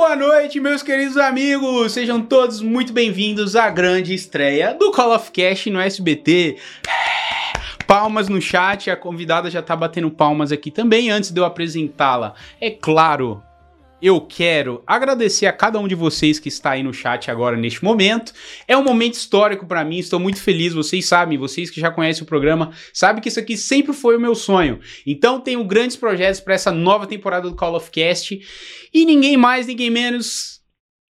boa 0.00 0.16
noite, 0.16 0.58
meus 0.58 0.82
queridos 0.82 1.18
amigos! 1.18 1.92
Sejam 1.92 2.22
todos 2.22 2.62
muito 2.62 2.90
bem-vindos 2.90 3.54
à 3.54 3.68
grande 3.68 4.14
estreia 4.14 4.72
do 4.72 4.90
Call 4.92 5.14
of 5.14 5.30
Cash 5.30 5.66
no 5.66 5.78
SBT. 5.78 6.56
Palmas 7.86 8.26
no 8.26 8.40
chat, 8.40 8.90
a 8.90 8.96
convidada 8.96 9.50
já 9.50 9.60
tá 9.60 9.76
batendo 9.76 10.10
palmas 10.10 10.52
aqui 10.52 10.70
também 10.70 11.10
antes 11.10 11.30
de 11.30 11.38
eu 11.38 11.44
apresentá-la. 11.44 12.32
É 12.58 12.70
claro, 12.70 13.42
eu 14.02 14.20
quero 14.20 14.82
agradecer 14.86 15.46
a 15.46 15.52
cada 15.52 15.78
um 15.78 15.86
de 15.86 15.94
vocês 15.94 16.38
que 16.38 16.48
está 16.48 16.70
aí 16.70 16.82
no 16.82 16.92
chat 16.92 17.30
agora 17.30 17.56
neste 17.56 17.84
momento. 17.84 18.32
É 18.66 18.76
um 18.76 18.84
momento 18.84 19.14
histórico 19.14 19.66
para 19.66 19.84
mim, 19.84 19.98
estou 19.98 20.18
muito 20.18 20.40
feliz, 20.40 20.72
vocês 20.72 21.06
sabem, 21.06 21.38
vocês 21.38 21.70
que 21.70 21.80
já 21.80 21.90
conhecem 21.90 22.22
o 22.22 22.26
programa, 22.26 22.72
sabem 22.92 23.22
que 23.22 23.28
isso 23.28 23.40
aqui 23.40 23.56
sempre 23.56 23.92
foi 23.92 24.16
o 24.16 24.20
meu 24.20 24.34
sonho. 24.34 24.80
Então 25.06 25.40
tenho 25.40 25.62
grandes 25.64 25.96
projetos 25.96 26.40
para 26.40 26.54
essa 26.54 26.70
nova 26.70 27.06
temporada 27.06 27.48
do 27.48 27.56
Call 27.56 27.74
of 27.74 27.90
Cast 27.90 28.40
e 28.92 29.04
ninguém 29.04 29.36
mais, 29.36 29.66
ninguém 29.66 29.90
menos 29.90 30.59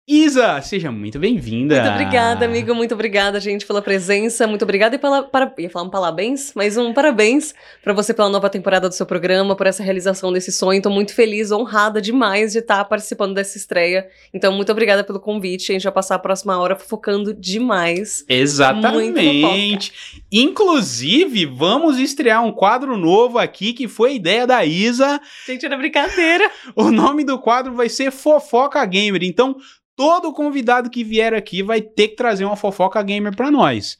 Isa, 0.07 0.59
seja 0.63 0.91
muito 0.91 1.19
bem-vinda. 1.19 1.79
Muito 1.79 1.93
obrigada, 1.93 2.45
amigo. 2.45 2.73
Muito 2.73 2.93
obrigada, 2.95 3.39
gente, 3.39 3.67
pela 3.67 3.83
presença. 3.83 4.47
Muito 4.47 4.63
obrigada 4.63 4.95
e 4.95 4.99
pela. 4.99 5.21
Para, 5.21 5.53
ia 5.59 5.69
falar 5.69 5.85
um 5.85 5.89
parabéns, 5.91 6.53
mas 6.55 6.75
um 6.75 6.91
parabéns 6.91 7.53
para 7.83 7.93
você 7.93 8.11
pela 8.11 8.27
nova 8.27 8.49
temporada 8.49 8.89
do 8.89 8.95
seu 8.95 9.05
programa, 9.05 9.55
por 9.55 9.67
essa 9.67 9.83
realização 9.83 10.33
desse 10.33 10.51
sonho. 10.51 10.77
Estou 10.77 10.91
muito 10.91 11.13
feliz, 11.13 11.51
honrada 11.51 12.01
demais 12.01 12.51
de 12.51 12.59
estar 12.59 12.83
participando 12.85 13.35
dessa 13.35 13.57
estreia. 13.57 14.07
Então, 14.33 14.51
muito 14.51 14.71
obrigada 14.71 15.03
pelo 15.03 15.19
convite. 15.19 15.71
A 15.71 15.73
gente 15.73 15.83
vai 15.83 15.93
passar 15.93 16.15
a 16.15 16.19
próxima 16.19 16.57
hora 16.57 16.75
focando 16.75 17.31
demais. 17.31 18.25
Exatamente. 18.27 19.93
Inclusive, 20.31 21.45
vamos 21.45 21.99
estrear 21.99 22.43
um 22.43 22.51
quadro 22.51 22.97
novo 22.97 23.37
aqui 23.37 23.71
que 23.71 23.87
foi 23.87 24.15
ideia 24.15 24.47
da 24.47 24.65
Isa. 24.65 25.21
Gente, 25.45 25.63
era 25.63 25.77
brincadeira. 25.77 26.49
O 26.75 26.89
nome 26.89 27.23
do 27.23 27.37
quadro 27.37 27.73
vai 27.73 27.89
ser 27.89 28.11
Fofoca 28.11 28.83
Gamer. 28.85 29.23
Então, 29.23 29.57
todo 30.01 30.33
convidado 30.33 30.89
que 30.89 31.03
vier 31.03 31.31
aqui 31.31 31.61
vai 31.61 31.79
ter 31.79 32.07
que 32.07 32.15
trazer 32.15 32.43
uma 32.43 32.55
fofoca 32.55 33.03
gamer 33.03 33.35
para 33.35 33.51
nós. 33.51 33.99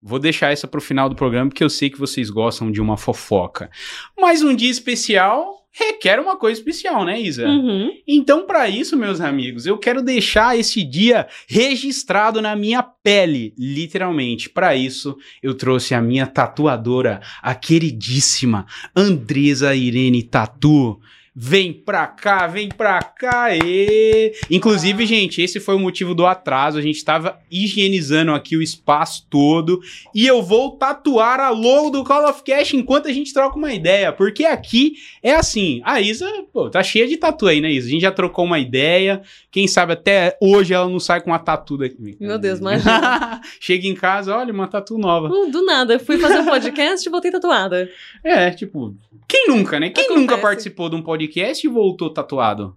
Vou 0.00 0.20
deixar 0.20 0.52
essa 0.52 0.68
pro 0.68 0.80
final 0.80 1.08
do 1.08 1.16
programa 1.16 1.50
porque 1.50 1.64
eu 1.64 1.68
sei 1.68 1.90
que 1.90 1.98
vocês 1.98 2.30
gostam 2.30 2.70
de 2.70 2.80
uma 2.80 2.96
fofoca. 2.96 3.68
Mas 4.16 4.40
um 4.40 4.54
dia 4.54 4.70
especial 4.70 5.66
requer 5.72 6.20
uma 6.20 6.36
coisa 6.36 6.60
especial, 6.60 7.04
né, 7.04 7.20
Isa? 7.20 7.48
Uhum. 7.48 7.90
Então, 8.06 8.46
para 8.46 8.68
isso, 8.68 8.96
meus 8.96 9.20
amigos, 9.20 9.66
eu 9.66 9.76
quero 9.76 10.00
deixar 10.00 10.56
esse 10.56 10.84
dia 10.84 11.26
registrado 11.48 12.40
na 12.40 12.54
minha 12.54 12.80
pele, 12.80 13.52
literalmente. 13.58 14.48
Para 14.48 14.76
isso, 14.76 15.16
eu 15.42 15.54
trouxe 15.54 15.92
a 15.92 16.00
minha 16.00 16.26
tatuadora, 16.28 17.20
a 17.42 17.52
queridíssima 17.52 18.64
Andresa 18.94 19.74
Irene 19.74 20.22
Tatu. 20.22 21.00
Vem 21.34 21.72
pra 21.72 22.06
cá, 22.06 22.46
vem 22.46 22.68
pra 22.68 23.00
cá, 23.00 23.56
e 23.56 24.34
Inclusive, 24.50 25.06
gente, 25.06 25.40
esse 25.40 25.58
foi 25.58 25.74
o 25.74 25.78
motivo 25.78 26.14
do 26.14 26.26
atraso. 26.26 26.78
A 26.78 26.82
gente 26.82 27.02
tava 27.02 27.38
higienizando 27.50 28.32
aqui 28.32 28.54
o 28.54 28.60
espaço 28.60 29.26
todo. 29.30 29.80
E 30.14 30.26
eu 30.26 30.42
vou 30.42 30.72
tatuar 30.72 31.40
a 31.40 31.48
logo 31.48 31.88
do 31.88 32.04
Call 32.04 32.28
of 32.28 32.42
Cash 32.42 32.74
enquanto 32.74 33.08
a 33.08 33.12
gente 33.12 33.32
troca 33.32 33.56
uma 33.56 33.72
ideia. 33.72 34.12
Porque 34.12 34.44
aqui 34.44 34.94
é 35.22 35.34
assim. 35.34 35.80
A 35.84 36.02
Isa, 36.02 36.28
pô, 36.52 36.68
tá 36.68 36.82
cheia 36.82 37.08
de 37.08 37.16
tatu 37.16 37.46
aí, 37.46 37.62
né, 37.62 37.70
Isa? 37.72 37.88
A 37.88 37.90
gente 37.90 38.02
já 38.02 38.12
trocou 38.12 38.44
uma 38.44 38.58
ideia. 38.58 39.22
Quem 39.50 39.66
sabe 39.66 39.94
até 39.94 40.36
hoje 40.38 40.74
ela 40.74 40.88
não 40.88 41.00
sai 41.00 41.22
com 41.22 41.30
uma 41.30 41.38
tatu 41.38 41.78
daqui. 41.78 42.14
Meu 42.20 42.38
Deus, 42.38 42.58
imagina. 42.58 43.40
Chega 43.58 43.86
em 43.86 43.94
casa, 43.94 44.36
olha, 44.36 44.52
uma 44.52 44.68
tatu 44.68 44.98
nova. 44.98 45.28
Do 45.28 45.64
nada, 45.64 45.98
fui 45.98 46.18
fazer 46.18 46.40
um 46.40 46.44
podcast 46.44 47.08
e 47.08 47.10
voltei 47.10 47.30
tatuada. 47.30 47.88
É, 48.22 48.50
tipo, 48.50 48.94
quem 49.26 49.48
nunca, 49.48 49.80
né? 49.80 49.88
Quem 49.88 50.04
Acontece. 50.04 50.20
nunca 50.20 50.38
participou 50.38 50.90
de 50.90 50.96
um 50.96 51.02
podcast 51.02 51.21
e 51.64 51.68
voltou 51.68 52.12
tatuado? 52.12 52.76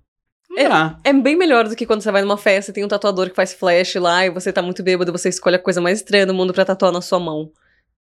É, 0.58 1.10
é 1.10 1.14
bem 1.14 1.36
melhor 1.36 1.68
do 1.68 1.76
que 1.76 1.86
quando 1.86 2.02
você 2.02 2.12
vai 2.12 2.22
numa 2.22 2.38
festa 2.38 2.72
e 2.72 2.74
tem 2.74 2.84
um 2.86 2.88
tatuador 2.88 3.30
que 3.30 3.36
faz 3.36 3.54
flash 3.54 3.96
lá 3.96 4.26
e 4.26 4.30
você 4.30 4.54
tá 4.54 4.62
muito 4.62 4.82
bêbado, 4.84 5.12
você 5.12 5.28
escolhe 5.30 5.56
a 5.58 5.60
coisa 5.60 5.82
mais 5.82 6.00
estranha 6.00 6.26
do 6.26 6.34
mundo 6.34 6.54
pra 6.54 6.64
tatuar 6.64 6.92
na 6.94 7.02
sua 7.02 7.20
mão. 7.20 7.52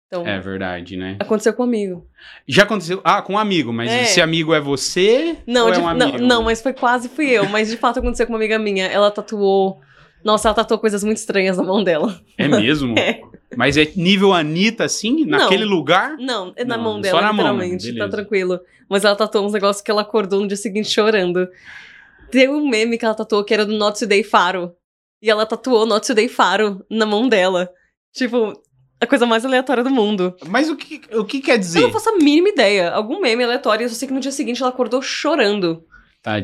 Então, 0.08 0.28
é 0.28 0.40
verdade, 0.40 0.96
né? 0.96 1.18
aconteceu 1.20 1.54
comigo. 1.56 2.06
Já 2.48 2.62
aconteceu. 2.64 3.02
Ah, 3.04 3.24
com 3.24 3.34
um 3.34 3.38
amigo, 3.40 3.74
mas 3.74 3.90
É. 3.90 4.04
esse 4.04 4.22
amigo 4.22 4.54
é 4.54 4.62
você? 4.62 5.38
Não, 5.48 5.70
é 5.70 5.72
de- 5.72 5.80
um 5.80 5.84
não, 5.96 6.08
amigo? 6.10 6.18
não, 6.20 6.44
mas 6.44 6.62
foi 6.62 6.74
quase 6.74 7.10
fui 7.10 7.28
eu. 7.32 7.50
Mas 7.50 7.70
de 7.72 7.78
fato 7.78 7.98
aconteceu 7.98 8.28
com 8.28 8.34
uma 8.34 8.38
amiga 8.38 8.60
minha. 8.60 8.86
Ela 8.86 9.10
tatuou. 9.10 9.80
Nossa, 10.24 10.48
ela 10.48 10.54
tatuou 10.56 10.80
coisas 10.80 11.04
muito 11.04 11.18
estranhas 11.18 11.58
na 11.58 11.64
mão 11.64 11.84
dela. 11.84 12.22
É 12.38 12.48
mesmo? 12.48 12.94
É. 13.00 13.22
Mas 13.58 13.78
é 13.78 13.86
nível 13.96 14.34
Anitta, 14.34 14.86
assim? 14.86 15.26
Não. 15.26 15.40
Naquele 15.40 15.66
lugar? 15.66 16.16
Não, 16.18 16.54
é 16.56 16.64
na 16.64 16.78
Não, 16.78 16.84
mão 16.84 16.96
só 16.96 17.02
dela, 17.02 17.22
na 17.22 17.34
mão, 17.34 17.46
literalmente. 17.54 17.86
beleza. 17.88 18.06
tá 18.06 18.12
tranquilo. 18.18 18.60
Mas 18.90 19.04
ela 19.06 19.16
tatuou 19.16 19.46
uns 19.46 19.54
negócios 19.54 19.82
que 19.82 19.90
ela 19.92 20.02
acordou 20.02 20.42
no 20.42 20.48
dia 20.48 20.58
seguinte 20.58 20.90
chorando. 20.90 21.48
Tem 22.32 22.50
um 22.50 22.68
meme 22.68 22.98
que 22.98 23.06
ela 23.06 23.14
tatuou 23.16 23.44
que 23.44 23.54
era 23.54 23.66
do 23.66 23.74
Not 23.78 23.98
Today 24.00 24.24
Faro. 24.24 24.74
E 25.22 25.30
ela 25.30 25.46
tatuou 25.46 25.86
Not 25.86 26.06
Today 26.06 26.28
Faro 26.28 26.84
na 26.90 27.06
mão 27.06 27.28
dela. 27.30 27.70
Tipo, 28.14 28.54
a 29.00 29.06
coisa 29.08 29.26
mais 29.26 29.46
aleatória 29.46 29.84
do 29.84 29.90
mundo. 29.90 30.36
Mas 30.48 30.70
o 30.70 30.76
que, 30.76 31.02
o 31.16 31.24
que 31.26 31.40
quer 31.42 31.56
Eu 31.56 31.60
dizer? 31.60 31.82
não 31.82 31.92
faço 31.92 32.10
a 32.10 32.18
mínima 32.18 32.50
ideia. 32.50 32.90
Algum 32.92 33.22
meme 33.22 33.44
aleatório. 33.44 33.86
Eu 33.86 33.90
só 33.90 33.96
sei 33.96 34.08
que 34.08 34.14
no 34.14 34.20
dia 34.20 34.32
seguinte 34.32 34.62
ela 34.62 34.70
acordou 34.70 35.02
chorando. 35.02 35.84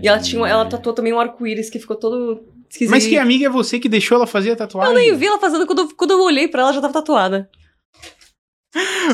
E 0.01 0.07
ela 0.07 0.19
tinha, 0.19 0.45
ela 0.47 0.65
tatuou 0.65 0.93
também 0.93 1.13
um 1.13 1.19
arco-íris 1.19 1.69
que 1.69 1.79
ficou 1.79 1.95
todo 1.95 2.43
esquisito. 2.69 2.91
Mas 2.91 3.07
que 3.07 3.17
amiga 3.17 3.45
é 3.45 3.49
você 3.49 3.79
que 3.79 3.89
deixou 3.89 4.15
ela 4.15 4.27
fazer 4.27 4.51
a 4.51 4.55
tatuagem? 4.55 4.93
Eu 4.93 4.99
nem 4.99 5.15
vi 5.15 5.25
ela 5.25 5.39
fazendo. 5.39 5.65
Quando, 5.65 5.93
quando 5.95 6.11
eu 6.11 6.21
olhei 6.21 6.47
pra 6.47 6.61
ela, 6.61 6.73
já 6.73 6.81
tava 6.81 6.93
tatuada. 6.93 7.49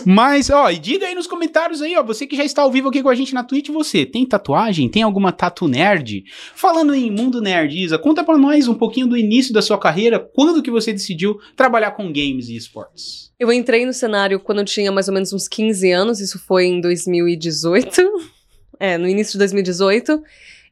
Mas, 0.05 0.49
ó, 0.49 0.69
e 0.69 0.77
diga 0.77 1.07
aí 1.07 1.15
nos 1.15 1.27
comentários 1.27 1.81
aí, 1.81 1.95
ó, 1.95 2.03
você 2.03 2.27
que 2.27 2.35
já 2.35 2.43
está 2.43 2.61
ao 2.61 2.71
vivo 2.71 2.89
aqui 2.89 3.01
com 3.01 3.07
a 3.07 3.15
gente 3.15 3.33
na 3.33 3.43
Twitch, 3.43 3.69
você 3.69 4.05
tem 4.05 4.25
tatuagem? 4.25 4.89
Tem 4.89 5.01
alguma 5.01 5.31
tatu 5.31 5.67
nerd? 5.67 6.25
Falando 6.53 6.93
em 6.93 7.09
mundo 7.09 7.41
nerd, 7.41 7.81
Isa, 7.81 7.97
conta 7.97 8.23
pra 8.23 8.37
nós 8.37 8.67
um 8.67 8.73
pouquinho 8.73 9.07
do 9.07 9.15
início 9.15 9.53
da 9.53 9.61
sua 9.61 9.77
carreira, 9.77 10.19
quando 10.19 10.61
que 10.61 10.69
você 10.69 10.91
decidiu 10.91 11.39
trabalhar 11.55 11.91
com 11.91 12.11
games 12.11 12.49
e 12.49 12.55
esportes? 12.57 13.31
Eu 13.39 13.51
entrei 13.51 13.85
no 13.85 13.93
cenário 13.93 14.39
quando 14.39 14.59
eu 14.59 14.65
tinha 14.65 14.91
mais 14.91 15.07
ou 15.07 15.13
menos 15.13 15.31
uns 15.31 15.47
15 15.47 15.89
anos, 15.89 16.19
isso 16.19 16.37
foi 16.37 16.65
em 16.65 16.81
2018. 16.81 18.01
É, 18.77 18.97
no 18.97 19.07
início 19.07 19.31
de 19.31 19.37
2018. 19.37 20.21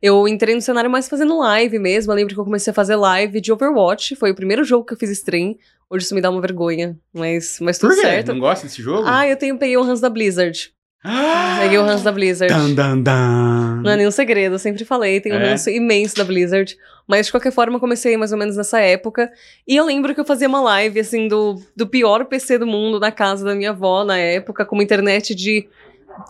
Eu 0.05 0.27
entrei 0.27 0.53
no 0.53 0.59
cenário 0.61 0.89
mais 0.91 1.07
fazendo 1.07 1.39
live 1.39 1.79
mesmo. 1.79 2.11
Eu 2.11 2.15
lembro 2.17 2.33
que 2.33 2.39
eu 2.41 2.43
comecei 2.43 2.71
a 2.71 2.73
fazer 2.73 2.97
live 2.97 3.39
de 3.39 3.53
Overwatch. 3.53 4.17
Foi 4.17 4.31
o 4.31 4.35
primeiro 4.35 4.61
jogo 4.65 4.85
que 4.85 4.93
eu 4.93 4.97
fiz 4.97 5.09
stream. 5.11 5.55
Hoje 5.89 6.03
isso 6.03 6.13
me 6.13 6.19
dá 6.19 6.29
uma 6.29 6.41
vergonha. 6.41 6.97
Mas, 7.13 7.57
mas 7.61 7.77
tudo 7.77 7.91
Por 7.91 8.01
quê? 8.01 8.07
certo. 8.07 8.33
Não 8.33 8.39
gosta 8.41 8.67
desse 8.67 8.81
jogo? 8.81 9.03
Ah, 9.07 9.25
eu 9.25 9.37
tenho, 9.37 9.57
peguei 9.57 9.77
o 9.77 9.81
Hans 9.81 10.01
da 10.01 10.09
Blizzard. 10.09 10.73
Ah! 11.05 11.59
Peguei 11.61 11.77
o 11.77 11.83
Hans 11.83 12.01
da 12.03 12.11
Blizzard. 12.11 12.53
Dan, 12.53 12.73
dan, 12.73 12.99
dan. 12.99 13.81
Não 13.81 13.91
é 13.91 13.95
nenhum 13.95 14.11
segredo, 14.11 14.55
eu 14.55 14.59
sempre 14.59 14.83
falei, 14.83 15.21
tem 15.21 15.31
um 15.31 15.35
É? 15.37 15.51
ranço 15.51 15.69
imenso 15.69 16.17
da 16.17 16.25
Blizzard. 16.25 16.75
Mas 17.07 17.27
de 17.27 17.31
qualquer 17.31 17.51
forma, 17.53 17.77
eu 17.77 17.79
comecei 17.79 18.17
mais 18.17 18.33
ou 18.33 18.37
menos 18.37 18.57
nessa 18.57 18.79
época. 18.81 19.31
E 19.65 19.73
eu 19.75 19.85
lembro 19.85 20.13
que 20.13 20.19
eu 20.19 20.25
fazia 20.25 20.49
uma 20.49 20.59
live, 20.61 20.99
assim, 20.99 21.29
do, 21.29 21.61
do 21.75 21.87
pior 21.87 22.25
PC 22.25 22.57
do 22.57 22.67
mundo 22.67 22.99
na 22.99 23.11
casa 23.11 23.45
da 23.45 23.55
minha 23.55 23.69
avó 23.69 24.03
na 24.03 24.17
época, 24.17 24.65
com 24.65 24.75
uma 24.75 24.83
internet 24.83 25.33
de, 25.33 25.65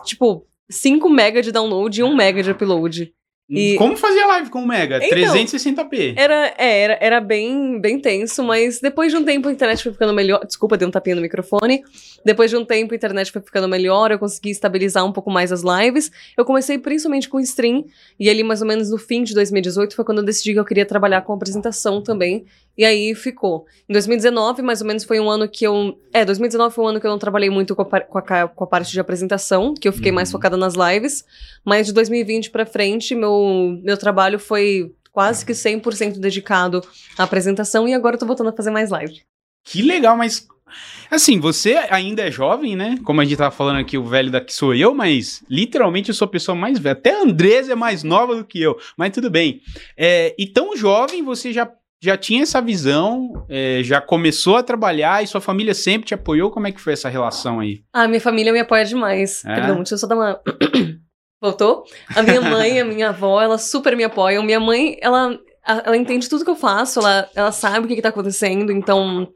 tipo, 0.04 0.46
5 0.70 1.08
mega 1.10 1.42
de 1.42 1.50
download 1.50 2.00
e 2.00 2.04
1 2.04 2.14
mega 2.14 2.40
de 2.40 2.50
upload. 2.52 3.12
E- 3.48 3.76
Como 3.76 3.94
fazia 3.96 4.26
live 4.26 4.48
com 4.48 4.60
o 4.62 4.66
Mega? 4.66 4.98
Então, 5.04 5.34
360p. 5.34 6.14
Era, 6.16 6.54
é, 6.56 6.80
era, 6.80 6.98
era 7.00 7.20
bem, 7.20 7.78
bem 7.78 7.98
tenso, 8.00 8.42
mas 8.42 8.80
depois 8.80 9.12
de 9.12 9.18
um 9.18 9.24
tempo 9.24 9.48
a 9.48 9.52
internet 9.52 9.82
foi 9.82 9.92
ficando 9.92 10.14
melhor. 10.14 10.44
Desculpa, 10.46 10.78
dei 10.78 10.88
um 10.88 10.90
tapinha 10.90 11.16
no 11.16 11.22
microfone. 11.22 11.82
Depois 12.24 12.50
de 12.50 12.56
um 12.56 12.64
tempo 12.64 12.94
a 12.94 12.96
internet 12.96 13.30
foi 13.30 13.42
ficando 13.42 13.68
melhor, 13.68 14.10
eu 14.10 14.18
consegui 14.18 14.48
estabilizar 14.50 15.04
um 15.04 15.12
pouco 15.12 15.30
mais 15.30 15.52
as 15.52 15.62
lives. 15.62 16.10
Eu 16.38 16.44
comecei 16.44 16.78
principalmente 16.78 17.28
com 17.28 17.38
stream, 17.40 17.84
e 18.18 18.30
ali 18.30 18.42
mais 18.42 18.62
ou 18.62 18.66
menos 18.68 18.90
no 18.90 18.96
fim 18.96 19.22
de 19.22 19.34
2018 19.34 19.94
foi 19.94 20.04
quando 20.04 20.18
eu 20.18 20.24
decidi 20.24 20.54
que 20.54 20.58
eu 20.58 20.64
queria 20.64 20.86
trabalhar 20.86 21.20
com 21.20 21.34
apresentação 21.34 22.02
também. 22.02 22.46
E 22.76 22.84
aí 22.84 23.14
ficou. 23.14 23.66
Em 23.88 23.92
2019, 23.92 24.62
mais 24.62 24.80
ou 24.80 24.86
menos, 24.86 25.04
foi 25.04 25.20
um 25.20 25.30
ano 25.30 25.48
que 25.48 25.64
eu. 25.64 25.98
É, 26.12 26.24
2019 26.24 26.74
foi 26.74 26.84
um 26.84 26.88
ano 26.88 27.00
que 27.00 27.06
eu 27.06 27.10
não 27.10 27.18
trabalhei 27.18 27.50
muito 27.50 27.74
com 27.76 27.82
a, 27.82 28.00
com 28.00 28.18
a, 28.18 28.48
com 28.48 28.64
a 28.64 28.66
parte 28.66 28.90
de 28.92 28.98
apresentação, 29.00 29.74
que 29.74 29.86
eu 29.86 29.92
fiquei 29.92 30.10
mais 30.10 30.28
Uhum. 30.28 30.32
focada 30.32 30.56
nas 30.56 30.74
lives. 30.74 31.24
Mas 31.64 31.86
de 31.86 31.92
2020 31.92 32.50
pra 32.50 32.66
frente, 32.66 33.14
meu, 33.14 33.78
meu 33.82 33.96
trabalho 33.96 34.38
foi 34.38 34.92
quase 35.12 35.46
que 35.46 35.52
100% 35.52 36.18
dedicado 36.18 36.82
à 37.16 37.22
apresentação 37.22 37.86
e 37.88 37.94
agora 37.94 38.16
eu 38.16 38.18
tô 38.20 38.26
voltando 38.26 38.48
a 38.50 38.52
fazer 38.52 38.70
mais 38.72 38.90
live. 38.90 39.20
Que 39.64 39.80
legal, 39.82 40.16
mas. 40.16 40.46
Assim, 41.10 41.38
você 41.38 41.74
ainda 41.90 42.22
é 42.26 42.30
jovem, 42.30 42.74
né? 42.74 42.98
Como 43.04 43.20
a 43.20 43.24
gente 43.24 43.36
tava 43.36 43.54
falando 43.54 43.78
aqui, 43.78 43.96
o 43.96 44.04
velho 44.04 44.30
daqui 44.30 44.52
sou 44.52 44.74
eu, 44.74 44.92
mas 44.92 45.44
literalmente 45.48 46.08
eu 46.08 46.14
sou 46.14 46.26
a 46.26 46.30
pessoa 46.30 46.56
mais 46.56 46.78
velha. 46.80 46.94
Até 46.94 47.14
a 47.14 47.22
Andresa 47.22 47.72
é 47.72 47.76
mais 47.76 48.02
nova 48.02 48.34
do 48.34 48.44
que 48.44 48.60
eu, 48.60 48.76
mas 48.96 49.12
tudo 49.12 49.30
bem. 49.30 49.60
É, 49.96 50.34
e 50.36 50.46
tão 50.46 50.76
jovem, 50.76 51.22
você 51.22 51.52
já, 51.52 51.70
já 52.04 52.18
tinha 52.18 52.42
essa 52.42 52.60
visão, 52.60 53.46
é, 53.48 53.80
já 53.82 53.98
começou 53.98 54.56
a 54.56 54.62
trabalhar 54.62 55.24
e 55.24 55.26
sua 55.26 55.40
família 55.40 55.72
sempre 55.72 56.08
te 56.08 56.12
apoiou? 56.12 56.50
Como 56.50 56.66
é 56.66 56.72
que 56.72 56.80
foi 56.80 56.92
essa 56.92 57.08
relação 57.08 57.60
aí? 57.60 57.82
Ah, 57.94 58.06
minha 58.06 58.20
família 58.20 58.52
me 58.52 58.60
apoia 58.60 58.84
demais. 58.84 59.42
É? 59.42 59.54
Perdão, 59.54 59.76
deixa 59.76 59.94
eu 59.94 59.98
só 59.98 60.06
dar 60.06 60.16
uma. 60.16 60.40
Voltou? 61.40 61.84
A 62.14 62.22
minha 62.22 62.42
mãe, 62.42 62.78
a 62.78 62.84
minha 62.84 63.08
avó, 63.08 63.40
elas 63.40 63.70
super 63.70 63.96
me 63.96 64.04
apoiam. 64.04 64.42
Minha 64.42 64.60
mãe, 64.60 64.98
ela, 65.00 65.38
ela 65.66 65.96
entende 65.96 66.28
tudo 66.28 66.44
que 66.44 66.50
eu 66.50 66.56
faço, 66.56 67.00
ela, 67.00 67.28
ela 67.34 67.52
sabe 67.52 67.86
o 67.86 67.88
que, 67.88 67.96
que 67.96 68.02
tá 68.02 68.10
acontecendo, 68.10 68.70
então 68.70 69.26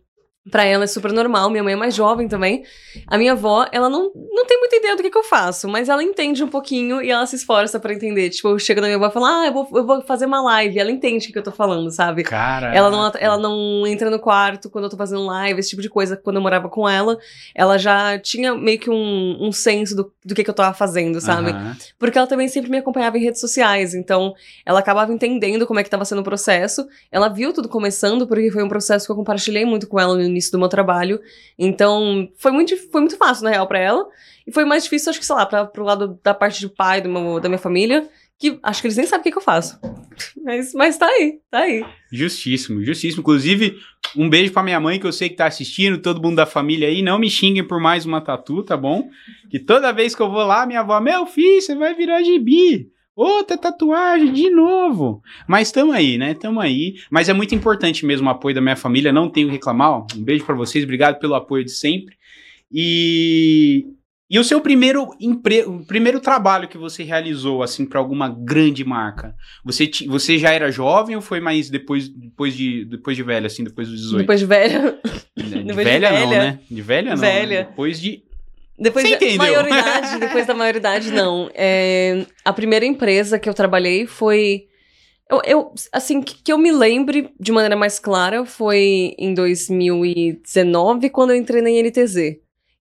Pra 0.50 0.64
ela 0.64 0.84
é 0.84 0.86
super 0.86 1.12
normal, 1.12 1.50
minha 1.50 1.62
mãe 1.62 1.72
é 1.72 1.76
mais 1.76 1.94
jovem 1.94 2.28
também. 2.28 2.64
A 3.06 3.18
minha 3.18 3.32
avó, 3.32 3.66
ela 3.72 3.88
não, 3.88 4.10
não 4.14 4.46
tem 4.46 4.58
muita 4.58 4.76
ideia 4.76 4.96
do 4.96 5.02
que, 5.02 5.10
que 5.10 5.18
eu 5.18 5.24
faço, 5.24 5.68
mas 5.68 5.88
ela 5.88 6.02
entende 6.02 6.42
um 6.42 6.48
pouquinho 6.48 7.02
e 7.02 7.10
ela 7.10 7.26
se 7.26 7.36
esforça 7.36 7.78
pra 7.78 7.92
entender. 7.92 8.30
Tipo, 8.30 8.48
eu 8.48 8.58
chego 8.58 8.80
na 8.80 8.86
minha 8.86 8.96
avó 8.96 9.06
e 9.06 9.10
falo, 9.10 9.26
ah, 9.26 9.46
eu 9.46 9.52
vou, 9.52 9.68
eu 9.74 9.86
vou 9.86 10.02
fazer 10.02 10.26
uma 10.26 10.40
live. 10.42 10.78
Ela 10.78 10.90
entende 10.90 11.24
o 11.24 11.26
que, 11.26 11.32
que 11.32 11.38
eu 11.38 11.42
tô 11.42 11.52
falando, 11.52 11.90
sabe? 11.90 12.22
Cara. 12.22 12.74
Ela 12.74 12.90
não, 12.90 13.12
ela 13.18 13.38
não 13.38 13.86
entra 13.86 14.10
no 14.10 14.18
quarto 14.18 14.70
quando 14.70 14.84
eu 14.84 14.90
tô 14.90 14.96
fazendo 14.96 15.24
live, 15.26 15.60
esse 15.60 15.70
tipo 15.70 15.82
de 15.82 15.88
coisa. 15.88 16.16
Quando 16.16 16.36
eu 16.36 16.42
morava 16.42 16.68
com 16.68 16.88
ela, 16.88 17.18
ela 17.54 17.78
já 17.78 18.18
tinha 18.18 18.54
meio 18.54 18.78
que 18.78 18.90
um, 18.90 19.36
um 19.40 19.52
senso 19.52 19.94
do, 19.94 20.12
do 20.24 20.34
que, 20.34 20.44
que 20.44 20.50
eu 20.50 20.54
tava 20.54 20.74
fazendo, 20.74 21.20
sabe? 21.20 21.50
Aham. 21.50 21.76
Porque 21.98 22.18
ela 22.18 22.26
também 22.26 22.48
sempre 22.48 22.70
me 22.70 22.78
acompanhava 22.78 23.18
em 23.18 23.22
redes 23.22 23.40
sociais, 23.40 23.94
então 23.94 24.34
ela 24.64 24.78
acabava 24.78 25.12
entendendo 25.12 25.66
como 25.66 25.80
é 25.80 25.82
que 25.82 25.88
estava 25.88 26.04
sendo 26.04 26.20
o 26.20 26.24
processo. 26.24 26.86
Ela 27.10 27.28
viu 27.28 27.52
tudo 27.52 27.68
começando, 27.68 28.26
porque 28.26 28.50
foi 28.50 28.62
um 28.62 28.68
processo 28.68 29.06
que 29.06 29.12
eu 29.12 29.16
compartilhei 29.16 29.64
muito 29.64 29.86
com 29.86 29.98
ela 29.98 30.14
no 30.14 30.22
início 30.38 30.52
do 30.52 30.58
meu 30.58 30.68
trabalho. 30.68 31.20
Então, 31.58 32.28
foi 32.38 32.50
muito, 32.52 32.76
foi 32.90 33.00
muito 33.00 33.16
fácil, 33.16 33.44
na 33.44 33.50
real, 33.50 33.66
pra 33.66 33.78
ela. 33.78 34.06
E 34.46 34.52
foi 34.52 34.64
mais 34.64 34.84
difícil, 34.84 35.10
acho 35.10 35.18
que, 35.20 35.26
sei 35.26 35.36
lá, 35.36 35.44
pra, 35.44 35.64
pro 35.66 35.84
lado 35.84 36.18
da 36.22 36.32
parte 36.34 36.60
de 36.60 36.68
pai 36.68 37.00
do 37.00 37.08
meu- 37.08 37.38
da 37.40 37.48
minha 37.48 37.58
família, 37.58 38.08
que 38.38 38.58
acho 38.62 38.80
que 38.80 38.86
eles 38.86 38.96
nem 38.96 39.06
sabem 39.06 39.20
o 39.20 39.24
que, 39.24 39.32
que 39.32 39.38
eu 39.38 39.42
faço. 39.42 39.78
Mas, 40.42 40.72
mas 40.74 40.96
tá 40.96 41.06
aí, 41.06 41.38
tá 41.50 41.58
aí. 41.60 41.84
Justíssimo, 42.10 42.82
justíssimo. 42.84 43.20
Inclusive, 43.20 43.76
um 44.16 44.28
beijo 44.28 44.52
pra 44.52 44.62
minha 44.64 44.80
mãe, 44.80 44.98
que 44.98 45.06
eu 45.06 45.12
sei 45.12 45.28
que 45.28 45.36
tá 45.36 45.46
assistindo, 45.46 45.98
todo 45.98 46.20
mundo 46.22 46.36
da 46.36 46.46
família 46.46 46.88
aí. 46.88 47.02
Não 47.02 47.18
me 47.20 47.28
xinguem 47.30 47.62
por 47.62 47.78
mais 47.80 48.04
uma 48.06 48.20
tatu, 48.20 48.62
tá 48.64 48.76
bom? 48.76 49.08
Que 49.50 49.58
toda 49.60 49.92
vez 49.92 50.14
que 50.16 50.22
eu 50.22 50.30
vou 50.30 50.42
lá, 50.44 50.66
minha 50.66 50.80
avó, 50.80 50.98
meu 51.00 51.24
filho, 51.26 51.60
você 51.60 51.74
vai 51.76 51.94
virar 51.94 52.22
gibi. 52.22 52.90
Outra 53.18 53.58
tatuagem 53.58 54.32
de 54.32 54.48
novo. 54.48 55.20
Mas 55.48 55.72
tamo 55.72 55.90
aí, 55.90 56.16
né? 56.16 56.34
Tamo 56.34 56.60
aí. 56.60 56.94
Mas 57.10 57.28
é 57.28 57.32
muito 57.32 57.52
importante 57.52 58.06
mesmo 58.06 58.28
o 58.28 58.30
apoio 58.30 58.54
da 58.54 58.60
minha 58.60 58.76
família. 58.76 59.12
Não 59.12 59.28
tenho 59.28 59.48
que 59.48 59.54
reclamar. 59.54 59.90
ó. 59.90 60.06
Um 60.16 60.22
beijo 60.22 60.44
pra 60.44 60.54
vocês. 60.54 60.84
Obrigado 60.84 61.18
pelo 61.18 61.34
apoio 61.34 61.64
de 61.64 61.72
sempre. 61.72 62.14
E. 62.72 63.86
E 64.30 64.38
o 64.38 64.44
seu 64.44 64.60
primeiro 64.60 65.08
emprego, 65.18 65.72
o 65.72 65.86
primeiro 65.86 66.20
trabalho 66.20 66.68
que 66.68 66.76
você 66.76 67.02
realizou, 67.02 67.62
assim, 67.62 67.86
pra 67.86 67.98
alguma 67.98 68.28
grande 68.28 68.84
marca? 68.84 69.34
Você, 69.64 69.90
você 70.06 70.38
já 70.38 70.52
era 70.52 70.70
jovem 70.70 71.16
ou 71.16 71.22
foi 71.22 71.40
mais 71.40 71.70
depois, 71.70 72.10
depois, 72.10 72.54
de, 72.54 72.84
depois 72.84 73.16
de 73.16 73.22
velha, 73.22 73.46
assim, 73.46 73.64
depois 73.64 73.88
dos 73.88 73.98
18? 73.98 74.18
Depois 74.20 74.38
de 74.38 74.44
velha. 74.46 74.98
de, 75.34 75.62
de 75.64 75.72
velha, 75.72 76.10
não, 76.10 76.28
velha. 76.28 76.38
né? 76.42 76.58
De 76.70 76.82
velha 76.82 77.10
não. 77.12 77.16
Velha. 77.16 77.60
né? 77.60 77.66
Depois 77.70 77.98
de. 77.98 78.22
Depois 78.78 79.04
Você 79.04 79.10
da 79.10 79.16
entendeu? 79.16 79.38
maioridade, 79.38 80.18
depois 80.20 80.46
da 80.46 80.54
maioridade, 80.54 81.10
não. 81.10 81.50
É, 81.54 82.24
a 82.44 82.52
primeira 82.52 82.86
empresa 82.86 83.38
que 83.38 83.48
eu 83.48 83.54
trabalhei 83.54 84.06
foi. 84.06 84.66
Eu, 85.30 85.42
eu- 85.44 85.72
assim, 85.92 86.22
que, 86.22 86.42
que 86.42 86.52
eu 86.52 86.56
me 86.58 86.70
lembre 86.72 87.30
de 87.38 87.52
maneira 87.52 87.76
mais 87.76 87.98
clara 87.98 88.46
foi 88.46 89.14
em 89.18 89.34
2019, 89.34 91.10
quando 91.10 91.30
eu 91.30 91.36
entrei 91.36 91.60
na 91.62 91.70
INTZ. 91.70 92.16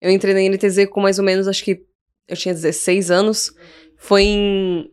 Eu 0.02 0.12
entrei 0.12 0.34
na 0.34 0.42
INTZ 0.42 0.86
com 0.90 1.02
mais 1.02 1.18
ou 1.18 1.26
menos, 1.26 1.48
acho 1.48 1.64
que 1.64 1.82
eu 2.28 2.36
tinha 2.36 2.54
16 2.54 3.10
anos. 3.12 3.52
Foi 3.98 4.24
em 4.24 4.92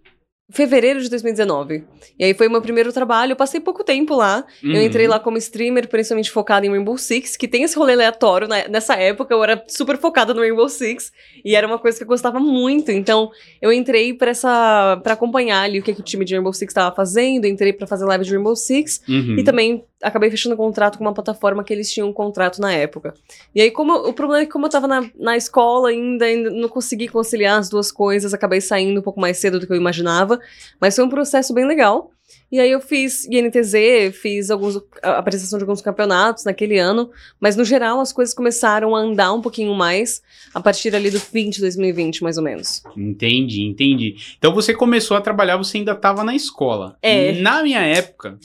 fevereiro 0.53 1.01
de 1.01 1.09
2019. 1.09 1.85
E 2.19 2.25
aí 2.25 2.35
foi 2.35 2.47
o 2.47 2.51
meu 2.51 2.61
primeiro 2.63 2.93
trabalho. 2.93 3.33
Eu 3.33 3.37
passei 3.37 3.59
pouco 3.61 3.83
tempo 3.83 4.15
lá. 4.15 4.45
Eu 4.63 4.71
Uhum. 4.71 4.83
entrei 4.83 5.07
lá 5.09 5.19
como 5.19 5.37
streamer, 5.39 5.89
principalmente 5.89 6.31
focada 6.31 6.67
em 6.67 6.71
Rainbow 6.71 6.97
Six, 6.99 7.37
que 7.37 7.49
tem 7.49 7.63
esse 7.63 7.77
rolê 7.77 7.95
aleatório. 7.95 8.47
né? 8.47 8.67
Nessa 8.69 8.95
época 8.95 9.33
eu 9.35 9.43
era 9.43 9.63
super 9.67 9.97
focada 9.97 10.33
no 10.35 10.41
Rainbow 10.41 10.69
Six 10.69 11.11
e 11.45 11.55
era 11.57 11.67
uma 11.67 11.79
coisa 11.79 11.97
que 11.99 12.05
eu 12.05 12.09
gostava 12.09 12.39
muito. 12.39 12.91
Então 12.93 13.31
eu 13.61 13.73
entrei 13.73 14.13
pra 14.15 14.31
essa 14.31 15.01
para 15.03 15.15
acompanhar 15.15 15.63
ali 15.63 15.79
o 15.79 15.83
que, 15.83 15.95
que 15.95 16.01
o 16.01 16.05
time 16.05 16.25
de 16.25 16.35
Rainbow 16.35 16.53
Six 16.53 16.71
estava 16.71 16.95
fazendo. 16.95 17.47
Entrei 17.47 17.73
pra 17.73 17.87
fazer 17.87 18.05
live 18.05 18.25
de 18.25 18.33
Rainbow 18.35 18.55
Six 18.55 19.01
Uhum. 19.09 19.37
e 19.39 19.43
também 19.45 19.85
acabei 20.03 20.31
fechando 20.31 20.55
um 20.55 20.59
contrato 20.59 20.99
com 20.99 21.05
uma 21.05 21.15
plataforma 21.15 21.63
que 21.63 21.73
eles 21.73 21.91
tinham 21.91 22.09
um 22.09 22.13
contrato 22.13 22.61
na 22.61 22.73
época. 22.73 23.15
E 23.55 23.61
aí, 23.61 23.71
como 23.71 23.95
o 23.95 24.13
problema 24.13 24.43
é 24.43 24.47
que 24.47 24.53
como 24.53 24.67
eu 24.67 24.71
tava 24.71 24.89
na, 24.89 25.09
na 25.19 25.37
escola 25.37 25.91
ainda, 25.91 26.25
ainda 26.25 26.51
não 26.51 26.69
consegui 26.69 27.09
conciliar 27.09 27.59
as 27.59 27.69
duas 27.69 27.93
coisas, 27.93 28.35
acabei 28.35 28.61
saindo 28.61 28.99
um 28.99 29.03
pouco 29.03 29.21
mais 29.21 29.39
cedo 29.39 29.61
do 29.61 29.67
que 29.67 29.73
eu 29.73 29.77
imaginava. 29.77 30.41
Mas 30.81 30.97
foi 30.97 31.05
um 31.05 31.09
processo 31.09 31.55
bem 31.55 31.67
legal. 31.67 32.11
E 32.51 32.61
aí 32.61 32.71
eu 32.71 32.81
fiz 32.81 33.27
INTZ, 33.27 34.15
fiz 34.15 34.51
alguns, 34.51 34.81
a 35.03 35.19
apresentação 35.19 35.59
de 35.59 35.65
alguns 35.65 35.81
campeonatos 35.81 36.45
naquele 36.45 36.79
ano, 36.79 37.11
mas 37.41 37.57
no 37.57 37.65
geral 37.65 38.01
as 38.01 38.13
coisas 38.13 38.35
começaram 38.35 38.95
a 38.95 39.01
andar 39.01 39.33
um 39.33 39.41
pouquinho 39.41 39.75
mais 39.75 40.23
a 40.55 40.61
partir 40.61 40.95
ali 40.95 41.11
do 41.11 41.19
fim 41.19 41.49
de 41.51 41.61
2020, 41.61 42.23
mais 42.23 42.37
ou 42.37 42.45
menos. 42.45 42.83
Entendi, 42.97 43.63
entendi. 43.63 44.17
Então 44.39 44.55
você 44.55 44.75
começou 44.75 45.17
a 45.17 45.21
trabalhar, 45.21 45.57
você 45.57 45.79
ainda 45.79 45.93
estava 45.93 46.23
na 46.23 46.35
escola. 46.35 46.97
É. 47.03 47.33
Na 47.33 47.63
minha 47.63 47.81
época, 47.81 48.39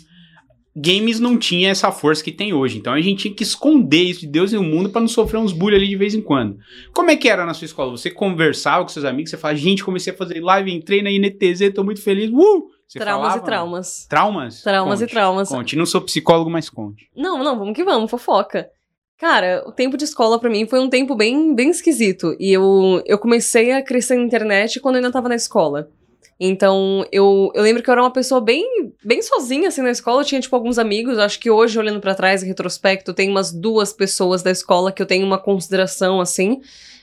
games 0.77 1.19
não 1.19 1.37
tinha 1.37 1.71
essa 1.71 1.91
força 1.91 2.23
que 2.23 2.31
tem 2.31 2.53
hoje. 2.53 2.77
Então 2.77 2.93
a 2.93 3.01
gente 3.01 3.23
tinha 3.23 3.33
que 3.33 3.41
esconder 3.41 4.03
isso 4.03 4.21
de 4.21 4.27
Deus 4.27 4.53
e 4.53 4.57
o 4.57 4.63
mundo 4.63 4.89
para 4.89 5.01
não 5.01 5.07
sofrer 5.07 5.39
uns 5.39 5.51
bullying 5.51 5.77
ali 5.77 5.87
de 5.87 5.95
vez 5.95 6.13
em 6.13 6.21
quando. 6.21 6.57
Como 6.93 7.09
é 7.09 7.15
que 7.15 7.27
era 7.27 7.45
na 7.45 7.53
sua 7.53 7.65
escola? 7.65 7.91
Você 7.91 8.11
conversava 8.11 8.83
com 8.83 8.89
seus 8.89 9.05
amigos, 9.05 9.31
você 9.31 9.37
falava, 9.37 9.57
gente, 9.57 9.83
comecei 9.83 10.13
a 10.13 10.15
fazer 10.15 10.39
live, 10.39 10.71
entrei 10.71 11.01
na 11.01 11.09
INTZ, 11.09 11.73
tô 11.73 11.83
muito 11.83 12.01
feliz. 12.01 12.29
Uh! 12.29 12.67
Você 12.87 12.99
traumas 12.99 13.27
falava? 13.27 13.41
e 13.41 13.45
traumas. 13.45 14.07
Traumas? 14.07 14.61
Traumas 14.61 14.99
Conte, 14.99 15.09
e 15.09 15.11
traumas. 15.11 15.49
Conte, 15.49 15.75
não 15.75 15.85
sou 15.85 15.99
psicólogo, 16.01 16.49
mas 16.49 16.69
conte. 16.69 17.09
Não, 17.15 17.43
não, 17.43 17.57
vamos 17.57 17.75
que 17.75 17.83
vamos, 17.83 18.09
fofoca. 18.09 18.69
Cara, 19.17 19.63
o 19.65 19.71
tempo 19.71 19.97
de 19.97 20.03
escola 20.03 20.39
pra 20.39 20.49
mim 20.49 20.67
foi 20.67 20.79
um 20.79 20.89
tempo 20.89 21.15
bem, 21.15 21.53
bem 21.55 21.69
esquisito. 21.71 22.35
E 22.39 22.53
eu, 22.53 23.01
eu 23.05 23.17
comecei 23.17 23.71
a 23.71 23.81
crescer 23.81 24.15
na 24.15 24.23
internet 24.23 24.79
quando 24.79 24.95
eu 24.95 24.99
ainda 24.99 25.11
tava 25.11 25.27
na 25.27 25.35
escola. 25.35 25.89
Então, 26.39 27.03
eu, 27.11 27.51
eu 27.55 27.63
lembro 27.63 27.81
que 27.81 27.89
eu 27.89 27.93
era 27.93 28.01
uma 28.03 28.11
pessoa 28.11 28.39
bem, 28.39 28.93
bem 29.03 29.21
sozinha, 29.21 29.69
assim, 29.69 29.81
na 29.81 29.89
escola. 29.91 30.21
Eu 30.21 30.25
tinha, 30.25 30.39
tipo, 30.41 30.55
alguns 30.55 30.77
amigos. 30.77 31.17
Acho 31.17 31.39
que 31.39 31.49
hoje, 31.49 31.79
olhando 31.79 31.99
pra 31.99 32.13
trás, 32.13 32.43
em 32.43 32.47
retrospecto, 32.47 33.13
tem 33.13 33.29
umas 33.29 33.51
duas 33.51 33.91
pessoas 33.91 34.43
da 34.43 34.51
escola 34.51 34.91
que 34.91 35.01
eu 35.01 35.05
tenho 35.07 35.25
uma 35.25 35.39
consideração, 35.39 36.21
assim, 36.21 36.61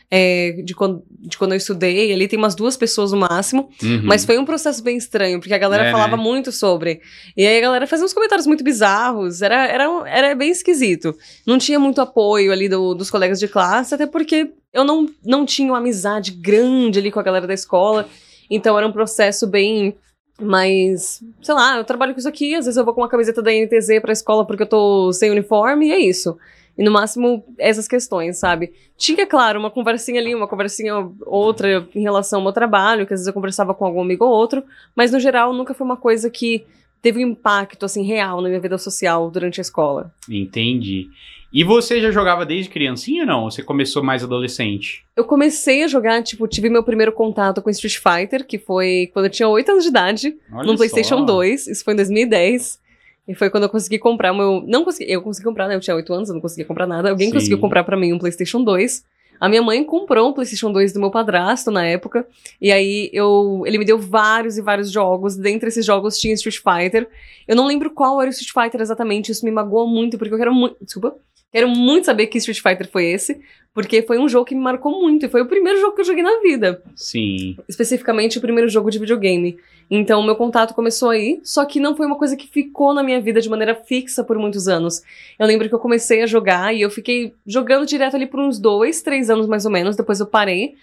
é, 0.08 0.52
de, 0.64 0.72
quando, 0.72 1.02
de 1.10 1.36
quando 1.36 1.50
eu 1.50 1.56
estudei. 1.56 2.12
Ali 2.12 2.28
tem 2.28 2.38
umas 2.38 2.54
duas 2.54 2.76
pessoas 2.76 3.10
no 3.10 3.18
máximo. 3.18 3.70
Uhum. 3.82 4.02
Mas 4.04 4.24
foi 4.24 4.38
um 4.38 4.44
processo 4.44 4.80
bem 4.84 4.96
estranho, 4.96 5.40
porque 5.40 5.52
a 5.54 5.58
galera 5.58 5.88
É, 5.88 5.90
falava 5.90 6.16
né? 6.16 6.22
muito 6.22 6.52
sobre. 6.52 7.00
E 7.36 7.44
aí 7.44 7.58
a 7.58 7.60
galera 7.60 7.86
fazia 7.88 8.04
uns 8.06 8.12
comentários 8.12 8.46
muito 8.46 8.62
bizarros, 8.62 9.42
era, 9.42 9.66
era, 9.66 9.84
era 10.06 10.34
bem 10.36 10.50
esquisito. 10.50 11.12
Não 11.44 11.58
tinha 11.58 11.80
muito 11.80 12.00
apoio 12.00 12.52
ali 12.52 12.68
do- 12.68 12.94
dos 12.94 13.10
colegas 13.10 13.40
de 13.40 13.48
classe, 13.48 13.94
até 13.96 14.06
porque 14.06 14.50
eu 14.72 14.84
não, 14.84 15.08
não 15.24 15.44
tinha 15.44 15.72
uma 15.72 15.78
amizade 15.78 16.30
grande 16.30 17.00
ali 17.00 17.10
com 17.10 17.18
a 17.18 17.22
galera 17.24 17.48
da 17.48 17.54
escola. 17.54 18.08
Então 18.54 18.76
era 18.76 18.86
um 18.86 18.92
processo 18.92 19.46
bem 19.46 19.96
mais. 20.40 21.22
Sei 21.42 21.54
lá, 21.54 21.76
eu 21.76 21.84
trabalho 21.84 22.12
com 22.12 22.18
isso 22.18 22.28
aqui, 22.28 22.54
às 22.54 22.64
vezes 22.64 22.76
eu 22.76 22.84
vou 22.84 22.94
com 22.94 23.00
uma 23.00 23.08
camiseta 23.08 23.42
da 23.42 23.52
NTZ 23.52 24.00
pra 24.00 24.12
escola 24.12 24.46
porque 24.46 24.62
eu 24.62 24.68
tô 24.68 25.12
sem 25.12 25.30
uniforme, 25.30 25.88
e 25.88 25.92
é 25.92 25.98
isso. 25.98 26.36
E 26.76 26.82
no 26.82 26.90
máximo, 26.90 27.44
essas 27.56 27.86
questões, 27.86 28.36
sabe? 28.36 28.72
Tinha, 28.96 29.26
claro, 29.26 29.60
uma 29.60 29.70
conversinha 29.70 30.20
ali, 30.20 30.34
uma 30.34 30.48
conversinha 30.48 31.08
outra 31.24 31.86
em 31.94 32.02
relação 32.02 32.40
ao 32.40 32.42
meu 32.42 32.52
trabalho, 32.52 33.06
que 33.06 33.14
às 33.14 33.20
vezes 33.20 33.28
eu 33.28 33.32
conversava 33.32 33.72
com 33.74 33.84
algum 33.84 34.00
amigo 34.00 34.24
ou 34.24 34.32
outro, 34.32 34.64
mas 34.94 35.12
no 35.12 35.20
geral 35.20 35.52
nunca 35.52 35.72
foi 35.72 35.84
uma 35.84 35.96
coisa 35.96 36.28
que 36.28 36.66
teve 37.04 37.22
um 37.22 37.28
impacto, 37.28 37.84
assim, 37.84 38.02
real 38.02 38.40
na 38.40 38.48
minha 38.48 38.58
vida 38.58 38.78
social 38.78 39.30
durante 39.30 39.60
a 39.60 39.62
escola. 39.62 40.10
Entendi. 40.26 41.08
E 41.52 41.62
você 41.62 42.00
já 42.00 42.10
jogava 42.10 42.46
desde 42.46 42.70
criancinha 42.70 43.24
ou 43.24 43.28
não? 43.28 43.42
Ou 43.44 43.50
Você 43.50 43.62
começou 43.62 44.02
mais 44.02 44.24
adolescente? 44.24 45.04
Eu 45.14 45.24
comecei 45.24 45.84
a 45.84 45.86
jogar, 45.86 46.22
tipo, 46.22 46.48
tive 46.48 46.70
meu 46.70 46.82
primeiro 46.82 47.12
contato 47.12 47.60
com 47.60 47.68
Street 47.68 47.98
Fighter, 47.98 48.46
que 48.46 48.58
foi 48.58 49.10
quando 49.12 49.26
eu 49.26 49.30
tinha 49.30 49.46
8 49.46 49.70
anos 49.70 49.84
de 49.84 49.90
idade, 49.90 50.34
Olha 50.50 50.66
no 50.66 50.76
PlayStation 50.76 51.18
só. 51.18 51.24
2, 51.24 51.66
isso 51.66 51.84
foi 51.84 51.92
em 51.92 51.96
2010. 51.96 52.80
E 53.28 53.34
foi 53.34 53.50
quando 53.50 53.64
eu 53.64 53.68
consegui 53.68 53.98
comprar 53.98 54.32
o 54.32 54.36
meu. 54.36 54.64
Não 54.66 54.82
consegui. 54.82 55.12
Eu 55.12 55.20
consegui 55.20 55.44
comprar, 55.44 55.68
né? 55.68 55.76
Eu 55.76 55.80
tinha 55.80 55.94
8 55.94 56.12
anos, 56.12 56.28
eu 56.30 56.34
não 56.34 56.40
conseguia 56.42 56.64
comprar 56.64 56.86
nada. 56.86 57.10
Alguém 57.10 57.28
Sim. 57.28 57.34
conseguiu 57.34 57.58
comprar 57.58 57.84
pra 57.84 57.98
mim 57.98 58.14
um 58.14 58.18
PlayStation 58.18 58.64
2. 58.64 59.04
A 59.40 59.48
minha 59.48 59.62
mãe 59.62 59.84
comprou 59.84 60.30
um 60.30 60.32
PlayStation 60.32 60.72
2 60.72 60.92
do 60.92 61.00
meu 61.00 61.10
padrasto 61.10 61.70
na 61.70 61.84
época. 61.84 62.26
E 62.60 62.72
aí 62.72 63.10
eu, 63.12 63.62
ele 63.66 63.78
me 63.78 63.84
deu 63.84 63.98
vários 63.98 64.56
e 64.56 64.62
vários 64.62 64.90
jogos. 64.90 65.36
Dentre 65.36 65.68
esses 65.68 65.84
jogos 65.84 66.18
tinha 66.18 66.34
Street 66.34 66.58
Fighter. 66.58 67.08
Eu 67.46 67.56
não 67.56 67.66
lembro 67.66 67.90
qual 67.90 68.20
era 68.20 68.30
o 68.30 68.32
Street 68.32 68.52
Fighter 68.52 68.80
exatamente. 68.80 69.30
Isso 69.32 69.44
me 69.44 69.50
magoou 69.50 69.86
muito, 69.86 70.16
porque 70.16 70.32
eu 70.32 70.38
quero 70.38 70.54
muito. 70.54 70.76
Desculpa. 70.82 71.16
Quero 71.54 71.68
muito 71.68 72.04
saber 72.06 72.26
que 72.26 72.38
Street 72.38 72.60
Fighter 72.60 72.88
foi 72.90 73.04
esse. 73.06 73.40
Porque 73.72 74.02
foi 74.02 74.18
um 74.18 74.28
jogo 74.28 74.44
que 74.44 74.54
me 74.54 74.60
marcou 74.60 75.00
muito. 75.00 75.26
E 75.26 75.28
foi 75.28 75.40
o 75.42 75.46
primeiro 75.46 75.80
jogo 75.80 75.94
que 75.94 76.00
eu 76.00 76.04
joguei 76.04 76.22
na 76.22 76.40
vida 76.40 76.80
Sim. 76.94 77.56
especificamente 77.68 78.38
o 78.38 78.40
primeiro 78.40 78.68
jogo 78.68 78.88
de 78.90 78.98
videogame. 79.00 79.56
Então, 79.90 80.22
meu 80.22 80.36
contato 80.36 80.74
começou 80.74 81.10
aí, 81.10 81.40
só 81.42 81.64
que 81.64 81.80
não 81.80 81.96
foi 81.96 82.06
uma 82.06 82.16
coisa 82.16 82.36
que 82.36 82.46
ficou 82.48 82.94
na 82.94 83.02
minha 83.02 83.20
vida 83.20 83.40
de 83.40 83.48
maneira 83.50 83.74
fixa 83.74 84.22
por 84.22 84.38
muitos 84.38 84.68
anos. 84.68 85.02
Eu 85.38 85.46
lembro 85.46 85.68
que 85.68 85.74
eu 85.74 85.78
comecei 85.80 86.22
a 86.22 86.26
jogar 86.26 86.72
e 86.74 86.80
eu 86.82 86.90
fiquei 86.90 87.34
jogando 87.46 87.84
direto 87.84 88.14
ali 88.14 88.26
por 88.26 88.38
uns 88.40 88.58
dois, 88.60 89.02
três 89.02 89.28
anos 89.28 89.46
mais 89.46 89.64
ou 89.64 89.70
menos, 89.72 89.96
depois 89.96 90.20
eu 90.20 90.26
parei. 90.26 90.74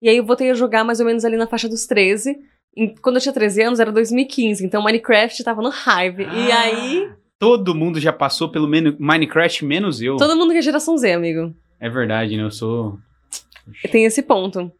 E 0.00 0.08
aí 0.08 0.16
eu 0.16 0.24
voltei 0.24 0.50
a 0.50 0.54
jogar 0.54 0.84
mais 0.84 1.00
ou 1.00 1.06
menos 1.06 1.24
ali 1.26 1.36
na 1.36 1.46
faixa 1.46 1.68
dos 1.68 1.86
13. 1.86 2.38
Em- 2.76 2.94
Quando 3.02 3.16
eu 3.16 3.22
tinha 3.22 3.32
13 3.32 3.62
anos, 3.62 3.78
era 3.78 3.92
2015, 3.92 4.64
então 4.64 4.82
Minecraft 4.82 5.44
tava 5.44 5.60
no 5.60 5.68
hype. 5.70 6.22
E 6.22 6.50
Ah, 6.52 6.60
aí, 6.62 7.08
Todo 7.38 7.74
mundo 7.74 8.00
já 8.00 8.12
passou 8.12 8.48
pelo 8.50 8.68
Minecraft, 8.98 9.64
menos 9.64 10.02
eu. 10.02 10.16
todo 10.16 10.36
mundo 10.36 10.50
que 10.52 10.58
é 10.58 10.62
geração 10.62 10.96
Z, 10.98 11.12
amigo. 11.12 11.54
É 11.80 11.88
verdade, 11.88 12.36
né? 12.36 12.42
Eu 12.42 12.50
sou. 12.50 12.98
Tem 13.92 14.04
esse 14.04 14.22
ponto. 14.22 14.70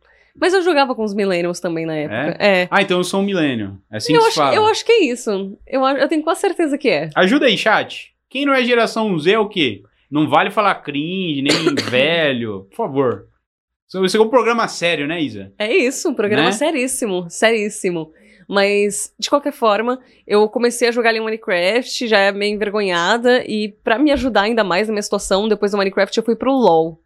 Mas 0.41 0.55
eu 0.55 0.63
jogava 0.63 0.95
com 0.95 1.03
os 1.05 1.15
millennials 1.15 1.59
também 1.61 1.85
na 1.85 1.95
época. 1.97 2.37
É. 2.45 2.69
Ah, 2.71 2.81
então 2.83 2.99
eu 2.99 3.05
sou 3.05 3.21
um 3.21 3.25
milênio. 3.25 3.79
É 3.91 3.97
assim 3.97 4.13
eu, 4.13 4.19
que 4.19 4.25
se 4.25 4.29
acho, 4.31 4.37
fala. 4.39 4.55
eu 4.55 4.67
acho 4.67 4.85
que 4.85 4.93
é 4.93 5.05
isso. 5.05 5.59
Eu, 5.67 5.85
eu 5.85 6.09
tenho 6.09 6.23
quase 6.23 6.41
certeza 6.41 6.79
que 6.79 6.89
é. 6.89 7.11
Ajuda 7.17 7.47
aí, 7.47 7.57
chat. 7.59 8.13
Quem 8.31 8.45
não 8.47 8.53
é 8.55 8.65
geração 8.65 9.17
Z 9.19 9.33
é 9.33 9.39
o 9.39 9.49
quê? 9.49 9.83
Não 10.11 10.29
vale 10.29 10.51
falar 10.51 10.77
cringe, 10.77 11.43
nem 11.43 11.75
velho. 11.91 12.67
Por 12.71 12.77
favor. 12.77 13.27
Isso 14.05 14.17
é 14.17 14.21
um 14.21 14.29
programa 14.29 14.69
sério, 14.69 15.07
né, 15.07 15.21
Isa? 15.21 15.53
É 15.59 15.75
isso, 15.75 16.11
um 16.11 16.15
programa 16.15 16.47
Né? 16.47 16.53
seríssimo, 16.53 17.27
seríssimo. 17.31 18.13
Mas, 18.49 19.13
de 19.19 19.29
qualquer 19.29 19.53
forma, 19.53 20.01
eu 20.27 20.49
comecei 20.49 20.89
a 20.89 20.91
jogar 20.91 21.11
ali 21.11 21.19
em 21.19 21.23
Minecraft, 21.25 22.09
já 22.09 22.19
é 22.19 22.33
meio 22.33 22.55
envergonhada, 22.55 23.45
e 23.47 23.69
pra 23.85 23.99
me 23.99 24.11
ajudar 24.11 24.43
ainda 24.43 24.65
mais 24.65 24.89
na 24.89 24.93
minha 24.95 25.03
situação, 25.03 25.47
depois 25.47 25.73
do 25.73 25.77
Minecraft 25.79 26.17
eu 26.17 26.25
fui 26.25 26.35
pro 26.35 26.51
LoL. 26.51 26.99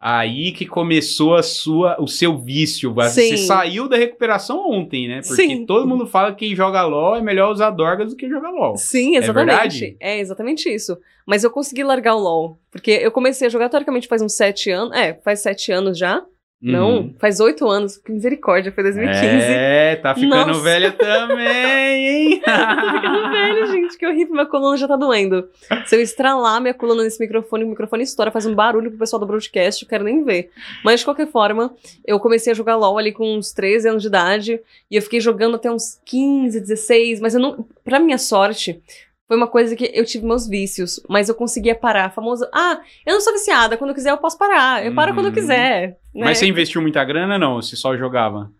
Aí 0.00 0.52
que 0.52 0.64
começou 0.64 1.34
a 1.34 1.42
sua, 1.42 2.00
o 2.00 2.06
seu 2.06 2.38
vício. 2.38 2.94
Você 2.94 3.36
Sim. 3.36 3.46
saiu 3.46 3.88
da 3.88 3.96
recuperação 3.96 4.70
ontem, 4.70 5.08
né? 5.08 5.20
Porque 5.26 5.42
Sim. 5.42 5.66
todo 5.66 5.88
mundo 5.88 6.06
fala 6.06 6.32
que 6.32 6.46
quem 6.46 6.54
joga 6.54 6.86
LOL 6.86 7.16
é 7.16 7.20
melhor 7.20 7.50
usar 7.50 7.70
Dorgas 7.70 8.10
do 8.10 8.16
que 8.16 8.28
jogar 8.28 8.50
LOL. 8.50 8.76
Sim, 8.76 9.16
É 9.16 9.18
exatamente. 9.18 9.46
verdade? 9.48 9.96
É, 9.98 10.20
exatamente 10.20 10.72
isso. 10.72 10.96
Mas 11.26 11.42
eu 11.42 11.50
consegui 11.50 11.82
largar 11.82 12.14
o 12.14 12.20
LoL. 12.20 12.58
Porque 12.70 12.92
eu 12.92 13.10
comecei 13.10 13.48
a 13.48 13.50
jogar, 13.50 13.68
teoricamente, 13.68 14.06
faz 14.06 14.22
uns 14.22 14.34
sete 14.34 14.70
anos. 14.70 14.96
É, 14.96 15.14
faz 15.14 15.40
sete 15.40 15.72
anos 15.72 15.98
já. 15.98 16.24
Não, 16.60 16.96
Uhum. 16.98 17.14
faz 17.20 17.38
oito 17.38 17.68
anos. 17.68 17.96
Que 17.96 18.10
misericórdia, 18.10 18.72
foi 18.72 18.82
2015. 18.82 19.22
É, 19.24 19.94
tá 19.96 20.12
ficando 20.12 20.48
Nossa. 20.48 20.60
velha 20.60 20.90
também, 20.90 22.08
hein? 22.08 22.40
Tô 22.44 22.50
ficando 22.96 23.30
velho, 23.30 23.66
gente, 23.68 23.96
que 23.96 24.04
horrível, 24.06 24.32
minha 24.34 24.46
coluna 24.46 24.76
já 24.76 24.88
tá 24.88 24.96
doendo. 24.96 25.48
Se 25.86 25.94
eu 25.94 26.00
estralar 26.00 26.60
minha 26.60 26.74
coluna 26.74 27.04
nesse 27.04 27.20
microfone, 27.20 27.62
o 27.62 27.68
microfone 27.68 28.02
estoura, 28.02 28.32
faz 28.32 28.44
um 28.44 28.54
barulho 28.56 28.90
pro 28.90 28.98
pessoal 28.98 29.20
do 29.20 29.26
broadcast, 29.26 29.82
eu 29.84 29.88
quero 29.88 30.02
nem 30.02 30.24
ver. 30.24 30.50
Mas, 30.84 31.00
de 31.00 31.06
qualquer 31.06 31.28
forma, 31.28 31.72
eu 32.04 32.18
comecei 32.18 32.52
a 32.52 32.56
jogar 32.56 32.74
LoL 32.76 32.98
ali 32.98 33.12
com 33.12 33.36
uns 33.36 33.52
13 33.52 33.88
anos 33.90 34.02
de 34.02 34.08
idade, 34.08 34.60
e 34.90 34.96
eu 34.96 35.02
fiquei 35.02 35.20
jogando 35.20 35.54
até 35.54 35.70
uns 35.70 36.00
15, 36.04 36.60
16, 36.60 37.20
mas 37.20 37.34
eu 37.34 37.40
não... 37.40 37.64
Pra 37.84 38.00
minha 38.00 38.18
sorte, 38.18 38.82
foi 39.28 39.36
uma 39.36 39.46
coisa 39.46 39.76
que 39.76 39.90
eu 39.94 40.04
tive 40.06 40.24
meus 40.26 40.48
vícios, 40.48 40.98
mas 41.08 41.28
eu 41.28 41.34
conseguia 41.34 41.74
parar. 41.74 42.06
A 42.06 42.10
famosa, 42.10 42.50
ah, 42.52 42.80
eu 43.06 43.12
não 43.14 43.20
sou 43.20 43.32
viciada, 43.34 43.76
quando 43.76 43.90
eu 43.90 43.94
quiser 43.94 44.10
eu 44.10 44.16
posso 44.18 44.38
parar, 44.38 44.84
eu 44.84 44.94
paro 44.94 45.12
quando 45.14 45.26
eu 45.26 45.30
Uhum. 45.30 45.34
quiser. 45.34 45.88
né? 46.14 46.24
Mas 46.24 46.38
você 46.38 46.46
investiu 46.46 46.80
muita 46.80 47.04
grana, 47.04 47.38
não? 47.38 47.56
Você 47.62 47.76
só 47.76 47.96
jogava? 47.96 48.50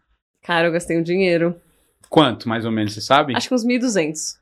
Cara, 0.45 0.69
eu 0.69 0.73
gastei 0.73 0.99
um 0.99 1.03
dinheiro. 1.03 1.57
Quanto, 2.11 2.49
mais 2.49 2.65
ou 2.65 2.71
menos, 2.71 2.93
você 2.95 3.01
sabe? 3.01 3.35
Acho 3.35 3.49
que 3.49 3.55
uns 3.55 3.65
1.200. 3.65 4.37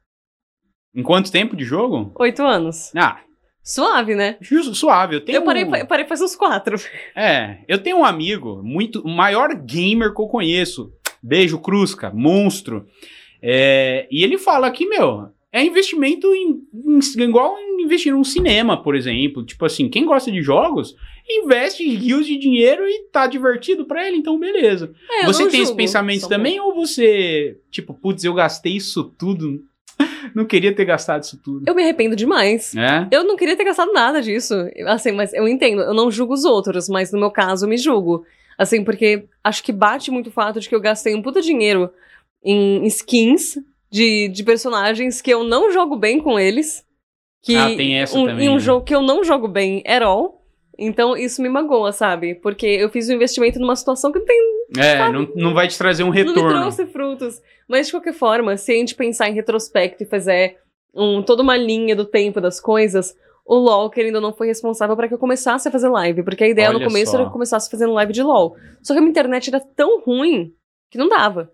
Em 0.95 1.03
quanto 1.03 1.31
tempo 1.33 1.55
de 1.57 1.65
jogo? 1.65 2.13
Oito 2.19 2.43
anos. 2.43 2.93
Ah, 2.97 3.21
Suave, 3.63 4.15
né? 4.15 4.37
suave. 4.75 5.17
Eu 5.17 5.25
tenho 5.25 5.37
Eu 5.39 5.45
parei, 5.45 5.65
eu 5.65 5.87
parei 5.87 6.07
faz 6.07 6.21
uns 6.21 6.37
quatro. 6.37 6.77
É, 7.17 7.59
eu 7.67 7.83
tenho 7.83 7.99
um 7.99 8.05
amigo, 8.05 8.63
muito, 8.63 9.01
o 9.01 9.09
maior 9.09 9.53
gamer 9.57 10.15
que 10.15 10.21
eu 10.23 10.29
conheço. 10.29 10.93
Beijo, 11.21 11.59
Crusca, 11.59 12.11
monstro. 12.15 12.87
É, 13.43 14.07
e 14.09 14.23
ele 14.23 14.39
fala 14.39 14.71
que, 14.71 14.87
meu, 14.89 15.31
é 15.53 15.65
investimento 15.65 16.27
em, 16.35 16.61
em- 16.75 17.23
igual 17.23 17.57
investir 17.79 18.13
num 18.13 18.25
cinema, 18.25 18.83
por 18.83 18.95
exemplo. 18.95 19.45
Tipo 19.45 19.65
assim, 19.65 19.89
quem 19.89 20.05
gosta 20.05 20.31
de 20.31 20.43
jogos, 20.43 20.95
investe 21.29 21.89
rios 21.89 22.27
de 22.27 22.37
dinheiro 22.37 22.87
e 22.89 23.05
tá 23.11 23.27
divertido 23.27 23.85
pra 23.87 24.07
ele, 24.07 24.17
então 24.19 24.39
beleza. 24.39 24.93
É, 25.11 25.25
você 25.25 25.49
tem 25.49 25.63
julgo. 25.65 25.77
pensamentos 25.77 26.23
Só 26.23 26.29
também 26.29 26.61
ou 26.61 26.75
você, 26.75 27.59
tipo, 27.71 27.95
putz, 27.95 28.25
eu 28.25 28.35
gastei 28.35 28.77
isso 28.77 29.05
tudo, 29.19 29.63
não 30.35 30.45
queria 30.45 30.75
ter 30.75 30.85
gastado 30.85 31.23
isso 31.23 31.41
tudo? 31.43 31.65
Eu 31.67 31.75
me 31.75 31.83
arrependo 31.83 32.15
demais. 32.17 32.75
É? 32.77 33.07
Eu 33.11 33.25
não 33.25 33.37
queria 33.37 33.57
ter 33.57 33.65
gastado 33.65 33.93
nada 33.93 34.21
disso. 34.21 34.55
Assim, 34.87 35.13
mas 35.13 35.33
eu 35.33 35.47
entendo, 35.49 35.81
eu 35.83 35.95
não 35.95 36.11
julgo 36.11 36.35
os 36.35 36.45
outros, 36.45 36.89
mas 36.89 37.13
no 37.13 37.19
meu 37.21 37.31
caso 37.31 37.65
eu 37.65 37.71
me 37.71 37.79
julgo. 37.79 38.25
Assim, 38.59 38.83
porque 38.85 39.25
acho 39.45 39.63
que 39.63 39.73
bate 39.73 40.11
muito 40.11 40.29
o 40.29 40.33
fato 40.33 40.61
de 40.61 40.69
que 40.69 40.75
eu 40.75 40.81
gastei 40.81 41.15
um 41.15 41.23
puta 41.23 41.41
dinheiro 41.41 41.91
em 42.45 42.85
skins 42.87 43.59
de, 43.97 44.29
de 44.29 44.45
personagens 44.45 45.23
que 45.23 45.31
eu 45.31 45.43
não 45.43 45.73
jogo 45.73 45.97
bem 45.97 46.21
com 46.21 46.39
eles. 46.39 46.85
Que 47.43 47.57
Ah, 47.57 47.75
tem 47.77 47.99
essa 47.99 48.19
um, 48.19 48.27
também, 48.27 48.47
Em 48.47 48.49
um 48.51 48.55
né? 48.55 48.59
jogo 48.61 48.85
que 48.85 48.95
eu 48.95 49.01
não 49.03 49.25
jogo 49.25 49.49
bem 49.49 49.83
at 49.87 50.03
all. 50.03 50.43
Então 50.79 51.17
isso 51.17 51.41
me 51.41 51.49
magoa, 51.49 51.91
sabe? 51.93 52.35
Porque 52.35 52.67
eu 52.67 52.91
fiz 52.91 53.09
um 53.09 53.15
investimento 53.15 53.59
numa 53.59 53.75
situação 53.77 54.13
que 54.13 54.19
não 54.19 54.27
tem 54.27 54.39
É, 54.79 55.11
não, 55.11 55.29
não 55.35 55.55
vai 55.55 55.67
te 55.69 55.79
trazer 55.79 56.03
um 56.03 56.09
não 56.09 56.13
me 56.13 56.19
retorno. 56.25 56.51
trouxe 56.61 56.85
frutos. 56.87 57.41
Mas, 57.67 57.87
de 57.87 57.93
qualquer 57.93 58.13
forma, 58.13 58.57
se 58.59 58.73
a 58.73 58.75
gente 58.75 58.95
pensar 58.95 59.29
em 59.31 59.35
retrospecto 59.35 60.03
e 60.03 60.07
fizer 60.07 60.59
um, 60.95 61.23
toda 61.23 61.43
uma 61.43 61.57
linha 61.57 61.97
do 61.97 62.05
tempo 62.05 62.41
das 62.41 62.61
coisas, 62.61 63.17
o 63.47 63.55
LoL, 63.57 63.89
querendo 63.89 64.17
ou 64.17 64.21
não, 64.21 64.33
foi 64.35 64.49
responsável 64.49 64.95
para 64.97 65.09
que 65.09 65.15
eu 65.15 65.19
começasse 65.19 65.67
a 65.67 65.71
fazer 65.71 65.89
live. 65.89 66.23
Porque 66.23 66.45
a 66.45 66.49
ideia 66.49 66.69
Olha 66.69 66.79
no 66.81 66.85
começo 66.85 67.11
só. 67.13 67.17
era 67.17 67.25
que 67.25 67.29
eu 67.31 67.33
começasse 67.33 67.71
fazendo 67.71 67.93
live 67.95 68.13
de 68.13 68.23
LoL. 68.23 68.57
Só 68.83 68.93
que 68.93 68.99
a 68.99 69.01
minha 69.01 69.11
internet 69.11 69.49
era 69.49 69.61
tão 69.75 70.01
ruim 70.03 70.53
que 70.91 70.99
não 70.99 71.09
dava. 71.09 71.51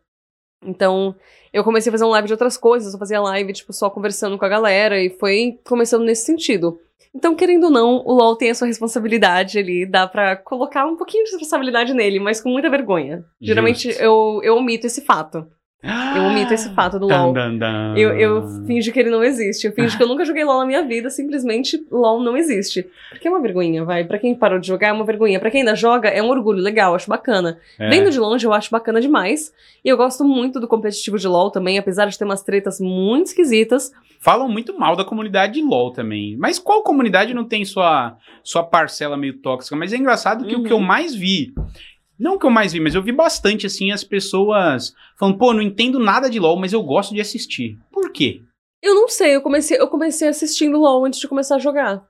Então, 0.64 1.14
eu 1.52 1.62
comecei 1.62 1.90
a 1.90 1.92
fazer 1.92 2.04
um 2.04 2.10
live 2.10 2.26
de 2.26 2.32
outras 2.32 2.56
coisas. 2.56 2.92
Eu 2.92 2.98
fazia 2.98 3.20
live, 3.20 3.52
tipo, 3.52 3.72
só 3.72 3.90
conversando 3.90 4.38
com 4.38 4.44
a 4.44 4.48
galera. 4.48 5.02
E 5.02 5.10
foi 5.10 5.58
começando 5.64 6.04
nesse 6.04 6.24
sentido. 6.24 6.78
Então, 7.14 7.34
querendo 7.34 7.64
ou 7.64 7.70
não, 7.70 8.02
o 8.06 8.12
LoL 8.14 8.36
tem 8.36 8.50
a 8.50 8.54
sua 8.54 8.66
responsabilidade 8.66 9.58
ali. 9.58 9.84
Dá 9.84 10.06
pra 10.06 10.34
colocar 10.34 10.86
um 10.86 10.96
pouquinho 10.96 11.24
de 11.24 11.32
responsabilidade 11.32 11.92
nele, 11.92 12.18
mas 12.18 12.40
com 12.40 12.48
muita 12.48 12.70
vergonha. 12.70 13.22
Geralmente, 13.40 13.88
eu, 13.98 14.40
eu 14.42 14.56
omito 14.56 14.86
esse 14.86 15.02
fato. 15.02 15.46
Eu 15.82 16.22
omito 16.24 16.54
esse 16.54 16.72
fato 16.74 16.98
do 16.98 17.06
LoL. 17.08 17.32
Dan, 17.32 17.56
dan, 17.56 17.58
dan. 17.58 17.94
Eu, 17.98 18.16
eu 18.16 18.64
finjo 18.66 18.92
que 18.92 19.00
ele 19.00 19.10
não 19.10 19.24
existe. 19.24 19.66
Eu 19.66 19.72
finjo 19.72 19.96
que 19.96 20.02
eu 20.02 20.06
nunca 20.06 20.24
joguei 20.24 20.44
LoL 20.44 20.60
na 20.60 20.66
minha 20.66 20.82
vida, 20.86 21.10
simplesmente 21.10 21.84
LoL 21.90 22.22
não 22.22 22.36
existe. 22.36 22.86
Porque 23.10 23.26
é 23.26 23.30
uma 23.30 23.40
vergonha, 23.40 23.84
vai. 23.84 24.04
Pra 24.04 24.18
quem 24.18 24.32
parou 24.34 24.60
de 24.60 24.66
jogar, 24.68 24.88
é 24.88 24.92
uma 24.92 25.04
vergonha. 25.04 25.40
Pra 25.40 25.50
quem 25.50 25.62
ainda 25.62 25.74
joga, 25.74 26.08
é 26.08 26.22
um 26.22 26.28
orgulho 26.28 26.60
legal, 26.62 26.94
acho 26.94 27.08
bacana. 27.08 27.58
É. 27.78 27.88
Vendo 27.90 28.10
de 28.10 28.18
longe, 28.20 28.46
eu 28.46 28.52
acho 28.52 28.70
bacana 28.70 29.00
demais. 29.00 29.52
E 29.84 29.88
eu 29.88 29.96
gosto 29.96 30.24
muito 30.24 30.60
do 30.60 30.68
competitivo 30.68 31.18
de 31.18 31.26
LoL 31.26 31.50
também, 31.50 31.78
apesar 31.78 32.06
de 32.06 32.16
ter 32.16 32.24
umas 32.24 32.42
tretas 32.42 32.78
muito 32.80 33.26
esquisitas. 33.26 33.90
Falam 34.20 34.48
muito 34.48 34.78
mal 34.78 34.94
da 34.94 35.04
comunidade 35.04 35.54
de 35.54 35.62
LoL 35.62 35.90
também. 35.90 36.36
Mas 36.36 36.60
qual 36.60 36.84
comunidade 36.84 37.34
não 37.34 37.44
tem 37.44 37.64
sua, 37.64 38.16
sua 38.44 38.62
parcela 38.62 39.16
meio 39.16 39.38
tóxica? 39.38 39.74
Mas 39.74 39.92
é 39.92 39.96
engraçado 39.96 40.44
que 40.44 40.54
o 40.54 40.58
Uhum. 40.58 40.64
que 40.64 40.72
eu 40.72 40.78
mais 40.78 41.12
vi. 41.12 41.52
Não 42.22 42.38
que 42.38 42.46
eu 42.46 42.50
mais 42.50 42.72
vi, 42.72 42.78
mas 42.78 42.94
eu 42.94 43.02
vi 43.02 43.10
bastante 43.10 43.66
assim 43.66 43.90
as 43.90 44.04
pessoas 44.04 44.94
falando, 45.18 45.38
pô, 45.38 45.52
não 45.52 45.60
entendo 45.60 45.98
nada 45.98 46.30
de 46.30 46.38
LoL, 46.38 46.56
mas 46.56 46.72
eu 46.72 46.80
gosto 46.80 47.12
de 47.12 47.20
assistir. 47.20 47.78
Por 47.90 48.12
quê? 48.12 48.42
Eu 48.80 48.94
não 48.94 49.08
sei, 49.08 49.34
eu 49.34 49.42
comecei, 49.42 49.76
eu 49.80 49.88
comecei 49.88 50.28
assistindo 50.28 50.78
LoL 50.78 51.04
antes 51.04 51.18
de 51.18 51.26
começar 51.26 51.56
a 51.56 51.58
jogar. 51.58 52.00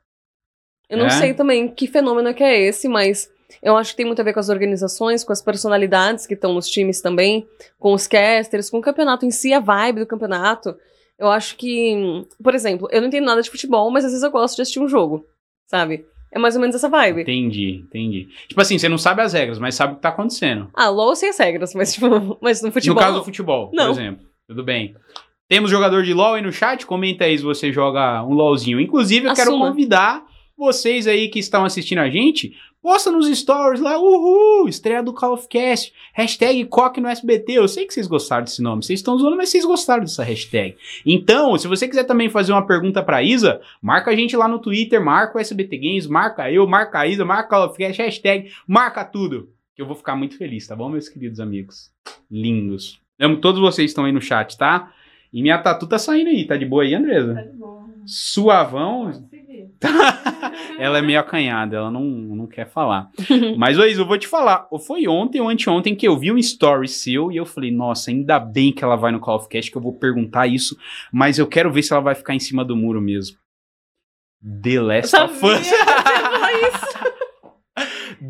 Eu 0.88 0.98
não 0.98 1.06
É? 1.06 1.10
sei 1.10 1.32
também 1.32 1.66
que 1.66 1.86
fenômeno 1.86 2.34
que 2.34 2.42
é 2.44 2.60
esse, 2.60 2.88
mas 2.88 3.30
eu 3.62 3.74
acho 3.74 3.92
que 3.92 3.96
tem 3.96 4.06
muito 4.06 4.20
a 4.20 4.24
ver 4.24 4.34
com 4.34 4.40
as 4.40 4.50
organizações, 4.50 5.24
com 5.24 5.32
as 5.32 5.40
personalidades 5.40 6.26
que 6.26 6.34
estão 6.34 6.52
nos 6.52 6.68
times 6.68 7.00
também, 7.00 7.46
com 7.78 7.94
os 7.94 8.06
casters, 8.06 8.68
com 8.68 8.78
o 8.78 8.82
campeonato 8.82 9.24
em 9.24 9.30
si, 9.30 9.54
a 9.54 9.60
vibe 9.60 10.00
do 10.00 10.06
campeonato. 10.06 10.76
Eu 11.18 11.28
acho 11.30 11.56
que, 11.56 12.26
por 12.42 12.54
exemplo, 12.54 12.86
eu 12.90 13.00
não 13.00 13.08
entendo 13.08 13.24
nada 13.24 13.40
de 13.40 13.50
futebol, 13.50 13.90
mas 13.90 14.04
às 14.04 14.10
vezes 14.10 14.24
eu 14.24 14.30
gosto 14.30 14.56
de 14.56 14.62
assistir 14.62 14.80
um 14.80 14.88
jogo, 14.88 15.24
sabe? 15.70 16.04
É 16.34 16.38
mais 16.38 16.54
ou 16.54 16.60
menos 16.62 16.74
essa 16.74 16.88
vibe. 16.88 17.20
Entendi, 17.22 17.84
entendi. 17.86 18.28
Tipo 18.48 18.60
assim, 18.60 18.78
você 18.78 18.88
não 18.88 18.96
sabe 18.96 19.20
as 19.20 19.34
regras, 19.34 19.58
mas 19.58 19.74
sabe 19.74 19.92
o 19.92 19.96
que 19.96 20.02
tá 20.02 20.08
acontecendo. 20.08 20.70
Ah, 20.72 20.88
LoL 20.88 21.14
sei 21.14 21.28
as 21.28 21.38
regras, 21.38 21.74
mas, 21.74 21.92
tipo, 21.92 22.38
mas 22.40 22.62
no 22.62 22.72
futebol. 22.72 22.94
no 22.94 23.00
caso 23.00 23.18
do 23.18 23.24
futebol, 23.24 23.70
Não. 23.74 23.86
por 23.86 24.00
exemplo. 24.00 24.26
Tudo 24.48 24.64
bem. 24.64 24.94
Temos 25.48 25.70
jogador 25.70 26.02
de 26.02 26.14
LoL 26.14 26.34
aí 26.34 26.42
no 26.42 26.50
chat? 26.50 26.86
Comenta 26.86 27.24
aí 27.24 27.36
se 27.36 27.44
você 27.44 27.70
joga 27.70 28.24
um 28.24 28.32
LoLzinho. 28.32 28.80
Inclusive, 28.80 29.26
eu 29.28 29.34
quero 29.34 29.50
Assuma. 29.50 29.68
convidar 29.68 30.24
vocês 30.56 31.06
aí 31.06 31.28
que 31.28 31.38
estão 31.38 31.64
assistindo 31.64 31.98
a 31.98 32.08
gente. 32.08 32.52
Posta 32.82 33.12
nos 33.12 33.28
stories 33.28 33.80
lá, 33.80 33.96
uhul, 33.96 34.68
estreia 34.68 35.04
do 35.04 35.12
Call 35.12 35.34
of 35.34 35.46
Cast, 35.46 35.92
hashtag 36.12 36.64
coque 36.64 37.00
no 37.00 37.06
SBT. 37.06 37.52
Eu 37.52 37.68
sei 37.68 37.86
que 37.86 37.94
vocês 37.94 38.08
gostaram 38.08 38.42
desse 38.42 38.60
nome, 38.60 38.82
vocês 38.82 38.98
estão 38.98 39.16
zoando, 39.16 39.36
mas 39.36 39.50
vocês 39.50 39.64
gostaram 39.64 40.02
dessa 40.02 40.24
hashtag. 40.24 40.76
Então, 41.06 41.56
se 41.56 41.68
você 41.68 41.86
quiser 41.86 42.02
também 42.02 42.28
fazer 42.28 42.50
uma 42.50 42.66
pergunta 42.66 43.00
pra 43.00 43.22
Isa, 43.22 43.60
marca 43.80 44.10
a 44.10 44.16
gente 44.16 44.36
lá 44.36 44.48
no 44.48 44.58
Twitter, 44.58 45.00
marca 45.00 45.38
o 45.38 45.40
SBT 45.40 45.78
Games, 45.78 46.08
marca 46.08 46.50
eu, 46.50 46.66
marca 46.66 46.98
a 46.98 47.06
Isa, 47.06 47.24
marca 47.24 47.46
o 47.46 47.50
Call 47.50 47.68
of 47.68 47.78
Cast, 47.78 48.02
hashtag, 48.02 48.50
marca 48.66 49.04
tudo. 49.04 49.50
Que 49.76 49.80
eu 49.80 49.86
vou 49.86 49.94
ficar 49.94 50.16
muito 50.16 50.36
feliz, 50.36 50.66
tá 50.66 50.74
bom, 50.74 50.88
meus 50.88 51.08
queridos 51.08 51.38
amigos? 51.38 51.88
Lindos. 52.28 53.00
Amo 53.16 53.36
todos 53.36 53.60
vocês 53.60 53.86
que 53.86 53.90
estão 53.90 54.06
aí 54.06 54.12
no 54.12 54.20
chat, 54.20 54.58
tá? 54.58 54.92
E 55.32 55.40
minha 55.40 55.56
tatu 55.58 55.86
tá 55.86 56.00
saindo 56.00 56.30
aí, 56.30 56.44
tá 56.44 56.56
de 56.56 56.66
boa 56.66 56.82
aí, 56.82 56.94
Andresa? 56.96 57.48
Suavão, 58.04 59.08
ela 60.78 60.98
é 60.98 61.02
meio 61.02 61.20
acanhada, 61.20 61.76
ela 61.76 61.90
não, 61.90 62.02
não 62.02 62.46
quer 62.46 62.68
falar. 62.68 63.10
Mas, 63.56 63.78
Isa, 63.78 64.02
eu 64.02 64.06
vou 64.06 64.18
te 64.18 64.26
falar. 64.26 64.68
Foi 64.86 65.06
ontem 65.06 65.40
ou 65.40 65.48
anteontem 65.48 65.94
que 65.94 66.06
eu 66.06 66.16
vi 66.16 66.32
um 66.32 66.38
story 66.38 66.88
seu 66.88 67.30
e 67.30 67.36
eu 67.36 67.46
falei, 67.46 67.70
nossa, 67.70 68.10
ainda 68.10 68.38
bem 68.38 68.72
que 68.72 68.84
ela 68.84 68.96
vai 68.96 69.12
no 69.12 69.20
Call 69.20 69.36
of 69.36 69.48
Cast, 69.48 69.70
que 69.70 69.76
eu 69.76 69.82
vou 69.82 69.94
perguntar 69.94 70.46
isso, 70.46 70.76
mas 71.12 71.38
eu 71.38 71.46
quero 71.46 71.72
ver 71.72 71.82
se 71.82 71.92
ela 71.92 72.02
vai 72.02 72.14
ficar 72.14 72.34
em 72.34 72.40
cima 72.40 72.64
do 72.64 72.76
muro 72.76 73.00
mesmo. 73.00 73.36
The 74.42 74.80
Last 74.80 75.16
of 75.16 75.46
Us. 75.46 75.70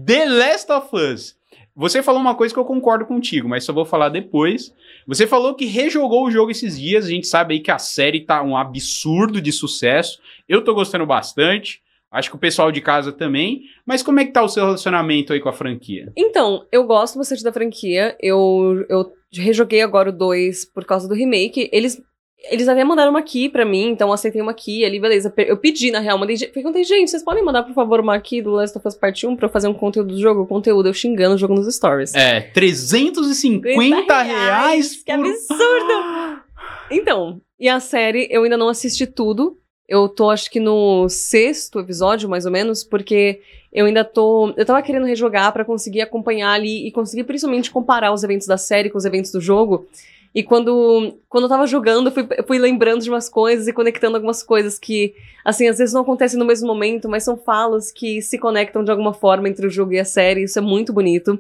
The 0.07 0.27
Last 0.27 0.71
of 0.71 0.95
Us. 0.95 1.37
Você 1.75 2.03
falou 2.03 2.21
uma 2.21 2.35
coisa 2.35 2.53
que 2.53 2.61
eu 2.61 2.65
concordo 2.65 3.07
contigo, 3.07 3.49
mas 3.49 3.65
só 3.65 3.73
vou 3.73 3.87
falar 3.87 4.11
depois. 4.11 4.75
Você 5.07 5.27
falou 5.27 5.55
que 5.55 5.65
rejogou 5.65 6.27
o 6.27 6.31
jogo 6.31 6.51
esses 6.51 6.79
dias. 6.79 7.07
A 7.07 7.09
gente 7.09 7.27
sabe 7.27 7.55
aí 7.55 7.61
que 7.61 7.71
a 7.71 7.79
série 7.79 8.21
tá 8.21 8.43
um 8.43 8.57
absurdo 8.57 9.41
de 9.41 9.51
sucesso. 9.51 10.21
Eu 10.49 10.63
tô 10.63 10.75
gostando 10.75 11.07
bastante. 11.07 11.81
Acho 12.11 12.29
que 12.29 12.37
o 12.37 12.39
pessoal 12.39 12.71
de 12.71 12.83
casa 12.83 13.11
também. 13.11 13.63
Mas 13.87 14.03
como 14.03 14.21
é 14.21 14.25
que 14.27 14.33
tá 14.33 14.43
o 14.43 14.49
seu 14.49 14.65
relacionamento 14.65 15.33
aí 15.33 15.41
com 15.41 15.49
a 15.49 15.53
franquia? 15.53 16.13
Então, 16.15 16.67
eu 16.71 16.85
gosto 16.85 17.17
bastante 17.17 17.43
da 17.43 17.53
franquia. 17.53 18.15
Eu, 18.21 18.85
eu 18.91 19.11
rejoguei 19.33 19.81
agora 19.81 20.11
o 20.11 20.13
2 20.13 20.67
por 20.67 20.85
causa 20.85 21.09
do 21.09 21.15
remake. 21.15 21.71
Eles. 21.73 22.03
Eles 22.51 22.69
até 22.69 22.83
mandaram 22.83 23.11
uma 23.11 23.23
key 23.23 23.49
pra 23.49 23.65
mim, 23.65 23.89
então 23.91 24.13
aceitei 24.13 24.43
uma 24.43 24.53
key 24.53 24.85
ali, 24.85 24.99
beleza. 24.99 25.33
Eu 25.37 25.57
pedi, 25.57 25.91
na 25.91 26.01
real, 26.01 26.19
mandei. 26.19 26.37
Perguntei, 26.49 26.83
gente, 26.85 27.11
vocês 27.11 27.23
podem 27.23 27.45
mandar, 27.45 27.63
por 27.63 27.75
favor, 27.75 28.01
uma 28.01 28.19
key 28.21 28.43
do 28.43 28.51
Last 28.51 28.77
of 28.77 28.87
Us 28.87 28.95
Part 28.95 29.27
1 29.27 29.37
pra 29.37 29.47
eu 29.47 29.51
fazer 29.51 29.69
um 29.69 29.75
conteúdo 29.75 30.15
do 30.15 30.21
jogo? 30.21 30.47
Conteúdo, 30.47 30.89
eu 30.89 30.95
xingando 30.95 31.37
o 31.37 31.39
jogo 31.39 31.55
nos 31.55 31.73
stories. 31.73 32.15
É, 32.15 32.41
350 32.41 34.23
reais 34.23 35.03
Que 35.05 35.17
por... 35.17 35.27
absurdo! 35.27 36.43
Então, 36.91 37.41
e 37.59 37.71
a 37.71 37.81
série 37.81 38.29
eu 38.31 38.43
ainda 38.43 38.57
não 38.57 38.69
assisti 38.69 39.07
tudo. 39.07 39.57
Eu 39.89 40.09
tô, 40.09 40.29
acho 40.29 40.51
que 40.51 40.61
no 40.61 41.09
sexto 41.09 41.81
episódio, 41.81 42.29
mais 42.29 42.45
ou 42.45 42.53
menos, 42.53 42.85
porque 42.85 43.41
eu 43.73 43.87
ainda 43.87 44.05
tô. 44.05 44.53
Eu 44.57 44.67
tava 44.67 44.83
querendo 44.83 45.07
rejogar 45.07 45.53
pra 45.53 45.65
conseguir 45.65 46.03
acompanhar 46.03 46.53
ali 46.53 46.87
e 46.87 46.93
conseguir 46.93 47.25
principalmente 47.25 47.71
comparar 47.71 48.13
os 48.13 48.23
eventos 48.23 48.47
da 48.47 48.59
série 48.59 48.91
com 48.91 48.99
os 48.99 49.05
eventos 49.07 49.33
do 49.33 49.41
jogo. 49.41 49.87
E 50.35 50.43
quando, 50.43 51.19
quando 51.29 51.45
eu 51.45 51.49
tava 51.49 51.67
jogando, 51.67 52.07
eu 52.07 52.13
fui, 52.13 52.27
eu 52.39 52.45
fui 52.45 52.59
lembrando 52.59 53.03
de 53.03 53.11
umas 53.11 53.29
coisas 53.29 53.69
e 53.69 53.73
conectando 53.73 54.17
algumas 54.17 54.43
coisas 54.43 54.79
que, 54.79 55.15
assim, 55.45 55.69
às 55.69 55.77
vezes 55.79 55.93
não 55.93 56.01
acontecem 56.01 56.39
no 56.39 56.45
mesmo 56.47 56.67
momento, 56.67 57.09
mas 57.09 57.23
são 57.23 57.37
falas 57.37 57.93
que 57.93 58.23
se 58.23 58.39
conectam 58.39 58.83
de 58.83 58.91
alguma 58.91 59.13
forma 59.13 59.49
entre 59.49 59.67
o 59.67 59.71
jogo 59.71 59.93
e 59.93 59.99
a 59.99 60.05
série. 60.05 60.45
Isso 60.45 60.59
é 60.59 60.63
muito 60.63 60.93
bonito. 60.93 61.39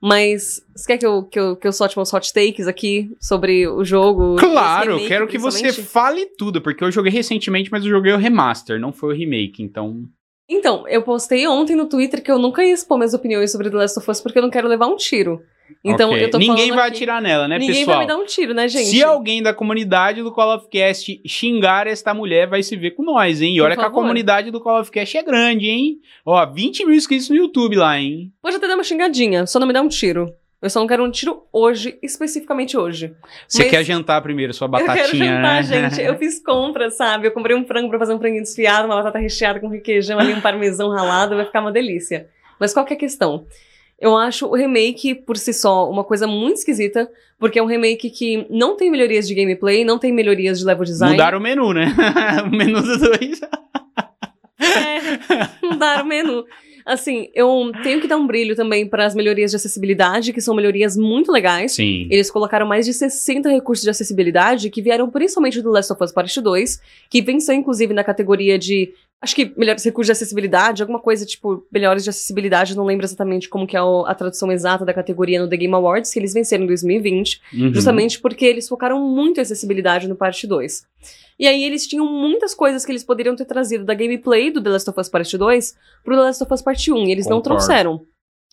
Mas 0.00 0.64
você 0.74 0.86
quer 0.86 0.98
que 0.98 1.06
eu, 1.06 1.24
que 1.24 1.40
eu, 1.40 1.56
que 1.56 1.66
eu 1.66 1.72
solte 1.72 1.96
meus 1.96 2.12
hot 2.12 2.32
takes 2.32 2.68
aqui 2.68 3.10
sobre 3.20 3.66
o 3.66 3.84
jogo? 3.84 4.36
Claro, 4.36 4.92
remake, 4.92 5.08
quero 5.08 5.26
que 5.26 5.38
você 5.38 5.72
fale 5.72 6.26
tudo, 6.26 6.60
porque 6.60 6.84
eu 6.84 6.92
joguei 6.92 7.10
recentemente, 7.10 7.70
mas 7.72 7.84
eu 7.84 7.90
joguei 7.90 8.12
o 8.12 8.16
remaster, 8.16 8.78
não 8.78 8.92
foi 8.92 9.12
o 9.12 9.16
remake, 9.18 9.62
então... 9.62 10.04
Então, 10.48 10.86
eu 10.88 11.02
postei 11.02 11.46
ontem 11.46 11.76
no 11.76 11.86
Twitter 11.86 12.22
que 12.22 12.30
eu 12.30 12.38
nunca 12.38 12.64
ia 12.64 12.72
expor 12.72 12.96
minhas 12.96 13.12
opiniões 13.12 13.50
sobre 13.50 13.68
The 13.68 13.76
Last 13.76 13.98
of 13.98 14.10
Us 14.10 14.20
porque 14.20 14.38
eu 14.38 14.42
não 14.42 14.50
quero 14.50 14.68
levar 14.68 14.86
um 14.86 14.96
tiro. 14.96 15.42
Então, 15.84 16.10
Ok. 16.10 16.24
eu 16.24 16.30
tô 16.30 16.38
Ninguém 16.38 16.70
vai 16.70 16.88
aqui- 16.88 16.96
atirar 16.96 17.20
nela, 17.22 17.46
né, 17.48 17.58
Ninguém 17.58 17.76
pessoal? 17.80 17.96
vai 17.98 18.06
me 18.06 18.12
dar 18.12 18.16
um 18.16 18.24
tiro, 18.26 18.52
né, 18.54 18.68
gente? 18.68 18.86
Se 18.86 19.02
alguém 19.02 19.42
da 19.42 19.52
comunidade 19.54 20.22
do 20.22 20.32
Call 20.32 20.56
of 20.56 20.68
Cast 20.68 21.20
xingar 21.26 21.86
esta 21.86 22.12
mulher, 22.14 22.46
vai 22.48 22.62
se 22.62 22.76
ver 22.76 22.92
com 22.92 23.02
nós, 23.02 23.40
hein? 23.42 23.54
E 23.54 23.58
Por 23.58 23.64
olha 23.66 23.76
que 23.76 23.82
a 23.84 23.90
comunidade 23.90 24.50
do 24.50 24.60
Call 24.60 24.80
of 24.80 24.90
Cast 24.90 25.16
é 25.16 25.22
grande, 25.22 25.68
hein? 25.68 25.98
Ó, 26.24 26.44
20 26.46 26.84
mil 26.84 26.94
inscritos 26.94 27.28
no 27.30 27.36
YouTube 27.36 27.76
lá, 27.76 27.98
hein? 27.98 28.32
Pode 28.42 28.56
até 28.56 28.66
dar 28.68 28.74
uma 28.74 28.84
xingadinha, 28.84 29.46
só 29.46 29.58
não 29.58 29.66
me 29.66 29.72
dá 29.72 29.80
um 29.82 29.88
tiro. 29.88 30.32
Eu 30.60 30.68
só 30.68 30.80
não 30.80 30.88
quero 30.88 31.04
um 31.04 31.10
tiro 31.10 31.44
hoje, 31.52 31.96
especificamente 32.02 32.76
hoje. 32.76 33.14
Você 33.46 33.62
Mas- 33.62 33.70
quer 33.70 33.84
jantar 33.84 34.20
primeiro, 34.22 34.52
sua 34.52 34.66
eu 34.66 34.70
batatinha, 34.72 34.96
quero 35.04 35.16
jantar, 35.16 35.62
né? 35.62 35.62
gente. 35.90 36.00
Eu 36.02 36.18
fiz 36.18 36.42
compras, 36.42 36.96
sabe? 36.96 37.28
Eu 37.28 37.30
comprei 37.32 37.54
um 37.54 37.64
frango 37.64 37.88
pra 37.88 37.98
fazer 38.00 38.12
um 38.12 38.18
franguinho 38.18 38.42
desfiado, 38.42 38.86
uma 38.86 38.96
batata 38.96 39.18
recheada 39.20 39.60
com 39.60 39.68
requeijão 39.68 40.18
ali, 40.18 40.32
um 40.34 40.40
parmesão 40.40 40.88
ralado, 40.90 41.36
vai 41.36 41.44
ficar 41.44 41.60
uma 41.60 41.70
delícia. 41.70 42.28
Mas 42.58 42.72
qual 42.74 42.84
que 42.84 42.92
é 42.92 42.96
a 42.96 42.98
questão? 42.98 43.46
Eu 44.00 44.16
acho 44.16 44.46
o 44.46 44.54
remake, 44.54 45.14
por 45.14 45.36
si 45.36 45.52
só, 45.52 45.90
uma 45.90 46.04
coisa 46.04 46.26
muito 46.26 46.58
esquisita, 46.58 47.10
porque 47.38 47.58
é 47.58 47.62
um 47.62 47.66
remake 47.66 48.10
que 48.10 48.46
não 48.48 48.76
tem 48.76 48.90
melhorias 48.90 49.26
de 49.26 49.34
gameplay, 49.34 49.84
não 49.84 49.98
tem 49.98 50.12
melhorias 50.12 50.60
de 50.60 50.64
level 50.64 50.84
design. 50.84 51.14
Mudaram 51.14 51.38
o 51.38 51.40
menu, 51.40 51.72
né? 51.72 51.86
o 52.46 52.56
menu 52.56 52.80
do 52.80 52.98
dois. 52.98 53.40
É, 54.60 55.66
mudaram 55.66 56.04
o 56.04 56.06
menu. 56.06 56.44
Assim, 56.88 57.28
eu 57.34 57.70
tenho 57.82 58.00
que 58.00 58.08
dar 58.08 58.16
um 58.16 58.26
brilho 58.26 58.56
também 58.56 58.88
para 58.88 59.04
as 59.04 59.14
melhorias 59.14 59.50
de 59.50 59.56
acessibilidade, 59.56 60.32
que 60.32 60.40
são 60.40 60.54
melhorias 60.54 60.96
muito 60.96 61.30
legais. 61.30 61.72
Sim. 61.72 62.08
Eles 62.10 62.30
colocaram 62.30 62.66
mais 62.66 62.86
de 62.86 62.94
60 62.94 63.50
recursos 63.50 63.84
de 63.84 63.90
acessibilidade 63.90 64.70
que 64.70 64.80
vieram 64.80 65.10
principalmente 65.10 65.60
do 65.60 65.70
Last 65.70 65.92
of 65.92 66.02
Us 66.02 66.12
Part 66.12 66.40
2, 66.40 66.80
que 67.10 67.20
venceu 67.20 67.54
inclusive 67.54 67.92
na 67.92 68.02
categoria 68.02 68.58
de 68.58 68.94
acho 69.20 69.34
que 69.34 69.52
melhores 69.56 69.82
recursos 69.84 70.06
de 70.06 70.12
acessibilidade, 70.12 70.82
alguma 70.82 71.00
coisa 71.00 71.26
tipo 71.26 71.66
melhores 71.72 72.04
de 72.04 72.10
acessibilidade, 72.10 72.76
não 72.76 72.84
lembro 72.84 73.04
exatamente 73.04 73.48
como 73.48 73.66
que 73.66 73.76
é 73.76 73.80
a 73.80 74.14
tradução 74.14 74.50
exata 74.52 74.84
da 74.84 74.94
categoria 74.94 75.40
no 75.40 75.48
The 75.48 75.56
Game 75.56 75.74
Awards, 75.74 76.12
que 76.12 76.18
eles 76.18 76.32
venceram 76.32 76.64
em 76.64 76.68
2020, 76.68 77.40
Uhum. 77.52 77.74
justamente 77.74 78.20
porque 78.20 78.44
eles 78.44 78.68
focaram 78.68 79.00
muito 79.00 79.38
em 79.38 79.42
acessibilidade 79.42 80.06
no 80.08 80.14
Parte 80.16 80.46
2. 80.46 80.86
E 81.38 81.46
aí 81.46 81.62
eles 81.64 81.86
tinham 81.86 82.04
muitas 82.06 82.54
coisas 82.54 82.84
que 82.84 82.90
eles 82.92 83.04
poderiam 83.04 83.36
ter 83.36 83.44
trazido 83.44 83.84
da 83.84 83.94
gameplay 83.94 84.50
do 84.50 84.60
The 84.62 84.70
Last 84.70 84.90
of 84.90 85.00
Us 85.00 85.08
Part 85.08 85.36
2 85.38 85.74
pro 86.04 86.16
The 86.16 86.22
Last 86.22 86.42
of 86.42 86.52
Us 86.52 86.62
Part 86.62 86.92
1, 86.92 86.96
e 87.06 87.12
eles 87.12 87.26
não 87.26 87.38
Concordo. 87.38 87.58
trouxeram. 87.64 88.06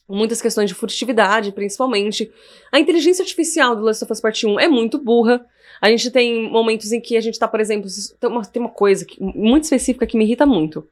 Muitas 0.08 0.40
questões 0.40 0.70
de 0.70 0.76
furtividade, 0.76 1.52
principalmente. 1.52 2.32
A 2.72 2.80
inteligência 2.80 3.24
artificial 3.24 3.76
do 3.76 3.82
Last 3.82 4.04
of 4.04 4.14
Us 4.14 4.22
Part 4.22 4.46
1 4.46 4.60
é 4.60 4.68
muito 4.68 5.00
burra. 5.00 5.44
A 5.82 5.90
gente 5.90 6.10
tem 6.12 6.50
momentos 6.50 6.92
em 6.92 7.00
que 7.02 7.18
a 7.18 7.22
gente 7.22 7.38
tá, 7.40 7.48
por 7.48 7.60
exemplo, 7.60 7.90
tem 8.20 8.30
uma, 8.30 8.46
tem 8.46 8.62
uma 8.62 8.70
coisa 8.70 9.06
que- 9.06 9.22
muito 9.22 9.64
específica 9.64 10.08
que 10.08 10.18
me 10.18 10.24
irrita 10.26 10.46
muito. 10.46 10.88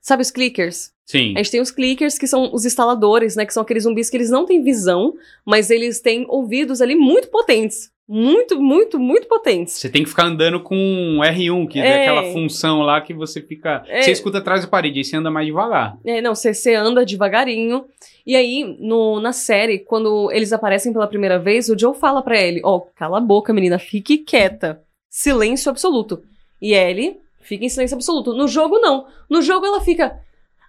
Sabe 0.00 0.22
os 0.22 0.30
clickers? 0.30 0.90
Sim. 1.06 1.34
A 1.34 1.38
gente 1.38 1.50
tem 1.52 1.60
os 1.60 1.70
clickers, 1.70 2.18
que 2.18 2.26
são 2.26 2.52
os 2.52 2.64
instaladores, 2.64 3.36
né? 3.36 3.46
Que 3.46 3.52
são 3.54 3.62
aqueles 3.62 3.84
zumbis 3.84 4.10
que 4.10 4.16
eles 4.16 4.30
não 4.30 4.44
têm 4.46 4.62
visão, 4.62 5.14
mas 5.44 5.70
eles 5.70 6.00
têm 6.00 6.24
ouvidos 6.28 6.80
ali 6.80 6.94
muito 6.96 7.28
potentes. 7.28 7.90
Muito, 8.14 8.60
muito, 8.60 8.98
muito 8.98 9.26
potentes. 9.26 9.72
Você 9.72 9.88
tem 9.88 10.02
que 10.02 10.10
ficar 10.10 10.26
andando 10.26 10.60
com 10.60 10.74
R1, 11.22 11.66
que 11.66 11.80
é, 11.80 11.86
É. 11.86 12.00
aquela 12.02 12.30
função 12.30 12.80
lá 12.82 13.00
que 13.00 13.14
você 13.14 13.40
fica. 13.40 13.82
É. 13.88 14.02
Você 14.02 14.10
escuta 14.10 14.36
atrás 14.36 14.60
da 14.60 14.68
parede, 14.68 14.98
aí 14.98 15.04
você 15.04 15.16
anda 15.16 15.30
mais 15.30 15.46
devagar. 15.46 15.96
É, 16.04 16.20
não, 16.20 16.34
você, 16.34 16.52
você 16.52 16.74
anda 16.74 17.06
devagarinho. 17.06 17.86
E 18.26 18.36
aí, 18.36 18.76
no, 18.78 19.18
na 19.18 19.32
série, 19.32 19.78
quando 19.78 20.30
eles 20.30 20.52
aparecem 20.52 20.92
pela 20.92 21.06
primeira 21.06 21.38
vez, 21.38 21.70
o 21.70 21.78
Joe 21.78 21.94
fala 21.94 22.20
pra 22.20 22.38
ele: 22.38 22.60
Ó, 22.62 22.80
cala 22.94 23.16
a 23.16 23.20
boca, 23.20 23.50
menina, 23.52 23.78
fique 23.78 24.18
quieta. 24.18 24.82
Silêncio 25.08 25.70
absoluto. 25.70 26.22
E 26.60 26.74
Ellie 26.74 27.16
fica 27.40 27.64
em 27.64 27.68
silêncio 27.70 27.94
absoluto. 27.94 28.34
No 28.34 28.46
jogo, 28.46 28.78
não. 28.78 29.06
No 29.30 29.40
jogo, 29.40 29.64
ela 29.64 29.80
fica: 29.80 30.18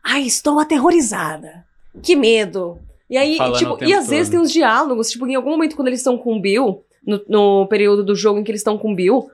Ai, 0.02 0.22
estou 0.22 0.60
aterrorizada. 0.60 1.66
Que 2.02 2.16
medo. 2.16 2.80
E 3.10 3.18
aí, 3.18 3.36
Falando 3.36 3.58
tipo, 3.58 3.84
e 3.84 3.94
às 3.94 4.08
vezes 4.10 4.28
todo. 4.30 4.32
tem 4.32 4.40
uns 4.40 4.52
diálogos, 4.52 5.10
tipo, 5.12 5.28
em 5.28 5.36
algum 5.36 5.52
momento 5.52 5.76
quando 5.76 5.90
eles 5.90 6.00
estão 6.00 6.18
com 6.18 6.36
o 6.38 6.40
Bill, 6.42 6.84
no, 7.06 7.22
no 7.28 7.68
período 7.68 8.04
do 8.04 8.16
jogo 8.16 8.40
em 8.40 8.44
que 8.44 8.52
eles 8.52 8.62
estão 8.62 8.78
com 8.78 8.92
o 8.92 8.96
Bill, 8.96 9.30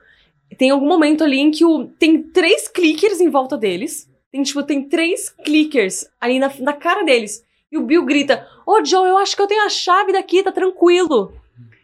tem 0.58 0.70
algum 0.70 0.86
momento 0.86 1.22
ali 1.24 1.38
em 1.38 1.50
que 1.50 1.64
o, 1.64 1.86
tem 1.98 2.22
três 2.22 2.66
clickers 2.68 3.20
em 3.20 3.28
volta 3.30 3.56
deles. 3.56 4.08
Tem, 4.32 4.42
tipo, 4.42 4.62
tem 4.62 4.82
três 4.88 5.28
clickers 5.28 6.06
ali 6.20 6.38
na, 6.38 6.52
na 6.60 6.72
cara 6.72 7.02
deles. 7.04 7.44
E 7.70 7.78
o 7.78 7.82
Bill 7.84 8.04
grita: 8.04 8.46
Ô, 8.66 8.84
Joe, 8.84 9.08
eu 9.08 9.16
acho 9.18 9.34
que 9.34 9.42
eu 9.42 9.46
tenho 9.46 9.64
a 9.64 9.68
chave 9.68 10.12
daqui, 10.12 10.42
tá 10.42 10.52
tranquilo. 10.52 11.32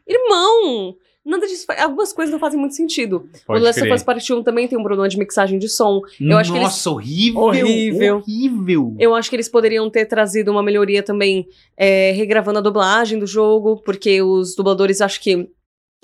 Irmão! 0.06 0.94
Nada 1.24 1.44
disso. 1.48 1.66
Algumas 1.78 2.12
coisas 2.12 2.32
não 2.32 2.38
fazem 2.38 2.58
muito 2.58 2.76
sentido. 2.76 3.28
Pode 3.44 3.60
o 3.60 3.64
Last 3.64 3.80
of. 3.82 3.92
Us 3.92 4.02
Part 4.04 4.32
1 4.32 4.44
também 4.44 4.68
tem 4.68 4.78
um 4.78 4.82
problema 4.84 5.08
de 5.08 5.18
mixagem 5.18 5.58
de 5.58 5.68
som. 5.68 6.00
Eu 6.20 6.38
acho 6.38 6.52
que 6.52 6.58
eles- 6.58 6.68
Nossa, 6.68 6.90
horrível! 6.90 7.40
Horrível. 7.42 8.16
Horrível! 8.18 8.96
Eu 8.96 9.12
acho 9.12 9.28
que 9.28 9.34
eles 9.34 9.48
poderiam 9.48 9.90
ter 9.90 10.06
trazido 10.06 10.52
uma 10.52 10.62
melhoria 10.62 11.02
também, 11.02 11.48
é, 11.76 12.12
regravando 12.12 12.60
a 12.60 12.62
dublagem 12.62 13.18
do 13.18 13.26
jogo, 13.26 13.82
porque 13.84 14.22
os 14.22 14.54
dubladores 14.54 15.00
acho 15.00 15.20
que 15.20 15.48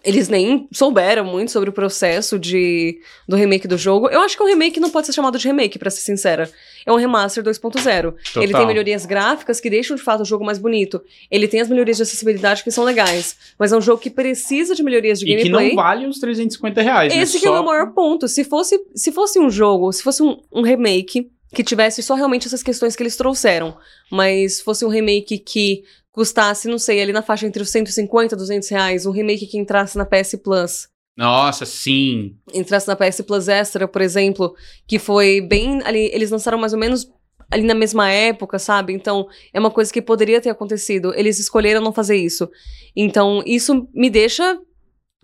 eles 0.04 0.28
nem 0.28 0.66
souberam 0.72 1.24
muito 1.24 1.50
sobre 1.52 1.70
o 1.70 1.72
processo 1.72 2.38
de, 2.38 3.00
do 3.28 3.36
remake 3.36 3.68
do 3.68 3.78
jogo. 3.78 4.08
Eu 4.08 4.20
acho 4.20 4.36
que 4.36 4.42
um 4.42 4.46
remake 4.46 4.80
não 4.80 4.90
pode 4.90 5.06
ser 5.06 5.12
chamado 5.12 5.38
de 5.38 5.46
remake, 5.46 5.78
pra 5.78 5.90
ser 5.90 6.00
sincera. 6.00 6.50
É 6.84 6.92
um 6.92 6.96
remaster 6.96 7.44
2.0. 7.44 8.14
Ele 8.36 8.52
tem 8.52 8.66
melhorias 8.66 9.06
gráficas 9.06 9.60
que 9.60 9.70
deixam 9.70 9.96
de 9.96 10.02
fato 10.02 10.22
o 10.22 10.24
jogo 10.24 10.44
mais 10.44 10.58
bonito. 10.58 11.00
Ele 11.30 11.46
tem 11.46 11.60
as 11.60 11.68
melhorias 11.68 11.96
de 11.98 12.02
acessibilidade 12.02 12.64
que 12.64 12.70
são 12.70 12.82
legais. 12.84 13.36
Mas 13.58 13.72
é 13.72 13.76
um 13.76 13.80
jogo 13.80 14.00
que 14.02 14.10
precisa 14.10 14.74
de 14.74 14.82
melhorias 14.82 15.20
de 15.20 15.26
E 15.26 15.28
que 15.36 15.42
gameplay. 15.44 15.68
não 15.68 15.76
vale 15.76 16.06
os 16.06 16.18
350 16.18 16.82
reais. 16.82 17.14
né? 17.14 17.22
Esse 17.22 17.38
que 17.38 17.46
é 17.46 17.50
o 17.50 17.52
Só- 17.52 17.58
meu 17.62 17.66
maior 17.70 17.92
ponto. 17.92 18.26
Se 18.26 18.42
fosse, 18.44 18.80
se 18.94 19.12
fosse 19.12 19.38
um 19.38 19.48
jogo, 19.48 19.92
se 19.92 20.02
fosse 20.02 20.22
um, 20.22 20.38
um 20.52 20.62
remake 20.62 21.30
que 21.54 21.62
tivesse 21.62 22.02
só 22.02 22.14
realmente 22.14 22.46
essas 22.46 22.62
questões 22.62 22.96
que 22.96 23.02
eles 23.02 23.14
trouxeram, 23.14 23.76
mas 24.10 24.60
fosse 24.60 24.84
um 24.84 24.88
remake 24.88 25.38
que 25.38 25.84
custasse, 26.12 26.68
não 26.68 26.78
sei, 26.78 27.00
ali 27.00 27.12
na 27.12 27.22
faixa 27.22 27.46
entre 27.46 27.62
os 27.62 27.70
150 27.70 28.34
e 28.34 28.38
200 28.38 28.68
reais, 28.68 29.06
um 29.06 29.10
remake 29.10 29.46
que 29.46 29.58
entrasse 29.58 29.96
na 29.96 30.04
PS 30.04 30.36
Plus, 30.42 30.88
Nossa, 31.16 31.64
sim. 31.64 32.36
entrasse 32.52 32.86
na 32.86 32.94
PS 32.94 33.22
Plus 33.22 33.48
Extra, 33.48 33.88
por 33.88 34.02
exemplo, 34.02 34.54
que 34.86 34.98
foi 34.98 35.40
bem 35.40 35.82
ali, 35.84 36.10
eles 36.12 36.30
lançaram 36.30 36.58
mais 36.58 36.72
ou 36.72 36.78
menos 36.78 37.10
ali 37.50 37.64
na 37.64 37.74
mesma 37.74 38.10
época, 38.10 38.58
sabe? 38.58 38.94
Então, 38.94 39.28
é 39.52 39.60
uma 39.60 39.70
coisa 39.70 39.92
que 39.92 40.00
poderia 40.00 40.40
ter 40.40 40.48
acontecido. 40.48 41.12
Eles 41.14 41.38
escolheram 41.38 41.82
não 41.82 41.92
fazer 41.92 42.16
isso. 42.16 42.48
Então, 42.96 43.42
isso 43.44 43.86
me 43.92 44.08
deixa 44.08 44.58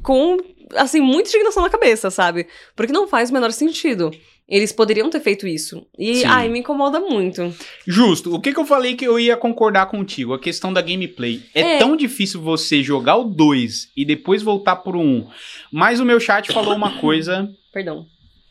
com, 0.03 0.37
assim, 0.75 1.01
muita 1.01 1.31
indignação 1.31 1.63
na 1.63 1.71
cabeça, 1.71 2.11
sabe? 2.11 2.47
Porque 2.77 2.93
não 2.93 3.09
faz 3.09 3.31
o 3.31 3.33
menor 3.33 3.51
sentido. 3.51 4.11
Eles 4.49 4.73
poderiam 4.73 5.11
ter 5.11 5.21
feito 5.21 5.47
isso. 5.47 5.87
E, 5.99 6.17
Sim. 6.21 6.25
ai, 6.27 6.49
me 6.49 6.61
incomoda 6.61 6.99
muito. 6.99 7.55
Justo. 7.87 8.35
O 8.35 8.41
que, 8.41 8.53
que 8.53 8.59
eu 8.59 8.65
falei 8.65 8.95
que 8.97 9.07
eu 9.07 9.21
ia 9.21 9.37
concordar 9.37 9.87
contigo? 9.87 10.33
A 10.33 10.39
questão 10.39 10.73
da 10.73 10.81
gameplay. 10.81 11.43
É, 11.55 11.75
É. 11.75 11.79
tão 11.79 11.95
difícil 11.95 12.41
você 12.41 12.83
jogar 12.83 13.17
o 13.17 13.25
2 13.25 13.91
e 13.95 14.05
depois 14.07 14.43
voltar 14.43 14.77
pro 14.77 14.99
1. 14.99 15.03
Um. 15.03 15.29
Mas 15.71 16.01
o 16.01 16.05
meu 16.05 16.19
chat 16.19 16.51
falou 16.53 16.75
uma 16.75 16.99
coisa 16.99 17.47
Perdão. 17.75 18.07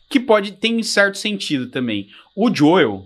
que 0.08 0.20
pode 0.20 0.52
ter 0.52 0.72
um 0.72 0.82
certo 0.84 1.18
sentido 1.18 1.68
também. 1.68 2.06
O 2.36 2.54
Joel, 2.54 3.04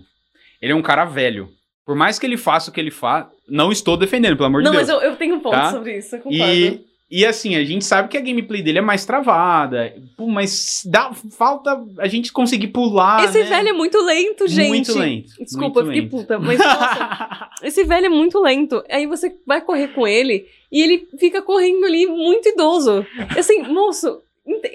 ele 0.61 0.71
é 0.71 0.75
um 0.75 0.81
cara 0.83 1.03
velho. 1.05 1.49
Por 1.85 1.95
mais 1.95 2.19
que 2.19 2.25
ele 2.27 2.37
faça 2.37 2.69
o 2.69 2.73
que 2.73 2.79
ele 2.79 2.91
faz, 2.91 3.25
não 3.49 3.71
estou 3.71 3.97
defendendo, 3.97 4.35
pelo 4.37 4.45
amor 4.47 4.61
Não, 4.61 4.71
de 4.71 4.77
Deus. 4.77 4.87
mas 4.87 5.03
eu, 5.03 5.09
eu 5.09 5.15
tenho 5.17 5.35
um 5.35 5.39
ponto 5.39 5.51
Tá? 5.53 5.71
sobre 5.71 5.97
isso, 5.97 6.15
eu 6.15 6.19
concordo. 6.21 6.53
E, 6.53 6.85
e 7.15 7.27
assim, 7.27 7.55
a 7.55 7.63
gente 7.63 7.85
sabe 7.85 8.09
que 8.09 8.17
a 8.17 8.21
gameplay 8.21 8.63
dele 8.63 8.79
é 8.79 8.81
mais 8.81 9.05
travada. 9.05 9.93
Mas 10.17 10.81
dá, 10.83 11.13
falta 11.13 11.79
a 11.99 12.07
gente 12.07 12.33
conseguir 12.33 12.69
pular. 12.69 13.23
Esse 13.23 13.43
né? 13.43 13.49
velho 13.49 13.69
é 13.69 13.71
muito 13.71 14.03
lento, 14.03 14.47
gente. 14.47 14.69
Muito 14.69 14.97
lento. 14.97 15.29
Desculpa, 15.39 15.61
muito 15.61 15.79
eu 15.79 15.85
fiquei 15.85 16.01
lento. 16.01 16.09
puta. 16.09 16.39
Mas, 16.39 16.57
nossa, 16.57 17.49
esse 17.61 17.83
velho 17.83 18.07
é 18.07 18.09
muito 18.09 18.39
lento. 18.39 18.83
Aí 18.89 19.05
você 19.05 19.31
vai 19.45 19.61
correr 19.61 19.89
com 19.89 20.07
ele 20.07 20.47
e 20.71 20.81
ele 20.81 21.07
fica 21.19 21.39
correndo 21.43 21.85
ali 21.85 22.07
muito 22.07 22.49
idoso. 22.49 23.05
Assim, 23.37 23.61
moço, 23.71 24.19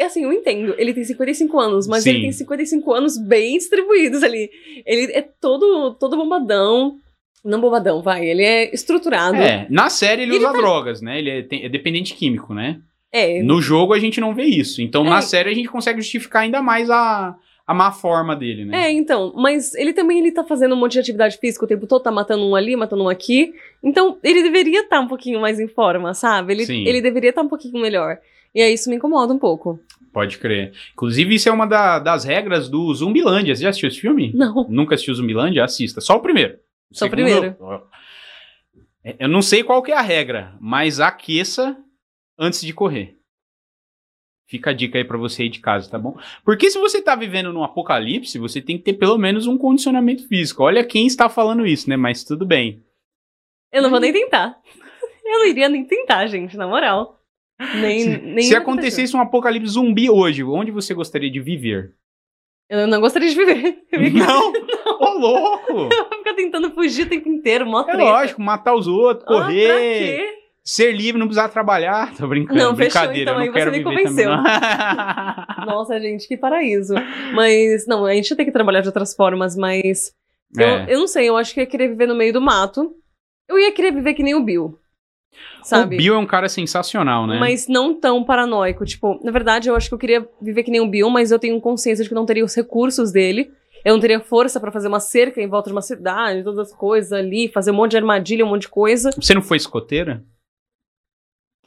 assim, 0.01 0.23
eu 0.23 0.33
entendo, 0.33 0.77
ele 0.79 0.95
tem 0.95 1.03
55 1.03 1.59
anos, 1.59 1.89
mas 1.89 2.05
Sim. 2.05 2.11
ele 2.11 2.21
tem 2.21 2.33
55 2.33 2.93
anos 2.93 3.19
bem 3.19 3.59
distribuídos 3.59 4.23
ali. 4.23 4.49
Ele 4.87 5.11
é 5.11 5.23
todo, 5.23 5.93
todo 5.95 6.17
bombadão. 6.17 7.01
Não 7.45 7.61
bombadão, 7.61 8.03
vai, 8.03 8.27
ele 8.27 8.43
é 8.43 8.75
estruturado. 8.75 9.37
É, 9.37 9.67
na 9.71 9.89
série 9.89 10.23
ele 10.23 10.33
Ele 10.37 10.45
usa 10.45 10.53
tá- 10.53 10.59
drogas, 10.59 11.01
né? 11.01 11.19
Ele 11.19 11.31
é, 11.31 11.43
tem- 11.43 11.65
é 11.65 11.69
dependente 11.69 12.15
químico, 12.15 12.53
né? 12.55 12.81
É, 13.13 13.43
No 13.43 13.61
jogo 13.63 13.95
a 13.95 13.99
gente 13.99 14.21
não 14.21 14.35
vê 14.35 14.45
isso. 14.45 14.83
Então 14.83 15.07
É. 15.07 15.11
na 15.11 15.23
série 15.23 15.49
a 15.51 15.55
gente 15.55 15.69
consegue 15.69 16.01
justificar 16.01 16.43
ainda 16.43 16.61
mais 16.61 16.91
a, 16.91 17.35
a 17.67 17.73
má 17.75 17.91
forma 17.93 18.35
dele, 18.37 18.65
né? 18.67 18.87
É, 18.87 18.91
então, 18.93 19.33
mas 19.37 19.75
ele 19.75 19.93
também 19.93 20.19
ele 20.19 20.33
tá 20.33 20.45
fazendo 20.45 20.75
um 20.75 20.79
monte 20.79 20.93
de 20.95 20.99
atividade 21.01 21.39
física 21.39 21.65
o 21.65 21.69
tempo 21.69 21.87
todo, 21.87 22.03
tá 22.03 22.11
matando 22.11 22.45
um 22.47 22.55
ali, 22.55 22.75
matando 22.77 23.05
um 23.05 23.09
aqui. 23.09 23.53
Então, 23.83 24.19
ele 24.23 24.43
deveria 24.43 24.81
estar 24.81 25.01
um 25.01 25.07
pouquinho 25.09 25.41
mais 25.41 25.59
em 25.61 25.69
forma, 25.69 26.13
sabe? 26.15 26.53
Ele, 26.53 26.67
Sim. 26.67 26.85
ele 26.87 27.01
deveria 27.01 27.31
estar 27.31 27.43
um 27.43 27.49
pouquinho 27.49 27.81
melhor. 27.81 28.19
E 28.55 28.61
aí 28.61 28.75
isso 28.75 28.91
me 28.91 28.97
incomoda 28.97 29.33
um 29.33 29.39
pouco. 29.39 29.79
Pode 30.13 30.39
crer. 30.39 30.73
Inclusive, 30.95 31.35
isso 31.35 31.49
é 31.49 31.53
uma 31.53 31.67
da- 31.67 31.99
das 31.99 32.25
regras 32.25 32.69
do 32.69 32.93
Zumbilândia. 32.95 33.55
Você 33.55 33.63
já 33.63 33.69
assistiu 33.69 33.89
esse 33.89 34.01
filme? 34.01 34.33
Não. 34.35 34.67
Nunca 34.69 34.95
assistiu 34.95 35.15
Zumbilândia? 35.15 35.63
Assista. 35.63 36.01
Só 36.01 36.17
o 36.17 36.21
primeiro. 36.21 36.57
O 36.91 36.95
segundo, 36.97 37.11
primeiro. 37.11 37.57
é, 39.05 39.17
Eu 39.19 39.29
não 39.29 39.43
sei 39.43 39.63
qual 39.63 39.83
que 39.83 39.93
é 39.93 39.97
a 39.97 40.01
regra, 40.03 40.57
mas 40.61 41.01
aqueça 41.01 41.77
antes 42.39 42.61
de 42.61 42.73
correr. 42.73 43.17
Fica 44.47 44.71
a 44.71 44.73
dica 44.73 44.97
aí 44.97 45.05
pra 45.05 45.19
você 45.19 45.43
aí 45.43 45.49
de 45.51 45.61
casa, 45.61 45.91
tá 45.91 45.99
bom? 45.99 46.19
Porque 46.43 46.71
se 46.71 46.79
você 46.79 47.03
tá 47.03 47.15
vivendo 47.15 47.53
num 47.53 47.63
apocalipse, 47.63 48.39
você 48.39 48.63
tem 48.63 48.79
que 48.79 48.85
ter 48.85 48.95
pelo 48.95 49.19
menos 49.19 49.47
um 49.47 49.59
condicionamento 49.59 50.27
físico. 50.27 50.63
Olha 50.63 50.83
quem 50.83 51.07
está 51.07 51.29
falando 51.29 51.67
isso, 51.67 51.89
né? 51.91 51.97
Mas 51.99 52.25
tudo 52.25 52.47
bem. 52.47 52.83
Eu 53.71 53.83
não 53.83 53.91
vou 53.91 54.01
nem 54.01 54.13
tentar. 54.13 54.59
Eu 55.23 55.41
não 55.41 55.47
iria 55.47 55.69
nem 55.69 55.85
tentar, 55.85 56.27
gente, 56.27 56.57
na 56.57 56.67
moral. 56.67 57.21
Nem, 57.75 58.17
nem 58.23 58.43
se 58.45 58.55
acontecesse 58.55 59.15
um 59.15 59.21
apocalipse 59.21 59.73
zumbi 59.73 60.09
hoje, 60.09 60.43
onde 60.43 60.71
você 60.71 60.95
gostaria 60.95 61.31
de 61.31 61.39
viver? 61.41 61.95
Eu 62.71 62.87
não 62.87 62.99
gostaria 63.01 63.29
de 63.29 63.35
viver. 63.35 63.85
Não! 64.15 64.53
Ô, 64.99 65.19
louco! 65.19 65.89
ficar 66.19 66.35
tentando 66.35 66.71
fugir 66.73 67.07
o 67.07 67.09
tempo 67.09 67.29
inteiro, 67.29 67.67
mó 67.67 67.81
É 67.81 67.85
treta. 67.85 68.03
lógico, 68.03 68.43
matar 68.43 68.75
os 68.75 68.87
outros, 68.87 69.25
Ah, 69.25 69.27
pra 69.27 69.37
correr, 69.45 69.79
quê? 69.79 70.35
ser 70.65 70.93
livre, 70.93 71.19
não 71.19 71.27
precisar 71.27 71.49
trabalhar. 71.49 72.15
Tô 72.15 72.27
brincando, 72.27 72.59
Não, 72.59 72.77
fechou, 72.77 73.01
brincadeira, 73.03 73.23
então, 73.23 73.35
eu 73.35 73.41
aí 73.41 73.47
não 73.47 73.53
você 73.53 73.59
quero 73.59 73.71
me 73.73 73.79
viver 73.79 73.91
convenceu. 74.03 74.31
também. 74.31 74.45
não. 74.45 75.67
Nossa, 75.67 76.01
gente, 76.01 76.27
que 76.29 76.37
paraíso. 76.37 76.95
Mas, 77.35 77.87
não, 77.87 78.05
a 78.05 78.15
gente 78.15 78.35
tem 78.37 78.45
que 78.47 78.53
trabalhar 78.53 78.81
de 78.81 78.89
outras 78.89 79.15
formas, 79.15 79.57
mas. 79.57 80.13
Eu, 80.57 80.67
É. 80.67 80.87
eu 80.89 80.99
não 81.01 81.07
sei, 81.07 81.29
eu 81.29 81.37
acho 81.37 81.53
que 81.55 81.61
eu 81.61 81.65
ia 81.65 81.71
querer 81.71 81.89
viver 81.89 82.07
no 82.07 82.15
meio 82.15 82.33
do 82.33 82.41
mato. 82.41 82.95
Eu 83.49 83.59
ia 83.59 83.73
querer 83.73 83.93
viver 83.93 84.15
que 84.15 84.23
nem 84.23 84.35
o 84.35 84.43
Bill. 84.43 84.79
Sabe? 85.63 85.97
O 85.97 85.99
Bill 85.99 86.15
é 86.15 86.19
um 86.19 86.27
cara 86.27 86.49
sensacional, 86.49 87.27
né? 87.27 87.39
Mas 87.39 87.69
não 87.69 87.95
tão 87.95 88.25
paranoico. 88.25 88.85
Tipo, 88.85 89.21
na 89.23 89.31
verdade, 89.31 89.69
eu 89.69 89.77
acho 89.77 89.89
que 89.89 89.95
eu 89.95 89.99
queria 89.99 90.27
viver 90.41 90.63
que 90.63 90.71
nem 90.71 90.81
o 90.81 90.87
Bill, 90.89 91.11
mas 91.11 91.31
eu 91.31 91.39
tenho 91.39 91.61
consciência 91.61 92.03
de 92.03 92.09
que 92.09 92.15
eu 92.15 92.19
não 92.19 92.27
teria 92.27 92.45
os 92.45 92.55
recursos 92.55 93.13
dele. 93.13 93.51
Eu 93.85 93.95
não 93.95 94.01
teria 94.01 94.21
força 94.21 94.61
pra 94.61 94.73
fazer 94.73 94.89
uma 94.89 95.01
cerca 95.01 95.41
em 95.41 95.49
volta 95.49 95.71
de 95.71 95.75
uma 95.75 95.83
cidade, 95.83 96.43
todas 96.43 96.71
as 96.71 96.75
coisas 96.77 97.13
ali, 97.13 97.49
fazer 97.49 97.71
um 97.71 97.75
monte 97.75 97.93
de 97.93 97.97
armadilha, 97.97 98.45
um 98.45 98.49
monte 98.49 98.63
de 98.63 98.69
coisa. 98.69 99.11
Você 99.13 99.35
não 99.35 99.43
foi 99.43 99.57
escoteira? 99.57 100.25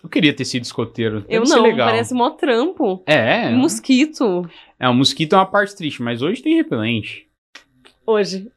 Eu 0.04 0.10
queria 0.10 0.34
ter 0.34 0.46
sido 0.46 0.64
escoteiro. 0.64 1.22
Deve 1.22 1.36
eu 1.36 1.44
não, 1.44 1.62
legal. 1.62 1.88
parece 1.88 2.14
mó 2.14 2.32
trampo. 2.32 3.04
É, 3.06 3.52
Mosquito. 3.52 4.50
é, 4.80 4.90
o 4.90 4.94
mosquito 4.94 5.34
é 5.34 5.38
uma 5.38 5.46
parte 5.46 5.76
triste, 5.76 6.02
mas 6.02 6.22
hoje 6.22 6.42
tem 6.42 6.56
repelente. 6.56 7.28
Hoje. 8.06 8.52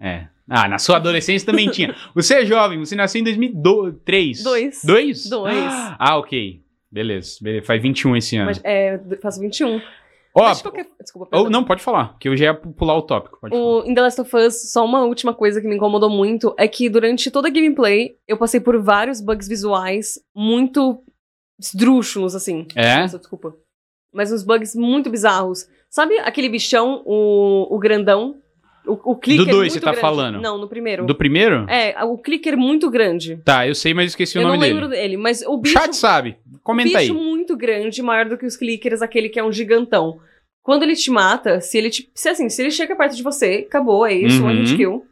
É. 0.00 0.26
Ah, 0.48 0.68
na 0.68 0.78
sua 0.78 0.96
adolescência 0.96 1.46
também 1.46 1.70
tinha. 1.70 1.94
Você 2.14 2.34
é 2.34 2.44
jovem, 2.44 2.78
você 2.80 2.96
nasceu 2.96 3.20
em 3.20 3.24
2003. 3.24 4.42
Dois. 4.42 4.82
Dois? 4.84 5.26
Dois. 5.28 5.72
Ah, 5.98 6.18
ok. 6.18 6.60
Beleza, 6.90 7.38
beleza. 7.40 7.64
Faz 7.64 7.80
21 7.80 8.16
esse 8.16 8.36
ano. 8.36 8.46
Mas, 8.46 8.60
é, 8.64 9.00
faço 9.22 9.40
21. 9.40 9.80
Ó, 10.34 10.52
de 10.52 10.62
qualquer... 10.62 10.86
Desculpa, 11.00 11.50
não, 11.50 11.64
pode 11.64 11.82
falar, 11.82 12.16
que 12.18 12.28
eu 12.28 12.36
já 12.36 12.46
ia 12.46 12.54
pular 12.54 12.96
o 12.96 13.02
tópico. 13.02 13.38
O, 13.50 13.82
em 13.84 13.94
The 13.94 14.00
Last 14.00 14.20
of 14.20 14.36
Us, 14.36 14.72
só 14.72 14.84
uma 14.84 15.04
última 15.04 15.34
coisa 15.34 15.60
que 15.60 15.68
me 15.68 15.76
incomodou 15.76 16.08
muito 16.08 16.54
é 16.58 16.66
que 16.66 16.88
durante 16.88 17.30
toda 17.30 17.48
a 17.48 17.50
gameplay 17.50 18.16
eu 18.26 18.38
passei 18.38 18.58
por 18.58 18.80
vários 18.80 19.20
bugs 19.20 19.46
visuais 19.46 20.18
muito 20.34 21.04
esdrúxulos, 21.60 22.34
assim. 22.34 22.66
É? 22.74 23.00
Nossa, 23.00 23.18
desculpa. 23.18 23.54
Mas 24.12 24.32
uns 24.32 24.42
bugs 24.42 24.74
muito 24.74 25.10
bizarros. 25.10 25.68
Sabe 25.90 26.18
aquele 26.18 26.48
bichão, 26.48 27.02
o, 27.04 27.74
o 27.74 27.78
grandão? 27.78 28.41
O, 28.86 29.12
o 29.12 29.16
clicker 29.16 29.46
dois 29.46 29.56
muito 29.58 29.72
você 29.74 29.80
tá 29.80 29.92
grande. 29.92 30.00
falando? 30.00 30.40
Não, 30.40 30.58
no 30.58 30.68
primeiro. 30.68 31.06
Do 31.06 31.14
primeiro? 31.14 31.66
É, 31.70 31.94
o 32.04 32.18
clicker 32.18 32.56
muito 32.56 32.90
grande. 32.90 33.36
Tá, 33.44 33.66
eu 33.66 33.74
sei, 33.74 33.94
mas 33.94 34.10
esqueci 34.10 34.36
eu 34.36 34.42
o 34.42 34.44
não 34.46 34.54
nome 34.54 34.66
lembro 34.66 34.88
dele. 34.88 35.02
dele, 35.02 35.16
mas 35.16 35.42
o 35.42 35.52
O 35.52 35.56
bicho... 35.58 35.72
chat 35.78 35.94
sabe. 35.96 36.36
Comenta 36.62 36.98
aí. 36.98 37.08
bicho 37.08 37.18
muito 37.18 37.56
grande, 37.56 38.02
maior 38.02 38.28
do 38.28 38.36
que 38.36 38.46
os 38.46 38.56
clickers, 38.56 39.02
aquele 39.02 39.28
que 39.28 39.38
é 39.38 39.44
um 39.44 39.52
gigantão. 39.52 40.18
Quando 40.62 40.82
ele 40.84 40.94
te 40.94 41.10
mata, 41.10 41.60
se 41.60 41.76
ele 41.78 41.90
te, 41.90 42.08
se 42.14 42.28
assim, 42.28 42.48
se 42.48 42.62
ele 42.62 42.70
chega 42.70 42.94
perto 42.96 43.16
de 43.16 43.22
você, 43.22 43.64
acabou, 43.68 44.06
é 44.06 44.14
isso, 44.14 44.40
Uhum. 44.42 44.48
one 44.48 44.60
hit 44.60 44.76
kill. 44.76 45.04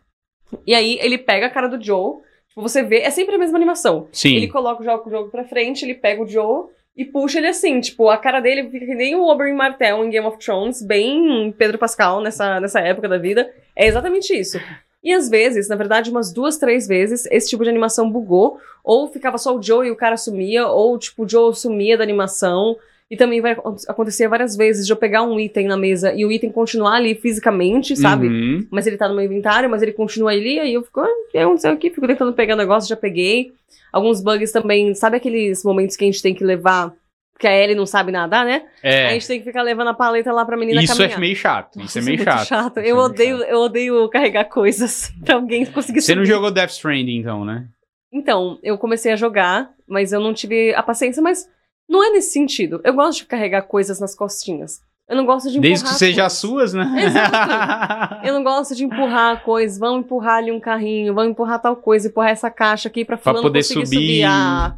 E 0.66 0.74
aí 0.74 0.98
ele 1.00 1.18
pega 1.18 1.46
a 1.46 1.50
cara 1.50 1.68
do 1.68 1.82
Joe, 1.82 2.14
tipo, 2.48 2.60
você 2.60 2.82
vê, 2.82 3.00
é 3.00 3.10
sempre 3.10 3.34
a 3.34 3.38
mesma 3.38 3.56
animação. 3.56 4.08
Sim. 4.12 4.34
Ele 4.36 4.48
coloca 4.48 4.80
o 4.82 4.84
jogo, 4.84 5.08
o 5.08 5.10
jogo 5.10 5.30
pra 5.30 5.44
frente, 5.44 5.84
ele 5.84 5.94
pega 5.94 6.22
o 6.22 6.26
Joe 6.26 6.66
e 6.96 7.04
puxa 7.04 7.38
ele 7.38 7.48
assim, 7.48 7.80
tipo, 7.80 8.08
a 8.08 8.18
cara 8.18 8.40
dele 8.40 8.68
fica 8.68 8.84
que 8.84 8.94
nem 8.94 9.14
o 9.14 9.26
Oberyn 9.26 9.54
Martell 9.54 10.04
em 10.04 10.10
Game 10.10 10.26
of 10.26 10.38
Thrones, 10.38 10.82
bem 10.82 11.54
Pedro 11.56 11.78
Pascal 11.78 12.20
nessa, 12.20 12.60
nessa 12.60 12.80
época 12.80 13.08
da 13.08 13.18
vida. 13.18 13.50
É 13.74 13.86
exatamente 13.86 14.38
isso. 14.38 14.58
E 15.02 15.12
às 15.12 15.30
vezes, 15.30 15.68
na 15.68 15.76
verdade, 15.76 16.10
umas 16.10 16.32
duas, 16.32 16.58
três 16.58 16.86
vezes, 16.86 17.24
esse 17.30 17.48
tipo 17.48 17.64
de 17.64 17.70
animação 17.70 18.10
bugou, 18.10 18.58
ou 18.84 19.08
ficava 19.08 19.38
só 19.38 19.56
o 19.56 19.62
Joe 19.62 19.86
e 19.86 19.90
o 19.90 19.96
cara 19.96 20.16
sumia, 20.16 20.66
ou 20.66 20.98
tipo, 20.98 21.24
o 21.24 21.28
Joe 21.28 21.54
sumia 21.54 21.96
da 21.96 22.04
animação. 22.04 22.76
E 23.10 23.16
também 23.16 23.40
vai 23.40 23.56
acontecer 23.88 24.28
várias 24.28 24.54
vezes 24.56 24.86
de 24.86 24.92
eu 24.92 24.96
pegar 24.96 25.22
um 25.24 25.38
item 25.40 25.66
na 25.66 25.76
mesa 25.76 26.14
e 26.14 26.24
o 26.24 26.30
item 26.30 26.52
continuar 26.52 26.94
ali 26.94 27.16
fisicamente, 27.16 27.96
sabe? 27.96 28.28
Uhum. 28.28 28.66
Mas 28.70 28.86
ele 28.86 28.96
tá 28.96 29.08
no 29.08 29.16
meu 29.16 29.24
inventário, 29.24 29.68
mas 29.68 29.82
ele 29.82 29.92
continua 29.92 30.30
ali, 30.30 30.60
aí 30.60 30.74
eu 30.74 30.82
fico, 30.84 31.00
ah, 31.00 31.08
o 31.08 31.30
que 31.32 31.38
aconteceu 31.38 31.72
aqui? 31.72 31.90
Fico 31.90 32.06
tentando 32.06 32.32
pegar 32.32 32.54
o 32.54 32.58
negócio, 32.58 32.88
já 32.88 32.96
peguei. 32.96 33.52
Alguns 33.92 34.20
bugs 34.22 34.52
também, 34.52 34.94
sabe 34.94 35.16
aqueles 35.16 35.64
momentos 35.64 35.96
que 35.96 36.04
a 36.04 36.06
gente 36.06 36.22
tem 36.22 36.32
que 36.32 36.44
levar, 36.44 36.92
porque 37.32 37.48
a 37.48 37.52
Ellie 37.52 37.74
não 37.74 37.84
sabe 37.84 38.12
nadar, 38.12 38.44
né? 38.44 38.62
É. 38.80 39.08
A 39.08 39.12
gente 39.14 39.26
tem 39.26 39.38
que 39.40 39.44
ficar 39.44 39.62
levando 39.62 39.88
a 39.88 39.94
paleta 39.94 40.30
lá 40.30 40.44
pra 40.44 40.56
menina 40.56 40.80
Isso 40.80 40.96
caminhar. 40.96 41.16
é 41.16 41.20
meio 41.20 41.34
chato. 41.34 41.70
Isso 41.80 41.80
Nossa, 41.80 41.98
é 41.98 42.02
meio 42.02 42.16
muito 42.18 42.46
chato. 42.46 42.78
Isso 42.78 42.78
Eu 42.78 42.82
é 42.84 42.92
meio 42.92 42.96
odeio, 42.98 43.38
chato. 43.38 43.48
eu 43.50 43.58
odeio 43.58 44.08
carregar 44.08 44.44
coisas 44.44 45.12
pra 45.24 45.34
alguém 45.34 45.66
conseguir 45.66 46.00
Você 46.00 46.14
não 46.14 46.22
subir. 46.22 46.32
jogou 46.32 46.52
Death 46.52 46.70
Stranding, 46.70 47.16
então, 47.18 47.44
né? 47.44 47.66
Então, 48.12 48.58
eu 48.62 48.78
comecei 48.78 49.10
a 49.10 49.16
jogar, 49.16 49.70
mas 49.88 50.12
eu 50.12 50.20
não 50.20 50.32
tive 50.32 50.72
a 50.74 50.82
paciência, 50.82 51.20
mas 51.20 51.48
não 51.90 52.02
é 52.04 52.10
nesse 52.12 52.32
sentido. 52.32 52.80
Eu 52.84 52.94
gosto 52.94 53.18
de 53.18 53.26
carregar 53.26 53.62
coisas 53.62 53.98
nas 54.00 54.14
costinhas. 54.14 54.80
Eu 55.08 55.16
não 55.16 55.26
gosto 55.26 55.50
de 55.50 55.58
empurrar 55.58 55.68
Desde 55.70 55.84
que 55.88 55.94
seja 55.94 56.22
coisas. 56.22 56.38
suas, 56.38 56.72
né? 56.72 56.86
Exato. 57.04 58.26
Eu 58.26 58.32
não 58.32 58.44
gosto 58.44 58.76
de 58.76 58.84
empurrar 58.84 59.42
coisas. 59.42 59.76
Vamos 59.76 60.04
empurrar 60.04 60.36
ali 60.36 60.52
um 60.52 60.60
carrinho, 60.60 61.12
vamos 61.12 61.32
empurrar 61.32 61.60
tal 61.60 61.74
coisa, 61.74 62.06
empurrar 62.06 62.30
essa 62.30 62.48
caixa 62.48 62.88
aqui 62.88 63.04
pra 63.04 63.16
fulano 63.16 63.42
poder 63.42 63.58
conseguir 63.58 63.86
subir. 63.86 64.22
Ah, 64.24 64.76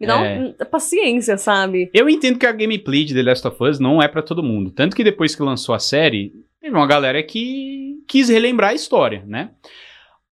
me 0.00 0.06
dá 0.06 0.18
É. 0.20 0.38
um- 0.40 0.54
paciência, 0.68 1.38
sabe? 1.38 1.88
Eu 1.94 2.08
entendo 2.08 2.38
que 2.40 2.46
a 2.46 2.50
gameplay 2.52 3.04
de 3.04 3.14
The 3.14 3.22
Last 3.22 3.46
of 3.46 3.62
Us 3.62 3.78
não 3.78 4.02
é 4.02 4.08
pra 4.08 4.20
todo 4.20 4.42
mundo. 4.42 4.72
Tanto 4.72 4.96
que 4.96 5.04
depois 5.04 5.36
que 5.36 5.42
lançou 5.42 5.72
a 5.74 5.78
série, 5.78 6.32
teve 6.60 6.74
uma 6.76 6.86
galera 6.86 7.22
que 7.22 7.98
quis 8.08 8.28
relembrar 8.28 8.70
a 8.70 8.74
história, 8.74 9.22
né? 9.28 9.50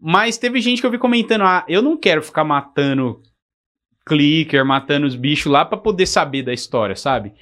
Mas 0.01 0.37
teve 0.39 0.61
gente 0.61 0.81
que 0.81 0.87
eu 0.87 0.91
vi 0.91 0.99
comentando: 0.99 1.43
ah, 1.43 1.65
eu 1.69 1.81
não 1.83 1.97
quero 1.97 2.21
ficar 2.23 2.43
matando 2.45 3.21
clicker, 4.07 4.65
matando 4.65 5.07
os 5.07 5.17
bichos 5.17 5.51
lá 5.51 5.65
pra 5.65 5.77
poder 5.77 6.07
saber 6.07 6.43
da 6.43 6.53
história, 6.55 6.95
sabe? 6.95 7.35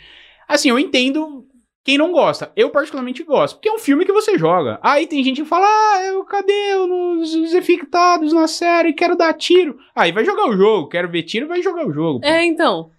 Assim, 0.48 0.70
eu 0.70 0.78
entendo 0.78 1.46
quem 1.84 1.98
não 1.98 2.10
gosta. 2.10 2.50
Eu 2.56 2.70
particularmente 2.70 3.22
gosto, 3.22 3.56
porque 3.56 3.68
é 3.68 3.72
um 3.72 3.78
filme 3.78 4.06
que 4.06 4.12
você 4.12 4.38
joga. 4.38 4.78
Aí 4.82 5.06
tem 5.06 5.22
gente 5.22 5.42
que 5.42 5.48
fala: 5.48 5.66
ah, 5.66 6.04
eu, 6.04 6.24
cadê 6.24 6.74
os, 6.74 7.34
os 7.34 8.32
na 8.32 8.48
série? 8.48 8.94
Quero 8.94 9.16
dar 9.16 9.34
tiro. 9.34 9.78
Aí 9.94 10.10
vai 10.10 10.24
jogar 10.24 10.48
o 10.48 10.56
jogo, 10.56 10.88
quero 10.88 11.10
ver 11.10 11.24
tiro, 11.24 11.46
vai 11.46 11.62
jogar 11.62 11.86
o 11.86 11.92
jogo. 11.92 12.20
pô. 12.20 12.26
É, 12.26 12.44
então. 12.44 12.90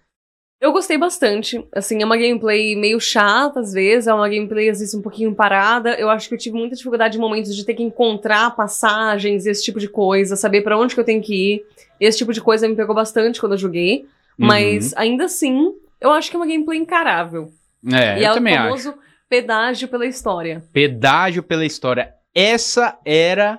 Eu 0.60 0.72
gostei 0.72 0.96
bastante. 0.96 1.62
Assim, 1.74 2.00
é 2.00 2.04
uma 2.04 2.16
gameplay 2.16 2.74
meio 2.74 2.98
chata 2.98 3.60
às 3.60 3.72
vezes, 3.72 4.06
é 4.06 4.14
uma 4.14 4.28
gameplay 4.28 4.70
às 4.70 4.78
vezes 4.78 4.94
um 4.94 5.02
pouquinho 5.02 5.34
parada. 5.34 5.94
Eu 5.94 6.08
acho 6.08 6.28
que 6.28 6.34
eu 6.34 6.38
tive 6.38 6.56
muita 6.56 6.74
dificuldade 6.74 7.18
em 7.18 7.20
momentos 7.20 7.54
de 7.54 7.64
ter 7.64 7.74
que 7.74 7.82
encontrar 7.82 8.56
passagens, 8.56 9.46
esse 9.46 9.62
tipo 9.62 9.78
de 9.78 9.88
coisa, 9.88 10.34
saber 10.34 10.62
pra 10.62 10.78
onde 10.78 10.94
que 10.94 11.00
eu 11.00 11.04
tenho 11.04 11.22
que 11.22 11.52
ir. 11.52 11.66
Esse 12.00 12.18
tipo 12.18 12.32
de 12.32 12.40
coisa 12.40 12.66
me 12.68 12.74
pegou 12.74 12.94
bastante 12.94 13.38
quando 13.38 13.52
eu 13.52 13.58
joguei. 13.58 14.06
Uhum. 14.38 14.46
Mas 14.46 14.94
ainda 14.96 15.26
assim, 15.26 15.74
eu 16.00 16.10
acho 16.12 16.30
que 16.30 16.36
é 16.36 16.38
uma 16.38 16.46
gameplay 16.46 16.78
encarável. 16.78 17.52
É, 17.92 18.18
e 18.18 18.22
eu 18.22 18.28
é 18.28 18.30
o 18.32 18.34
também 18.34 18.54
acho. 18.54 18.64
famoso 18.64 18.94
pedágio 19.28 19.88
pela 19.88 20.06
história. 20.06 20.64
Pedágio 20.72 21.42
pela 21.42 21.64
história. 21.64 22.14
Essa 22.34 22.98
era 23.04 23.58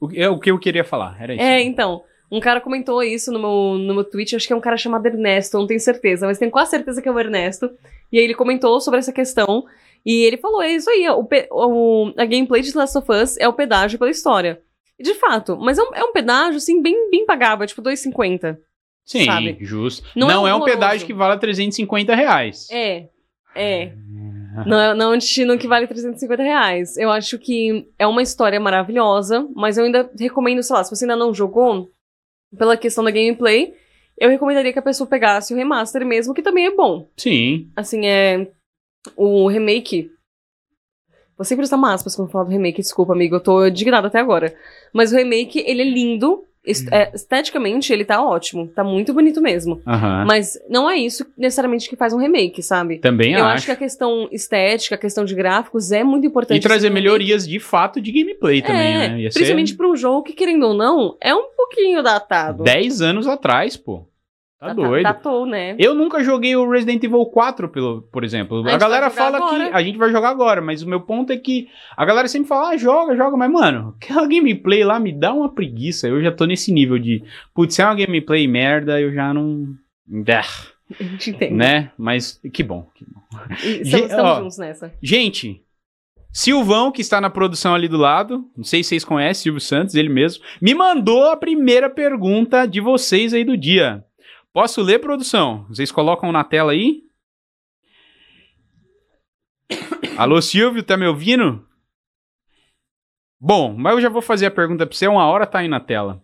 o, 0.00 0.08
é 0.14 0.28
o 0.28 0.38
que 0.38 0.50
eu 0.50 0.58
queria 0.58 0.84
falar. 0.84 1.16
Era 1.20 1.34
isso. 1.34 1.42
É, 1.42 1.62
então. 1.62 2.02
Um 2.30 2.40
cara 2.40 2.60
comentou 2.60 3.02
isso 3.02 3.32
no 3.32 3.38
meu, 3.38 3.78
no 3.78 3.94
meu 3.94 4.04
tweet, 4.04 4.36
acho 4.36 4.46
que 4.46 4.52
é 4.52 4.56
um 4.56 4.60
cara 4.60 4.76
chamado 4.76 5.06
Ernesto, 5.06 5.56
não 5.58 5.66
tenho 5.66 5.80
certeza, 5.80 6.26
mas 6.26 6.38
tenho 6.38 6.50
quase 6.50 6.70
certeza 6.70 7.00
que 7.00 7.08
é 7.08 7.12
o 7.12 7.18
Ernesto. 7.18 7.70
E 8.12 8.18
aí 8.18 8.24
ele 8.24 8.34
comentou 8.34 8.80
sobre 8.80 8.98
essa 8.98 9.12
questão. 9.12 9.64
E 10.04 10.24
ele 10.24 10.36
falou: 10.36 10.60
é 10.62 10.70
isso 10.72 10.88
aí, 10.90 11.08
o, 11.08 11.26
o- 11.50 12.12
a 12.16 12.24
gameplay 12.24 12.62
de 12.62 12.76
Last 12.76 12.96
of 12.98 13.10
Us 13.10 13.36
é 13.38 13.48
o 13.48 13.52
pedágio 13.52 13.98
pela 13.98 14.10
história. 14.10 14.60
E 14.98 15.02
de 15.02 15.14
fato, 15.14 15.56
mas 15.56 15.78
é 15.78 15.82
um, 15.82 15.94
é 15.94 16.04
um 16.04 16.12
pedágio, 16.12 16.56
assim, 16.56 16.82
bem, 16.82 17.10
bem 17.10 17.24
pagável, 17.24 17.64
é 17.64 17.66
tipo 17.66 17.80
2,50. 17.82 18.58
Sim, 19.04 19.24
sabe? 19.24 19.56
justo. 19.60 20.06
Não 20.14 20.28
Não, 20.28 20.46
é 20.46 20.50
é 20.50 20.54
um 20.54 20.60
pedágio 20.62 21.06
que 21.06 21.14
vale 21.14 21.38
350 21.40 22.14
reais. 22.14 22.66
É. 22.70 23.06
É. 23.54 23.92
Não 24.66 24.78
é, 24.78 24.94
não 24.94 25.12
é 25.12 25.14
um 25.14 25.18
destino 25.18 25.56
que 25.56 25.66
vale 25.68 25.86
350 25.86 26.42
reais. 26.42 26.96
Eu 26.98 27.10
acho 27.10 27.38
que 27.38 27.86
é 27.98 28.06
uma 28.06 28.22
história 28.22 28.58
maravilhosa, 28.60 29.48
mas 29.54 29.78
eu 29.78 29.84
ainda 29.84 30.10
recomendo, 30.18 30.62
sei 30.62 30.76
lá, 30.76 30.84
se 30.84 30.94
você 30.94 31.04
ainda 31.04 31.16
não 31.16 31.32
jogou, 31.32 31.90
pela 32.56 32.76
questão 32.76 33.04
da 33.04 33.10
gameplay, 33.10 33.74
eu 34.18 34.28
recomendaria 34.28 34.72
que 34.72 34.78
a 34.78 34.82
pessoa 34.82 35.08
pegasse 35.08 35.52
o 35.52 35.56
remaster 35.56 36.04
mesmo, 36.04 36.34
que 36.34 36.42
também 36.42 36.66
é 36.66 36.74
bom. 36.74 37.08
Sim. 37.16 37.70
Assim, 37.76 38.06
é. 38.06 38.50
O 39.16 39.48
remake. 39.48 40.10
Vou 41.36 41.44
sempre 41.44 41.64
usar 41.64 41.78
aspas 41.92 42.16
quando 42.16 42.30
falar 42.30 42.44
do 42.44 42.50
remake, 42.50 42.82
desculpa, 42.82 43.12
amigo, 43.12 43.36
eu 43.36 43.40
tô 43.40 43.64
indignada 43.64 44.08
até 44.08 44.18
agora. 44.18 44.56
Mas 44.92 45.12
o 45.12 45.16
remake, 45.16 45.60
ele 45.64 45.82
é 45.82 45.84
lindo. 45.84 46.44
Est- 46.70 46.88
é, 46.92 47.10
esteticamente, 47.14 47.92
ele 47.92 48.04
tá 48.04 48.22
ótimo. 48.22 48.66
Tá 48.68 48.82
muito 48.84 49.12
bonito 49.14 49.40
mesmo. 49.40 49.80
Mas 50.26 50.58
não 50.68 50.88
é 50.88 50.96
isso 50.96 51.26
necessariamente 51.36 51.88
que 51.88 51.96
faz 51.96 52.12
um 52.12 52.18
remake, 52.18 52.62
sabe? 52.62 52.98
Também 52.98 53.32
eu 53.34 53.44
acho. 53.44 53.54
acho 53.56 53.66
que 53.66 53.72
a 53.72 53.76
questão 53.76 54.28
estética, 54.30 54.94
a 54.94 54.98
questão 54.98 55.24
de 55.24 55.34
gráficos 55.34 55.90
é 55.92 56.02
muito 56.04 56.26
importante. 56.26 56.58
E 56.58 56.60
trazer 56.62 56.90
melhorias 56.90 57.46
de 57.46 57.58
fato 57.58 58.00
de 58.00 58.12
gameplay 58.12 58.62
também, 58.62 58.94
é, 58.94 59.08
né? 59.08 59.20
Ia 59.20 59.30
ser 59.30 59.38
principalmente 59.38 59.74
pra 59.76 59.88
um 59.88 59.96
jogo 59.96 60.22
que, 60.22 60.32
querendo 60.32 60.66
ou 60.66 60.74
não, 60.74 61.16
é 61.20 61.34
um 61.34 61.48
pouquinho 61.56 62.02
datado. 62.02 62.62
10 62.64 63.00
anos 63.02 63.26
atrás, 63.26 63.76
pô. 63.76 64.06
Tá 64.58 64.68
Data- 64.68 64.82
doido. 64.82 65.04
Datou, 65.04 65.46
né? 65.46 65.76
Eu 65.78 65.94
nunca 65.94 66.22
joguei 66.24 66.56
o 66.56 66.68
Resident 66.68 67.04
Evil 67.04 67.24
4, 67.26 67.68
pelo, 67.68 68.02
por 68.02 68.24
exemplo. 68.24 68.66
A, 68.66 68.70
gente 68.70 68.80
galera 68.80 69.08
fala 69.08 69.36
agora. 69.36 69.68
que 69.68 69.76
a 69.76 69.82
gente 69.82 69.96
vai 69.96 70.10
jogar 70.10 70.30
agora, 70.30 70.60
mas 70.60 70.82
o 70.82 70.88
meu 70.88 71.00
ponto 71.00 71.32
é 71.32 71.36
que 71.36 71.68
a 71.96 72.04
galera 72.04 72.26
sempre 72.26 72.48
fala, 72.48 72.70
ah, 72.70 72.76
joga, 72.76 73.16
joga, 73.16 73.36
mas 73.36 73.50
mano, 73.50 73.94
aquela 74.02 74.26
gameplay 74.26 74.82
lá 74.82 74.98
me 74.98 75.12
dá 75.12 75.32
uma 75.32 75.48
preguiça. 75.48 76.08
Eu 76.08 76.20
já 76.20 76.32
tô 76.32 76.44
nesse 76.44 76.72
nível 76.72 76.98
de, 76.98 77.22
putz, 77.54 77.76
se 77.76 77.82
é 77.82 77.84
uma 77.84 77.94
gameplay 77.94 78.48
merda, 78.48 79.00
eu 79.00 79.12
já 79.12 79.32
não. 79.32 79.66
A 80.98 81.02
gente 81.02 81.30
entende. 81.30 81.54
né? 81.54 81.92
Mas 81.98 82.40
que 82.52 82.62
bom, 82.62 82.88
que 82.94 83.04
bom. 83.04 83.20
E 83.62 83.82
estamos, 83.82 84.10
estamos 84.10 84.30
ó, 84.30 84.40
juntos 84.40 84.58
nessa. 84.58 84.92
Gente, 85.02 85.62
Silvão, 86.32 86.90
que 86.90 87.00
está 87.00 87.20
na 87.20 87.30
produção 87.30 87.74
ali 87.74 87.86
do 87.86 87.96
lado, 87.96 88.44
não 88.56 88.64
sei 88.64 88.82
se 88.82 88.88
vocês 88.90 89.04
conhecem, 89.04 89.42
Silvio 89.44 89.60
Santos, 89.60 89.94
ele 89.94 90.08
mesmo, 90.08 90.42
me 90.60 90.74
mandou 90.74 91.30
a 91.30 91.36
primeira 91.36 91.88
pergunta 91.88 92.66
de 92.66 92.80
vocês 92.80 93.32
aí 93.34 93.44
do 93.44 93.56
dia. 93.56 94.04
Posso 94.52 94.82
ler, 94.82 94.98
produção? 94.98 95.66
Vocês 95.68 95.92
colocam 95.92 96.32
na 96.32 96.42
tela 96.42 96.72
aí? 96.72 97.02
Alô, 100.16 100.40
Silvio, 100.40 100.82
tá 100.82 100.96
me 100.96 101.06
ouvindo? 101.06 101.64
Bom, 103.40 103.74
mas 103.76 103.92
eu 103.92 104.00
já 104.00 104.08
vou 104.08 104.20
fazer 104.20 104.46
a 104.46 104.50
pergunta 104.50 104.84
pra 104.84 104.96
você, 104.96 105.06
uma 105.06 105.26
hora 105.26 105.46
tá 105.46 105.60
aí 105.60 105.68
na 105.68 105.78
tela. 105.78 106.20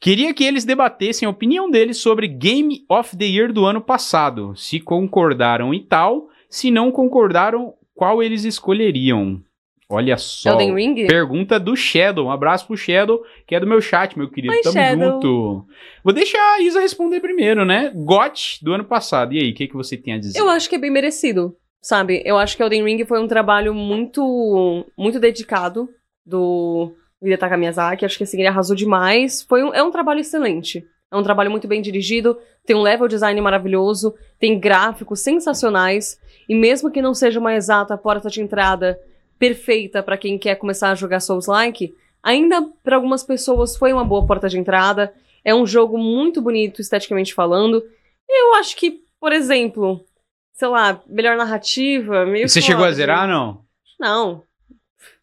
Queria 0.00 0.34
que 0.34 0.42
eles 0.42 0.64
debatessem 0.64 1.26
a 1.26 1.30
opinião 1.30 1.70
deles 1.70 1.98
sobre 1.98 2.26
Game 2.26 2.84
of 2.88 3.16
the 3.16 3.24
Year 3.24 3.52
do 3.52 3.64
ano 3.64 3.80
passado, 3.80 4.56
se 4.56 4.80
concordaram 4.80 5.72
e 5.72 5.80
tal, 5.80 6.28
se 6.50 6.70
não 6.70 6.90
concordaram, 6.90 7.74
qual 7.94 8.22
eles 8.22 8.44
escolheriam. 8.44 9.40
Olha 9.88 10.16
só. 10.16 10.50
Elden 10.50 10.74
Ring? 10.74 11.06
Pergunta 11.06 11.60
do 11.60 11.76
Shadow. 11.76 12.26
Um 12.26 12.30
abraço 12.30 12.66
pro 12.66 12.76
Shadow, 12.76 13.22
que 13.46 13.54
é 13.54 13.60
do 13.60 13.66
meu 13.66 13.80
chat, 13.80 14.18
meu 14.18 14.28
querido. 14.28 14.52
Oi, 14.52 14.60
Tamo 14.60 14.74
Shadow. 14.74 15.12
junto. 15.12 15.66
Vou 16.02 16.12
deixar 16.12 16.54
a 16.54 16.60
Isa 16.60 16.80
responder 16.80 17.20
primeiro, 17.20 17.64
né? 17.64 17.92
GOT 17.94 18.64
do 18.64 18.72
ano 18.72 18.84
passado. 18.84 19.32
E 19.32 19.38
aí, 19.38 19.50
o 19.52 19.54
que, 19.54 19.68
que 19.68 19.74
você 19.74 19.96
tem 19.96 20.14
a 20.14 20.18
dizer? 20.18 20.38
Eu 20.38 20.48
acho 20.48 20.68
que 20.68 20.74
é 20.74 20.78
bem 20.78 20.90
merecido, 20.90 21.56
sabe? 21.80 22.20
Eu 22.24 22.36
acho 22.36 22.56
que 22.56 22.62
Elden 22.62 22.82
Ring 22.82 23.04
foi 23.04 23.20
um 23.20 23.28
trabalho 23.28 23.72
muito 23.72 24.84
muito 24.98 25.20
dedicado 25.20 25.88
do 26.24 26.92
Hidetaka 27.22 27.56
Miyazaki. 27.56 28.04
Acho 28.04 28.18
que 28.18 28.24
assim, 28.24 28.38
ele 28.38 28.48
arrasou 28.48 28.74
demais. 28.74 29.42
Foi 29.42 29.62
um, 29.62 29.72
é 29.72 29.82
um 29.84 29.92
trabalho 29.92 30.18
excelente. 30.18 30.84
É 31.12 31.16
um 31.16 31.22
trabalho 31.22 31.52
muito 31.52 31.68
bem 31.68 31.80
dirigido, 31.80 32.36
tem 32.64 32.74
um 32.74 32.82
level 32.82 33.06
design 33.06 33.40
maravilhoso, 33.40 34.12
tem 34.40 34.58
gráficos 34.58 35.20
sensacionais, 35.20 36.18
e 36.48 36.54
mesmo 36.54 36.90
que 36.90 37.00
não 37.00 37.14
seja 37.14 37.38
uma 37.38 37.54
exata 37.54 37.96
porta 37.96 38.28
de 38.28 38.40
entrada 38.42 38.98
perfeita 39.38 40.02
pra 40.02 40.16
quem 40.16 40.38
quer 40.38 40.56
começar 40.56 40.90
a 40.90 40.94
jogar 40.94 41.20
Souls-like, 41.20 41.94
ainda 42.22 42.62
pra 42.82 42.96
algumas 42.96 43.22
pessoas 43.22 43.76
foi 43.76 43.92
uma 43.92 44.04
boa 44.04 44.26
porta 44.26 44.48
de 44.48 44.58
entrada. 44.58 45.12
É 45.44 45.54
um 45.54 45.66
jogo 45.66 45.96
muito 45.96 46.42
bonito 46.42 46.80
esteticamente 46.80 47.32
falando. 47.32 47.82
Eu 48.28 48.54
acho 48.54 48.76
que, 48.76 49.02
por 49.20 49.32
exemplo, 49.32 50.04
sei 50.52 50.68
lá, 50.68 51.00
melhor 51.06 51.36
narrativa, 51.36 52.26
meio 52.26 52.48
você 52.48 52.60
foda, 52.60 52.72
chegou 52.72 52.84
a 52.84 52.92
zerar, 52.92 53.28
não? 53.28 53.64
Não. 54.00 54.42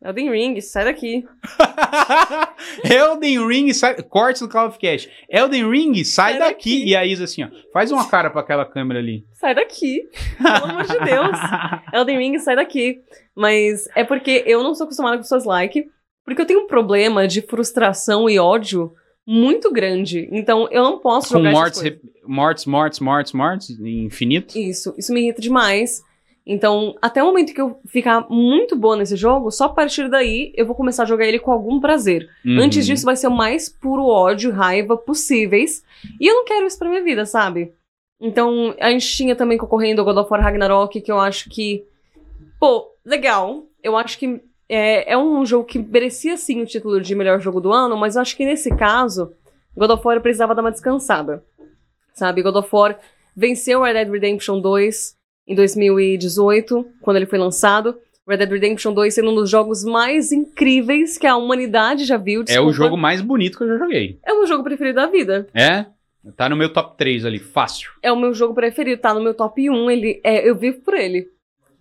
Elden 0.01 0.29
Ring, 0.29 0.61
sai 0.61 0.85
daqui. 0.85 1.25
Elden 2.83 3.47
Ring, 3.47 3.73
sai... 3.73 4.01
cortes 4.03 4.41
do 4.41 4.49
Call 4.49 4.67
of 4.67 4.77
Cash. 4.79 5.09
Elden 5.29 5.69
Ring, 5.69 6.03
sai, 6.03 6.33
Sai 6.33 6.39
daqui. 6.39 6.79
daqui. 6.79 6.85
E 6.89 6.95
a 6.95 7.05
Isa 7.05 7.23
assim, 7.25 7.43
ó, 7.43 7.49
faz 7.71 7.91
uma 7.91 8.07
cara 8.07 8.29
pra 8.29 8.41
aquela 8.41 8.65
câmera 8.65 8.99
ali. 8.99 9.25
Sai 9.33 9.55
daqui. 9.55 10.09
Pelo 10.37 10.65
amor 10.71 10.83
de 10.83 10.99
Deus. 10.99 11.37
Elden 11.93 12.17
Ring, 12.17 12.39
sai 12.39 12.55
daqui. 12.55 13.01
Mas 13.35 13.87
é 13.95 14.03
porque 14.03 14.43
eu 14.45 14.63
não 14.63 14.75
sou 14.75 14.85
acostumada 14.85 15.17
com 15.17 15.23
pessoas 15.23 15.45
like, 15.45 15.85
porque 16.25 16.41
eu 16.41 16.45
tenho 16.45 16.61
um 16.61 16.67
problema 16.67 17.27
de 17.27 17.41
frustração 17.41 18.29
e 18.29 18.39
ódio 18.39 18.93
muito 19.25 19.71
grande. 19.71 20.27
Então 20.31 20.67
eu 20.71 20.83
não 20.83 20.99
posso 20.99 21.29
Com 21.33 21.39
jogar 21.39 21.51
mortes, 21.51 21.81
mortes, 22.25 22.65
mortes, 22.65 22.99
mortes, 22.99 23.31
mortes, 23.33 23.69
infinito. 23.79 24.57
Isso, 24.57 24.93
isso 24.97 25.13
me 25.13 25.21
irrita 25.21 25.41
demais. 25.41 26.01
Então, 26.45 26.93
até 27.01 27.23
o 27.23 27.27
momento 27.27 27.53
que 27.53 27.61
eu 27.61 27.79
ficar 27.85 28.27
muito 28.29 28.75
boa 28.75 28.97
nesse 28.97 29.15
jogo, 29.15 29.49
só 29.49 29.65
a 29.65 29.69
partir 29.69 30.09
daí 30.09 30.51
eu 30.55 30.65
vou 30.65 30.75
começar 30.75 31.03
a 31.03 31.05
jogar 31.05 31.25
ele 31.25 31.39
com 31.39 31.51
algum 31.51 31.79
prazer. 31.79 32.29
Uhum. 32.45 32.59
Antes 32.59 32.85
disso, 32.85 33.05
vai 33.05 33.15
ser 33.15 33.27
o 33.27 33.31
mais 33.31 33.69
puro 33.69 34.05
ódio 34.05 34.51
e 34.51 34.53
raiva 34.53 34.97
possíveis. 34.97 35.83
E 36.19 36.27
eu 36.27 36.35
não 36.35 36.45
quero 36.45 36.65
isso 36.65 36.77
pra 36.77 36.89
minha 36.89 37.03
vida, 37.03 37.25
sabe? 37.25 37.71
Então, 38.19 38.75
a 38.79 38.89
gente 38.91 39.07
tinha 39.07 39.35
também 39.35 39.57
concorrendo 39.57 40.01
o 40.01 40.05
God 40.05 40.17
of 40.17 40.29
War 40.29 40.41
Ragnarok, 40.41 40.99
que 40.99 41.11
eu 41.11 41.19
acho 41.19 41.49
que. 41.49 41.85
Pô, 42.59 42.91
legal. 43.05 43.63
Eu 43.81 43.95
acho 43.95 44.19
que 44.19 44.41
é, 44.67 45.13
é 45.13 45.17
um 45.17 45.45
jogo 45.45 45.65
que 45.65 45.79
merecia 45.79 46.35
sim 46.35 46.61
o 46.61 46.65
título 46.65 46.99
de 46.99 47.15
melhor 47.15 47.39
jogo 47.39 47.61
do 47.61 47.71
ano, 47.71 47.95
mas 47.95 48.15
eu 48.15 48.21
acho 48.21 48.35
que 48.35 48.45
nesse 48.45 48.69
caso, 48.75 49.33
God 49.77 49.91
of 49.91 50.05
War 50.05 50.21
precisava 50.21 50.53
dar 50.53 50.61
uma 50.61 50.71
descansada. 50.71 51.43
Sabe? 52.13 52.43
God 52.43 52.55
of 52.57 52.69
War 52.71 52.99
venceu 53.35 53.81
Red 53.81 53.93
Dead 53.93 54.09
Redemption 54.09 54.59
2 54.59 55.22
em 55.47 55.55
2018, 55.55 56.85
quando 57.01 57.17
ele 57.17 57.25
foi 57.25 57.39
lançado. 57.39 57.95
Red 58.27 58.37
Dead 58.37 58.49
Redemption 58.51 58.93
2 58.93 59.13
sendo 59.13 59.31
um 59.31 59.35
dos 59.35 59.49
jogos 59.49 59.83
mais 59.83 60.31
incríveis 60.31 61.17
que 61.17 61.27
a 61.27 61.35
humanidade 61.35 62.05
já 62.05 62.15
viu. 62.15 62.39
É 62.41 62.41
o 62.41 62.45
desculpa. 62.45 62.71
jogo 62.73 62.97
mais 62.97 63.21
bonito 63.21 63.57
que 63.57 63.65
eu 63.65 63.67
já 63.67 63.77
joguei. 63.77 64.17
É 64.25 64.31
o 64.31 64.37
meu 64.37 64.47
jogo 64.47 64.63
preferido 64.63 64.95
da 64.95 65.07
vida. 65.07 65.47
É? 65.53 65.85
Tá 66.37 66.47
no 66.47 66.55
meu 66.55 66.71
top 66.71 66.97
3 66.97 67.25
ali, 67.25 67.37
fácil. 67.37 67.91
É 68.01 68.09
o 68.11 68.15
meu 68.15 68.33
jogo 68.33 68.53
preferido, 68.53 69.01
tá 69.01 69.13
no 69.13 69.21
meu 69.21 69.33
top 69.33 69.69
1. 69.69 69.91
Ele, 69.91 70.21
é, 70.23 70.47
eu 70.47 70.55
vivo 70.55 70.79
por 70.79 70.93
ele. 70.93 71.27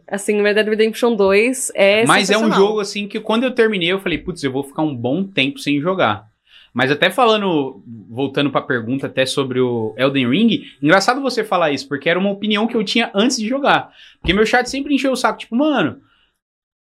Assim, 0.09 0.43
Red 0.43 0.55
Dead 0.55 0.69
Redemption 0.69 1.15
2 1.15 1.73
é 1.77 2.05
Mas 2.05 2.29
é 2.29 2.37
um 2.37 2.51
jogo 2.51 2.81
assim 2.81 3.07
que 3.07 3.21
quando 3.21 3.45
eu 3.45 3.55
terminei, 3.55 3.93
eu 3.93 4.01
falei, 4.01 4.19
putz, 4.19 4.43
eu 4.43 4.51
vou 4.51 4.65
ficar 4.65 4.83
um 4.83 4.95
bom 4.95 5.23
tempo 5.23 5.61
sem 5.61 5.81
jogar. 5.81 6.27
Mas 6.73 6.91
até 6.91 7.11
falando, 7.11 7.83
voltando 8.09 8.51
pra 8.51 8.63
pergunta 8.63 9.07
até 9.07 9.27
sobre 9.27 9.61
o 9.61 9.95
Elden 9.97 10.31
Ring, 10.31 10.63
engraçado 10.83 11.21
você 11.21 11.45
falar 11.45 11.71
isso, 11.71 11.87
porque 11.87 12.09
era 12.09 12.19
uma 12.19 12.31
opinião 12.31 12.67
que 12.67 12.75
eu 12.75 12.83
tinha 12.83 13.11
antes 13.15 13.37
de 13.37 13.47
jogar. 13.47 13.93
Porque 14.19 14.33
meu 14.33 14.47
chat 14.47 14.69
sempre 14.69 14.95
encheu 14.95 15.13
o 15.13 15.17
saco, 15.17 15.39
tipo, 15.39 15.55
mano, 15.55 16.01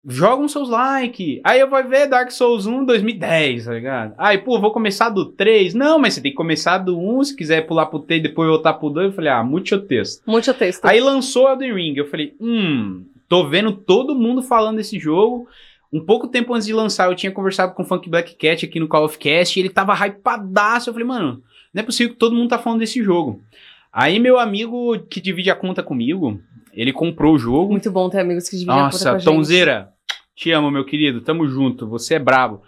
joga 0.05 0.41
um 0.41 0.47
Souls 0.47 0.69
like. 0.69 1.41
Aí 1.43 1.59
eu 1.59 1.69
vou 1.69 1.83
ver 1.83 2.07
Dark 2.07 2.31
Souls 2.31 2.65
1 2.65 2.85
2010, 2.85 3.65
tá 3.65 3.73
ligado? 3.73 4.13
Aí, 4.17 4.37
pô, 4.37 4.59
vou 4.59 4.71
começar 4.71 5.09
do 5.09 5.25
3. 5.25 5.73
Não, 5.73 5.97
mas 5.97 6.13
você 6.13 6.21
tem 6.21 6.31
que 6.31 6.37
começar 6.37 6.77
do 6.77 6.99
1, 6.99 7.23
se 7.23 7.35
quiser 7.35 7.65
pular 7.65 7.85
pro 7.87 7.99
3 7.99 8.19
e 8.19 8.23
depois 8.23 8.49
voltar 8.49 8.73
pro 8.73 8.89
2. 8.89 9.07
Eu 9.07 9.13
falei, 9.13 9.31
ah, 9.31 9.43
muito 9.43 9.79
texto. 9.81 10.23
Muito 10.25 10.53
texto. 10.53 10.85
Aí 10.85 10.99
lançou 10.99 11.49
Elden 11.49 11.73
Ring. 11.73 11.93
Eu 11.95 12.07
falei, 12.07 12.35
hum, 12.39 13.05
tô 13.29 13.47
vendo 13.47 13.71
todo 13.71 14.15
mundo 14.15 14.41
falando 14.41 14.77
desse 14.77 14.99
jogo. 14.99 15.47
Um 15.93 16.03
pouco 16.03 16.27
tempo 16.27 16.51
antes 16.55 16.65
de 16.65 16.73
lançar, 16.73 17.07
eu 17.07 17.15
tinha 17.15 17.31
conversado 17.31 17.75
com 17.75 17.83
o 17.83 17.85
Funk 17.85 18.09
Black 18.09 18.35
Cat 18.35 18.65
aqui 18.65 18.79
no 18.79 18.87
Call 18.87 19.05
of 19.05 19.15
Cast 19.19 19.57
e 19.57 19.61
ele 19.61 19.69
tava 19.69 19.93
hypadaço. 19.93 20.89
Eu 20.89 20.93
falei, 20.93 21.07
mano, 21.07 21.43
não 21.71 21.81
é 21.81 21.85
possível 21.85 22.13
que 22.13 22.19
todo 22.19 22.35
mundo 22.35 22.49
tá 22.49 22.57
falando 22.57 22.79
desse 22.79 23.03
jogo. 23.03 23.43
Aí 23.91 24.19
meu 24.19 24.39
amigo 24.39 24.97
que 25.07 25.21
divide 25.21 25.51
a 25.51 25.55
conta 25.55 25.83
comigo, 25.83 26.41
ele 26.73 26.91
comprou 26.91 27.35
o 27.35 27.37
jogo. 27.37 27.71
Muito 27.71 27.91
bom 27.91 28.09
ter 28.09 28.21
amigos 28.21 28.49
que 28.49 28.57
dividem 28.57 28.73
a 28.73 28.89
conta 28.89 28.97
com 28.97 29.07
a 29.07 29.13
Nossa. 29.13 29.25
Tonzeira, 29.25 29.93
te 30.35 30.51
amo, 30.51 30.71
meu 30.71 30.83
querido, 30.83 31.21
tamo 31.21 31.47
junto, 31.47 31.87
você 31.87 32.15
é 32.15 32.19
brabo. 32.19 32.63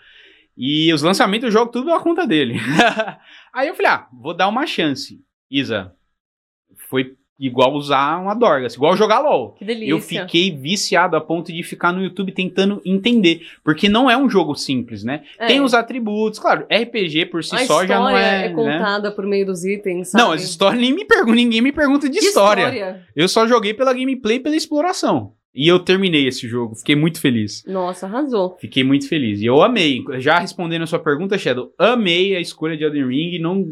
E 0.55 0.93
os 0.93 1.01
lançamentos 1.01 1.45
eu 1.45 1.51
jogo 1.51 1.71
tudo 1.71 1.85
pela 1.85 1.99
conta 1.99 2.27
dele. 2.27 2.59
Aí 3.51 3.67
eu 3.67 3.73
falei, 3.73 3.91
ah, 3.91 4.07
vou 4.13 4.35
dar 4.35 4.47
uma 4.47 4.67
chance. 4.67 5.19
Isa, 5.49 5.95
foi 6.89 7.15
igual 7.39 7.73
usar 7.73 8.21
uma 8.21 8.33
Dorgas, 8.33 8.75
igual 8.75 8.95
jogar 8.95 9.19
LOL. 9.19 9.53
Que 9.53 9.65
delícia. 9.65 9.91
Eu 9.91 9.99
fiquei 9.99 10.51
viciado 10.51 11.15
a 11.15 11.21
ponto 11.21 11.51
de 11.51 11.63
ficar 11.63 11.91
no 11.91 12.03
YouTube 12.03 12.31
tentando 12.31 12.81
entender. 12.85 13.41
Porque 13.63 13.89
não 13.89 14.09
é 14.09 14.17
um 14.17 14.29
jogo 14.29 14.55
simples, 14.55 15.03
né? 15.03 15.23
É. 15.37 15.47
Tem 15.47 15.61
os 15.61 15.73
atributos, 15.73 16.39
claro, 16.39 16.65
RPG 16.71 17.27
por 17.27 17.43
si 17.43 17.55
a 17.55 17.65
só 17.65 17.85
já 17.85 17.99
não 17.99 18.07
história 18.09 18.25
é. 18.25 18.45
é 18.45 18.49
né? 18.49 18.55
contada 18.55 19.11
por 19.11 19.25
meio 19.25 19.45
dos 19.45 19.65
itens, 19.65 20.09
sabe? 20.09 20.23
Não, 20.23 20.31
as 20.31 20.43
histórias 20.43 20.81
nem 20.81 20.93
me 20.93 21.05
perguntam, 21.05 21.35
ninguém 21.35 21.61
me 21.61 21.71
pergunta 21.71 22.09
de 22.09 22.19
Que 22.19 22.25
história. 22.25 23.05
Eu 23.15 23.27
só 23.27 23.47
joguei 23.47 23.73
pela 23.73 23.93
gameplay 23.93 24.37
e 24.37 24.39
pela 24.39 24.55
exploração. 24.55 25.33
E 25.55 25.69
eu 25.69 25.79
terminei 25.79 26.27
esse 26.27 26.49
jogo, 26.49 26.75
fiquei 26.75 26.97
muito 26.97 27.21
feliz. 27.21 27.63
Nossa, 27.65 28.05
arrasou. 28.05 28.57
Fiquei 28.59 28.83
muito 28.83 29.07
feliz. 29.07 29.39
E 29.39 29.45
eu 29.45 29.61
amei. 29.63 30.03
Já 30.17 30.37
respondendo 30.37 30.81
a 30.81 30.87
sua 30.87 30.99
pergunta, 30.99 31.37
Shadow, 31.37 31.71
amei 31.79 32.35
a 32.35 32.41
escolha 32.41 32.75
de 32.75 32.83
Elden 32.83 33.07
Ring. 33.07 33.39
Não, 33.39 33.65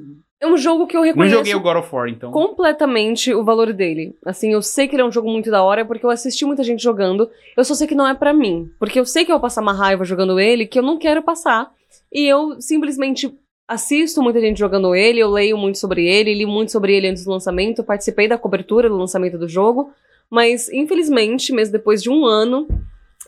É 0.43 0.47
um 0.47 0.57
jogo 0.57 0.85
que 0.85 0.97
eu 0.97 0.99
Não 0.99 1.07
reconheço 1.07 1.37
joguei 1.37 1.55
o 1.55 1.61
God 1.61 1.77
of 1.77 1.95
War, 1.95 2.09
então. 2.09 2.29
completamente 2.29 3.33
o 3.33 3.45
valor 3.45 3.71
dele. 3.71 4.13
Assim, 4.25 4.51
eu 4.51 4.61
sei 4.61 4.89
que 4.89 4.95
ele 4.95 5.01
é 5.01 5.05
um 5.05 5.11
jogo 5.11 5.29
muito 5.29 5.49
da 5.49 5.63
hora 5.63 5.85
porque 5.85 6.05
eu 6.05 6.09
assisti 6.09 6.43
muita 6.43 6.63
gente 6.63 6.83
jogando. 6.83 7.29
Eu 7.55 7.63
só 7.63 7.73
sei 7.73 7.87
que 7.87 7.95
não 7.95 8.05
é 8.05 8.13
pra 8.13 8.33
mim, 8.33 8.69
porque 8.77 8.99
eu 8.99 9.05
sei 9.05 9.23
que 9.23 9.31
eu 9.31 9.35
vou 9.35 9.41
passar 9.41 9.61
uma 9.61 9.71
raiva 9.71 10.03
jogando 10.03 10.37
ele 10.37 10.65
que 10.65 10.77
eu 10.77 10.83
não 10.83 10.97
quero 10.97 11.23
passar. 11.23 11.71
E 12.11 12.27
eu 12.27 12.59
simplesmente 12.59 13.33
assisto 13.65 14.21
muita 14.21 14.41
gente 14.41 14.59
jogando 14.59 14.93
ele, 14.93 15.19
eu 15.19 15.31
leio 15.31 15.57
muito 15.57 15.77
sobre 15.77 16.05
ele, 16.05 16.33
li 16.33 16.45
muito 16.45 16.73
sobre 16.73 16.93
ele 16.93 17.07
antes 17.07 17.23
do 17.23 17.31
lançamento, 17.31 17.81
participei 17.81 18.27
da 18.27 18.37
cobertura 18.37 18.89
do 18.89 18.97
lançamento 18.97 19.37
do 19.37 19.47
jogo, 19.47 19.91
mas 20.29 20.67
infelizmente, 20.67 21.53
mesmo 21.53 21.71
depois 21.71 22.03
de 22.03 22.09
um 22.09 22.25
ano, 22.25 22.67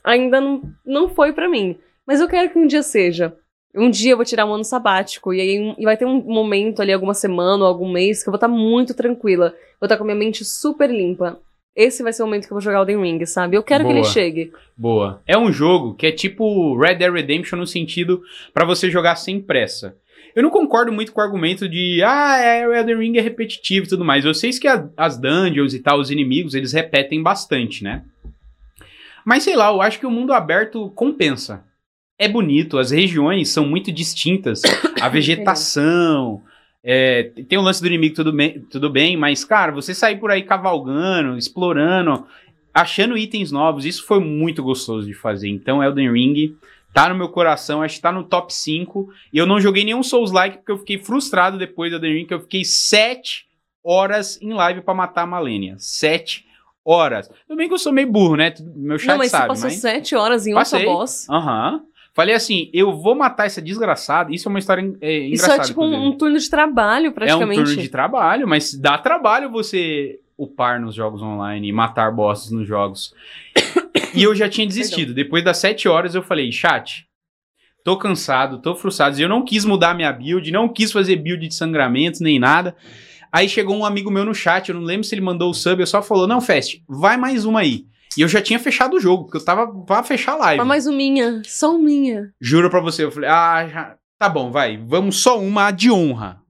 ainda 0.04 0.42
não, 0.42 0.62
não 0.86 1.08
foi 1.08 1.32
pra 1.32 1.48
mim. 1.48 1.78
Mas 2.06 2.20
eu 2.20 2.28
quero 2.28 2.50
que 2.50 2.60
um 2.60 2.68
dia 2.68 2.84
seja. 2.84 3.34
Um 3.76 3.90
dia 3.90 4.12
eu 4.14 4.18
vou 4.18 4.26
tirar 4.26 4.46
um 4.46 4.54
ano 4.54 4.64
sabático 4.64 5.34
e 5.34 5.42
aí 5.42 5.76
e 5.78 5.84
vai 5.84 5.98
ter 5.98 6.06
um 6.06 6.22
momento 6.22 6.82
ali, 6.82 6.94
alguma 6.94 7.14
semana 7.14 7.64
ou 7.64 7.68
algum 7.70 7.92
mês, 7.92 8.24
que 8.24 8.30
eu 8.30 8.32
vou 8.32 8.38
estar 8.38 8.48
muito 8.48 8.94
tranquila. 8.94 9.54
Vou 9.80 9.86
estar 9.88 9.98
com 9.98 10.04
a 10.04 10.06
minha 10.08 10.18
mente 10.18 10.46
super 10.46 10.90
limpa. 10.90 11.40
Esse 11.76 12.02
vai 12.02 12.14
ser 12.14 12.24
o 12.24 12.26
momento 12.26 12.48
que 12.48 12.54
eu 12.54 12.56
vou 12.56 12.62
jogar 12.62 12.82
o 12.82 12.86
The 12.86 12.96
Ring, 12.96 13.26
sabe? 13.26 13.58
Eu 13.58 13.64
quero 13.64 13.84
que 13.84 13.92
ele 13.92 14.00
Boa. 14.02 14.12
chegue. 14.14 14.54
Boa. 14.78 15.22
É 15.28 15.38
um 15.38 15.52
jogo 15.52 15.94
que 15.94 16.08
é 16.08 16.12
tipo 16.12 16.78
Red 16.80 16.96
Dead 16.96 17.12
Redemption 17.12 17.58
no 17.60 17.68
sentido 17.68 18.22
pra 18.54 18.66
você 18.66 18.90
jogar 18.90 19.18
sem 19.18 19.42
pressa. 19.42 19.98
Eu 20.34 20.44
não 20.44 20.50
concordo 20.50 20.92
muito 20.92 21.12
com 21.12 21.20
o 21.20 21.24
argumento 21.24 21.68
de 21.68 22.02
ah, 22.04 22.38
é, 22.38 22.66
o 22.68 22.74
Elden 22.74 22.98
Ring 22.98 23.18
é 23.18 23.22
repetitivo 23.22 23.86
e 23.86 23.90
tudo 23.90 24.06
mais. 24.06 24.24
Eu 24.24 24.34
sei 24.34 24.52
que 24.52 24.68
a- 24.68 24.88
as 24.96 25.18
dungeons 25.18 25.74
e 25.74 25.80
tal, 25.80 26.00
os 26.00 26.10
inimigos, 26.12 26.54
eles 26.54 26.72
repetem 26.72 27.22
bastante, 27.22 27.84
né? 27.84 28.04
Mas 29.26 29.44
sei 29.44 29.56
lá, 29.56 29.70
eu 29.70 29.82
acho 29.82 30.00
que 30.00 30.06
o 30.06 30.12
mundo 30.12 30.34
aberto 30.34 30.90
compensa. 30.92 31.64
É 32.18 32.28
bonito, 32.28 32.78
as 32.78 32.92
regiões 32.92 33.50
são 33.50 33.66
muito 33.66 33.92
distintas. 33.92 34.62
A 35.02 35.10
vegetação. 35.10 36.42
é, 36.84 37.32
tem 37.48 37.58
o 37.58 37.62
lance 37.62 37.82
do 37.82 37.88
inimigo, 37.88 38.16
tudo 38.16 38.32
bem, 38.32 38.60
tudo 38.72 38.90
bem, 38.90 39.18
mas, 39.18 39.44
cara, 39.44 39.72
você 39.72 39.94
sair 39.94 40.18
por 40.20 40.32
aí 40.32 40.44
cavalgando, 40.44 41.38
explorando, 41.38 42.26
achando 42.74 43.18
itens 43.18 43.52
novos, 43.52 43.86
isso 43.86 44.06
foi 44.06 44.20
muito 44.20 44.64
gostoso 44.64 45.06
de 45.06 45.14
fazer. 45.14 45.50
Então, 45.50 45.84
Elden 45.84 46.12
Ring 46.12 46.56
tá 46.94 47.10
no 47.10 47.16
meu 47.16 47.28
coração, 47.28 47.82
acho 47.82 47.96
que 47.96 48.02
tá 48.02 48.12
no 48.12 48.24
top 48.24 48.54
5. 48.54 49.10
E 49.34 49.38
eu 49.38 49.46
não 49.46 49.60
joguei 49.60 49.84
nenhum 49.84 50.04
Souls-like 50.04 50.60
porque 50.60 50.72
eu 50.72 50.78
fiquei 50.78 50.98
frustrado 50.98 51.58
depois 51.58 51.92
do 51.92 51.98
Elden 51.98 52.14
Ring, 52.14 52.26
que 52.26 52.34
eu 52.34 52.40
fiquei 52.40 52.64
7 52.64 53.46
horas 53.84 54.40
em 54.42 54.54
live 54.54 54.82
pra 54.82 54.94
matar 54.94 55.24
a 55.24 55.28
Malenia. 55.28 55.76
7 55.78 56.46
horas. 56.86 57.28
Tudo 57.48 57.58
bem 57.58 57.68
que 57.68 57.74
eu 57.74 57.80
sou 57.80 57.92
meio 57.92 58.10
burro, 58.10 58.36
né? 58.36 58.54
Meu 58.76 59.00
chat 59.00 59.10
não, 59.10 59.18
mas 59.18 59.32
sabe, 59.32 59.44
você 59.44 59.48
passou 59.48 59.70
mas... 59.70 59.80
sete 59.80 60.16
horas 60.16 60.46
em 60.46 60.54
uma 60.54 60.64
só 60.64 60.80
boss. 60.80 61.28
Aham. 61.30 61.82
Falei 62.16 62.34
assim, 62.34 62.70
eu 62.74 62.94
vou 62.96 63.14
matar 63.14 63.46
essa 63.46 63.62
desgraçada. 63.62 64.34
Isso 64.34 64.48
é 64.48 64.50
uma 64.50 64.58
história 64.58 64.82
é, 65.02 65.18
Isso 65.18 65.44
engraçada. 65.44 65.64
é 65.64 65.66
tipo 65.66 65.84
um, 65.84 66.08
um 66.08 66.18
turno 66.18 66.40
de 66.40 66.50
trabalho, 66.50 67.08
É 67.08 67.10
um 67.10 67.14
praticamente. 67.14 67.64
turno 67.64 67.82
de 67.82 67.90
trabalho, 67.90 68.48
mas 68.48 68.74
dá 68.74 68.98
trabalho 68.98 69.52
você 69.52 70.18
upar 70.38 70.80
nos 70.80 70.96
jogos 70.96 71.22
online 71.22 71.68
e 71.68 71.74
matar 71.74 72.14
bosses 72.14 72.52
nos 72.52 72.66
jogos. 72.66 73.14
e 74.14 74.24
eu 74.24 74.34
já 74.34 74.48
tinha 74.48 74.66
desistido. 74.66 75.14
Depois 75.14 75.44
das 75.44 75.58
7 75.58 75.90
horas 75.90 76.16
eu 76.16 76.24
falei, 76.24 76.50
chat, 76.54 77.06
tô 77.84 77.98
cansado, 77.98 78.60
tô 78.62 78.74
frustrado. 78.76 79.20
Eu 79.20 79.28
não 79.28 79.44
quis 79.44 79.66
mudar 79.66 79.94
minha 79.94 80.14
build, 80.14 80.50
não 80.54 80.70
quis 80.70 80.94
fazer 80.94 81.18
build 81.18 81.46
de 81.46 81.54
sangramentos 81.54 82.22
nem 82.22 82.40
nada. 82.40 82.78
Aí 83.30 83.50
chegou 83.50 83.76
um 83.76 83.84
amigo 83.86 84.10
meu 84.10 84.24
no 84.24 84.34
chat, 84.34 84.70
eu 84.70 84.76
não 84.76 84.84
lembro 84.84 85.04
se 85.04 85.14
ele 85.14 85.20
mandou 85.22 85.50
o 85.50 85.54
sub, 85.54 85.82
eu 85.82 85.88
só 85.88 86.02
falou, 86.02 86.26
não, 86.26 86.40
Fest, 86.40 86.80
vai 86.88 87.18
mais 87.18 87.44
uma 87.44 87.60
aí. 87.60 87.86
E 88.18 88.22
eu 88.22 88.28
já 88.28 88.42
tinha 88.42 88.60
fechado 88.60 88.96
o 88.96 89.00
jogo, 89.00 89.24
porque 89.26 89.38
eu 89.38 89.46
tava 89.46 89.68
pra 89.86 90.04
fechar 90.04 90.34
a 90.34 90.38
live. 90.38 90.58
Mas 90.60 90.68
mais 90.68 90.88
uma 90.88 90.96
minha, 90.98 91.42
só 91.46 91.72
uma 91.72 91.80
minha. 91.80 92.32
Juro 92.42 92.70
pra 92.70 92.80
você, 92.80 93.04
eu 93.04 93.12
falei, 93.12 93.30
ah, 93.30 93.68
já- 93.68 93.96
tá 94.20 94.30
bom, 94.30 94.52
vai, 94.52 94.78
vamos 94.78 95.22
só 95.22 95.40
uma 95.40 95.72
de 95.72 95.92
honra. 95.92 96.42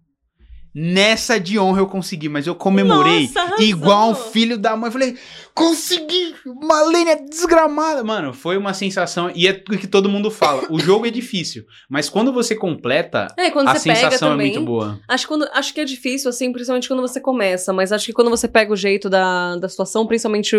Nessa 0.78 1.40
de 1.40 1.58
honra 1.58 1.80
eu 1.80 1.88
consegui, 1.88 2.28
mas 2.28 2.46
eu 2.46 2.54
comemorei 2.54 3.32
Nossa, 3.34 3.64
igual 3.64 4.10
um 4.10 4.16
filho 4.16 4.58
da 4.58 4.76
mãe. 4.76 4.92
Falei, 4.92 5.16
consegui! 5.54 6.36
Malenia 6.62 7.16
desgramada! 7.16 8.04
Mano, 8.04 8.34
foi 8.34 8.58
uma 8.58 8.74
sensação, 8.74 9.32
e 9.34 9.48
é 9.48 9.52
o 9.52 9.78
que 9.78 9.88
todo 9.88 10.10
mundo 10.10 10.30
fala: 10.30 10.68
o 10.70 10.78
jogo 10.78 11.06
é 11.06 11.10
difícil, 11.10 11.64
mas 11.90 12.10
quando 12.10 12.34
você 12.34 12.54
completa, 12.56 13.28
É, 13.38 13.50
quando 13.52 13.70
a 13.70 13.76
você 13.76 13.88
pega 13.88 14.02
sensação 14.02 14.28
é 14.28 14.32
também. 14.32 14.52
muito 14.52 14.66
boa. 14.66 15.00
Acho, 15.08 15.24
que 15.24 15.28
quando, 15.30 15.48
acho 15.54 15.74
que 15.74 15.80
é 15.80 15.86
difícil, 15.86 16.30
assim, 16.30 16.52
principalmente 16.52 16.90
quando 16.90 17.02
você 17.02 17.22
começa, 17.22 17.72
mas 17.72 17.94
acho 17.94 18.06
que 18.08 18.14
quando 18.14 18.30
você 18.30 18.48
pega 18.48 18.74
o 18.74 18.76
jeito 18.76 19.10
da, 19.10 19.56
da 19.56 19.70
situação, 19.70 20.06
principalmente 20.06 20.58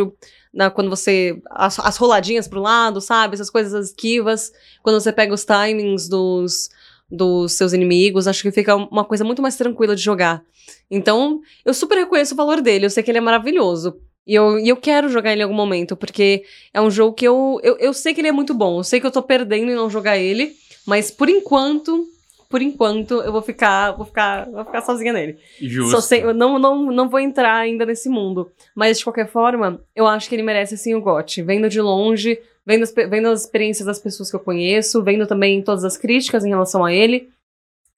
na, 0.52 0.70
quando 0.70 0.88
você. 0.88 1.38
As, 1.50 1.78
as 1.78 1.98
roladinhas 1.98 2.48
pro 2.48 2.62
lado, 2.62 3.02
sabe? 3.02 3.34
Essas 3.34 3.50
coisas 3.50 3.74
as 3.74 3.88
esquivas, 3.88 4.50
quando 4.82 4.98
você 4.98 5.12
pega 5.12 5.34
os 5.34 5.44
timings 5.44 6.08
dos, 6.08 6.70
dos 7.10 7.52
seus 7.52 7.72
inimigos, 7.72 8.26
acho 8.26 8.42
que 8.42 8.50
fica 8.50 8.74
uma 8.74 9.04
coisa 9.04 9.24
muito 9.24 9.40
mais 9.42 9.56
tranquila 9.56 9.94
de 9.94 10.02
jogar. 10.02 10.42
Então, 10.90 11.40
eu 11.64 11.72
super 11.74 11.96
reconheço 11.98 12.34
o 12.34 12.36
valor 12.36 12.60
dele, 12.60 12.86
eu 12.86 12.90
sei 12.90 13.02
que 13.02 13.10
ele 13.10 13.18
é 13.18 13.20
maravilhoso. 13.20 13.96
E 14.26 14.34
eu, 14.34 14.58
e 14.58 14.68
eu 14.68 14.76
quero 14.76 15.08
jogar 15.08 15.30
ele 15.32 15.40
em 15.42 15.44
algum 15.44 15.54
momento, 15.54 15.96
porque 15.96 16.42
é 16.74 16.80
um 16.80 16.90
jogo 16.90 17.14
que 17.14 17.24
eu, 17.26 17.60
eu. 17.62 17.76
Eu 17.78 17.92
sei 17.94 18.12
que 18.12 18.20
ele 18.20 18.28
é 18.28 18.32
muito 18.32 18.52
bom, 18.52 18.78
eu 18.80 18.84
sei 18.84 18.98
que 18.98 19.06
eu 19.06 19.10
tô 19.12 19.22
perdendo 19.22 19.70
em 19.70 19.74
não 19.76 19.88
jogar 19.88 20.18
ele, 20.18 20.52
mas 20.84 21.10
por 21.12 21.28
enquanto 21.28 22.04
por 22.48 22.62
enquanto, 22.62 23.14
eu 23.22 23.32
vou 23.32 23.42
ficar, 23.42 23.90
vou 23.92 24.06
ficar, 24.06 24.48
vou 24.48 24.64
ficar 24.64 24.80
sozinha 24.80 25.12
nele. 25.12 25.36
Justo. 25.60 25.90
Só 25.90 26.00
sei- 26.00 26.22
eu 26.22 26.32
não, 26.32 26.60
não, 26.60 26.92
não 26.92 27.08
vou 27.08 27.18
entrar 27.18 27.56
ainda 27.56 27.84
nesse 27.84 28.08
mundo. 28.08 28.50
Mas, 28.72 28.98
de 28.98 29.04
qualquer 29.04 29.28
forma, 29.28 29.82
eu 29.96 30.06
acho 30.06 30.28
que 30.28 30.34
ele 30.36 30.44
merece, 30.44 30.76
sim, 30.78 30.94
o 30.94 31.00
GOT. 31.00 31.42
Vendo 31.42 31.68
de 31.68 31.80
longe, 31.80 32.38
vendo 32.66 32.82
as, 32.82 32.92
vendo 32.92 33.28
as 33.28 33.42
experiências 33.42 33.86
das 33.86 33.98
pessoas 33.98 34.28
que 34.28 34.36
eu 34.36 34.40
conheço, 34.40 35.02
vendo 35.02 35.26
também 35.26 35.62
todas 35.62 35.84
as 35.84 35.96
críticas 35.96 36.44
em 36.44 36.48
relação 36.48 36.84
a 36.84 36.92
ele. 36.92 37.28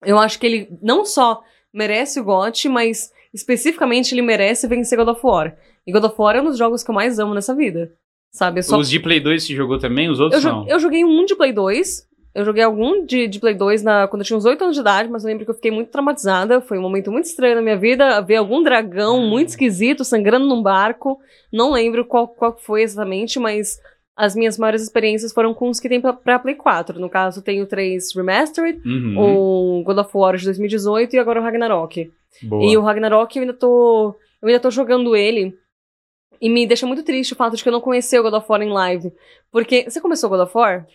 Eu 0.04 0.18
acho 0.18 0.38
que 0.38 0.46
ele 0.46 0.68
não 0.83 1.04
só 1.04 1.42
merece 1.72 2.20
o 2.20 2.24
GOT, 2.24 2.68
mas, 2.68 3.11
especificamente, 3.33 4.14
ele 4.14 4.22
merece 4.22 4.68
vencer 4.68 4.98
God 4.98 5.09
of 5.09 5.20
War. 5.24 5.57
E 5.87 5.92
God 5.92 6.04
of 6.04 6.14
War 6.18 6.37
é 6.37 6.42
um 6.42 6.44
dos 6.44 6.59
jogos 6.59 6.85
que 6.85 6.90
eu 6.90 6.94
mais 6.94 7.18
amo 7.18 7.35
nessa 7.35 7.54
vida. 7.54 7.92
Sabe? 8.31 8.62
Só 8.62 8.78
Os 8.78 8.90
de 8.90 9.00
Play 9.00 9.20
2 9.20 9.42
se 9.42 9.57
jogou 9.57 9.78
também, 9.78 10.11
os 10.11 10.20
outros 10.20 10.44
eu, 10.44 10.52
não. 10.52 10.68
eu 10.68 10.78
joguei 10.78 11.02
um 11.02 11.24
de 11.24 11.35
Play 11.35 11.52
2. 11.52 12.07
Eu 12.35 12.44
joguei 12.44 12.62
algum 12.62 13.04
de, 13.04 13.26
de 13.26 13.40
Play 13.40 13.54
2 13.54 13.83
na, 13.83 14.07
quando 14.07 14.20
eu 14.20 14.26
tinha 14.26 14.37
uns 14.37 14.44
8 14.44 14.62
anos 14.62 14.76
de 14.76 14.81
idade, 14.83 15.09
mas 15.09 15.24
eu 15.24 15.28
lembro 15.28 15.44
que 15.44 15.50
eu 15.50 15.54
fiquei 15.54 15.70
muito 15.70 15.90
traumatizada. 15.90 16.61
Foi 16.61 16.78
um 16.78 16.83
momento 16.83 17.11
muito 17.11 17.24
estranho 17.24 17.57
na 17.57 17.62
minha 17.62 17.76
vida. 17.76 18.20
Ver 18.20 18.37
algum 18.37 18.62
dragão 18.62 19.26
muito 19.26 19.48
esquisito 19.48 20.04
sangrando 20.04 20.46
num 20.46 20.62
barco. 20.62 21.18
Não 21.50 21.72
lembro 21.72 22.04
qual, 22.04 22.28
qual 22.28 22.57
foi 22.57 22.83
exatamente, 22.83 23.40
mas 23.40 23.81
as 24.18 24.35
minhas 24.35 24.59
maiores 24.59 24.83
experiências 24.83 25.33
foram 25.33 25.54
com 25.54 25.70
os 25.70 25.78
que 25.81 25.88
tem 25.88 26.00
pra, 26.00 26.12
pra 26.12 26.38
Play 26.38 26.57
4. 26.57 26.98
No 27.00 27.09
caso, 27.09 27.40
tem 27.40 27.62
o 27.62 27.66
3 27.66 28.14
Remastered, 28.14 28.81
Uhum. 28.85 29.14
o 29.81 29.83
God 29.85 29.98
of 29.98 30.11
War 30.14 30.37
de 30.37 30.44
2018 30.44 31.14
e 31.14 31.18
agora 31.18 31.40
o 31.40 31.42
Ragnarok. 31.44 32.11
Boa. 32.42 32.64
E 32.70 32.76
o 32.76 32.83
Ragnarok 32.83 33.37
eu 33.37 33.42
ainda 33.42 33.54
tô. 33.54 34.14
Eu 34.42 34.48
ainda 34.48 34.61
tô 34.61 34.70
jogando 34.70 35.16
ele. 35.16 35.54
E 36.40 36.48
me 36.48 36.66
deixa 36.66 36.87
muito 36.87 37.02
triste 37.02 37.33
o 37.33 37.37
fato 37.37 37.57
de 37.57 37.62
que 37.62 37.68
eu 37.68 37.72
não 37.72 37.81
conheci 37.81 38.18
o 38.18 38.22
God 38.22 38.35
of 38.35 38.46
War 38.48 38.61
em 38.62 38.68
live. 38.70 39.11
Porque. 39.50 39.85
Você 39.88 40.00
começou 40.00 40.28
o 40.28 40.31
God 40.37 40.46
of 40.46 40.52
War? 40.57 40.87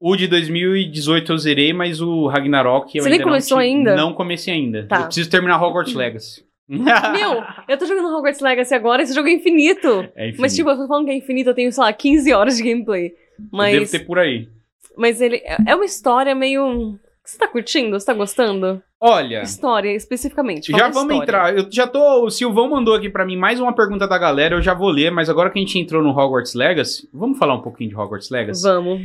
O 0.00 0.16
de 0.16 0.26
2018 0.26 1.30
eu 1.32 1.38
zerei, 1.38 1.72
mas 1.72 2.00
o 2.00 2.26
Ragnarok 2.26 2.96
eu 2.96 3.02
Você 3.04 3.08
ainda 3.10 3.18
não 3.24 3.28
começou 3.30 3.58
tive- 3.58 3.70
ainda? 3.70 3.94
Não 3.96 4.14
comecei 4.14 4.54
ainda. 4.54 4.86
Tá. 4.88 5.00
Eu 5.00 5.04
preciso 5.06 5.28
terminar 5.30 5.62
Hogwarts 5.62 5.94
Legacy. 5.94 6.42
Meu, 7.12 7.42
eu 7.68 7.76
tô 7.78 7.84
jogando 7.84 8.14
Hogwarts 8.14 8.40
Legacy 8.40 8.74
agora, 8.74 9.02
esse 9.02 9.12
jogo 9.14 9.28
é 9.28 9.32
infinito. 9.32 9.88
É 10.14 10.28
infinito. 10.28 10.40
Mas, 10.40 10.54
tipo, 10.54 10.70
eu 10.70 10.76
tô 10.76 10.86
falando 10.86 11.04
que 11.06 11.10
é 11.10 11.16
infinito, 11.16 11.50
eu 11.50 11.54
tenho, 11.54 11.72
sei 11.72 11.82
lá, 11.82 11.92
15 11.92 12.32
horas 12.32 12.56
de 12.56 12.62
gameplay. 12.62 13.12
Mas, 13.50 13.72
Devo 13.72 13.90
ter 13.90 14.06
por 14.06 14.18
aí. 14.18 14.48
mas 14.96 15.20
ele 15.20 15.36
é 15.44 15.56
é 15.66 15.74
uma 15.74 15.84
história 15.84 16.34
meio. 16.34 16.98
Você 17.24 17.38
tá 17.38 17.46
curtindo? 17.48 17.98
Você 17.98 18.06
tá 18.06 18.14
gostando? 18.14 18.82
Olha, 19.00 19.42
História, 19.42 19.94
especificamente. 19.94 20.70
Já 20.72 20.88
vamos 20.90 21.12
história. 21.14 21.22
entrar. 21.22 21.56
Eu 21.56 21.66
já 21.72 21.86
tô. 21.86 22.24
O 22.24 22.30
Silvão 22.30 22.68
mandou 22.70 22.94
aqui 22.94 23.08
pra 23.08 23.24
mim 23.24 23.36
mais 23.36 23.58
uma 23.58 23.74
pergunta 23.74 24.06
da 24.06 24.18
galera, 24.18 24.54
eu 24.56 24.62
já 24.62 24.74
vou 24.74 24.90
ler, 24.90 25.10
mas 25.10 25.28
agora 25.30 25.48
que 25.50 25.58
a 25.58 25.62
gente 25.62 25.78
entrou 25.78 26.02
no 26.02 26.10
Hogwarts 26.10 26.54
Legacy, 26.54 27.08
vamos 27.12 27.38
falar 27.38 27.54
um 27.54 27.62
pouquinho 27.62 27.90
de 27.90 27.96
Hogwarts 27.96 28.30
Legacy? 28.30 28.62
Vamos. 28.62 29.00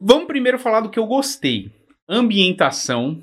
Vamos 0.00 0.26
primeiro 0.26 0.58
falar 0.58 0.80
do 0.80 0.90
que 0.90 0.98
eu 0.98 1.06
gostei. 1.06 1.70
Ambientação 2.08 3.20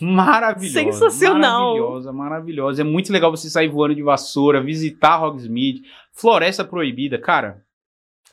maravilhosa. 0.00 0.80
Sensacional. 0.80 1.74
Maravilhosa, 1.74 2.12
maravilhosa. 2.12 2.80
É 2.82 2.84
muito 2.84 3.12
legal 3.12 3.30
você 3.30 3.48
sair 3.48 3.68
voando 3.68 3.94
de 3.94 4.02
vassoura, 4.02 4.60
visitar 4.62 5.22
Hogsmeade, 5.22 5.82
Floresta 6.12 6.64
Proibida, 6.64 7.18
cara. 7.18 7.62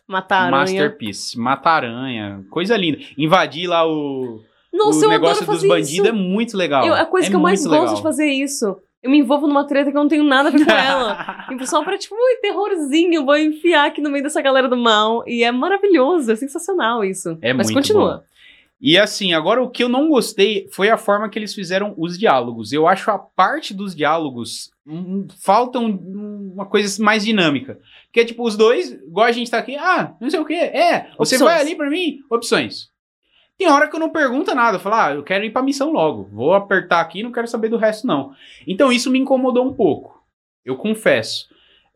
Matar. 0.07 0.49
Masterpiece, 0.49 1.37
matar 1.37 1.83
aranha, 1.83 2.43
coisa 2.49 2.75
linda. 2.75 2.97
Invadir 3.15 3.67
lá 3.67 3.85
o, 3.87 4.41
Nossa, 4.73 5.05
o 5.05 5.09
negócio 5.09 5.45
dos 5.45 5.61
bandidos 5.61 5.91
isso. 5.91 6.07
é 6.07 6.11
muito 6.11 6.57
legal. 6.57 6.83
Eu- 6.85 6.95
a 6.95 7.05
coisa 7.05 7.27
É 7.27 7.29
que 7.29 7.35
eu 7.35 7.39
mais 7.39 7.59
muito 7.59 7.69
gosto 7.69 7.81
legal. 7.83 7.95
de 7.95 8.01
fazer 8.01 8.23
é 8.25 8.33
isso. 8.33 8.75
Eu 9.03 9.11
me 9.11 9.19
envolvo 9.19 9.47
numa 9.47 9.65
treta 9.65 9.91
que 9.91 9.95
eu 9.97 10.01
não 10.01 10.09
tenho 10.09 10.23
nada 10.23 10.49
a 10.49 10.51
ver 10.51 10.65
com 10.65 10.71
ela. 10.71 11.45
E 11.51 11.65
só 11.67 11.83
pra, 11.83 11.97
tipo, 11.97 12.15
ui, 12.15 12.35
terrorzinho, 12.41 13.23
vou 13.23 13.37
enfiar 13.37 13.85
aqui 13.85 14.01
no 14.01 14.09
meio 14.09 14.23
dessa 14.23 14.41
galera 14.41 14.67
do 14.67 14.75
mal. 14.75 15.23
E 15.27 15.43
é 15.43 15.51
maravilhoso, 15.51 16.31
é 16.31 16.35
sensacional 16.35 17.05
isso. 17.05 17.37
É 17.41 17.53
Mas 17.53 17.67
muito 17.67 17.75
continua. 17.75 18.23
E 18.81 18.97
assim, 18.97 19.33
agora 19.33 19.61
o 19.61 19.69
que 19.69 19.83
eu 19.83 19.89
não 19.89 20.07
gostei 20.07 20.67
foi 20.71 20.89
a 20.89 20.97
forma 20.97 21.27
que 21.29 21.37
eles 21.37 21.53
fizeram 21.53 21.93
os 21.97 22.17
diálogos. 22.17 22.71
Eu 22.71 22.87
acho 22.87 23.11
a 23.11 23.19
parte 23.19 23.73
dos 23.73 23.93
diálogos 23.93 24.71
hum, 24.87 25.27
falta 25.43 25.77
um- 25.79 26.51
uma 26.53 26.65
coisa 26.65 27.03
mais 27.03 27.25
dinâmica. 27.25 27.77
Porque, 28.05 28.23
tipo, 28.25 28.41
os 28.47 28.55
dois, 28.55 28.91
igual 28.91 29.25
a 29.27 29.31
gente 29.33 29.51
tá 29.51 29.57
aqui, 29.57 29.75
ah, 29.75 30.15
não 30.21 30.29
sei 30.29 30.39
o 30.39 30.45
que, 30.45 30.53
é, 30.53 31.09
você 31.17 31.35
Opções. 31.35 31.41
vai 31.41 31.59
ali 31.61 31.75
pra 31.75 31.89
mim, 31.89 32.19
opções. 32.29 32.89
Tem 33.57 33.67
hora 33.69 33.89
que 33.89 33.95
eu 33.95 33.99
não 33.99 34.09
pergunto 34.09 34.55
nada, 34.55 34.77
eu 34.77 34.81
falo, 34.81 34.95
ah, 34.95 35.11
eu 35.13 35.23
quero 35.23 35.43
ir 35.43 35.51
pra 35.51 35.61
missão 35.61 35.91
logo. 35.91 36.29
Vou 36.31 36.53
apertar 36.53 37.01
aqui, 37.01 37.21
não 37.21 37.31
quero 37.33 37.47
saber 37.47 37.67
do 37.67 37.75
resto, 37.75 38.07
não. 38.07 38.31
Então 38.65 38.89
isso 38.91 39.11
me 39.11 39.19
incomodou 39.19 39.65
um 39.67 39.73
pouco. 39.73 40.23
Eu 40.63 40.77
confesso. 40.77 41.47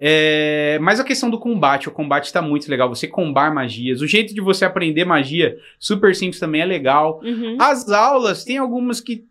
É, 0.06 0.78
mas 0.82 0.99
a 0.99 1.04
questão 1.06 1.30
do 1.30 1.39
combate, 1.39 1.88
o 1.88 1.91
combate 1.91 2.34
tá 2.34 2.41
muito 2.41 2.70
legal. 2.70 2.89
Você 2.89 3.08
combar 3.08 3.54
magias, 3.54 4.01
o 4.01 4.08
jeito 4.08 4.34
de 4.34 4.41
você 4.41 4.66
aprender 4.66 5.06
magia, 5.06 5.58
super 5.80 6.14
simples 6.14 6.41
também 6.41 6.60
é 6.60 6.66
legal. 6.66 7.22
Uhum. 7.24 7.56
As 7.58 7.89
aulas, 7.89 8.43
tem 8.43 8.58
algumas 8.58 8.99
que 8.99 9.24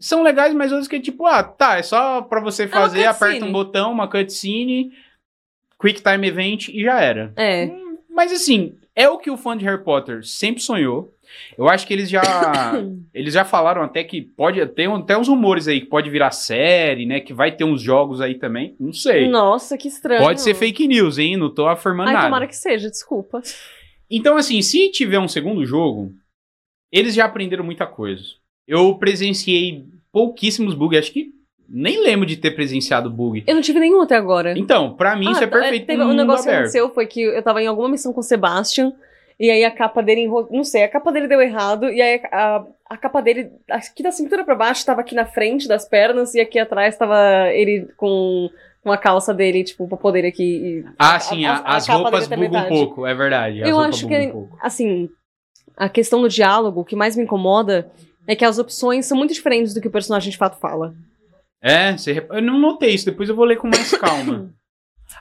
são 0.00 0.24
legais, 0.24 0.52
mas 0.52 0.72
outras 0.72 0.88
que 0.88 0.96
é 0.96 1.00
tipo, 1.00 1.26
ah, 1.26 1.44
tá, 1.44 1.78
é 1.78 1.82
só 1.84 2.22
pra 2.22 2.40
você 2.40 2.66
fazer, 2.66 3.04
cutscene. 3.04 3.06
aperta 3.06 3.44
um 3.44 3.52
botão, 3.52 3.92
uma 3.92 4.08
cutscene, 4.08 4.90
quick 5.80 6.02
time 6.02 6.26
event 6.26 6.70
e 6.70 6.82
já 6.82 7.00
era. 7.00 7.32
É. 7.36 7.66
Hum, 7.66 7.98
Mas 8.10 8.32
assim, 8.32 8.74
é 8.96 9.08
o 9.08 9.18
que 9.18 9.30
o 9.30 9.36
fã 9.36 9.56
de 9.56 9.64
Harry 9.64 9.84
Potter 9.84 10.26
sempre 10.26 10.60
sonhou. 10.60 11.14
Eu 11.56 11.68
acho 11.68 11.86
que 11.86 11.92
eles 11.92 12.08
já 12.08 12.22
eles 13.14 13.34
já 13.34 13.44
falaram 13.44 13.82
até 13.82 14.02
que 14.04 14.20
pode 14.22 14.64
ter 14.68 14.90
até 14.90 15.18
uns 15.18 15.28
rumores 15.28 15.68
aí 15.68 15.80
que 15.80 15.86
pode 15.86 16.10
virar 16.10 16.30
série, 16.30 17.06
né, 17.06 17.20
que 17.20 17.32
vai 17.32 17.52
ter 17.52 17.64
uns 17.64 17.80
jogos 17.80 18.20
aí 18.20 18.34
também. 18.34 18.74
Não 18.78 18.92
sei. 18.92 19.28
Nossa, 19.28 19.76
que 19.76 19.88
estranho. 19.88 20.22
Pode 20.22 20.40
ser 20.40 20.54
fake 20.54 20.86
news, 20.86 21.18
hein? 21.18 21.36
Não 21.36 21.52
tô 21.52 21.66
afirmando 21.66 22.08
Ai, 22.08 22.14
nada. 22.14 22.26
tomara 22.26 22.46
que 22.46 22.56
seja, 22.56 22.90
desculpa. 22.90 23.42
Então, 24.10 24.36
assim, 24.36 24.62
se 24.62 24.90
tiver 24.90 25.18
um 25.18 25.28
segundo 25.28 25.64
jogo, 25.64 26.12
eles 26.92 27.14
já 27.14 27.24
aprenderam 27.24 27.64
muita 27.64 27.86
coisa. 27.86 28.22
Eu 28.66 28.96
presenciei 28.96 29.84
pouquíssimos 30.12 30.74
bugs, 30.74 30.98
acho 30.98 31.12
que 31.12 31.36
nem 31.68 32.02
lembro 32.02 32.26
de 32.26 32.36
ter 32.36 32.52
presenciado 32.52 33.10
bug. 33.10 33.42
Eu 33.46 33.54
não 33.54 33.62
tive 33.62 33.80
nenhum 33.80 34.00
até 34.00 34.16
agora. 34.16 34.56
Então, 34.56 34.94
pra 34.94 35.16
mim 35.16 35.30
isso 35.30 35.42
é 35.42 35.46
tá, 35.46 35.58
perfeito 35.58 35.86
Teve 35.86 36.02
um 36.02 36.12
negócio 36.12 36.44
que 36.44 36.48
aberto. 36.48 36.60
aconteceu 36.60 36.90
foi 36.90 37.06
que 37.06 37.20
eu 37.20 37.42
tava 37.42 37.60
em 37.60 37.66
alguma 37.66 37.88
missão 37.88 38.12
com 38.12 38.20
o 38.20 38.22
Sebastian. 38.22 38.92
E 39.38 39.50
aí 39.50 39.64
a 39.64 39.70
capa 39.70 40.02
dele 40.02 40.22
enro... 40.22 40.48
Não 40.50 40.64
sei, 40.64 40.82
a 40.84 40.88
capa 40.88 41.12
dele 41.12 41.28
deu 41.28 41.40
errado. 41.42 41.90
E 41.90 42.00
aí 42.00 42.20
a, 42.32 42.64
a 42.88 42.96
capa 42.96 43.20
dele, 43.20 43.50
aqui 43.70 44.02
da 44.02 44.10
cintura 44.10 44.44
pra 44.44 44.54
baixo, 44.54 44.84
tava 44.86 45.02
aqui 45.02 45.14
na 45.14 45.26
frente 45.26 45.68
das 45.68 45.86
pernas. 45.86 46.34
E 46.34 46.40
aqui 46.40 46.58
atrás 46.58 46.96
tava 46.96 47.48
ele 47.52 47.86
com, 47.98 48.48
com 48.82 48.90
a 48.90 48.96
calça 48.96 49.34
dele, 49.34 49.62
tipo, 49.62 49.86
pra 49.86 49.98
poder 49.98 50.24
aqui. 50.24 50.84
Ah, 50.98 51.20
sim, 51.20 51.44
a- 51.44 51.52
a- 51.56 51.72
a 51.72 51.76
as 51.76 51.86
roupas 51.86 52.26
bugam 52.28 52.38
um 52.38 52.50
metade. 52.50 52.68
pouco, 52.68 53.06
é 53.06 53.14
verdade. 53.14 53.60
Eu 53.60 53.78
acho 53.78 54.08
que- 54.08 54.16
um 54.18 54.30
pouco. 54.30 54.58
Assim, 54.62 55.10
a 55.76 55.88
questão 55.90 56.22
do 56.22 56.28
diálogo, 56.30 56.80
o 56.80 56.84
que 56.84 56.96
mais 56.96 57.14
me 57.14 57.24
incomoda 57.24 57.90
é 58.26 58.34
que 58.34 58.44
as 58.44 58.58
opções 58.58 59.04
são 59.04 59.18
muito 59.18 59.34
diferentes 59.34 59.74
do 59.74 59.80
que 59.82 59.88
o 59.88 59.92
personagem 59.92 60.30
de 60.30 60.38
fato 60.38 60.58
fala. 60.58 60.94
É, 61.62 61.92
você 61.96 62.24
eu 62.30 62.40
não 62.42 62.58
notei 62.58 62.94
isso, 62.94 63.04
depois 63.04 63.28
eu 63.28 63.36
vou 63.36 63.44
ler 63.44 63.56
com 63.56 63.68
mais 63.68 63.90
calma. 63.98 64.48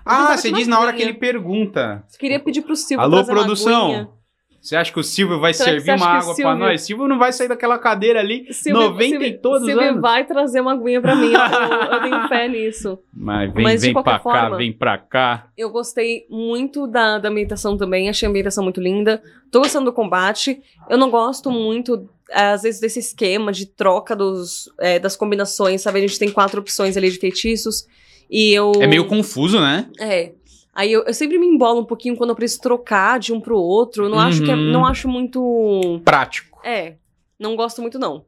ah, 0.06 0.16
pensava 0.18 0.38
você 0.38 0.52
diz 0.52 0.68
na 0.68 0.80
hora 0.80 0.94
que 0.94 1.02
ele 1.02 1.14
pergunta. 1.14 2.04
Eu 2.14 2.20
queria 2.20 2.40
pedir 2.40 2.62
pro 2.62 2.76
Silvio 2.76 3.02
Alô, 3.04 3.18
trazer 3.18 3.32
uma 3.32 3.42
aguinha. 3.42 3.46
produção? 3.56 4.16
Você 4.62 4.76
acha 4.76 4.92
que 4.92 5.00
o 5.00 5.04
Silvio 5.04 5.40
vai 5.40 5.54
Será 5.54 5.66
que 5.74 5.82
servir 5.82 5.96
uma 6.02 6.08
água 6.10 6.26
pra 6.26 6.34
Silvio- 6.34 6.56
nós? 6.56 6.82
Silvio 6.82 7.08
não 7.08 7.20
vai 7.20 7.32
sair 7.32 7.48
daquela 7.48 7.78
cadeira 7.78 8.20
ali. 8.20 8.52
Silvio, 8.52 8.82
90 8.82 9.10
Silvio, 9.12 9.28
e 9.28 9.38
todos 9.38 9.64
Silvio 9.68 9.90
anos. 9.90 10.02
vai 10.02 10.26
trazer 10.26 10.60
uma 10.60 10.74
aguinha 10.74 11.00
pra 11.00 11.16
mim. 11.16 11.32
Eu, 11.34 11.94
eu- 11.94 12.02
tenho 12.02 12.28
fé 12.28 12.48
nisso. 12.50 12.98
Mas 13.14 13.54
vem, 13.54 13.64
Mas 13.64 13.82
vem 13.84 13.94
pra 13.94 14.18
cá, 14.20 14.50
vem 14.50 14.74
pra 14.74 14.98
cá. 14.98 15.48
Eu 15.56 15.70
gostei 15.70 16.26
muito 16.32 16.88
da, 16.88 17.20
da 17.20 17.30
ambientação 17.30 17.78
também. 17.78 18.10
Achei 18.10 18.26
a 18.26 18.30
ambientação 18.32 18.64
muito 18.64 18.82
linda. 18.82 19.22
Tô 19.52 19.60
gostando 19.60 19.86
do 19.86 19.94
combate. 19.94 20.60
Eu 20.90 20.98
não 20.98 21.12
gosto 21.12 21.52
muito, 21.52 22.10
às 22.34 22.64
vezes, 22.64 22.82
desse 22.82 22.98
esquema 22.98 23.52
de 23.52 23.68
troca 23.68 24.16
dos, 24.16 24.68
é, 24.80 24.98
das 24.98 25.16
combinações, 25.16 25.84
sabe? 25.84 26.00
A 26.00 26.02
gente 26.02 26.18
tem 26.18 26.32
quatro 26.32 26.60
opções 26.60 26.98
ali 26.98 27.12
de 27.12 27.20
feitiços. 27.20 27.86
E 28.30 28.54
eu. 28.54 28.72
É 28.82 28.88
meio 28.88 29.08
confuso, 29.08 29.60
né? 29.60 29.90
É. 30.00 30.34
Aí 30.74 30.92
eu, 30.92 31.04
eu 31.06 31.14
sempre 31.14 31.38
me 31.38 31.46
embolo 31.46 31.82
um 31.82 31.86
pouquinho 31.86 32.18
quando 32.18 32.32
eu 32.32 32.36
preciso 32.36 32.62
trocar 32.62 33.18
de 33.20 33.32
um 33.32 33.40
pro 33.40 33.58
outro. 33.58 34.06
Eu 34.06 34.10
não 34.10 34.20
acho 34.20 34.44
que 34.44 34.52
é- 34.52 34.56
Uhum. 34.56 34.72
não 34.72 34.86
acho 34.86 35.08
muito. 35.08 36.02
Prático. 36.04 36.60
É, 36.66 36.96
não 37.40 37.56
gosto 37.56 37.82
muito 37.82 37.98
não. 37.98 38.26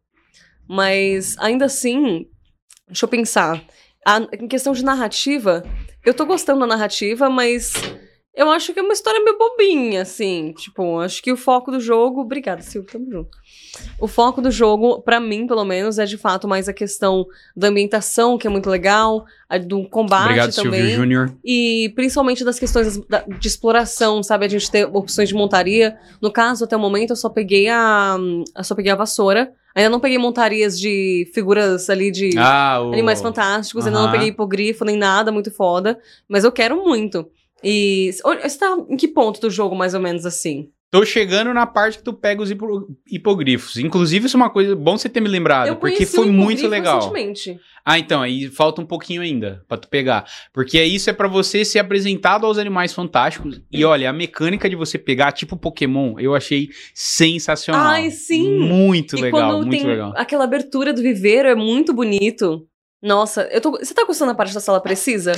Mas 0.68 1.36
ainda 1.40 1.66
assim, 1.66 2.26
deixa 2.88 3.06
eu 3.06 3.10
pensar. 3.10 3.62
A- 4.06 4.26
em 4.40 4.48
questão 4.48 4.72
de 4.74 4.84
narrativa, 4.86 5.64
eu 6.06 6.14
tô 6.14 6.26
gostando 6.26 6.62
da 6.62 6.68
narrativa, 6.68 7.30
mas 7.30 7.74
eu 8.38 8.52
acho 8.52 8.72
que 8.72 8.80
é 8.80 8.84
uma 8.84 8.94
história 8.94 9.20
meio 9.24 9.36
bobinha, 9.38 10.04
assim. 10.04 10.54
Tipo, 10.56 11.00
acho 11.00 11.24
que 11.24 11.32
o 11.32 11.36
foco 11.36 11.72
do 11.72 11.80
jogo. 11.80 12.22
Obrigada, 12.22 12.62
Silvio, 12.62 12.90
tamo 12.90 13.12
junto. 13.12 13.38
O 14.00 14.08
foco 14.08 14.42
do 14.42 14.52
jogo, 14.52 15.02
pra 15.02 15.20
mim, 15.20 15.48
pelo 15.48 15.66
menos, 15.66 15.98
é 15.98 16.06
de 16.06 16.18
fato 16.18 16.48
mais 16.48 16.70
a 16.70 16.74
questão 16.74 17.26
da 17.56 17.68
ambientação, 17.70 18.38
que 18.38 18.46
é 18.46 18.50
muito 18.50 18.70
legal, 18.70 19.26
a 19.50 19.58
do 19.58 19.90
combate 19.90 20.26
Obrigado, 20.26 20.56
também. 20.56 20.82
Silvio 20.82 20.96
Júnior. 20.98 21.34
E 21.44 21.92
principalmente 21.96 22.46
das 22.46 22.60
questões 22.60 23.00
de 23.40 23.48
exploração, 23.48 24.22
sabe? 24.22 24.46
A 24.46 24.50
gente 24.50 24.70
ter 24.70 24.86
opções 24.86 25.30
de 25.30 25.36
montaria. 25.36 25.98
No 26.22 26.32
caso, 26.32 26.64
até 26.64 26.78
o 26.78 26.80
momento, 26.80 27.10
eu 27.12 27.16
só 27.16 27.30
peguei 27.30 27.68
a. 27.68 28.18
Eu 28.56 28.64
só 28.64 28.76
peguei 28.76 28.92
a 28.92 28.96
vassoura. 28.96 29.52
Ainda 29.76 29.90
não 29.90 30.00
peguei 30.00 30.18
montarias 30.18 30.80
de 30.80 31.30
figuras 31.36 31.88
ali 31.90 32.10
de 32.12 32.32
Ah, 32.38 32.82
o... 32.82 32.94
animais 32.94 33.22
fantásticos. 33.22 33.86
Ainda 33.86 34.00
não 34.00 34.12
peguei 34.12 34.30
hipogrifo 34.30 34.84
nem 34.86 34.96
nada 34.98 35.32
muito 35.32 35.52
foda. 35.52 36.00
Mas 36.28 36.44
eu 36.44 36.52
quero 36.52 36.84
muito. 36.84 37.28
E. 37.64 38.12
Você 38.44 38.58
tá 38.60 38.78
em 38.90 38.98
que 38.98 39.08
ponto 39.08 39.40
do 39.42 39.50
jogo, 39.50 39.76
mais 39.76 39.94
ou 39.94 40.00
menos 40.00 40.26
assim? 40.26 40.70
Tô 40.90 41.04
chegando 41.06 41.54
na 41.54 41.66
parte 41.68 41.98
que 41.98 42.04
tu 42.06 42.14
pega 42.14 42.42
os 42.42 42.50
hipo- 42.50 42.88
hipogrifos. 43.12 43.76
Inclusive, 43.78 44.26
isso 44.28 44.38
é 44.38 44.40
uma 44.40 44.50
coisa 44.50 44.74
bom 44.74 44.98
você 44.98 45.10
ter 45.10 45.20
me 45.20 45.28
lembrado, 45.28 45.76
porque 45.76 46.06
foi 46.06 46.32
muito 46.32 46.66
legal. 46.66 47.00
recentemente. 47.00 47.60
Ah, 47.86 48.00
então, 48.00 48.22
aí 48.22 48.48
falta 48.48 48.82
um 48.82 48.86
pouquinho 48.86 49.22
ainda 49.22 49.66
pra 49.68 49.78
tu 49.78 49.90
pegar. 49.90 50.24
Porque 50.54 50.82
isso 50.82 51.10
é 51.10 51.14
pra 51.14 51.28
você 51.28 51.66
ser 51.66 51.80
apresentado 51.80 52.46
aos 52.46 52.58
animais 52.58 52.94
fantásticos. 52.94 53.62
E 53.70 53.84
olha, 53.84 54.10
a 54.10 54.14
mecânica 54.14 54.70
de 54.70 54.78
você 54.78 54.98
pegar, 54.98 55.34
tipo 55.34 55.58
Pokémon, 55.58 56.18
eu 56.20 56.34
achei 56.34 56.70
sensacional. 56.94 57.88
Ai, 57.88 58.10
sim! 58.10 58.58
Muito 58.58 59.18
e 59.18 59.22
legal, 59.22 59.52
quando 59.52 59.66
muito 59.68 59.72
tem 59.82 59.86
legal. 59.88 60.14
aquela 60.16 60.46
abertura 60.46 60.94
do 60.94 61.02
viveiro, 61.02 61.50
é 61.50 61.56
muito 61.56 61.94
bonito. 61.94 62.66
Nossa, 63.02 63.42
eu 63.52 63.60
tô. 63.60 63.72
Você 63.72 63.94
tá 63.94 64.06
gostando 64.06 64.32
da 64.32 64.36
parte 64.38 64.54
da 64.54 64.60
sala 64.62 64.82
precisa? 64.82 65.34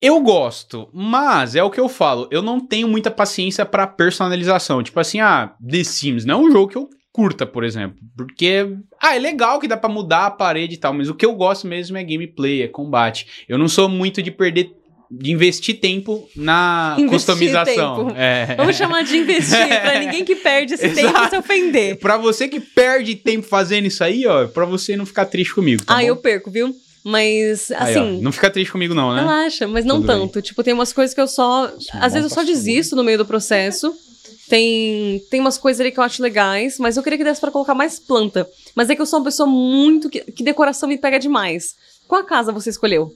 Eu 0.00 0.20
gosto, 0.20 0.88
mas 0.92 1.54
é 1.54 1.62
o 1.62 1.70
que 1.70 1.80
eu 1.80 1.88
falo, 1.88 2.28
eu 2.30 2.42
não 2.42 2.60
tenho 2.60 2.86
muita 2.86 3.10
paciência 3.10 3.64
pra 3.64 3.86
personalização. 3.86 4.82
Tipo 4.82 5.00
assim, 5.00 5.20
ah, 5.20 5.54
The 5.66 5.84
Sims 5.84 6.24
não 6.24 6.34
é 6.44 6.48
um 6.48 6.52
jogo 6.52 6.68
que 6.68 6.76
eu 6.76 6.88
curta, 7.10 7.46
por 7.46 7.64
exemplo. 7.64 7.96
Porque, 8.14 8.68
ah, 9.00 9.16
é 9.16 9.18
legal 9.18 9.58
que 9.58 9.66
dá 9.66 9.76
pra 9.76 9.88
mudar 9.88 10.26
a 10.26 10.30
parede 10.30 10.74
e 10.74 10.76
tal, 10.76 10.92
mas 10.92 11.08
o 11.08 11.14
que 11.14 11.24
eu 11.24 11.34
gosto 11.34 11.66
mesmo 11.66 11.96
é 11.96 12.04
gameplay, 12.04 12.62
é 12.62 12.68
combate. 12.68 13.26
Eu 13.48 13.56
não 13.56 13.68
sou 13.68 13.88
muito 13.88 14.22
de 14.22 14.30
perder, 14.30 14.70
de 15.10 15.32
investir 15.32 15.80
tempo 15.80 16.28
na 16.36 16.94
Investir 17.00 17.34
customização. 17.34 18.08
tempo. 18.08 18.18
É. 18.18 18.54
Vamos 18.54 18.76
chamar 18.76 19.02
de 19.02 19.16
investir, 19.16 19.66
pra 19.80 19.96
ninguém 20.00 20.26
que 20.26 20.36
perde 20.36 20.74
esse 20.74 20.90
tempo 20.90 21.08
Exato. 21.08 21.30
se 21.30 21.38
ofender. 21.38 21.98
Pra 21.98 22.18
você 22.18 22.48
que 22.48 22.60
perde 22.60 23.16
tempo 23.16 23.46
fazendo 23.46 23.86
isso 23.86 24.04
aí, 24.04 24.26
ó, 24.26 24.46
pra 24.46 24.66
você 24.66 24.94
não 24.94 25.06
ficar 25.06 25.24
triste 25.24 25.54
comigo, 25.54 25.82
tá 25.86 25.94
ah, 25.94 26.00
bom? 26.00 26.02
eu 26.02 26.16
perco, 26.16 26.50
viu? 26.50 26.74
Mas, 27.08 27.70
Aí, 27.70 27.94
assim. 27.96 28.20
não 28.20 28.32
fica 28.32 28.50
triste 28.50 28.72
comigo 28.72 28.92
não, 28.92 29.14
né? 29.14 29.20
Relaxa, 29.20 29.68
mas 29.68 29.84
não 29.84 29.96
Tudo 30.00 30.08
bem. 30.08 30.16
tanto. 30.18 30.42
Tipo, 30.42 30.64
tem 30.64 30.74
umas 30.74 30.92
coisas 30.92 31.14
que 31.14 31.20
eu 31.20 31.28
só. 31.28 31.70
Isso 31.78 31.88
é 31.96 32.00
Às 32.00 32.14
vezes 32.14 32.28
eu 32.28 32.34
só 32.34 32.42
desisto 32.42 32.96
no 32.96 33.04
meio 33.04 33.16
do 33.16 33.24
processo. 33.24 33.94
Tem, 34.48 35.20
tem 35.30 35.38
umas 35.40 35.56
coisas 35.56 35.80
ali 35.80 35.92
que 35.92 36.00
eu 36.00 36.02
acho 36.04 36.20
legais, 36.20 36.78
mas 36.80 36.96
eu 36.96 37.02
queria 37.04 37.16
que 37.16 37.22
desse 37.22 37.40
pra 37.40 37.50
colocar 37.52 37.74
mais 37.74 38.00
planta. 38.00 38.44
Mas 38.74 38.90
é 38.90 38.96
que 38.96 39.00
eu 39.02 39.06
sou 39.06 39.20
uma 39.20 39.24
pessoa 39.24 39.46
muito. 39.48 40.10
que, 40.10 40.20
que 40.20 40.42
decoração 40.42 40.88
me 40.88 40.98
pega 40.98 41.18
demais. 41.18 41.74
Qual 42.08 42.20
a 42.20 42.24
casa 42.24 42.50
você 42.50 42.70
escolheu? 42.70 43.12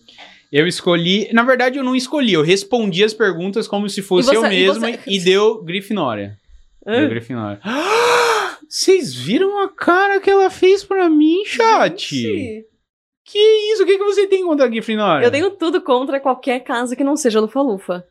Eu 0.52 0.68
escolhi. 0.68 1.28
Na 1.32 1.42
verdade, 1.42 1.76
eu 1.78 1.82
não 1.84 1.96
escolhi. 1.96 2.32
Eu 2.34 2.42
respondi 2.42 3.02
as 3.02 3.12
perguntas 3.12 3.66
como 3.66 3.88
se 3.88 4.02
fosse 4.02 4.28
E 4.30 4.34
você- 4.34 4.36
eu 4.36 4.46
e 4.46 4.48
mesmo 4.48 4.80
você- 4.86 4.98
e, 5.04 5.18
deu 5.18 5.62
Grifinória. 5.64 6.36
Deu 6.86 6.94
Hã? 6.94 7.08
Grifinória. 7.08 7.60
Vocês 8.68 9.12
viram 9.12 9.64
a 9.64 9.68
cara 9.68 10.20
que 10.20 10.30
ela 10.30 10.48
fez 10.48 10.84
pra 10.84 11.10
mim, 11.10 11.42
chat? 11.44 12.14
Gente, 12.14 12.64
Que 13.30 13.38
isso? 13.72 13.82
O 13.82 13.86
que, 13.86 13.96
que 13.98 14.04
você 14.04 14.26
tem 14.26 14.44
contra 14.44 14.64
a 14.66 14.68
Grifinória? 14.68 15.24
Eu 15.24 15.30
tenho 15.30 15.50
tudo 15.52 15.80
contra 15.80 16.18
qualquer 16.18 16.60
casa 16.60 16.96
que 16.96 17.04
não 17.04 17.16
seja 17.16 17.40
Lufa-Lufa. 17.40 18.04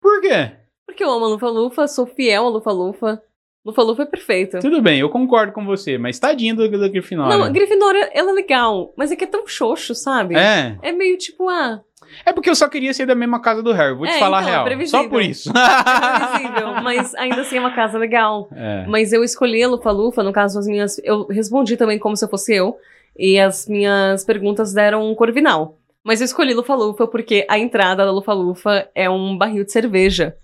Por 0.00 0.20
quê? 0.20 0.52
Porque 0.86 1.02
eu 1.04 1.10
amo 1.10 1.24
a 1.24 1.28
Lufa-Lufa, 1.28 1.86
sou 1.88 2.06
fiel 2.06 2.46
a 2.46 2.48
Lufa-Lufa. 2.50 3.22
Lufa-Lufa 3.64 4.02
é 4.02 4.06
perfeito. 4.06 4.58
Tudo 4.58 4.80
bem, 4.82 4.98
eu 5.00 5.08
concordo 5.10 5.52
com 5.52 5.64
você, 5.64 5.98
mas 5.98 6.18
tadinho 6.18 6.56
do- 6.56 6.68
da 6.78 6.88
Grifinória. 6.88 7.36
Não, 7.36 7.44
a 7.44 7.48
Grifinória, 7.50 8.10
ela 8.14 8.30
é 8.30 8.34
legal, 8.34 8.92
mas 8.96 9.12
é 9.12 9.16
que 9.16 9.24
é 9.24 9.26
tão 9.26 9.46
xoxo, 9.46 9.94
sabe? 9.94 10.34
É. 10.34 10.78
É 10.82 10.92
meio 10.92 11.16
tipo, 11.18 11.48
ah, 11.48 11.80
É 12.26 12.32
porque 12.32 12.50
eu 12.50 12.54
só 12.56 12.68
queria 12.68 12.92
ser 12.92 13.06
da 13.06 13.14
mesma 13.14 13.40
casa 13.40 13.62
do 13.62 13.72
Harry. 13.72 13.94
Vou 13.94 14.06
te 14.06 14.14
É, 14.14 14.18
falar 14.18 14.38
a 14.38 14.40
então, 14.40 14.50
é 14.50 14.54
real. 14.54 14.64
previsível. 14.64 15.02
só 15.02 15.08
por 15.08 15.22
isso. 15.22 15.50
é 15.50 16.18
previsível, 16.38 16.82
mas 16.82 17.14
ainda 17.14 17.42
assim 17.42 17.56
é 17.58 17.60
uma 17.60 17.72
casa 17.74 17.98
legal. 17.98 18.48
É. 18.52 18.84
Mas 18.88 19.12
eu 19.12 19.22
escolhi 19.22 19.62
a 19.62 19.68
Lufa-Lufa, 19.68 20.22
no 20.22 20.32
caso, 20.32 20.58
as 20.58 20.66
minhas. 20.66 20.98
Eu 21.04 21.26
respondi 21.28 21.76
também 21.76 21.98
como 21.98 22.16
se 22.16 22.24
eu 22.24 22.28
fosse 22.28 22.54
eu, 22.54 22.76
e 23.18 23.38
as 23.38 23.66
minhas 23.68 24.24
perguntas 24.24 24.72
deram 24.72 25.10
um 25.10 25.14
Corvinal. 25.14 25.78
Mas 26.02 26.20
eu 26.20 26.24
escolhi 26.24 26.54
Lufa-Lufa 26.54 27.06
porque 27.06 27.46
a 27.48 27.58
entrada 27.58 28.04
da 28.04 28.10
Lufa-Lufa 28.10 28.88
é 28.94 29.08
um 29.10 29.36
barril 29.36 29.64
de 29.64 29.72
cerveja. 29.72 30.34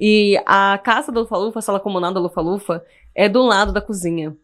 E 0.00 0.40
a 0.46 0.78
casa 0.82 1.12
da 1.12 1.20
Lufa-Lufa, 1.20 1.58
a 1.58 1.62
sala 1.62 1.78
comunal 1.78 2.12
da 2.12 2.20
Lufa-Lufa, 2.20 2.82
é 3.14 3.28
do 3.28 3.42
lado 3.42 3.72
da 3.72 3.80
cozinha, 3.80 4.34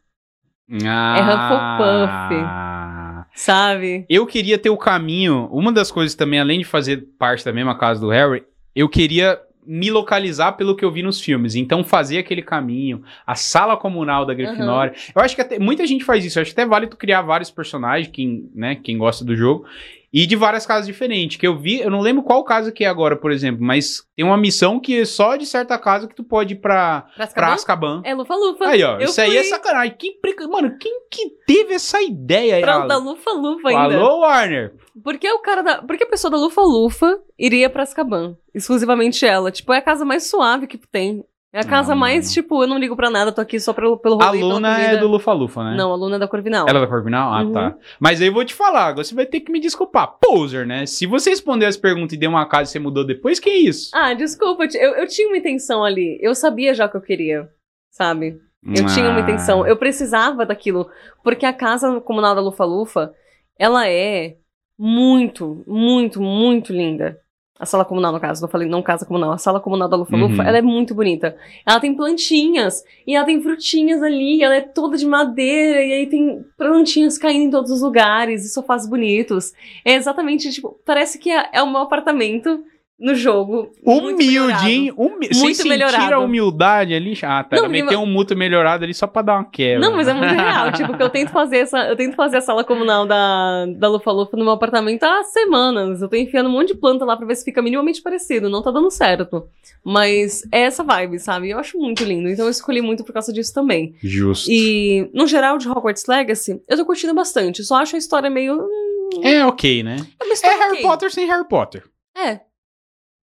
Ah. 2.45 3.27
sabe? 3.35 4.05
Eu 4.09 4.27
queria 4.27 4.59
ter 4.59 4.71
o 4.71 4.77
caminho. 4.77 5.49
Uma 5.51 5.73
das 5.73 5.91
coisas 5.91 6.15
também, 6.15 6.39
além 6.39 6.59
de 6.61 6.65
fazer 6.65 7.09
parte 7.19 7.45
da 7.45 7.53
mesma 7.53 7.77
casa 7.77 8.01
do 8.01 8.11
Harry, 8.11 8.45
eu 8.75 8.89
queria 8.89 9.41
me 9.73 9.89
localizar 9.89 10.53
pelo 10.53 10.75
que 10.75 10.85
eu 10.85 10.91
vi 10.91 11.01
nos 11.01 11.21
filmes. 11.21 11.55
Então, 11.55 11.85
fazer 11.85 12.19
aquele 12.19 12.43
caminho, 12.43 13.05
a 13.25 13.37
sala 13.37 13.77
comunal 13.77 14.27
da 14.27 14.35
Grifinória. 14.35 14.93
Eu 15.15 15.23
acho 15.23 15.37
que 15.37 15.41
até, 15.41 15.61
muita 15.61 15.87
gente 15.87 16.05
faz 16.05 16.25
isso. 16.25 16.41
Eu 16.41 16.43
acho 16.43 16.53
que 16.53 16.61
até 16.61 16.69
vale 16.69 16.89
tu 16.89 16.97
criar 16.97 17.23
vários 17.23 17.53
personagens, 17.53 18.11
quem, 18.13 18.51
né, 18.53 18.75
quem 18.75 18.99
gosta 18.99 19.25
do 19.25 19.37
jogo. 19.37 19.65
E 20.13 20.27
de 20.27 20.35
várias 20.35 20.67
casas 20.67 20.87
diferentes. 20.87 21.37
Que 21.37 21.47
eu 21.47 21.57
vi, 21.57 21.81
eu 21.81 21.91
não 21.91 22.01
lembro 22.01 22.23
qual 22.23 22.43
casa 22.43 22.73
que 22.73 22.85
é 22.85 22.89
agora, 22.89 23.17
por 23.17 23.31
exemplo, 23.31 23.63
mas 23.65 24.03
tem 24.17 24.25
uma 24.25 24.37
missão 24.37 24.81
que 24.81 25.01
é 25.01 25.05
só 25.05 25.37
de 25.37 25.47
certa 25.47 25.79
casa 25.79 26.09
que 26.09 26.15
tu 26.15 26.25
pode 26.25 26.55
ir 26.55 26.59
pra, 26.59 27.07
Pra 27.35 27.53
Azkaban? 27.53 28.03
É 28.05 28.15
Lufa-Lufa. 28.15 28.67
Aí, 28.67 28.83
ó, 28.83 28.99
Eu 28.99 29.07
isso 29.07 29.21
aí 29.21 29.37
é 29.37 29.41
fui 29.41 29.51
sacanagem. 29.51 29.95
Quem, 29.99 30.19
mano, 30.49 30.77
quem 30.79 31.07
que 31.11 31.31
teve 31.47 31.75
essa 31.75 32.03
ideia 32.03 32.57
aí? 32.57 32.63
Pra 32.63 32.87
da? 32.87 32.97
Lufa-Lufa 32.97 33.69
ainda. 33.69 33.97
Alô, 33.97 34.21
Warner? 34.21 34.75
Por 35.03 35.17
que 35.17 35.31
o 35.31 35.39
cara 35.39 35.63
da. 35.63 35.83
Por 35.83 35.97
que 35.97 36.05
a 36.05 36.09
pessoa 36.09 36.31
da 36.31 36.37
Lufa-Lufa 36.37 37.21
iria 37.39 37.71
pra 37.71 37.85
Azkaban? 37.85 38.37
Exclusivamente 38.55 39.25
ela. 39.25 39.51
Tipo, 39.51 39.73
é 39.73 39.79
a 39.79 39.83
casa 39.83 40.05
mais 40.05 40.29
suave 40.29 40.67
que 40.67 40.77
tem. 40.77 41.25
É 41.53 41.61
a 41.61 41.65
casa 41.65 41.95
Ah, 41.95 41.97
mais, 41.97 42.27
mano. 42.27 42.33
tipo, 42.33 42.63
eu 42.63 42.67
não 42.69 42.79
ligo 42.79 42.95
pra 42.95 43.11
nada, 43.11 43.33
tô 43.33 43.41
aqui 43.41 43.59
só 43.59 43.73
pelo, 43.73 43.97
pelo 43.99 44.23
A 44.23 44.27
rolê. 44.27 44.39
pela 44.39 44.55
Luna 44.55 44.79
é 44.81 44.97
do 44.97 45.09
Lufa-Lufa, 45.09 45.65
né? 45.65 45.75
Não, 45.77 45.93
a 45.93 45.97
Luna 45.97 46.15
é 46.15 46.19
da 46.21 46.29
Corvinal. 46.29 46.69
Ela 46.69 46.79
é 46.79 46.83
da 46.83 46.87
Corvinal? 46.87 47.33
Ah, 47.33 47.43
Uhum. 47.43 47.53
tá. 47.53 47.75
Mas 47.99 48.21
aí 48.21 48.29
eu 48.29 48.33
vou 48.33 48.45
te 48.45 48.55
falar, 48.55 48.95
você 48.95 49.13
vai 49.17 49.27
ter 49.27 49.41
que 49.41 49.51
me 49.51 49.59
desculpar. 49.59 50.17
Poser, 50.21 50.65
né? 50.65 50.87
Se 50.87 51.07
você 51.07 51.31
responder 51.31 51.67
as 51.67 51.77
perguntas 51.77 52.13
e 52.13 52.17
deu 52.21 52.31
uma 52.31 52.47
casa 52.47 52.71
e 52.71 52.73
você 52.73 52.79
mudou 52.79 53.05
depois, 53.05 53.41
que 53.41 53.51
isso? 53.51 53.91
Ah, 53.93 54.15
desculpa, 54.15 54.65
eu, 54.75 54.95
eu 54.95 55.09
tinha 55.09 55.27
uma 55.27 55.37
intenção 55.39 55.83
ali. 55.83 56.19
Eu 56.23 56.37
sabia 56.37 56.73
já 56.73 56.87
o 56.87 56.89
que 56.89 56.97
eu 56.97 57.01
queria, 57.03 57.49
sabe? 57.91 58.39
Eu 58.65 58.87
tinha 58.87 59.09
uma 59.09 59.17
Ah. 59.19 59.21
intenção. 59.21 59.67
Eu 59.67 59.77
precisava 59.77 60.47
daquilo. 60.47 60.89
Porque 61.25 61.45
a 61.47 61.53
casa 61.53 62.01
comunal 62.01 62.35
da 62.35 62.41
Lufa-Lufa, 62.41 63.13
ela 63.59 63.89
é 63.89 64.37
muito, 64.79 65.65
muito, 65.67 66.21
muito 66.23 66.73
linda. 66.73 67.19
A 67.61 67.67
sala 67.67 67.85
comunal, 67.85 68.11
no 68.11 68.19
caso, 68.19 68.41
não 68.41 68.49
falei 68.49 68.67
não 68.69 68.81
casa 68.83 69.05
comunal. 69.05 69.33
A 69.33 69.39
sala 69.39 69.61
comunal 69.61 69.87
da 69.87 69.97
Lufa-Lufa, 69.97 70.43
Uhum. 70.43 70.49
ela 70.49 70.57
é 70.57 70.63
muito 70.63 70.95
bonita. 70.95 71.37
Ela 71.67 71.79
tem 71.79 71.95
plantinhas, 71.95 72.83
e 73.07 73.15
ela 73.15 73.27
tem 73.27 73.41
frutinhas 73.43 74.03
ali, 74.03 74.43
ela 74.43 74.55
é 74.57 74.63
toda 74.63 74.97
de 74.97 75.07
madeira, 75.07 75.83
e 75.83 75.93
aí 75.93 76.07
tem 76.07 76.43
plantinhas 76.57 77.19
caindo 77.19 77.45
em 77.45 77.51
todos 77.51 77.71
os 77.71 77.83
lugares, 77.83 78.45
e 78.47 78.49
sofás 78.49 78.89
bonitos. 78.89 79.53
É 79.85 79.93
exatamente, 79.93 80.51
tipo, 80.51 80.81
parece 80.87 81.19
que 81.19 81.31
é, 81.31 81.51
é 81.53 81.63
o 81.63 81.71
meu 81.71 81.83
apartamento 81.83 82.65
no 83.01 83.15
jogo. 83.15 83.71
Humildinho, 83.85 84.95
humi 84.97 85.29
sem 85.33 85.43
Muito 85.43 85.57
sentir 85.57 85.69
melhorado. 85.71 86.15
a 86.15 86.19
humildade 86.19 86.95
ali. 86.95 87.19
Ah, 87.23 87.43
tá. 87.43 87.57
Não, 87.57 87.65
Ela 87.65 87.69
meteu 87.73 88.01
um 88.01 88.07
mútuo 88.07 88.37
melhorado 88.37 88.85
ali 88.85 88.93
só 88.95 89.07
pra 89.07 89.23
dar 89.23 89.35
uma 89.37 89.45
quebra. 89.45 89.81
Não, 89.89 89.97
mas 89.97 90.07
é 90.09 90.13
muito 90.15 90.31
real. 90.35 90.73
tipo, 90.73 90.97
que 90.97 91.03
eu 91.03 91.09
tento 91.11 91.31
fazer 91.31 91.59
essa. 91.59 91.79
Eu 91.89 91.97
tento 91.97 92.15
fazer 92.15 92.37
a 92.37 92.41
sala 92.41 92.63
comunal 92.65 93.07
da, 93.07 93.67
da 93.77 93.89
Lufa 93.89 94.11
Lufa 94.13 94.37
no 94.37 94.45
meu 94.45 94.53
apartamento 94.53 95.03
há 95.05 95.23
semanas. 95.25 96.03
Eu 96.03 96.09
tô 96.09 96.17
enfiando 96.17 96.49
um 96.49 96.53
monte 96.53 96.69
de 96.69 96.75
planta 96.75 97.05
lá 97.05 97.17
pra 97.17 97.27
ver 97.27 97.35
se 97.37 97.45
fica 97.45 97.63
minimamente 97.63 98.03
parecido. 98.03 98.49
Não 98.51 98.63
tá 98.63 98.71
dando 98.71 98.91
certo. 98.91 99.45
Mas 99.85 100.43
é 100.53 100.61
essa 100.63 100.85
vibe, 100.85 101.19
sabe? 101.19 101.51
Eu 101.51 101.59
acho 101.59 101.79
muito 101.79 102.05
lindo. 102.05 102.29
Então 102.29 102.45
eu 102.45 102.51
escolhi 102.51 102.83
muito 102.83 103.05
por 103.05 103.13
causa 103.13 103.33
disso 103.33 103.55
também. 103.55 103.95
Justo. 104.03 104.51
E, 104.51 105.09
no 105.15 105.27
geral, 105.27 105.57
de 105.59 105.69
Hogwarts 105.69 106.05
Legacy, 106.07 106.61
eu 106.69 106.77
tô 106.77 106.85
curtindo 106.85 107.15
bastante. 107.15 107.63
Só 107.65 107.77
acho 107.77 107.97
a 107.97 107.99
história 107.99 108.29
meio. 108.29 108.61
hum, 108.61 109.21
É 109.23 109.45
ok, 109.47 109.83
né? 109.83 109.97
É 110.21 110.47
É 110.47 110.51
Harry 110.59 110.73
ok. 110.75 110.83
Potter 110.83 111.11
sem 111.11 111.27
Harry 111.27 111.49
Potter. 111.49 111.85
É, 112.17 112.41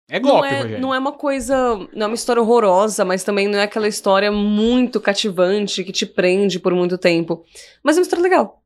É 0.09 0.19
não 0.19 0.29
golpe, 0.29 0.47
é, 0.47 0.61
Rogério. 0.61 0.79
não 0.79 0.93
é 0.93 0.99
uma 0.99 1.11
coisa. 1.11 1.75
Não 1.93 2.03
é 2.03 2.07
uma 2.07 2.15
história 2.15 2.41
horrorosa, 2.41 3.03
mas 3.03 3.23
também 3.23 3.47
não 3.47 3.59
é 3.59 3.63
aquela 3.63 3.87
história 3.87 4.31
muito 4.31 5.01
cativante 5.01 5.83
que 5.83 5.91
te 5.91 6.05
prende 6.05 6.59
por 6.59 6.73
muito 6.73 6.97
tempo. 6.97 7.45
Mas 7.83 7.97
é 7.97 7.99
uma 7.99 8.03
história 8.03 8.23
legal. 8.23 8.63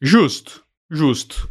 Justo, 0.00 0.64
justo. 0.88 1.48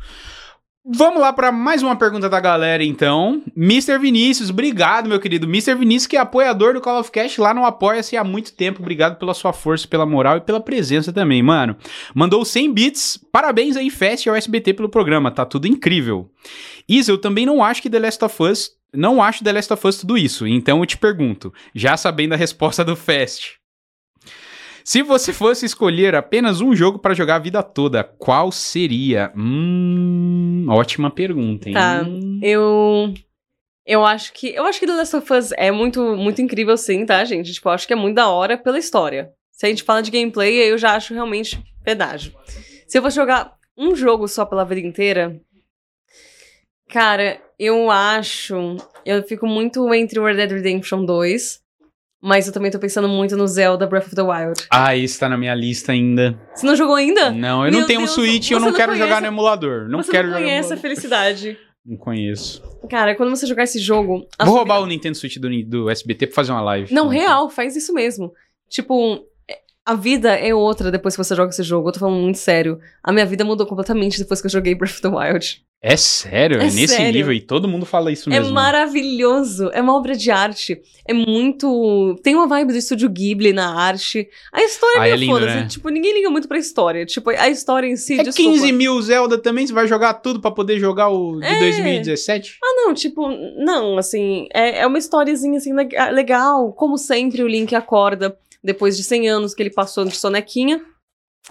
Vamos 0.90 1.20
lá 1.20 1.34
para 1.34 1.52
mais 1.52 1.84
uma 1.84 1.98
pergunta 1.98 2.30
da 2.30 2.40
galera, 2.40 2.82
então. 2.82 3.42
Mr. 3.58 4.00
Vinícius, 4.00 4.50
obrigado, 4.50 5.10
meu 5.10 5.20
querido. 5.20 5.46
Mr. 5.46 5.76
Vinícius, 5.76 6.08
que 6.08 6.16
é 6.16 6.20
apoiador 6.22 6.74
do 6.74 6.80
Call 6.80 7.02
of 7.02 7.12
Cast 7.12 7.42
lá 7.42 7.54
no 7.54 7.66
Apoia-se 7.66 8.16
há 8.16 8.24
muito 8.24 8.54
tempo. 8.54 8.82
Obrigado 8.82 9.18
pela 9.20 9.34
sua 9.34 9.52
força, 9.52 9.86
pela 9.86 10.06
moral 10.06 10.38
e 10.38 10.42
pela 10.42 10.62
presença 10.62 11.12
também, 11.12 11.44
mano. 11.44 11.76
Mandou 12.16 12.46
100 12.46 12.74
bits. 12.74 13.20
Parabéns 13.34 13.76
aí, 13.76 13.90
Fest 13.90 14.26
e 14.26 14.30
ao 14.30 14.36
SBT 14.38 14.76
pelo 14.76 14.88
programa. 14.88 15.30
Tá 15.30 15.46
tudo 15.46 15.68
incrível. 15.68 16.32
Isa, 16.88 17.12
eu 17.12 17.18
também 17.18 17.46
não 17.46 17.62
acho 17.62 17.82
que 17.82 17.90
The 17.90 18.00
Last 18.00 18.24
of 18.24 18.44
Us. 18.44 18.72
Não 18.94 19.22
acho 19.22 19.44
The 19.44 19.52
Last 19.52 19.74
of 19.74 19.86
Us 19.86 19.98
tudo 19.98 20.18
isso. 20.18 20.48
Então 20.48 20.80
eu 20.80 20.86
te 20.86 20.98
pergunto, 20.98 21.54
já 21.76 21.98
sabendo 21.98 22.34
a 22.34 22.38
resposta 22.38 22.86
do 22.86 22.96
Fest. 22.96 23.58
Se 24.88 25.04
você 25.04 25.34
fosse 25.34 25.66
escolher 25.66 26.16
apenas 26.16 26.62
um 26.62 26.74
jogo 26.74 26.98
pra 26.98 27.14
jogar 27.14 27.36
a 27.36 27.40
vida 27.40 27.62
toda, 27.62 28.06
qual 28.06 28.54
seria? 28.54 29.34
Hum, 29.36 30.66
ótima 30.70 31.12
pergunta, 31.12 31.68
hein? 31.68 31.76
Tá. 31.76 32.06
Eu. 32.42 33.14
Eu 33.86 34.06
acho 34.06 34.32
que. 34.32 34.56
Eu 34.56 34.64
acho 34.64 34.80
que 34.80 34.88
The 34.88 34.94
Last 34.94 35.14
of 35.18 35.34
Us 35.34 35.52
é 35.58 35.72
muito, 35.72 36.16
muito 36.16 36.42
incrível, 36.42 36.78
sim, 36.78 37.06
tá, 37.06 37.26
gente? 37.26 37.52
Tipo, 37.52 37.68
eu 37.68 37.74
acho 37.74 37.86
que 37.86 37.92
é 37.92 37.98
muito 37.98 38.16
da 38.16 38.30
hora 38.30 38.58
pela 38.58 38.80
história. 38.80 39.30
Se 39.52 39.66
a 39.66 39.70
gente 39.70 39.84
fala 39.84 40.02
de 40.02 40.10
gameplay, 40.10 40.56
eu 40.72 40.78
já 40.78 40.96
acho 40.96 41.14
realmente 41.14 41.62
pedágio. 41.84 42.34
Se 42.88 42.98
eu 42.98 43.02
fosse 43.02 43.18
jogar 43.18 43.58
um 43.78 43.94
jogo 43.94 44.26
só 44.26 44.46
pela 44.46 44.64
vida 44.64 44.88
inteira. 44.88 45.38
Cara, 46.88 47.42
eu 47.60 47.92
acho. 47.92 48.78
Eu 49.06 49.22
fico 49.24 49.48
muito 49.48 49.94
entre 49.94 50.18
Red 50.22 50.36
Dead 50.36 50.52
Redemption 50.52 51.04
2. 51.04 51.67
Mas 52.22 52.48
eu 52.48 52.54
também 52.54 52.72
tô 52.72 52.80
pensando 52.80 53.08
muito 53.08 53.38
no 53.38 53.48
Zelda 53.48 53.86
Breath 53.86 54.08
of 54.08 54.16
the 54.16 54.22
Wild. 54.24 54.66
Ah, 54.72 54.96
esse 54.98 55.20
tá 55.20 55.30
na 55.30 55.38
minha 55.38 55.54
lista 55.54 55.92
ainda. 55.92 56.40
Você 56.56 56.66
não 56.66 56.76
jogou 56.76 56.96
ainda? 56.96 57.30
Não, 57.32 57.64
eu 57.66 57.72
Meu 57.72 57.82
não 57.82 57.88
tenho 57.88 58.00
um 58.00 58.04
Deus, 58.04 58.16
Switch, 58.16 58.50
eu 58.52 58.58
você 58.60 58.66
não 58.66 58.72
não 58.72 58.76
quero 58.78 58.92
conhece- 58.94 59.08
jogar 59.08 59.22
no 59.22 59.28
emulador. 59.28 59.88
Não 59.88 60.02
Você 60.02 60.12
quero 60.12 60.30
não 60.30 60.38
conhece 60.40 60.74
a 60.74 60.78
felicidade. 60.78 61.58
Não 61.90 61.96
conheço. 61.96 62.62
Cara, 62.90 63.16
quando 63.16 63.30
você 63.30 63.48
jogar 63.48 63.64
esse 63.64 63.80
jogo. 63.80 64.28
Vou 64.44 64.56
roubar 64.56 64.82
o 64.82 64.86
Nintendo 64.86 65.16
Switch 65.16 65.38
do, 65.38 65.48
do 65.64 65.90
SBT 65.90 66.28
pra 66.28 66.36
fazer 66.36 66.52
uma 66.52 66.60
live. 66.60 66.94
Não, 66.94 67.08
real, 67.08 67.50
faz 67.50 67.78
isso 67.78 67.94
mesmo. 67.94 68.34
Tipo, 68.70 69.22
a 69.88 69.96
vida 69.96 70.34
é 70.36 70.54
outra 70.54 70.92
depois 70.92 71.16
que 71.16 71.24
você 71.24 71.34
joga 71.36 71.50
esse 71.50 71.64
jogo. 71.64 71.90
Eu 71.90 71.94
tô 71.94 72.00
falando 72.00 72.22
muito 72.22 72.38
sério. 72.38 72.78
A 73.04 73.12
minha 73.14 73.26
vida 73.26 73.44
mudou 73.46 73.66
completamente 73.66 74.20
depois 74.20 74.42
que 74.42 74.48
eu 74.48 74.52
joguei 74.52 74.76
Breath 74.76 74.92
of 74.94 75.02
the 75.02 75.08
Wild. 75.08 75.64
É 75.80 75.96
sério? 75.96 76.58
É, 76.58 76.62
É 76.62 76.64
nesse 76.66 76.88
sério. 76.88 77.14
nível 77.14 77.32
e 77.34 77.40
todo 77.40 77.68
mundo 77.68 77.86
fala 77.86 78.12
isso 78.12 78.30
É 78.30 78.40
mesmo. 78.40 78.52
maravilhoso. 78.54 79.70
É 79.74 79.80
uma 79.82 79.96
obra 79.96 80.16
de 80.16 80.32
arte. 80.32 80.82
É 81.08 81.14
muito. 81.14 82.16
Tem 82.24 82.36
uma 82.36 82.48
vibe 82.48 82.72
do 82.74 82.78
estúdio 82.80 83.08
Ghibli 83.10 83.54
na 83.54 83.76
arte. 83.80 84.28
A 84.52 84.64
história 84.64 85.02
Ah, 85.02 85.08
é 85.08 85.12
é 85.12 85.16
meio 85.18 85.20
lindo, 85.20 85.34
foda-se. 85.40 85.56
né? 85.56 85.68
Tipo, 85.68 85.90
ninguém 85.90 86.14
liga 86.16 86.30
muito 86.32 86.48
pra 86.48 86.58
história. 86.58 87.06
Tipo, 87.06 87.30
a 87.30 87.48
história 87.48 87.88
em 87.88 87.96
si, 87.96 88.20
É 88.20 88.24
desculpa. 88.24 88.52
15 88.54 88.72
mil 88.72 89.00
Zelda 89.02 89.38
também, 89.38 89.68
você 89.68 89.74
vai 89.74 89.88
jogar 89.88 90.16
tudo 90.16 90.42
pra 90.42 90.50
poder 90.50 90.80
jogar 90.80 91.10
o 91.10 91.40
de 91.40 91.46
É. 91.46 91.60
2017? 91.60 92.58
Ah, 92.64 92.74
não, 92.86 92.94
tipo, 92.96 93.30
não, 93.58 93.98
assim, 94.00 94.48
é, 94.54 94.80
é 94.80 94.88
uma 94.88 94.98
historiazinha 94.98 95.58
assim 95.60 95.74
lega- 95.74 96.10
legal. 96.10 96.74
Como 96.74 96.98
sempre, 96.98 97.44
o 97.44 97.48
Link 97.48 97.76
acorda 97.76 98.36
depois 98.68 98.98
de 98.98 99.04
100 99.04 99.30
anos 99.30 99.56
que 99.56 99.64
ele 99.64 99.70
passou 99.70 100.04
de 100.04 100.16
sonequinha. 100.16 100.82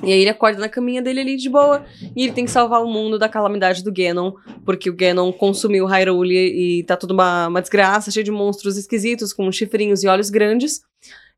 E 0.03 0.13
aí 0.13 0.21
ele 0.21 0.29
acorda 0.29 0.61
na 0.61 0.69
caminha 0.69 1.01
dele 1.01 1.21
ali 1.21 1.37
de 1.37 1.49
boa. 1.49 1.87
E 2.15 2.25
ele 2.25 2.33
tem 2.33 2.45
que 2.45 2.51
salvar 2.51 2.83
o 2.83 2.87
mundo 2.87 3.19
da 3.19 3.31
calamidade 3.31 3.83
do 3.83 3.91
Ganon. 3.91 4.33
Porque 4.67 4.91
o 4.91 4.95
Ganon 4.95 5.33
consumiu 5.33 5.87
Hyrule 5.87 6.37
e 6.37 6.85
tá 6.85 6.95
tudo 6.95 7.13
uma, 7.15 7.49
uma 7.49 7.63
desgraça, 7.63 8.11
cheio 8.11 8.23
de 8.23 8.31
monstros 8.31 8.77
esquisitos, 8.77 9.33
com 9.33 9.51
chifrinhos 9.51 10.05
e 10.05 10.07
olhos 10.07 10.29
grandes. 10.29 10.83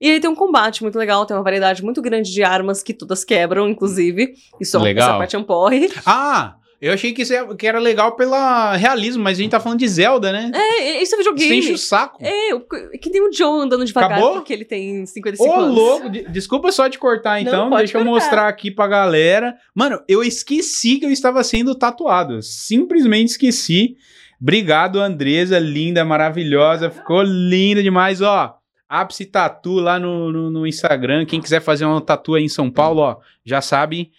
E 0.01 0.11
aí 0.11 0.21
tem 0.21 0.29
um 0.29 0.35
combate 0.35 0.83
muito 0.83 0.99
legal, 0.99 1.25
tem 1.25 1.37
uma 1.37 1.43
variedade 1.43 1.85
muito 1.85 2.03
grande 2.03 2.33
de 2.33 2.43
armas 2.43 2.83
que 2.83 2.93
todas 2.93 3.25
quebram, 3.25 3.69
inclusive. 3.69 4.35
Isso 4.61 4.77
é 4.77 4.81
Legal. 4.81 5.09
essa 5.09 5.19
parte 5.19 5.37
é 5.37 5.39
um 5.39 5.45
porre. 5.45 5.89
Ah, 6.05 6.57
eu 6.81 6.93
achei 6.93 7.13
que, 7.13 7.23
é- 7.35 7.55
que 7.57 7.67
era 7.67 7.79
legal 7.79 8.15
pela 8.17 8.77
realismo, 8.77 9.23
mas 9.23 9.39
a 9.39 9.43
gente 9.43 9.51
tá 9.51 9.59
falando 9.61 9.79
de 9.81 9.89
Zelda, 9.89 10.31
né? 10.33 10.51
É, 10.55 11.03
isso 11.03 11.15
é 11.15 11.17
Você 11.19 11.31
videogame. 11.31 11.59
enche 11.59 11.73
o 11.73 11.79
saco. 11.79 12.19
É, 12.25 12.55
o- 12.55 12.61
que 13.01 13.11
tem 13.11 13.21
o 13.21 13.31
John 13.31 13.61
andando 13.61 13.85
devagar 13.85 14.13
Acabou? 14.13 14.35
porque 14.35 14.53
ele 14.53 14.65
tem 14.65 15.05
55 15.07 15.51
Ô, 15.51 15.61
anos. 15.61 15.75
louco, 15.75 16.09
de- 16.11 16.29
desculpa 16.31 16.71
só 16.71 16.89
te 16.89 16.99
cortar 16.99 17.41
então, 17.41 17.69
Não, 17.69 17.77
deixa 17.77 17.99
eu 17.99 18.05
cortar. 18.05 18.11
mostrar 18.21 18.49
aqui 18.49 18.71
pra 18.71 18.87
galera. 18.87 19.57
Mano, 19.75 20.01
eu 20.09 20.23
esqueci 20.23 20.99
que 20.99 21.07
eu 21.07 21.11
estava 21.11 21.43
sendo 21.43 21.75
tatuado, 21.75 22.35
eu 22.35 22.43
simplesmente 22.43 23.31
esqueci. 23.31 23.97
Obrigado, 24.41 25.01
Andresa, 25.01 25.59
linda, 25.59 26.05
maravilhosa, 26.05 26.91
ficou 26.91 27.23
linda 27.23 27.83
demais, 27.83 28.23
ó. 28.23 28.55
Ápice 28.89 29.27
Tatu 29.27 29.75
lá 29.75 29.99
no, 29.99 30.33
no, 30.33 30.51
no 30.51 30.67
Instagram, 30.67 31.27
quem 31.27 31.41
quiser 31.43 31.61
fazer 31.61 31.85
uma 31.85 32.01
tatu 32.01 32.35
aí 32.37 32.45
em 32.45 32.49
São 32.49 32.71
Paulo, 32.71 33.03
ó, 33.03 33.17
já 33.45 33.61
sabe 33.61 34.11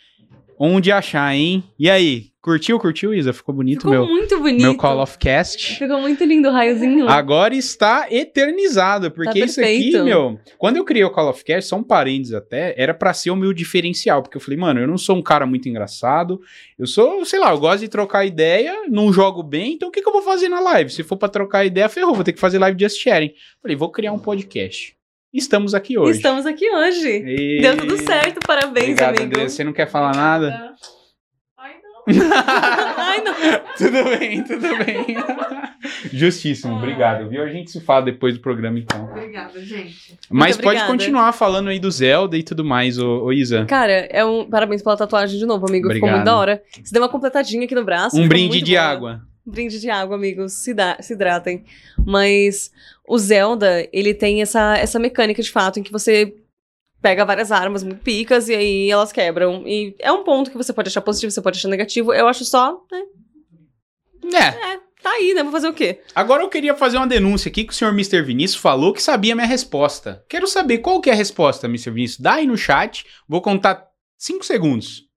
onde 0.60 0.91
achar, 0.91 1.34
hein? 1.34 1.64
E 1.80 1.89
aí, 1.89 2.29
curtiu, 2.42 2.80
curtiu, 2.80 3.14
Isa? 3.14 3.34
Ficou 3.34 3.54
bonito 3.54 3.82
Ficou 3.82 3.92
meu, 3.92 4.06
muito 4.08 4.38
bonito. 4.40 4.62
meu 4.62 4.76
Call 4.76 5.00
of 5.02 5.18
Cast? 5.18 5.78
Ficou 5.78 6.00
muito 6.02 6.24
lindo 6.24 6.48
o 6.48 6.52
raiozinho. 6.52 7.08
Agora 7.10 7.54
está 7.56 8.08
eternizado, 8.10 9.12
porque 9.12 9.40
Tá 9.40 9.46
isso 9.46 9.60
aqui, 9.62 9.92
meu, 10.02 10.40
quando 10.58 10.78
eu 10.78 10.86
criei 10.86 11.04
o 11.04 11.10
Call 11.12 11.30
of 11.30 11.44
Cast, 11.44 11.70
só 11.70 11.76
um 11.76 11.84
parênteses 11.84 12.34
até, 12.34 12.74
era 12.78 12.94
pra 12.94 13.14
ser 13.14 13.32
o 13.32 13.36
meu 13.36 13.54
diferencial, 13.54 14.22
porque 14.22 14.38
eu 14.38 14.42
falei, 14.42 14.58
mano, 14.60 14.80
eu 14.80 14.88
não 14.88 14.98
sou 14.98 15.16
um 15.16 15.22
cara 15.22 15.46
muito 15.46 15.68
engraçado, 15.70 16.40
eu 16.78 16.88
sou, 16.88 17.26
sei 17.26 17.40
lá, 17.40 17.52
eu 17.52 17.60
gosto 17.60 17.82
de 17.82 17.88
trocar 17.90 18.26
ideia, 18.26 18.84
não 18.90 19.12
jogo 19.12 19.44
bem, 19.44 19.74
então 19.74 19.90
o 19.90 19.92
que, 19.92 20.02
que 20.02 20.08
eu 20.08 20.14
vou 20.14 20.22
fazer 20.22 20.50
na 20.50 20.60
live? 20.60 20.90
Se 20.90 21.04
for 21.04 21.18
pra 21.18 21.30
trocar 21.30 21.66
ideia, 21.66 21.90
ferrou, 21.90 22.14
vou 22.16 22.24
ter 22.24 22.34
que 22.34 22.40
fazer 22.40 22.58
live 22.60 22.80
just 22.80 22.98
sharing. 23.02 23.32
Falei, 23.62 23.76
vou 23.76 23.92
criar 23.92 24.14
um 24.14 24.20
podcast. 24.20 24.96
Estamos 25.32 25.76
aqui 25.76 25.96
hoje. 25.98 26.18
Estamos 26.18 26.46
aqui 26.48 26.68
hoje. 26.74 27.08
E- 27.08 27.62
Deu 27.62 27.78
tudo 27.78 27.98
certo, 27.98 28.40
parabéns, 28.48 28.86
Obrigado, 28.86 29.18
amigo. 29.20 29.36
André. 29.38 29.48
Você 29.50 29.64
não 29.64 29.74
quer 29.74 29.88
falar 29.88 30.16
nada? 30.16 30.74
Ai, 32.97 33.22
não. 33.22 33.34
tudo 33.78 34.18
bem, 34.18 34.43
tudo 34.43 34.68
bem. 34.84 35.18
Justíssimo, 36.12 36.76
obrigado. 36.76 37.30
Viu? 37.30 37.43
A 37.43 37.49
gente 37.49 37.72
se 37.72 37.80
fala 37.82 38.05
depois 38.05 38.34
do 38.34 38.39
programa, 38.39 38.80
então. 38.80 39.05
Obrigada, 39.05 39.60
gente. 39.64 40.18
Mas 40.30 40.55
Muito 40.55 40.64
pode 40.64 40.80
obrigada. 40.80 40.91
continuar 40.91 41.32
falando 41.34 41.70
aí 41.70 41.80
do 41.80 41.89
Zelda 41.91 42.38
e 42.38 42.43
tudo 42.43 42.64
mais, 42.64 42.97
ô, 42.97 43.24
ô 43.26 43.34
Isa. 43.34 43.66
Cara, 43.66 43.91
é 43.91 44.24
um 44.26 44.49
parabéns 44.49 44.82
pela 44.82 44.97
tatuagem 44.97 45.38
de 45.38 45.45
novo, 45.45 45.68
amigo. 45.68 45.88
Ficou 45.88 46.10
Obrigado. 46.10 46.16
muito 46.16 46.26
da 46.26 46.38
hora. 46.38 46.64
Você 46.72 46.91
deu 46.91 47.01
uma 47.01 47.10
completadinha 47.10 47.66
aqui 47.66 47.76
no 47.76 47.84
braço. 47.84 48.16
Um 48.16 48.24
ficou 48.24 48.30
brinde 48.30 48.62
de 48.62 48.74
boa. 48.74 48.84
água. 48.84 49.22
Um 49.45 49.51
brinde 49.51 49.80
de 49.80 49.89
água, 49.89 50.16
amigos. 50.16 50.53
Se, 50.53 50.74
dá, 50.74 50.97
se 50.99 51.14
hidratem. 51.14 51.64
Mas 52.05 52.72
o 53.07 53.18
Zelda, 53.18 53.88
ele 53.91 54.14
tem 54.14 54.41
essa, 54.41 54.78
essa 54.78 54.99
mecânica 54.99 55.41
de 55.41 55.51
fato 55.51 55.80
em 55.80 55.84
que 55.84 55.91
você 55.91 56.36
pega 57.02 57.26
várias 57.26 57.52
armas 57.52 57.84
muito 57.84 58.02
picas 58.02 58.50
e 58.50 58.56
aí 58.56 58.91
elas 58.91 59.12
quebram. 59.12 59.64
E 59.66 59.95
é 60.00 60.12
um 60.12 60.24
ponto 60.24 60.52
que 60.52 60.58
você 60.58 60.74
pode 60.74 60.89
achar 60.89 61.02
positivo, 61.02 61.32
você 61.32 61.41
pode 61.41 61.58
achar 61.58 61.70
negativo. 61.70 62.14
Eu 62.14 62.28
acho 62.28 62.45
só, 62.45 62.82
né? 62.91 63.04
É. 64.36 64.80
Tá 65.02 65.12
aí, 65.12 65.34
né? 65.34 65.43
Vou 65.43 65.52
fazer 65.52 65.70
o 65.70 65.74
quê? 65.74 66.02
Agora 66.14 66.43
eu 66.43 66.50
queria 66.50 66.76
fazer 66.76 66.97
uma 66.97 67.08
denúncia 67.08 67.50
aqui 67.50 67.64
que 67.64 67.72
o 67.72 67.76
senhor 67.76 67.93
Mr. 67.93 68.22
Vinícius 68.22 68.62
falou 68.62 68.93
que 68.93 69.02
sabia 69.02 69.32
a 69.32 69.36
minha 69.36 69.47
resposta. 69.47 70.24
Quero 70.28 70.45
saber 70.45 70.80
qual 70.80 71.00
que 71.00 71.10
é 71.10 71.14
a 71.14 71.16
resposta, 71.16 71.68
Mr. 71.68 71.91
Vinícius. 71.91 72.20
Dá 72.20 72.34
aí 72.34 72.45
no 72.45 72.58
chat. 72.58 73.06
Vou 73.28 73.41
contar 73.41 73.88
5 74.18 74.45
segundos. 74.45 75.09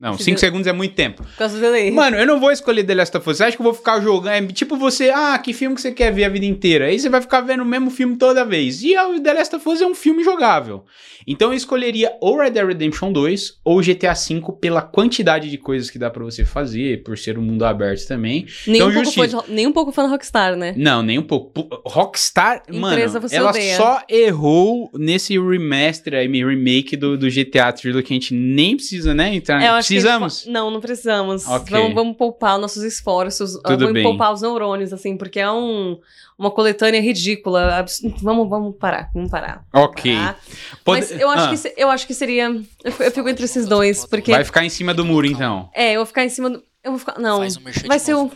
Não, 0.00 0.16
Se 0.16 0.24
5 0.24 0.36
deu- 0.36 0.40
segundos 0.40 0.66
é 0.68 0.72
muito 0.72 0.94
tempo. 0.94 1.24
Por 1.24 1.36
causa 1.36 1.56
do 1.56 1.60
delay. 1.60 1.90
Mano, 1.90 2.16
eu 2.16 2.24
não 2.26 2.38
vou 2.38 2.52
escolher 2.52 2.84
The 2.84 2.94
Last 2.94 3.16
of 3.16 3.28
Us. 3.28 3.36
Você 3.38 3.44
acha 3.44 3.56
que 3.56 3.60
eu 3.60 3.64
vou 3.64 3.74
ficar 3.74 4.00
jogando? 4.00 4.48
É 4.48 4.52
tipo 4.52 4.76
você, 4.76 5.10
ah, 5.10 5.36
que 5.38 5.52
filme 5.52 5.74
que 5.74 5.82
você 5.82 5.90
quer 5.90 6.12
ver 6.12 6.24
a 6.24 6.28
vida 6.28 6.46
inteira? 6.46 6.86
Aí 6.86 6.98
você 7.00 7.08
vai 7.08 7.20
ficar 7.20 7.40
vendo 7.40 7.62
o 7.64 7.66
mesmo 7.66 7.90
filme 7.90 8.16
toda 8.16 8.44
vez. 8.44 8.80
E 8.84 8.96
o 8.96 9.18
The 9.20 9.32
Last 9.34 9.56
of 9.56 9.68
Us 9.68 9.80
é 9.80 9.86
um 9.86 9.94
filme 9.96 10.22
jogável. 10.22 10.84
Então 11.26 11.50
eu 11.50 11.56
escolheria 11.56 12.12
ou 12.20 12.38
Red 12.38 12.50
Dead 12.50 12.64
Redemption 12.66 13.12
2 13.12 13.54
ou 13.64 13.80
GTA 13.82 14.14
V 14.14 14.40
pela 14.60 14.80
quantidade 14.82 15.50
de 15.50 15.58
coisas 15.58 15.90
que 15.90 15.98
dá 15.98 16.08
pra 16.08 16.22
você 16.24 16.44
fazer, 16.44 17.02
por 17.02 17.18
ser 17.18 17.36
um 17.36 17.42
mundo 17.42 17.64
aberto 17.64 18.06
também. 18.06 18.46
nem, 18.68 18.76
então, 18.76 18.88
um 18.88 18.92
pouco 18.94 19.10
fã 19.12 19.28
justiça. 19.28 19.44
nem 19.52 19.66
um 19.66 19.72
pouco 19.72 19.90
fã 19.92 20.04
da 20.04 20.08
Rockstar, 20.10 20.56
né? 20.56 20.74
Não, 20.76 21.02
nem 21.02 21.18
um 21.18 21.22
pouco. 21.24 21.68
Rockstar, 21.84 22.62
Empresa 22.68 22.78
mano, 23.18 23.28
você 23.28 23.36
ela 23.36 23.50
odeia. 23.50 23.76
só 23.76 24.00
errou 24.08 24.90
nesse 24.94 25.38
remaster 25.38 26.14
aí, 26.14 26.26
remake 26.28 26.96
do, 26.96 27.18
do 27.18 27.28
GTA 27.28 27.72
Trilogy 27.72 28.04
que 28.06 28.12
a 28.12 28.16
gente 28.16 28.32
nem 28.34 28.76
precisa, 28.76 29.12
né, 29.12 29.34
entrar. 29.34 29.58
Que 29.87 29.87
Precisamos? 29.88 30.46
não, 30.46 30.70
não 30.70 30.80
precisamos. 30.80 31.46
Ok. 31.46 31.70
Vamos, 31.70 31.94
vamos 31.94 32.16
poupar 32.16 32.58
nossos 32.58 32.82
esforços. 32.82 33.52
Tudo 33.64 33.78
vamos 33.78 33.92
bem. 33.92 34.02
poupar 34.02 34.32
os 34.32 34.42
neurônios, 34.42 34.92
assim, 34.92 35.16
porque 35.16 35.40
é 35.40 35.50
um, 35.50 35.98
uma 36.38 36.50
coletânea 36.50 37.00
ridícula. 37.00 37.76
abs- 37.76 38.00
Vamos, 38.22 38.48
vamos 38.48 38.76
parar, 38.76 39.10
vamos 39.14 39.30
parar. 39.30 39.64
Ok. 39.72 40.14
parar. 40.14 40.38
Pode- 40.84 41.00
Mas 41.00 41.10
eu 41.20 41.30
acho, 41.30 41.44
Ah, 41.44 41.48
que, 41.50 41.56
se- 41.56 41.74
eu 41.76 41.90
acho 41.90 42.06
que 42.06 42.14
seria. 42.14 42.44
Eu, 42.84 42.92
fico- 42.92 43.02
eu 43.02 43.10
fico 43.10 43.28
entre 43.28 43.44
esses 43.44 43.66
dois, 43.66 44.04
porque. 44.06 44.30
Vai 44.32 44.44
ficar 44.44 44.64
em 44.64 44.70
cima 44.70 44.92
do 44.94 45.04
muro, 45.04 45.26
então. 45.26 45.68
É, 45.74 45.92
eu 45.92 46.00
vou 46.00 46.06
ficar 46.06 46.24
em 46.24 46.28
cima 46.28 46.50
do. 46.50 46.62
Eu 46.82 46.92
vou 46.92 46.98
ficar. 46.98 47.18
Não. 47.18 47.40
Merchan 47.40 47.86
Vai 47.88 47.98
ser 47.98 48.14
o. 48.14 48.30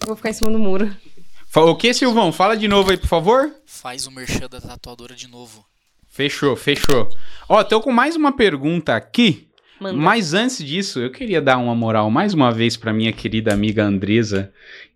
Eu 0.00 0.06
vou 0.06 0.16
ficar 0.16 0.30
em 0.30 0.34
cima 0.34 0.50
do 0.50 0.58
muro. 0.58 0.94
O 1.56 1.74
que, 1.74 1.92
Silvão? 1.92 2.30
Fala 2.30 2.56
de 2.56 2.68
novo 2.68 2.90
aí, 2.90 2.96
por 2.96 3.08
favor. 3.08 3.52
Faz 3.66 4.06
o 4.06 4.12
merchan 4.12 4.46
da 4.48 4.60
tatuadora 4.60 5.14
de 5.14 5.26
novo. 5.26 5.64
Fechou, 6.08 6.54
fechou. 6.54 7.08
Ó, 7.48 7.64
tô 7.64 7.80
com 7.80 7.90
mais 7.90 8.14
uma 8.14 8.30
pergunta 8.30 8.94
aqui. 8.94 9.47
Mas 9.80 10.34
antes 10.34 10.58
disso, 10.58 11.00
eu 11.00 11.10
queria 11.10 11.40
dar 11.40 11.58
uma 11.58 11.74
moral 11.74 12.10
mais 12.10 12.34
uma 12.34 12.50
vez 12.50 12.76
pra 12.76 12.92
minha 12.92 13.12
querida 13.12 13.52
amiga 13.52 13.84
Andresa, 13.84 14.52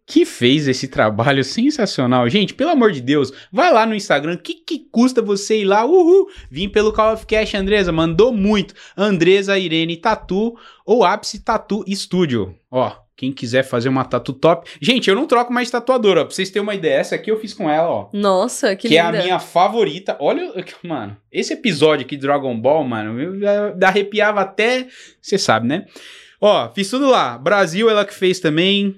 que 0.07 0.25
fez 0.27 0.67
esse 0.69 0.89
trabalho 0.89 1.45
sensacional. 1.45 2.29
Gente, 2.29 2.55
pelo 2.55 2.71
amor 2.71 2.93
de 2.93 3.01
Deus, 3.01 3.33
vai 3.53 3.73
lá 3.73 3.87
no 3.87 3.95
Instagram. 3.95 4.37
Que, 4.37 4.55
que 4.55 4.81
custa 4.91 5.23
você 5.23 5.61
ir 5.61 5.65
lá? 5.65 5.85
Uhul! 5.85 6.29
Vim 6.51 6.69
pelo 6.69 6.93
Call 6.93 7.15
of 7.15 7.27
Cash, 7.27 7.55
Andresa. 7.55 7.93
Mandou 7.93 8.33
muito. 8.33 8.75
Andresa 8.97 9.59
Irene 9.59 9.97
Tatu 9.97 10.55
ou 10.85 11.05
Ápice 11.05 11.41
Tatu 11.41 11.85
Studio. 11.89 12.55
Ó, 12.71 12.93
quem 13.23 13.31
quiser 13.31 13.63
fazer 13.63 13.89
uma 13.89 14.05
tatu 14.05 14.33
top. 14.33 14.69
Gente, 14.81 15.09
eu 15.09 15.15
não 15.15 15.29
troco 15.29 15.53
mais 15.53 15.71
tatuadora. 15.71 16.25
Pra 16.25 16.35
vocês 16.35 16.51
terem 16.51 16.65
uma 16.65 16.75
ideia, 16.75 16.97
essa 16.99 17.15
aqui 17.15 17.31
eu 17.31 17.39
fiz 17.39 17.55
com 17.55 17.71
ela, 17.71 17.89
ó. 17.89 18.09
Nossa, 18.13 18.75
que, 18.75 18.89
Que, 18.89 18.99
é 18.99 19.05
linda. 19.05 19.21
a 19.21 19.23
minha 19.23 19.39
favorita. 19.39 20.17
Olha, 20.19 20.53
mano, 20.83 21.17
esse 21.31 21.53
episódio 21.53 22.05
aqui 22.05 22.17
de 22.17 22.23
Dragon 22.23 22.59
Ball, 22.59 22.83
mano, 22.83 23.21
eu 23.21 23.77
arrepiava 23.87 24.41
até. 24.41 24.89
Você 25.21 25.39
sabe, 25.39 25.69
né? 25.69 25.87
Ó, 26.41 26.69
fiz 26.75 26.91
tudo 26.91 27.09
lá. 27.09 27.39
Brasil, 27.39 27.89
ela 27.89 28.05
que 28.05 28.13
fez 28.13 28.41
também. 28.41 28.97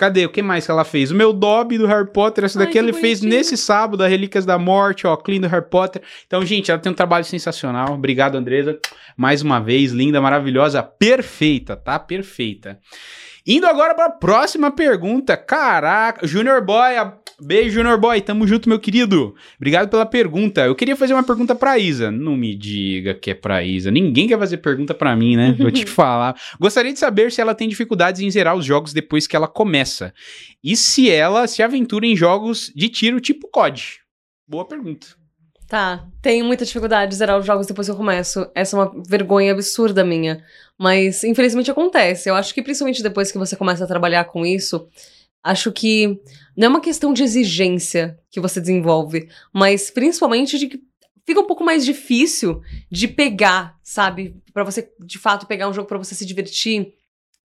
Cadê? 0.00 0.24
O 0.24 0.30
que 0.30 0.40
mais 0.40 0.64
que 0.64 0.70
ela 0.70 0.82
fez? 0.82 1.10
O 1.10 1.14
meu 1.14 1.30
Dobby 1.30 1.76
do 1.76 1.86
Harry 1.86 2.10
Potter, 2.10 2.44
essa 2.44 2.58
Ai, 2.58 2.64
daqui 2.64 2.72
que 2.72 2.78
ela 2.78 2.90
fez 2.94 3.20
bonitinho. 3.20 3.38
nesse 3.38 3.54
sábado, 3.54 4.02
a 4.02 4.08
Relíquias 4.08 4.46
da 4.46 4.58
Morte, 4.58 5.06
ó, 5.06 5.14
Clean 5.14 5.40
do 5.42 5.46
Harry 5.46 5.68
Potter. 5.68 6.00
Então, 6.26 6.42
gente, 6.46 6.70
ela 6.70 6.80
tem 6.80 6.90
um 6.90 6.94
trabalho 6.94 7.22
sensacional. 7.26 7.92
Obrigado, 7.92 8.36
Andresa. 8.36 8.78
Mais 9.14 9.42
uma 9.42 9.60
vez, 9.60 9.92
linda, 9.92 10.18
maravilhosa, 10.18 10.82
perfeita, 10.82 11.76
tá? 11.76 11.98
Perfeita. 11.98 12.78
Indo 13.46 13.66
agora 13.66 13.94
para 13.94 14.06
a 14.06 14.10
próxima 14.10 14.70
pergunta. 14.70 15.36
Caraca, 15.36 16.26
Junior 16.26 16.64
Boy, 16.64 16.96
a- 16.96 17.12
beijo 17.42 17.74
Junior 17.74 17.98
Boy, 17.98 18.20
tamo 18.20 18.46
junto, 18.46 18.68
meu 18.68 18.78
querido. 18.78 19.34
Obrigado 19.56 19.88
pela 19.88 20.06
pergunta. 20.06 20.62
Eu 20.62 20.74
queria 20.74 20.96
fazer 20.96 21.14
uma 21.14 21.22
pergunta 21.22 21.54
pra 21.54 21.78
Isa. 21.78 22.10
Não 22.10 22.36
me 22.36 22.54
diga 22.54 23.14
que 23.14 23.30
é 23.30 23.34
pra 23.34 23.62
Isa. 23.62 23.90
Ninguém 23.90 24.28
quer 24.28 24.38
fazer 24.38 24.58
pergunta 24.58 24.94
pra 24.94 25.16
mim, 25.16 25.36
né? 25.36 25.54
Vou 25.58 25.70
te 25.70 25.86
falar. 25.86 26.34
Gostaria 26.58 26.92
de 26.92 26.98
saber 26.98 27.32
se 27.32 27.40
ela 27.40 27.54
tem 27.54 27.68
dificuldades 27.68 28.20
em 28.20 28.30
zerar 28.30 28.56
os 28.56 28.64
jogos 28.64 28.92
depois 28.92 29.26
que 29.26 29.36
ela 29.36 29.48
começa. 29.48 30.12
E 30.62 30.76
se 30.76 31.10
ela 31.10 31.46
se 31.46 31.62
aventura 31.62 32.06
em 32.06 32.16
jogos 32.16 32.72
de 32.74 32.88
tiro 32.88 33.20
tipo 33.20 33.48
COD. 33.48 34.00
Boa 34.46 34.66
pergunta. 34.66 35.06
Tá, 35.70 36.04
tenho 36.20 36.44
muita 36.44 36.64
dificuldade 36.64 37.12
de 37.12 37.16
zerar 37.16 37.38
os 37.38 37.46
jogos 37.46 37.64
depois 37.64 37.86
que 37.86 37.92
eu 37.92 37.96
começo. 37.96 38.44
Essa 38.56 38.76
é 38.76 38.80
uma 38.80 38.92
vergonha 39.08 39.52
absurda 39.52 40.02
minha. 40.02 40.42
Mas, 40.76 41.22
infelizmente, 41.22 41.70
acontece. 41.70 42.28
Eu 42.28 42.34
acho 42.34 42.52
que, 42.52 42.60
principalmente 42.60 43.04
depois 43.04 43.30
que 43.30 43.38
você 43.38 43.54
começa 43.54 43.84
a 43.84 43.86
trabalhar 43.86 44.24
com 44.24 44.44
isso, 44.44 44.88
acho 45.42 45.72
que 45.72 46.20
não 46.56 46.66
é 46.66 46.68
uma 46.68 46.80
questão 46.80 47.12
de 47.12 47.22
exigência 47.22 48.18
que 48.30 48.40
você 48.40 48.60
desenvolve, 48.60 49.28
mas 49.52 49.90
principalmente 49.90 50.58
de 50.58 50.68
que 50.68 50.80
fica 51.26 51.40
um 51.40 51.46
pouco 51.46 51.64
mais 51.64 51.84
difícil 51.84 52.60
de 52.90 53.06
pegar, 53.08 53.78
sabe? 53.82 54.36
Pra 54.52 54.64
você, 54.64 54.90
de 54.98 55.18
fato, 55.18 55.46
pegar 55.46 55.68
um 55.68 55.72
jogo 55.72 55.88
pra 55.88 55.98
você 55.98 56.14
se 56.14 56.26
divertir. 56.26 56.94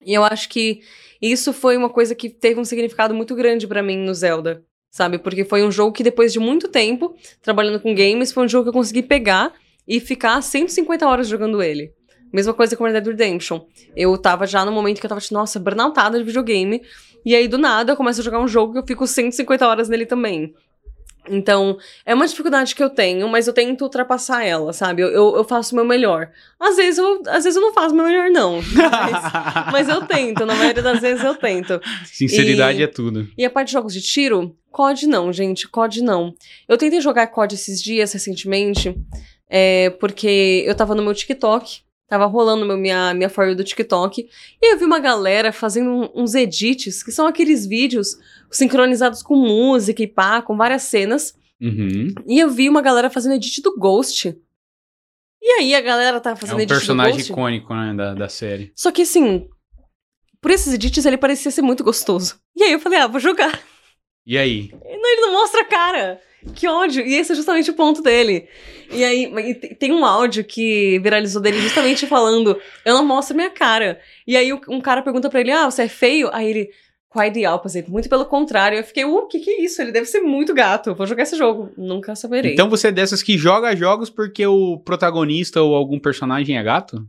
E 0.03 0.13
eu 0.13 0.23
acho 0.23 0.49
que 0.49 0.81
isso 1.21 1.53
foi 1.53 1.77
uma 1.77 1.89
coisa 1.89 2.13
que 2.13 2.29
teve 2.29 2.59
um 2.59 2.65
significado 2.65 3.13
muito 3.13 3.35
grande 3.35 3.67
pra 3.67 3.81
mim 3.81 3.97
no 3.97 4.13
Zelda, 4.13 4.63
sabe? 4.91 5.17
Porque 5.17 5.45
foi 5.45 5.63
um 5.63 5.71
jogo 5.71 5.91
que, 5.91 6.03
depois 6.03 6.33
de 6.33 6.39
muito 6.39 6.67
tempo, 6.67 7.15
trabalhando 7.41 7.79
com 7.79 7.93
games, 7.95 8.31
foi 8.31 8.45
um 8.45 8.47
jogo 8.47 8.65
que 8.65 8.69
eu 8.69 8.73
consegui 8.73 9.01
pegar 9.01 9.53
e 9.87 9.99
ficar 9.99 10.41
150 10.41 11.07
horas 11.07 11.27
jogando 11.27 11.61
ele. 11.61 11.93
Mesma 12.33 12.53
coisa 12.53 12.75
com 12.75 12.83
Red 12.83 12.93
Dead 12.93 13.07
Redemption. 13.07 13.61
Eu 13.95 14.17
tava 14.17 14.45
já 14.45 14.65
no 14.65 14.71
momento 14.71 14.99
que 14.99 15.05
eu 15.05 15.09
tava, 15.09 15.21
tipo, 15.21 15.33
nossa, 15.33 15.59
burnoutada 15.59 16.17
de 16.17 16.23
videogame. 16.23 16.81
E 17.25 17.35
aí, 17.35 17.47
do 17.47 17.57
nada, 17.57 17.91
eu 17.91 17.97
começo 17.97 18.21
a 18.21 18.23
jogar 18.23 18.39
um 18.39 18.47
jogo 18.47 18.73
que 18.73 18.79
eu 18.79 18.85
fico 18.85 19.07
150 19.07 19.67
horas 19.67 19.89
nele 19.89 20.05
também. 20.05 20.53
Então, 21.27 21.77
é 22.05 22.13
uma 22.13 22.27
dificuldade 22.27 22.75
que 22.75 22.83
eu 22.83 22.89
tenho, 22.89 23.27
mas 23.27 23.47
eu 23.47 23.53
tento 23.53 23.81
ultrapassar 23.81 24.45
ela, 24.45 24.71
sabe? 24.73 25.01
Eu, 25.01 25.07
eu, 25.09 25.35
eu 25.37 25.43
faço 25.43 25.73
o 25.73 25.75
meu 25.75 25.83
melhor. 25.83 26.29
Às 26.59 26.75
vezes 26.75 26.99
eu, 26.99 27.21
às 27.27 27.43
vezes 27.43 27.55
eu 27.55 27.61
não 27.61 27.73
faço 27.73 27.93
o 27.93 27.97
meu 27.97 28.05
melhor, 28.05 28.29
não. 28.29 28.61
Mas, 28.61 29.73
mas 29.73 29.89
eu 29.89 30.05
tento, 30.05 30.45
na 30.45 30.53
maioria 30.53 30.83
das 30.83 30.99
vezes 31.01 31.23
eu 31.23 31.33
tento. 31.35 31.81
Sinceridade 32.05 32.79
E- 32.79 32.83
é 32.83 32.87
tudo. 32.87 33.27
E 33.35 33.43
a 33.43 33.49
parte 33.49 33.67
de 33.69 33.73
jogos 33.73 33.93
de 33.93 34.01
tiro, 34.01 34.55
COD 34.71 35.07
não, 35.07 35.33
gente, 35.33 35.67
COD 35.67 36.03
não. 36.03 36.33
Eu 36.67 36.77
tentei 36.77 37.01
jogar 37.01 37.27
COD 37.27 37.55
esses 37.55 37.81
dias, 37.81 38.13
recentemente, 38.13 38.95
é, 39.49 39.89
porque 39.99 40.63
eu 40.67 40.75
tava 40.75 40.93
no 40.93 41.01
meu 41.01 41.13
TikTok, 41.13 41.81
tava 42.07 42.25
rolando 42.25 42.65
meu, 42.65 42.77
minha, 42.77 43.13
minha 43.13 43.29
for 43.29 43.47
you 43.47 43.55
do 43.55 43.63
TikTok, 43.63 44.27
e 44.61 44.73
eu 44.73 44.77
vi 44.77 44.85
uma 44.85 44.99
galera 44.99 45.51
fazendo 45.51 45.89
um- 45.89 46.09
uns 46.23 46.35
edits, 46.35 47.01
que 47.03 47.11
são 47.11 47.25
aqueles 47.27 47.65
vídeos 47.65 48.17
sincronizados 48.51 49.21
com 49.23 49.35
música 49.35 50.03
e 50.03 50.07
pá, 50.07 50.41
com 50.41 50.55
várias 50.55 50.83
cenas, 50.83 51.35
Uhum. 51.61 52.13
e 52.27 52.39
eu 52.39 52.49
vi 52.49 52.69
uma 52.69 52.81
galera 52.81 53.09
fazendo 53.09 53.35
edit 53.35 53.61
do 53.61 53.75
Ghost. 53.77 54.37
E 55.41 55.47
aí 55.59 55.75
a 55.75 55.81
galera 55.81 56.19
tava 56.19 56.37
É 56.37 56.39
fazendo 56.39 56.57
um 56.57 56.61
edit 56.61 56.73
do 56.73 56.77
personagem 56.77 57.13
Ghost. 57.17 57.31
icônico, 57.31 57.73
né, 57.73 57.93
da, 57.95 58.13
da 58.13 58.29
série. 58.29 58.71
Só 58.75 58.91
que 58.91 59.03
assim, 59.03 59.47
por 60.41 60.51
esses 60.51 60.73
edits 60.73 61.05
ele 61.05 61.17
parecia 61.17 61.49
ser 61.51 61.61
muito 61.61 61.83
gostoso. 61.83 62.35
E 62.55 62.63
aí 62.63 62.71
eu 62.71 62.79
falei, 62.79 62.99
ah, 62.99 63.07
vou 63.07 63.19
jogar. 63.19 63.59
E 64.25 64.37
aí? 64.37 64.69
Não, 64.71 65.11
ele 65.11 65.21
não 65.21 65.33
mostra 65.33 65.61
a 65.61 65.65
cara. 65.65 66.19
Que 66.53 66.67
ódio. 66.67 67.05
E 67.05 67.15
esse 67.15 67.31
é 67.31 67.35
justamente 67.35 67.71
o 67.71 67.73
ponto 67.73 68.01
dele. 68.01 68.47
E 68.91 69.03
aí, 69.03 69.23
e 69.25 69.55
te- 69.55 69.75
tem 69.75 69.91
um 69.91 70.05
áudio 70.05 70.43
que 70.43 70.99
viralizou 70.99 71.41
dele 71.41 71.59
justamente 71.59 72.05
falando: 72.05 72.59
Eu 72.85 72.93
não 72.93 73.05
mostro 73.05 73.35
minha 73.35 73.49
cara. 73.49 73.99
E 74.27 74.37
aí 74.37 74.53
um 74.53 74.79
cara 74.81 75.01
pergunta 75.01 75.29
pra 75.29 75.39
ele: 75.41 75.51
Ah, 75.51 75.65
você 75.69 75.83
é 75.83 75.87
feio? 75.89 76.29
Aí 76.33 76.49
ele. 76.49 76.69
Quite 77.11 77.39
the 77.39 77.49
opposite. 77.49 77.89
Muito 77.89 78.09
pelo 78.09 78.25
contrário. 78.25 78.77
Eu 78.77 78.83
fiquei, 78.83 79.05
o 79.05 79.25
que 79.27 79.39
que 79.39 79.49
é 79.49 79.61
isso? 79.63 79.81
Ele 79.81 79.93
deve 79.93 80.05
ser 80.05 80.19
muito 80.19 80.53
gato. 80.53 80.93
Vou 80.93 81.07
jogar 81.07 81.23
esse 81.23 81.37
jogo. 81.37 81.71
Nunca 81.77 82.13
saberei. 82.13 82.51
Então 82.51 82.69
você 82.69 82.89
é 82.89 82.91
dessas 82.91 83.23
que 83.23 83.37
joga 83.37 83.73
jogos 83.73 84.09
porque 84.09 84.45
o 84.45 84.77
protagonista 84.79 85.61
ou 85.61 85.75
algum 85.75 85.97
personagem 85.97 86.57
é 86.57 86.63
gato? 86.63 87.07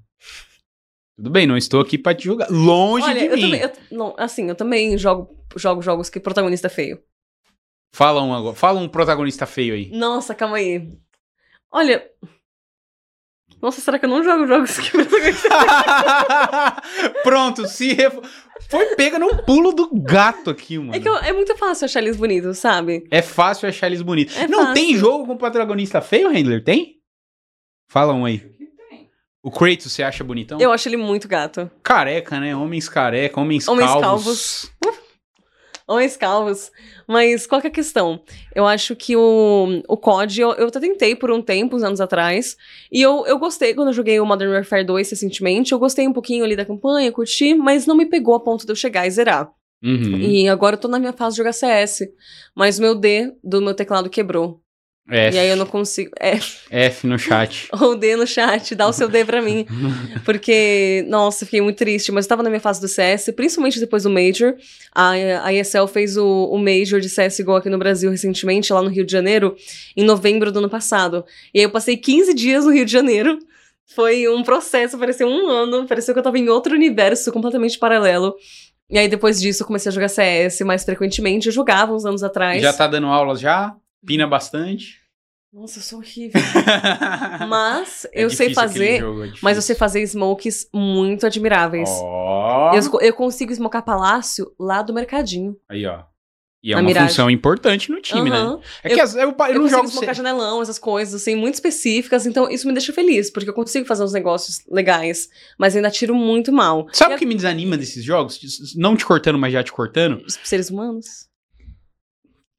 Tudo 1.16 1.28
bem, 1.30 1.44
não 1.44 1.56
estou 1.56 1.80
aqui 1.80 1.98
pra 1.98 2.14
te 2.14 2.24
julgar. 2.24 2.48
Longe 2.50 3.04
Olha, 3.04 3.20
de 3.28 3.34
mim. 3.36 3.40
também. 3.42 3.60
eu- 3.62 3.72
não, 3.90 4.14
assim, 4.16 4.48
eu 4.48 4.54
também 4.54 4.96
jogo, 4.96 5.28
jogo 5.56 5.82
jogos 5.82 6.08
que 6.08 6.18
o 6.18 6.22
protagonista 6.22 6.68
é 6.68 6.70
feio. 6.70 7.00
Fala 7.92 8.22
um 8.22 8.34
agora. 8.34 8.54
Fala 8.54 8.78
um 8.80 8.88
protagonista 8.88 9.46
feio 9.46 9.74
aí. 9.74 9.90
Nossa, 9.92 10.34
calma 10.34 10.56
aí. 10.58 10.88
Olha. 11.70 12.04
Nossa, 13.62 13.80
será 13.80 13.98
que 13.98 14.04
eu 14.04 14.10
não 14.10 14.22
jogo 14.22 14.46
jogos 14.46 14.78
que 14.78 14.90
protagonista 14.92 15.48
Pronto, 17.22 17.66
se 17.66 17.92
ref... 17.94 18.14
Foi 18.68 18.94
pega 18.96 19.18
no 19.18 19.42
pulo 19.44 19.72
do 19.72 19.88
gato 19.94 20.50
aqui, 20.50 20.78
mano. 20.78 20.94
É 20.94 21.00
que 21.00 21.08
eu- 21.08 21.16
é 21.16 21.32
muito 21.32 21.56
fácil 21.56 21.84
achar 21.86 22.00
eles 22.02 22.16
bonitos, 22.16 22.58
sabe? 22.58 23.06
É 23.10 23.22
fácil 23.22 23.68
achar 23.68 23.86
eles 23.86 24.02
bonitos. 24.02 24.36
É 24.36 24.46
não 24.46 24.58
fácil. 24.60 24.74
tem 24.74 24.94
jogo 24.96 25.26
com 25.26 25.36
protagonista 25.36 26.00
feio, 26.00 26.28
Handler? 26.28 26.62
Tem? 26.64 26.96
Fala 27.88 28.12
um 28.12 28.24
aí. 28.24 28.54
O 29.42 29.50
Kratos 29.50 29.92
você 29.92 30.02
acha 30.02 30.24
bonitão? 30.24 30.58
Eu 30.60 30.72
acho 30.72 30.88
ele 30.88 30.96
muito 30.96 31.28
gato. 31.28 31.70
Careca, 31.82 32.40
né? 32.40 32.54
Homens 32.56 32.88
careca, 32.88 33.40
homens, 33.40 33.68
Homens 33.68 33.90
calvos. 33.90 34.02
calvos. 34.82 35.05
Homens 35.88 36.16
calvos. 36.16 36.72
Mas 37.06 37.46
qual 37.46 37.60
que 37.60 37.68
é 37.68 37.70
a 37.70 37.72
questão? 37.72 38.20
Eu 38.54 38.66
acho 38.66 38.96
que 38.96 39.16
o, 39.16 39.82
o 39.88 39.96
COD, 39.96 40.40
eu, 40.40 40.52
eu 40.54 40.66
até 40.66 40.80
tentei 40.80 41.14
por 41.14 41.30
um 41.30 41.40
tempo, 41.40 41.76
uns 41.76 41.82
anos 41.84 42.00
atrás. 42.00 42.56
E 42.90 43.00
eu, 43.00 43.24
eu 43.26 43.38
gostei 43.38 43.72
quando 43.72 43.88
eu 43.88 43.94
joguei 43.94 44.18
o 44.18 44.26
Modern 44.26 44.52
Warfare 44.52 44.84
2 44.84 45.10
recentemente. 45.10 45.72
Eu 45.72 45.78
gostei 45.78 46.08
um 46.08 46.12
pouquinho 46.12 46.44
ali 46.44 46.56
da 46.56 46.64
campanha, 46.64 47.12
curti, 47.12 47.54
mas 47.54 47.86
não 47.86 47.96
me 47.96 48.06
pegou 48.06 48.34
a 48.34 48.40
ponto 48.40 48.66
de 48.66 48.72
eu 48.72 48.76
chegar 48.76 49.06
e 49.06 49.10
zerar. 49.10 49.48
Uhum. 49.82 50.18
E 50.18 50.48
agora 50.48 50.74
eu 50.74 50.80
tô 50.80 50.88
na 50.88 50.98
minha 50.98 51.12
fase 51.12 51.34
de 51.34 51.38
jogar 51.38 51.52
CS. 51.52 52.08
Mas 52.54 52.78
o 52.78 52.82
meu 52.82 52.94
D 52.94 53.32
do 53.44 53.62
meu 53.62 53.74
teclado 53.74 54.10
quebrou. 54.10 54.60
F, 55.08 55.36
E 55.36 55.38
aí 55.38 55.48
eu 55.48 55.56
não 55.56 55.66
consigo. 55.66 56.10
É, 56.18 56.38
F 56.70 57.06
no 57.06 57.16
chat. 57.18 57.68
ou 57.80 57.94
D 57.94 58.16
no 58.16 58.26
chat, 58.26 58.74
dá 58.74 58.88
o 58.88 58.92
seu 58.92 59.08
D 59.08 59.24
pra 59.24 59.40
mim. 59.40 59.64
Porque, 60.24 61.04
nossa, 61.08 61.44
fiquei 61.44 61.60
muito 61.60 61.76
triste. 61.76 62.10
Mas 62.10 62.24
eu 62.24 62.28
tava 62.30 62.42
na 62.42 62.50
minha 62.50 62.60
fase 62.60 62.80
do 62.80 62.88
CS, 62.88 63.30
principalmente 63.36 63.78
depois 63.78 64.02
do 64.02 64.10
Major. 64.10 64.54
A, 64.92 65.10
a 65.44 65.52
ESL 65.52 65.86
fez 65.86 66.16
o, 66.16 66.46
o 66.50 66.58
Major 66.58 67.00
de 67.00 67.08
CSGO 67.08 67.54
aqui 67.54 67.70
no 67.70 67.78
Brasil 67.78 68.10
recentemente, 68.10 68.72
lá 68.72 68.82
no 68.82 68.88
Rio 68.88 69.04
de 69.04 69.12
Janeiro, 69.12 69.56
em 69.96 70.04
novembro 70.04 70.50
do 70.50 70.58
ano 70.58 70.68
passado. 70.68 71.24
E 71.54 71.60
aí 71.60 71.64
eu 71.64 71.70
passei 71.70 71.96
15 71.96 72.34
dias 72.34 72.64
no 72.64 72.72
Rio 72.72 72.84
de 72.84 72.92
Janeiro. 72.92 73.38
Foi 73.94 74.26
um 74.28 74.42
processo, 74.42 74.98
pareceu 74.98 75.28
um 75.28 75.48
ano, 75.48 75.86
pareceu 75.86 76.12
que 76.12 76.18
eu 76.18 76.24
tava 76.24 76.38
em 76.38 76.48
outro 76.48 76.74
universo 76.74 77.30
completamente 77.30 77.78
paralelo. 77.78 78.34
E 78.90 78.98
aí 78.98 79.08
depois 79.08 79.40
disso 79.40 79.62
eu 79.62 79.66
comecei 79.66 79.90
a 79.90 79.92
jogar 79.92 80.08
CS 80.08 80.60
mais 80.62 80.84
frequentemente. 80.84 81.46
Eu 81.46 81.52
jogava 81.52 81.92
uns 81.92 82.04
anos 82.04 82.24
atrás. 82.24 82.60
Já 82.60 82.72
tá 82.72 82.88
dando 82.88 83.06
aulas 83.06 83.38
já? 83.38 83.74
Pina 84.06 84.26
bastante? 84.26 85.00
Nossa, 85.52 85.78
eu 85.78 85.82
sou 85.82 85.98
horrível. 85.98 86.40
Mas 87.48 88.04
É 88.12 88.24
eu 88.24 88.30
sei 88.30 88.52
fazer. 88.52 89.00
jogo, 89.00 89.24
é 89.24 89.32
Mas 89.42 89.56
eu 89.56 89.62
sei 89.62 89.74
fazer 89.74 90.02
smokes 90.02 90.68
muito 90.72 91.26
admiráveis. 91.26 91.88
Ó. 92.02 92.74
Eu, 92.74 93.00
eu 93.00 93.14
consigo 93.14 93.52
smocar 93.52 93.82
palácio 93.84 94.52
lá 94.58 94.82
do 94.82 94.92
mercadinho. 94.92 95.56
Aí, 95.68 95.86
ó. 95.86 96.04
E 96.62 96.72
é 96.72 96.76
uma 96.76 96.82
miragem. 96.82 97.08
função 97.10 97.30
importante 97.30 97.90
no 97.92 98.00
time, 98.00 98.28
né? 98.28 98.36
Aham. 98.38 98.60
É 98.82 98.88
que 98.88 99.00
as- 99.00 99.14
eu, 99.14 99.20
eu, 99.20 99.28
Eu, 99.28 99.34
não 99.54 99.60
consigo 99.62 99.68
jogo... 99.68 99.88
smocar 99.88 100.14
C- 100.14 100.18
janelão, 100.18 100.60
essas 100.60 100.78
coisas, 100.80 101.14
assim, 101.22 101.36
muito 101.36 101.54
específicas. 101.54 102.26
Então, 102.26 102.50
isso 102.50 102.66
me 102.66 102.72
deixa 102.72 102.92
feliz, 102.92 103.30
porque 103.30 103.48
eu 103.48 103.54
consigo 103.54 103.86
fazer 103.86 104.02
uns 104.02 104.12
negócios 104.12 104.62
legais. 104.68 105.28
Mas 105.58 105.76
ainda 105.76 105.90
tiro 105.90 106.14
muito 106.14 106.52
mal. 106.52 106.86
Sabe 106.92 107.14
o 107.14 107.18
que 107.18 107.26
me 107.26 107.34
desanima 107.36 107.76
desses 107.76 108.02
jogos? 108.04 108.40
Não 108.76 108.96
te 108.96 109.06
cortando, 109.06 109.38
mas 109.38 109.52
já 109.52 109.62
te 109.62 109.70
cortando. 109.72 110.22
Os 110.26 110.34
seres 110.42 110.68
humanos? 110.68 111.28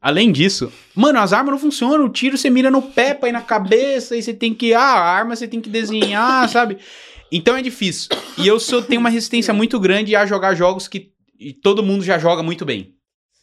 Além 0.01 0.31
disso, 0.31 0.71
mano, 0.95 1.19
as 1.19 1.33
armas 1.33 1.51
não 1.51 1.59
funcionam. 1.59 2.05
O 2.05 2.09
tiro 2.09 2.37
você 2.37 2.49
mira 2.49 2.69
no 2.69 2.81
pé 2.81 3.13
pra 3.13 3.29
ir 3.29 3.31
na 3.31 3.41
cabeça, 3.41 4.15
e 4.15 4.21
você 4.21 4.33
tem 4.33 4.53
que. 4.53 4.73
Ah, 4.73 4.79
a 4.79 5.09
arma 5.11 5.35
você 5.35 5.47
tem 5.47 5.59
que 5.59 5.69
desenhar, 5.69 6.47
sabe? 6.49 6.77
Então 7.31 7.57
é 7.57 7.61
difícil. 7.61 8.09
E 8.37 8.47
eu 8.47 8.59
sou, 8.59 8.81
tenho 8.81 9.01
uma 9.01 9.09
resistência 9.09 9.53
muito 9.53 9.79
grande 9.79 10.15
a 10.15 10.25
jogar 10.25 10.55
jogos 10.55 10.87
que 10.87 11.11
todo 11.61 11.83
mundo 11.83 12.03
já 12.03 12.17
joga 12.17 12.41
muito 12.41 12.65
bem. 12.65 12.96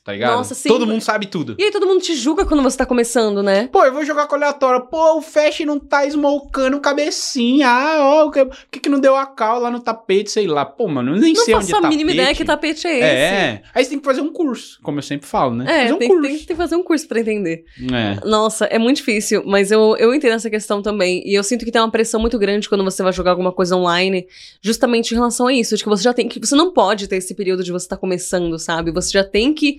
Tá 0.04 0.12
ligado? 0.12 0.36
Nossa, 0.36 0.54
sim. 0.54 0.68
Todo 0.68 0.86
mundo 0.86 1.00
sabe 1.00 1.26
tudo. 1.26 1.56
E 1.58 1.64
aí 1.64 1.70
todo 1.70 1.86
mundo 1.86 2.02
te 2.02 2.14
julga 2.14 2.44
quando 2.44 2.62
você 2.62 2.76
tá 2.76 2.84
começando, 2.84 3.42
né? 3.42 3.68
Pô, 3.72 3.82
eu 3.84 3.92
vou 3.92 4.04
jogar 4.04 4.26
com 4.26 4.34
aleatório. 4.34 4.82
Pô, 4.82 5.16
o 5.16 5.22
Flash 5.22 5.60
não 5.60 5.80
tá 5.80 6.04
smokando 6.04 6.78
cabecinha. 6.78 7.66
Ah, 7.70 7.96
ó, 8.00 8.26
o 8.26 8.30
que, 8.30 8.44
por 8.44 8.56
que, 8.70 8.80
que 8.80 8.88
não 8.90 9.00
deu 9.00 9.16
a 9.16 9.24
cal 9.24 9.58
lá 9.58 9.70
no 9.70 9.80
tapete, 9.80 10.30
sei 10.30 10.46
lá. 10.46 10.66
Pô, 10.66 10.86
mano, 10.88 11.16
eu 11.16 11.20
nem 11.20 11.32
Não 11.32 11.42
sei 11.42 11.54
onde 11.54 11.68
faço 11.72 11.82
é 11.82 11.86
a 11.86 11.88
mínima 11.88 12.10
tapete. 12.10 12.20
ideia 12.20 12.34
que 12.34 12.44
tapete 12.44 12.86
é 12.86 12.98
esse. 12.98 13.06
É, 13.06 13.62
aí 13.74 13.82
você 13.82 13.90
tem 13.90 13.98
que 13.98 14.04
fazer 14.04 14.20
um 14.20 14.30
curso, 14.30 14.78
como 14.82 14.98
eu 14.98 15.02
sempre 15.02 15.26
falo, 15.26 15.54
né? 15.54 15.64
É, 15.66 15.80
fazer 15.84 15.92
um 15.94 15.98
tem, 15.98 16.08
curso. 16.08 16.22
tem, 16.22 16.36
tem 16.36 16.46
que 16.48 16.54
fazer 16.54 16.76
um 16.76 16.82
curso 16.82 17.08
pra 17.08 17.20
entender. 17.20 17.64
É. 17.90 18.28
Nossa, 18.28 18.66
é 18.66 18.78
muito 18.78 18.98
difícil, 18.98 19.42
mas 19.46 19.70
eu, 19.70 19.96
eu 19.98 20.14
entendo 20.14 20.34
essa 20.34 20.50
questão 20.50 20.82
também. 20.82 21.22
E 21.26 21.34
eu 21.34 21.42
sinto 21.42 21.64
que 21.64 21.72
tem 21.72 21.80
uma 21.80 21.90
pressão 21.90 22.20
muito 22.20 22.38
grande 22.38 22.68
quando 22.68 22.84
você 22.84 23.02
vai 23.02 23.12
jogar 23.14 23.30
alguma 23.30 23.52
coisa 23.52 23.74
online, 23.74 24.26
justamente 24.60 25.12
em 25.12 25.14
relação 25.14 25.46
a 25.46 25.52
isso, 25.54 25.74
de 25.78 25.82
que 25.82 25.88
você 25.88 26.02
já 26.02 26.12
tem 26.12 26.28
que. 26.28 26.38
Você 26.38 26.54
não 26.54 26.74
pode 26.74 27.08
ter 27.08 27.16
esse 27.16 27.34
período 27.34 27.64
de 27.64 27.72
você 27.72 27.86
estar 27.86 27.96
começando, 27.96 28.58
sabe? 28.58 28.90
Você 28.90 29.10
já 29.10 29.24
tem 29.24 29.54
que 29.54 29.78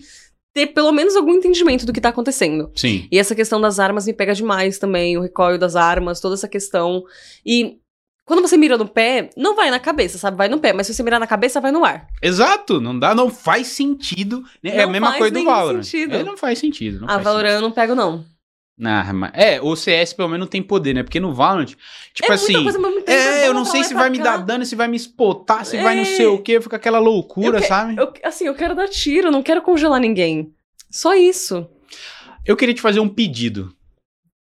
ter 0.56 0.68
pelo 0.68 0.91
menos 0.93 1.18
algum 1.18 1.34
entendimento 1.34 1.86
do 1.86 1.91
que 1.91 1.99
tá 1.99 2.10
acontecendo. 2.10 2.72
Sim. 2.74 3.08
E 3.12 3.20
essa 3.20 3.36
questão 3.36 3.60
das 3.60 3.78
armas 3.78 4.08
me 4.08 4.14
pega 4.14 4.34
demais 4.34 4.80
também, 4.80 5.18
o 5.18 5.22
recoil 5.22 5.58
das 5.58 5.76
armas, 5.76 6.22
toda 6.22 6.34
essa 6.36 6.47
questão. 6.47 7.03
E 7.45 7.76
quando 8.26 8.41
você 8.41 8.56
mira 8.56 8.78
no 8.78 8.88
pé, 8.88 9.30
não 9.36 9.53
vai 9.53 9.70
na 9.70 9.80
cabeça, 9.82 10.18
sabe? 10.18 10.38
Vai 10.38 10.47
no 10.47 10.58
pé, 10.58 10.72
mas 10.72 10.88
se 10.88 10.93
você 10.93 11.03
mirar 11.03 11.20
na 11.20 11.28
cabeça, 11.28 11.60
vai 11.60 11.74
no 11.74 11.84
ar. 11.84 12.08
Exato, 12.24 12.80
não 12.80 12.97
dá, 12.97 13.14
não 13.14 13.30
faz 13.30 13.68
sentido. 13.68 14.43
né? 14.64 14.78
é 14.78 14.84
a 14.84 14.86
Não 14.86 14.93
mesma 14.93 15.14
coisa 15.18 15.34
do 15.38 15.43
Valorant. 15.43 15.84
sentido. 15.84 16.16
É, 16.16 16.24
não 16.24 16.38
faz 16.38 16.58
sentido. 16.58 16.99
Não 17.01 17.08
a 17.10 17.12
faz 17.12 17.24
Valorant 17.26 17.56
eu 17.56 17.62
não 17.62 17.72
pego, 17.72 17.93
não. 17.93 18.24
Ah, 18.84 19.13
mas- 19.13 19.32
é, 19.34 19.61
o 19.61 19.73
CS 19.76 20.11
pelo 20.13 20.28
menos 20.28 20.49
tem 20.49 20.61
poder, 20.61 20.93
né? 20.93 21.01
Porque 21.03 21.19
no 21.19 21.34
Valorant, 21.34 21.73
tipo 22.13 22.30
é 22.30 22.36
assim. 22.36 22.61
coisa 22.63 22.78
É, 23.07 23.47
eu 23.47 23.53
não 23.53 23.63
sei 23.63 23.84
se 23.86 23.93
vai 23.93 24.09
me 24.09 24.17
dar 24.19 24.38
dano, 24.38 24.65
se 24.65 24.76
vai 24.76 24.88
me 24.89 24.97
espotar, 24.97 25.65
se 25.65 25.78
vai 25.82 25.95
não 25.95 26.01
É. 26.01 26.05
sei 26.05 26.26
o 26.26 26.41
que, 26.41 26.59
fica 26.59 26.76
aquela 26.76 26.99
loucura, 26.99 27.57
Eu 27.57 27.61
que- 27.61 27.67
sabe? 27.67 27.95
Eu, 27.97 28.11
assim, 28.23 28.45
eu 28.47 28.53
quero 28.53 28.76
dar 28.76 28.89
tiro, 28.89 29.32
não 29.32 29.41
quero 29.41 29.61
congelar 29.61 29.99
ninguém. 30.01 30.53
Só 30.91 31.15
isso. 31.15 31.65
Eu 32.45 32.57
queria 32.57 32.76
te 32.76 32.82
fazer 32.82 32.99
um 32.99 33.07
pedido. 33.07 33.73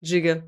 Diga. 0.02 0.44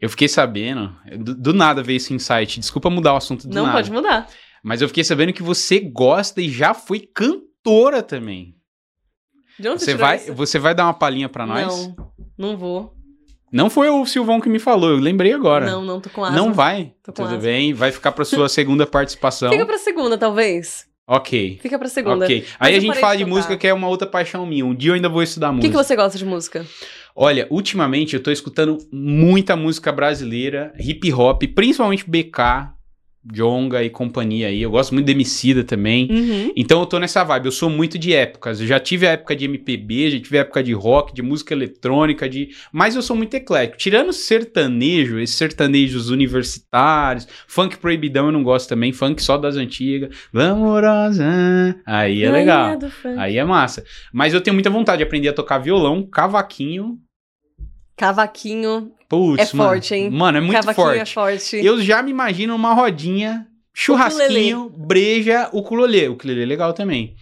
Eu 0.00 0.08
fiquei 0.10 0.28
sabendo, 0.28 0.94
do, 1.18 1.34
do 1.34 1.52
nada 1.54 1.82
veio 1.82 1.96
esse 1.96 2.12
insight, 2.14 2.60
desculpa 2.60 2.88
mudar 2.90 3.14
o 3.14 3.16
assunto 3.16 3.48
do 3.48 3.54
não 3.54 3.62
nada. 3.64 3.76
pode 3.78 3.90
mudar. 3.90 4.28
Mas 4.62 4.82
eu 4.82 4.88
fiquei 4.88 5.02
sabendo 5.04 5.32
que 5.32 5.42
você 5.42 5.80
gosta 5.80 6.40
e 6.42 6.50
já 6.50 6.74
foi 6.74 7.00
cantora 7.00 8.02
também. 8.02 8.54
De 9.60 9.68
onde 9.68 9.84
Você 9.84 9.94
vai, 9.94 10.16
isso? 10.16 10.34
você 10.34 10.58
vai 10.58 10.74
dar 10.74 10.84
uma 10.84 10.94
palhinha 10.94 11.28
pra 11.28 11.46
nós? 11.46 11.66
Não, 11.66 11.96
não 12.38 12.56
vou. 12.56 12.94
Não 13.52 13.68
foi 13.68 13.88
o 13.88 14.06
Silvão 14.06 14.40
que 14.40 14.48
me 14.48 14.58
falou, 14.58 14.90
eu 14.90 14.96
lembrei 14.96 15.32
agora. 15.32 15.66
Não, 15.66 15.84
não, 15.84 16.00
tô 16.00 16.08
com 16.10 16.24
asma. 16.24 16.36
Não 16.36 16.52
vai. 16.52 16.92
Tudo 17.02 17.22
asma. 17.24 17.38
bem, 17.38 17.74
vai 17.74 17.90
ficar 17.90 18.12
pra 18.12 18.24
sua 18.24 18.48
segunda 18.48 18.86
participação. 18.86 19.50
Fica 19.50 19.66
pra 19.66 19.76
segunda, 19.78 20.16
talvez. 20.16 20.88
Ok. 21.06 21.58
Fica 21.60 21.76
pra 21.76 21.88
segunda. 21.88 22.24
Ok. 22.24 22.46
Mas 22.60 22.68
Aí 22.68 22.76
a 22.76 22.80
gente 22.80 22.98
fala 23.00 23.16
de 23.16 23.24
de 23.24 23.28
música 23.30 23.56
que 23.56 23.66
é 23.66 23.74
uma 23.74 23.88
outra 23.88 24.06
paixão 24.06 24.46
minha. 24.46 24.64
Um 24.64 24.72
dia 24.72 24.90
eu 24.90 24.94
ainda 24.94 25.08
vou 25.08 25.22
estudar 25.22 25.48
O 25.48 25.50
que, 25.50 25.56
música. 25.56 25.72
que 25.78 25.84
você 25.84 25.96
gosta 25.96 26.16
de 26.16 26.24
música? 26.24 26.64
Olha, 27.16 27.48
ultimamente 27.50 28.14
eu 28.14 28.22
tô 28.22 28.30
escutando 28.30 28.78
muita 28.92 29.56
música 29.56 29.90
brasileira, 29.90 30.72
hip 30.78 31.12
hop, 31.12 31.42
principalmente 31.52 32.08
BK, 32.08 32.70
Jonga 33.24 33.82
e 33.82 33.90
companhia 33.90 34.48
aí. 34.48 34.62
Eu 34.62 34.70
gosto 34.70 34.94
muito 34.94 35.06
de 35.06 35.12
Emicida 35.12 35.62
também. 35.62 36.08
Uhum. 36.10 36.52
Então 36.56 36.80
eu 36.80 36.86
tô 36.86 36.98
nessa 36.98 37.22
vibe, 37.22 37.46
eu 37.46 37.52
sou 37.52 37.68
muito 37.68 37.98
de 37.98 38.14
épocas. 38.14 38.60
Eu 38.60 38.66
já 38.66 38.80
tive 38.80 39.06
a 39.06 39.10
época 39.10 39.36
de 39.36 39.44
MPB, 39.44 40.10
já 40.12 40.20
tive 40.20 40.38
a 40.38 40.40
época 40.40 40.62
de 40.62 40.72
rock, 40.72 41.14
de 41.14 41.20
música 41.20 41.52
eletrônica, 41.52 42.28
de. 42.28 42.48
Mas 42.72 42.96
eu 42.96 43.02
sou 43.02 43.14
muito 43.14 43.34
eclético. 43.34 43.76
Tirando 43.76 44.12
sertanejo, 44.12 45.18
esses 45.18 45.36
sertanejos 45.36 46.08
universitários, 46.08 47.28
funk 47.46 47.76
proibidão 47.76 48.26
eu 48.26 48.32
não 48.32 48.42
gosto 48.42 48.68
também, 48.68 48.92
funk 48.92 49.22
só 49.22 49.36
das 49.36 49.56
antigas. 49.56 50.16
Vamorosa. 50.32 51.76
Aí 51.84 52.24
é 52.24 52.30
legal. 52.30 52.80
Funk. 52.80 53.18
Aí 53.18 53.36
é 53.36 53.44
massa. 53.44 53.84
Mas 54.12 54.32
eu 54.32 54.40
tenho 54.40 54.54
muita 54.54 54.70
vontade 54.70 54.98
de 54.98 55.04
aprender 55.04 55.28
a 55.28 55.34
tocar 55.34 55.58
violão, 55.58 56.06
cavaquinho. 56.06 56.98
Cavaquinho. 58.00 58.92
Putz, 59.08 59.42
É 59.42 59.46
forte, 59.46 59.94
hein? 59.94 60.10
Mano, 60.10 60.38
é 60.38 60.40
muito 60.40 60.54
Cavaquinho 60.54 60.86
forte. 60.86 61.00
é 61.00 61.06
forte. 61.06 61.56
Eu 61.64 61.80
já 61.82 62.02
me 62.02 62.10
imagino 62.10 62.54
numa 62.54 62.72
rodinha, 62.72 63.46
churrasquinho, 63.74 64.70
breja, 64.74 65.50
ukulele. 65.52 66.08
O 66.08 66.12
ukulele 66.12 66.42
é 66.42 66.46
legal 66.46 66.72
também. 66.72 67.14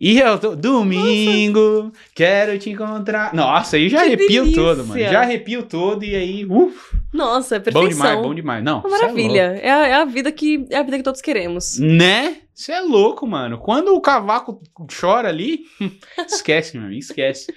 E 0.00 0.18
eu 0.18 0.38
tô, 0.38 0.56
domingo, 0.56 1.92
quero 2.14 2.58
te 2.58 2.70
encontrar. 2.70 3.32
Nossa, 3.34 3.76
aí 3.76 3.88
já 3.88 3.98
Que 3.98 4.04
arrepio 4.06 4.42
delícia. 4.44 4.62
todo, 4.62 4.84
mano. 4.86 5.00
Já 5.00 5.20
arrepio 5.20 5.62
todo 5.62 6.04
e 6.04 6.14
aí, 6.14 6.44
uff, 6.46 6.76
Nossa, 7.12 7.56
é 7.56 7.60
perfeição. 7.60 7.82
bom 7.82 7.88
demais, 7.94 8.22
bom 8.22 8.34
demais. 8.34 8.64
Não, 8.64 8.80
Uma 8.80 8.88
é 8.96 9.00
maravilha. 9.02 9.60
É, 9.62 9.70
a, 9.70 9.86
é 9.88 9.94
a 9.94 10.04
vida 10.04 10.32
que 10.32 10.66
é 10.70 10.78
a 10.78 10.82
vida 10.82 10.96
que 10.98 11.02
todos 11.04 11.20
queremos. 11.20 11.78
Né? 11.78 12.38
Você 12.54 12.72
é 12.72 12.80
louco, 12.80 13.26
mano. 13.26 13.58
Quando 13.58 13.94
o 13.94 14.00
cavaco 14.00 14.62
chora 15.00 15.28
ali, 15.28 15.64
esquece, 16.26 16.76
meu 16.76 16.86
amigo, 16.86 17.00
esquece. 17.00 17.52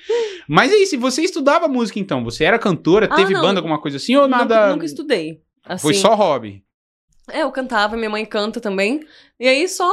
Mas 0.47 0.71
aí, 0.73 0.85
se 0.87 0.97
você 0.97 1.21
estudava 1.21 1.67
música 1.67 1.99
então, 1.99 2.23
você 2.23 2.43
era 2.43 2.57
cantora, 2.57 3.07
Ah, 3.11 3.15
teve 3.15 3.33
não. 3.33 3.41
banda, 3.41 3.59
alguma 3.59 3.79
coisa 3.79 3.97
assim, 3.97 4.15
ou 4.15 4.27
nada? 4.27 4.55
Nunca, 4.55 4.73
nunca 4.73 4.85
estudei. 4.85 5.41
Assim, 5.63 5.81
Foi 5.83 5.93
só 5.93 6.15
hobby. 6.15 6.63
É, 7.31 7.43
eu 7.43 7.51
cantava, 7.51 7.95
minha 7.95 8.09
mãe 8.09 8.25
canta 8.25 8.59
também. 8.59 9.01
E 9.39 9.47
aí 9.47 9.67
só 9.67 9.89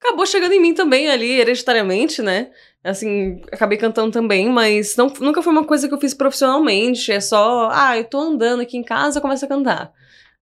acabou 0.00 0.26
chegando 0.26 0.52
em 0.52 0.60
mim 0.60 0.74
também 0.74 1.08
ali, 1.08 1.30
hereditariamente, 1.40 2.20
né? 2.20 2.50
Assim, 2.84 3.40
acabei 3.52 3.78
cantando 3.78 4.10
também, 4.10 4.50
mas 4.50 4.96
não, 4.96 5.06
nunca 5.20 5.40
foi 5.40 5.52
uma 5.52 5.64
coisa 5.64 5.86
que 5.88 5.94
eu 5.94 6.00
fiz 6.00 6.12
profissionalmente. 6.12 7.10
É 7.12 7.20
só, 7.20 7.70
ah, 7.72 7.96
eu 7.96 8.04
tô 8.04 8.18
andando 8.18 8.60
aqui 8.60 8.76
em 8.76 8.82
casa, 8.82 9.20
começo 9.20 9.44
a 9.44 9.48
cantar. 9.48 9.92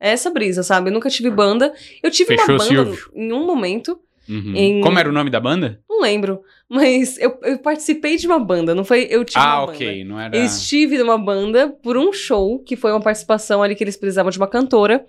É 0.00 0.10
essa 0.10 0.30
brisa, 0.30 0.62
sabe? 0.62 0.90
Eu 0.90 0.94
nunca 0.94 1.08
tive 1.08 1.30
banda. 1.30 1.72
Eu 2.02 2.10
tive 2.10 2.36
Fechou, 2.36 2.54
uma 2.54 2.58
banda 2.58 2.68
Silvio? 2.68 3.10
em 3.14 3.32
um 3.32 3.46
momento, 3.46 3.98
Uhum. 4.28 4.56
Em- 4.56 4.80
Como 4.80 4.98
era 4.98 5.08
o 5.08 5.12
nome 5.12 5.30
da 5.30 5.38
banda? 5.38 5.80
não 5.88 6.00
lembro, 6.00 6.40
mas 6.68 7.16
eu, 7.18 7.38
eu 7.44 7.58
participei 7.58 8.16
de 8.16 8.26
uma 8.26 8.40
banda, 8.40 8.74
não 8.74 8.84
foi 8.84 9.06
eu 9.08 9.24
tive 9.24 9.38
ah, 9.38 9.60
uma 9.60 9.66
banda. 9.66 9.76
ok. 9.78 10.04
Não 10.04 10.18
era. 10.20 10.36
Eu 10.36 10.44
estive 10.44 10.98
numa 10.98 11.16
banda 11.16 11.68
por 11.68 11.96
um 11.96 12.12
show, 12.12 12.58
que 12.58 12.74
foi 12.74 12.90
uma 12.90 13.00
participação 13.00 13.62
ali 13.62 13.76
que 13.76 13.84
eles 13.84 13.96
precisavam 13.96 14.30
de 14.30 14.36
uma 14.36 14.48
cantora. 14.48 15.06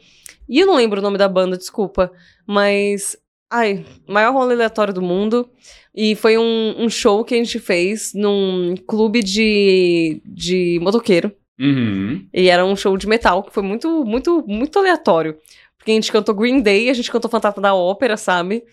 E 0.47 0.59
eu 0.59 0.67
não 0.67 0.75
lembro 0.75 0.99
o 0.99 1.03
nome 1.03 1.17
da 1.17 1.27
banda, 1.27 1.57
desculpa. 1.57 2.11
Mas 2.45 3.17
Ai, 3.49 3.85
maior 4.07 4.33
rolê 4.33 4.53
aleatório 4.53 4.93
do 4.93 5.01
mundo. 5.01 5.49
E 5.95 6.15
foi 6.15 6.37
um, 6.37 6.75
um 6.83 6.89
show 6.89 7.23
que 7.23 7.33
a 7.33 7.37
gente 7.37 7.59
fez 7.59 8.11
num 8.13 8.75
clube 8.85 9.23
de, 9.23 10.21
de 10.25 10.79
motoqueiro. 10.81 11.31
Uhum. 11.59 12.27
E 12.33 12.49
era 12.49 12.65
um 12.65 12.75
show 12.75 12.95
de 12.97 13.07
metal, 13.07 13.43
que 13.43 13.53
foi 13.53 13.63
muito, 13.63 14.05
muito, 14.05 14.43
muito 14.47 14.77
aleatório. 14.77 15.37
Porque 15.77 15.91
a 15.91 15.93
gente 15.93 16.11
cantou 16.11 16.35
Green 16.35 16.61
Day, 16.61 16.89
a 16.89 16.93
gente 16.93 17.11
cantou 17.11 17.29
Fantasma 17.29 17.61
da 17.61 17.73
Ópera, 17.73 18.17
sabe? 18.17 18.63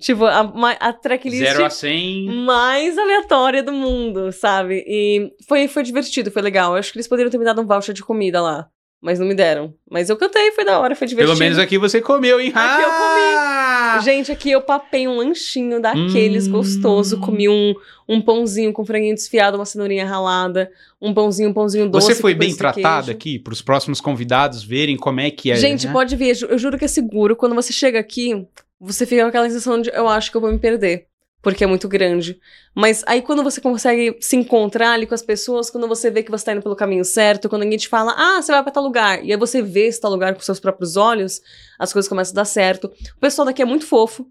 Tipo, 0.00 0.24
a, 0.24 0.40
a 0.80 0.92
tracklist 0.92 1.38
0 1.38 1.64
a 1.64 1.70
100. 1.70 2.26
mais 2.44 2.98
aleatória 2.98 3.62
do 3.62 3.72
mundo, 3.72 4.32
sabe? 4.32 4.84
E 4.86 5.32
foi, 5.46 5.68
foi 5.68 5.82
divertido, 5.82 6.30
foi 6.30 6.42
legal. 6.42 6.72
Eu 6.72 6.78
acho 6.78 6.92
que 6.92 6.98
eles 6.98 7.06
poderiam 7.08 7.30
ter 7.30 7.38
me 7.38 7.44
dado 7.44 7.60
um 7.60 7.66
voucher 7.66 7.94
de 7.94 8.02
comida 8.02 8.42
lá. 8.42 8.66
Mas 9.00 9.18
não 9.18 9.26
me 9.26 9.34
deram. 9.34 9.74
Mas 9.88 10.08
eu 10.10 10.16
cantei, 10.16 10.50
foi 10.52 10.64
da 10.64 10.80
hora, 10.80 10.96
foi 10.96 11.06
divertido. 11.06 11.36
Pelo 11.36 11.38
menos 11.38 11.58
aqui 11.58 11.78
você 11.78 12.00
comeu, 12.00 12.40
hein? 12.40 12.48
Aqui 12.54 12.82
eu 12.82 12.88
Ah! 12.90 13.53
Gente, 14.00 14.32
aqui 14.32 14.50
eu 14.50 14.60
papei 14.60 15.06
um 15.06 15.16
lanchinho 15.16 15.80
daqueles 15.80 16.46
Hum. 16.48 16.52
gostoso. 16.52 17.20
Comi 17.20 17.48
um, 17.48 17.74
um 18.08 18.20
pãozinho 18.20 18.72
com 18.72 18.84
franguinho 18.84 19.14
desfiado, 19.14 19.56
uma 19.56 19.64
cenourinha 19.64 20.06
ralada, 20.06 20.70
um 21.00 21.12
pãozinho, 21.12 21.50
um 21.50 21.52
pãozinho 21.52 21.88
doce. 21.88 22.06
Você 22.08 22.14
foi 22.20 22.34
bem 22.34 22.54
tratada 22.54 23.12
aqui 23.12 23.38
para 23.38 23.52
os 23.52 23.62
próximos 23.62 24.00
convidados 24.00 24.62
verem 24.62 24.96
como 24.96 25.20
é 25.20 25.30
que 25.30 25.50
é. 25.50 25.56
Gente, 25.56 25.86
né? 25.86 25.92
pode 25.92 26.16
ver, 26.16 26.36
eu 26.48 26.58
juro 26.58 26.78
que 26.78 26.84
é 26.84 26.88
seguro. 26.88 27.36
Quando 27.36 27.54
você 27.54 27.72
chega 27.72 27.98
aqui, 27.98 28.46
você 28.80 29.06
fica 29.06 29.22
com 29.22 29.28
aquela 29.28 29.48
sensação 29.48 29.80
de 29.80 29.90
eu 29.90 30.08
acho 30.08 30.30
que 30.30 30.36
eu 30.36 30.40
vou 30.40 30.52
me 30.52 30.58
perder. 30.58 31.06
Porque 31.44 31.62
é 31.62 31.66
muito 31.66 31.86
grande. 31.86 32.40
Mas 32.74 33.04
aí 33.06 33.22
quando 33.22 33.42
você 33.44 33.60
consegue 33.60 34.16
se 34.20 34.34
encontrar 34.34 34.92
ali 34.92 35.06
com 35.06 35.14
as 35.14 35.22
pessoas, 35.22 35.70
quando 35.70 35.86
você 35.86 36.10
vê 36.10 36.22
que 36.22 36.30
você 36.30 36.46
tá 36.46 36.52
indo 36.52 36.62
pelo 36.62 36.74
caminho 36.74 37.04
certo, 37.04 37.48
quando 37.48 37.62
ninguém 37.62 37.78
te 37.78 37.86
fala, 37.86 38.14
ah, 38.16 38.42
você 38.42 38.50
vai 38.50 38.62
pra 38.62 38.72
tal 38.72 38.82
lugar, 38.82 39.22
e 39.22 39.30
aí 39.30 39.38
você 39.38 39.60
vê 39.60 39.86
esse 39.86 40.00
tal 40.00 40.10
lugar 40.10 40.34
com 40.34 40.40
seus 40.40 40.58
próprios 40.58 40.96
olhos, 40.96 41.40
as 41.78 41.92
coisas 41.92 42.08
começam 42.08 42.32
a 42.32 42.36
dar 42.36 42.44
certo. 42.46 42.90
O 43.16 43.20
pessoal 43.20 43.44
daqui 43.44 43.62
é 43.62 43.64
muito 43.64 43.86
fofo. 43.86 44.26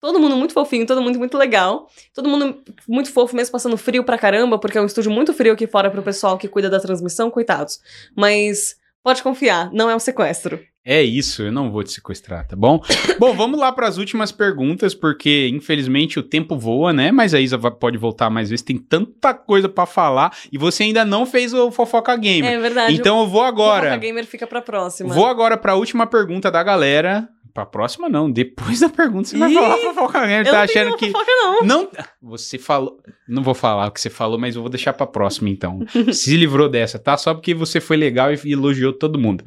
Todo 0.00 0.20
mundo 0.20 0.36
muito 0.36 0.54
fofinho, 0.54 0.86
todo 0.86 1.02
mundo 1.02 1.18
muito 1.18 1.36
legal. 1.36 1.88
Todo 2.14 2.28
mundo 2.28 2.62
muito 2.86 3.10
fofo, 3.10 3.34
mesmo 3.34 3.50
passando 3.50 3.76
frio 3.76 4.04
pra 4.04 4.16
caramba, 4.16 4.58
porque 4.58 4.78
é 4.78 4.80
um 4.80 4.86
estúdio 4.86 5.10
muito 5.10 5.32
frio 5.34 5.54
aqui 5.54 5.66
fora 5.66 5.90
pro 5.90 6.02
pessoal 6.02 6.38
que 6.38 6.46
cuida 6.46 6.70
da 6.70 6.78
transmissão, 6.78 7.30
coitados. 7.30 7.80
Mas 8.14 8.76
pode 9.02 9.22
confiar, 9.22 9.72
não 9.72 9.90
é 9.90 9.96
um 9.96 9.98
sequestro. 9.98 10.60
É 10.90 11.02
isso, 11.02 11.42
eu 11.42 11.52
não 11.52 11.70
vou 11.70 11.84
te 11.84 11.92
sequestrar, 11.92 12.46
tá 12.46 12.56
bom? 12.56 12.80
bom, 13.20 13.34
vamos 13.34 13.60
lá 13.60 13.70
para 13.70 13.86
as 13.86 13.98
últimas 13.98 14.32
perguntas, 14.32 14.94
porque 14.94 15.46
infelizmente 15.52 16.18
o 16.18 16.22
tempo 16.22 16.56
voa, 16.56 16.94
né? 16.94 17.12
Mas 17.12 17.34
a 17.34 17.40
Isa 17.40 17.58
pode 17.58 17.98
voltar 17.98 18.30
mais 18.30 18.48
vezes, 18.48 18.64
tem 18.64 18.78
tanta 18.78 19.34
coisa 19.34 19.68
para 19.68 19.84
falar 19.84 20.34
e 20.50 20.56
você 20.56 20.84
ainda 20.84 21.04
não 21.04 21.26
fez 21.26 21.52
o 21.52 21.70
Fofoca 21.70 22.16
Gamer. 22.16 22.50
É 22.50 22.58
verdade. 22.58 22.94
então 22.94 23.20
eu 23.20 23.26
vou 23.26 23.42
agora. 23.42 23.88
Fofoca 23.88 23.98
Gamer 23.98 24.24
fica 24.24 24.46
pra 24.46 24.62
próxima. 24.62 25.12
Vou 25.12 25.26
agora 25.26 25.58
para 25.58 25.72
a 25.72 25.74
última 25.74 26.06
pergunta 26.06 26.50
da 26.50 26.62
galera. 26.62 27.28
Pra 27.52 27.66
próxima 27.66 28.08
não, 28.08 28.30
depois 28.30 28.80
da 28.80 28.88
pergunta 28.88 29.28
você 29.28 29.36
vai 29.36 29.50
Ih, 29.50 29.54
falar 29.54 29.76
Fofoca 29.76 30.20
Gamer, 30.20 30.44
tá 30.46 30.52
não 30.52 30.58
achando 30.60 30.96
que 30.96 31.10
fofoca, 31.10 31.32
não. 31.42 31.62
não, 31.64 31.88
você 32.22 32.56
falou. 32.56 32.98
Não 33.28 33.42
vou 33.42 33.52
falar 33.52 33.88
o 33.88 33.90
que 33.90 34.00
você 34.00 34.08
falou, 34.08 34.38
mas 34.38 34.56
eu 34.56 34.62
vou 34.62 34.70
deixar 34.70 34.94
pra 34.94 35.06
próxima, 35.06 35.50
então. 35.50 35.80
Se 36.14 36.34
livrou 36.34 36.66
dessa, 36.66 36.98
tá? 36.98 37.14
Só 37.18 37.34
porque 37.34 37.52
você 37.52 37.78
foi 37.78 37.98
legal 37.98 38.32
e 38.32 38.52
elogiou 38.52 38.94
todo 38.94 39.18
mundo. 39.18 39.44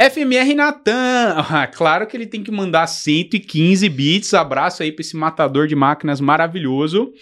FMR 0.00 0.54
Natan, 0.54 1.34
ah, 1.50 1.66
claro 1.66 2.06
que 2.06 2.16
ele 2.16 2.26
tem 2.26 2.44
que 2.44 2.52
mandar 2.52 2.86
115 2.86 3.88
bits. 3.88 4.32
Abraço 4.32 4.84
aí 4.84 4.92
pra 4.92 5.00
esse 5.00 5.16
matador 5.16 5.66
de 5.66 5.74
máquinas 5.74 6.20
maravilhoso. 6.20 7.12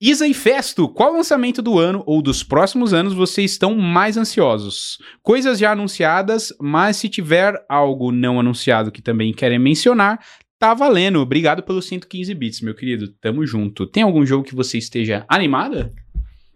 Isa 0.00 0.26
e 0.26 0.32
Festo, 0.32 0.88
qual 0.88 1.12
lançamento 1.12 1.60
do 1.60 1.78
ano 1.78 2.02
ou 2.06 2.22
dos 2.22 2.42
próximos 2.42 2.94
anos 2.94 3.12
vocês 3.12 3.50
estão 3.50 3.74
mais 3.74 4.16
ansiosos? 4.16 4.98
Coisas 5.22 5.58
já 5.58 5.72
anunciadas, 5.72 6.50
mas 6.58 6.96
se 6.96 7.10
tiver 7.10 7.52
algo 7.68 8.10
não 8.10 8.40
anunciado 8.40 8.90
que 8.90 9.02
também 9.02 9.34
querem 9.34 9.58
mencionar, 9.58 10.24
tá 10.58 10.72
valendo. 10.72 11.18
Obrigado 11.18 11.62
pelos 11.62 11.86
115 11.88 12.32
bits, 12.32 12.60
meu 12.62 12.74
querido. 12.74 13.08
Tamo 13.20 13.44
junto. 13.44 13.86
Tem 13.86 14.02
algum 14.02 14.24
jogo 14.24 14.44
que 14.44 14.54
você 14.54 14.78
esteja 14.78 15.26
animada? 15.28 15.92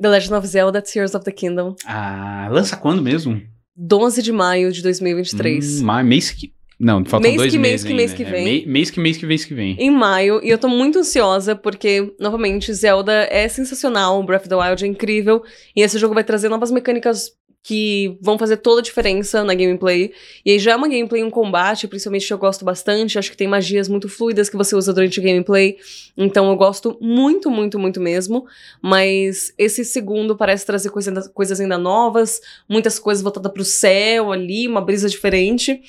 The 0.00 0.08
Legend 0.08 0.34
of 0.34 0.46
Zelda 0.46 0.80
Tears 0.80 1.14
of 1.14 1.24
the 1.24 1.32
Kingdom. 1.32 1.76
Ah, 1.84 2.48
lança 2.50 2.76
quando 2.76 3.02
mesmo? 3.02 3.42
12 3.76 4.22
de 4.22 4.32
maio 4.32 4.70
de 4.72 4.82
2023. 4.82 5.80
Hum, 5.80 5.84
ma- 5.84 6.02
mês 6.02 6.30
que. 6.30 6.52
Não, 6.80 7.04
faltam 7.04 7.30
Mês 7.30 7.36
dois 7.36 7.52
que 7.52 7.58
mês 7.60 7.72
meses. 7.84 7.86
que 7.86 7.94
mês 7.94 8.12
que 8.12 8.22
É, 8.24 8.30
vem. 8.30 8.44
mei- 8.44 8.66
mês 8.66 8.90
que 8.90 8.98
mês 8.98 9.16
que 9.16 9.24
mês 9.24 9.44
que 9.44 9.54
vem. 9.54 9.76
Em 9.78 9.88
maio, 9.90 10.40
e 10.42 10.48
eu 10.50 10.58
tô 10.58 10.66
muito 10.66 10.98
ansiosa 10.98 11.54
porque, 11.54 12.12
novamente, 12.18 12.72
Zelda 12.74 13.12
é 13.30 13.46
sensacional, 13.46 14.20
Breath 14.24 14.40
of 14.42 14.48
the 14.48 14.56
Wild 14.56 14.84
é 14.84 14.88
incrível, 14.88 15.44
e 15.76 15.82
esse 15.82 15.96
jogo 15.96 16.12
vai 16.12 16.24
trazer 16.24 16.48
novas 16.48 16.72
mecânicas 16.72 17.30
que 17.62 18.18
vão 18.20 18.36
fazer 18.36 18.56
toda 18.56 18.80
a 18.80 18.82
diferença 18.82 19.44
na 19.44 19.54
gameplay. 19.54 20.12
E 20.44 20.50
aí 20.50 20.58
já 20.58 20.72
é 20.72 20.76
uma 20.76 20.88
gameplay, 20.88 21.22
um 21.22 21.30
combate, 21.30 21.86
principalmente 21.86 22.26
que 22.26 22.32
eu 22.32 22.38
gosto 22.38 22.64
bastante, 22.64 23.18
acho 23.18 23.30
que 23.30 23.36
tem 23.36 23.46
magias 23.46 23.88
muito 23.88 24.08
fluidas 24.08 24.50
que 24.50 24.56
você 24.56 24.74
usa 24.74 24.92
durante 24.92 25.20
o 25.20 25.22
gameplay, 25.22 25.78
então 26.16 26.50
eu 26.50 26.56
gosto 26.56 26.98
muito, 27.00 27.50
muito, 27.50 27.78
muito 27.78 28.00
mesmo. 28.00 28.46
Mas 28.82 29.54
esse 29.56 29.84
segundo 29.84 30.36
parece 30.36 30.66
trazer 30.66 30.90
coisa, 30.90 31.30
coisas 31.30 31.60
ainda 31.60 31.78
novas, 31.78 32.40
muitas 32.68 32.98
coisas 32.98 33.22
voltadas 33.22 33.52
pro 33.52 33.64
céu 33.64 34.32
ali, 34.32 34.66
uma 34.66 34.80
brisa 34.80 35.08
diferente. 35.08 35.80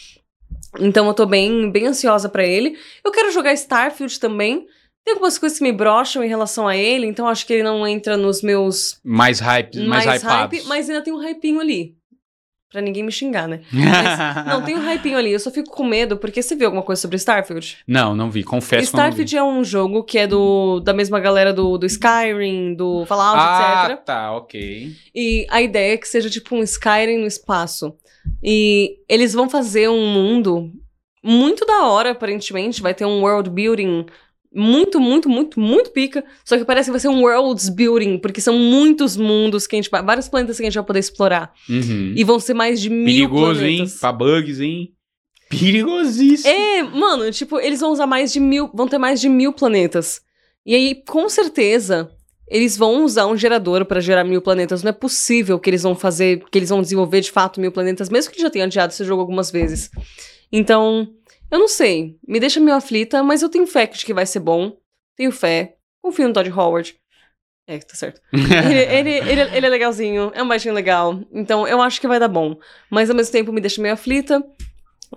Então 0.80 1.07
eu 1.07 1.13
tô 1.13 1.26
bem, 1.26 1.71
bem 1.71 1.88
ansiosa 1.88 2.30
pra 2.30 2.45
ele. 2.45 2.78
Eu 3.03 3.11
quero 3.11 3.32
jogar 3.32 3.53
Starfield 3.53 4.19
também. 4.19 4.67
Tem 5.06 5.14
algumas 5.16 5.38
coisas 5.38 5.58
que 5.58 5.64
me 5.64 5.72
brocham 5.72 6.24
em 6.24 6.28
relação 6.30 6.68
a 6.68 6.78
ele, 6.78 7.06
então 7.06 7.28
acho 7.28 7.45
que 7.45 7.54
ele 7.54 7.64
não 7.64 7.86
entra 7.86 8.16
nos 8.16 8.41
meus 8.41 8.99
Mais 9.04 9.39
hype, 9.39 9.80
mais, 9.86 10.06
mais, 10.06 10.22
hypados. 10.24 10.58
hype, 10.60 10.68
mas 10.68 10.89
ainda 10.89 11.01
tem 11.04 11.14
um 11.14 11.18
hypinho 11.20 11.60
ali. 11.60 11.95
Pra 12.72 12.82
ninguém 12.82 13.04
me 13.04 13.12
xingar, 13.12 13.47
né? 13.47 13.62
Mas, 13.72 14.47
não, 14.47 14.64
tem 14.64 14.76
um 14.76 14.80
hypinho 14.82 15.16
ali. 15.16 15.32
Eu 15.32 15.39
só 15.39 15.51
fico 15.51 15.70
com 15.70 15.84
medo, 15.84 16.18
porque 16.18 16.41
você 16.41 16.56
viu 16.56 16.66
alguma 16.66 16.82
coisa 16.82 16.99
sobre 16.99 17.18
Starfield? 17.18 17.78
Não, 17.88 18.16
não 18.16 18.32
vi, 18.32 18.43
confesso 18.43 18.97
não 18.97 19.04
vi. 19.04 19.10
Starfield 19.10 19.38
é 19.38 19.43
um 19.43 19.64
jogo 19.64 20.04
que 20.04 20.18
é 20.18 20.26
do, 20.26 20.80
da 20.80 20.91
mesma 20.91 21.20
galera 21.20 21.54
do, 21.54 21.78
do 21.78 21.86
Skyrim, 21.86 22.74
do 22.74 23.06
Fallout, 23.06 23.38
Ah, 23.39 23.88
etc. 23.91 24.04
tá, 24.04 24.36
ok. 24.36 24.91
E 25.14 25.45
a 25.51 25.62
ideia 25.62 25.93
é 25.93 25.97
que 25.97 26.08
seja 26.08 26.32
tipo 26.32 26.56
um 26.56 26.64
Skyrim 26.64 27.20
no 27.20 27.28
espaço. 27.28 27.93
E 28.43 28.97
eles 29.08 29.34
vão 29.34 29.47
fazer 29.47 29.88
um 29.88 30.08
mundo 30.08 30.72
muito 31.24 31.68
da 31.68 31.86
hora, 31.86 32.10
aparentemente. 32.10 32.82
Vai 32.82 32.95
ter 32.95 33.06
um 33.06 33.22
world 33.22 33.51
building 33.51 34.08
muito, 34.54 34.99
muito, 34.99 35.28
muito, 35.30 35.60
muito 35.60 35.89
pica. 35.91 36.24
Só 36.45 36.58
que 36.58 36.66
parece 36.66 36.88
que 36.88 36.91
vai 36.91 36.99
ser 36.99 37.08
um 37.10 37.22
worlds 37.22 37.70
building, 37.70 38.18
porque 38.20 38.39
são 38.41 38.58
muitos 38.58 39.18
mundos 39.18 39.66
que 39.66 39.76
a 39.76 39.78
gente 39.78 39.89
vai. 39.89 40.04
Vários 40.04 40.28
planetas 40.30 40.58
que 40.58 40.64
a 40.64 40.66
gente 40.66 40.76
vai 40.76 40.84
poder 40.84 40.99
explorar. 40.99 41.51
Uhum. 41.70 42.14
E 42.16 42.24
vão 42.24 42.39
ser 42.39 42.54
mais 42.54 42.80
de 42.80 42.89
mil 42.89 43.06
Perigoso, 43.30 43.60
planetas. 43.62 43.91
hein? 43.93 43.97
Pra 43.99 44.12
bugs, 44.12 44.60
hein? 44.60 44.93
Perigosíssimo. 45.49 46.49
É, 46.54 46.84
mano, 46.84 47.32
tipo, 47.32 47.60
eles 47.60 47.80
vão 47.80 47.91
usar 47.91 48.08
mais 48.08 48.32
de 48.32 48.39
mil. 48.39 48.70
Vão 48.74 48.88
ter 48.88 48.97
mais 48.97 49.22
de 49.22 49.30
mil 49.30 49.54
planetas. 49.54 50.22
E 50.66 50.74
aí, 50.74 50.95
com 51.08 51.30
certeza, 51.30 52.10
eles 52.47 52.78
vão 52.78 53.04
usar 53.04 53.28
um 53.28 53.38
gerador 53.38 53.86
pra 53.86 53.99
gerar 53.99 54.24
mil 54.24 54.41
planetas. 54.41 54.82
Não 54.84 54.89
é 54.89 54.93
possível 54.93 55.60
que 55.60 55.70
eles 55.70 55.84
vão 55.84 55.95
fazer, 55.95 56.43
que 56.51 56.58
eles 56.58 56.70
vão 56.70 56.82
desenvolver 56.82 57.22
de 57.22 57.32
fato 57.32 57.60
mil 57.62 57.72
planetas, 57.72 58.10
mesmo 58.10 58.32
que 58.32 58.41
já 58.41 58.49
tenham 58.49 58.66
adiado 58.66 58.93
esse 58.93 59.04
jogo 59.04 59.22
algumas 59.22 59.51
vezes. 59.51 59.89
Então, 60.51 61.08
eu 61.54 61.60
não 61.60 61.68
sei. 61.68 62.18
Me 62.28 62.39
deixa 62.39 62.60
meio 62.60 62.76
aflita, 62.76 63.22
mas 63.22 63.43
eu 63.43 63.49
tenho 63.49 63.68
fé 63.68 63.86
de 63.86 64.04
que 64.04 64.14
vai 64.14 64.26
ser 64.26 64.39
bom. 64.39 64.76
Tenho 65.16 65.32
fé. 65.32 65.76
Confio 66.01 66.28
no 66.28 66.34
Todd 66.34 66.49
Howard. 66.49 66.95
É, 67.68 67.78
tá 67.78 67.95
certo. 67.95 68.20
Ele, 68.34 68.80
ele, 68.80 69.10
ele, 69.32 69.41
ele 69.56 69.66
é 69.66 69.70
legalzinho, 69.70 70.32
é 70.34 70.43
um 70.43 70.47
baixinho 70.47 70.74
legal. 70.74 71.22
Então, 71.32 71.66
eu 71.66 71.82
acho 71.82 72.01
que 72.01 72.08
vai 72.08 72.20
dar 72.20 72.28
bom. 72.28 72.58
Mas 72.89 73.10
ao 73.10 73.16
mesmo 73.16 73.32
tempo 73.32 73.54
me 73.54 73.62
deixa 73.62 73.82
meio 73.82 73.93
aflita. 73.93 74.43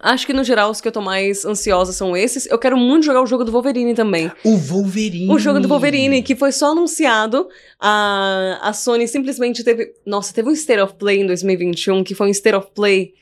Acho 0.01 0.27
que 0.27 0.33
no 0.35 0.45
geral 0.45 0.71
os 0.71 0.81
que 0.81 0.87
eu 0.87 0.93
tô 0.93 1.01
mais 1.01 1.45
ansiosa 1.47 1.93
são 1.93 2.15
esses. 2.17 2.47
Eu 2.47 2.59
quero 2.59 2.77
muito 2.77 3.07
jogar 3.07 3.23
o 3.23 3.27
jogo 3.27 3.45
do 3.45 3.51
Wolverine 3.51 3.95
também. 3.95 4.31
o 4.45 4.57
Wolverine. 4.59 5.33
O 5.33 5.39
jogo 5.39 5.59
do 5.59 5.67
Wolverine, 5.69 6.23
que 6.23 6.37
foi 6.37 6.53
só 6.53 6.73
anunciado. 6.73 7.49
A, 7.81 8.59
a 8.61 8.73
Sony 8.75 9.09
simplesmente 9.09 9.65
teve. 9.65 9.93
Nossa, 10.05 10.35
teve 10.35 10.49
um 10.51 10.53
State 10.53 10.81
of 10.83 10.95
Play 10.95 11.23
em 11.23 11.27
2021 11.27 12.05
que 12.05 12.15
foi 12.15 12.29
um 12.29 12.31
State 12.31 12.57
of 12.57 12.69
Play 12.75 13.15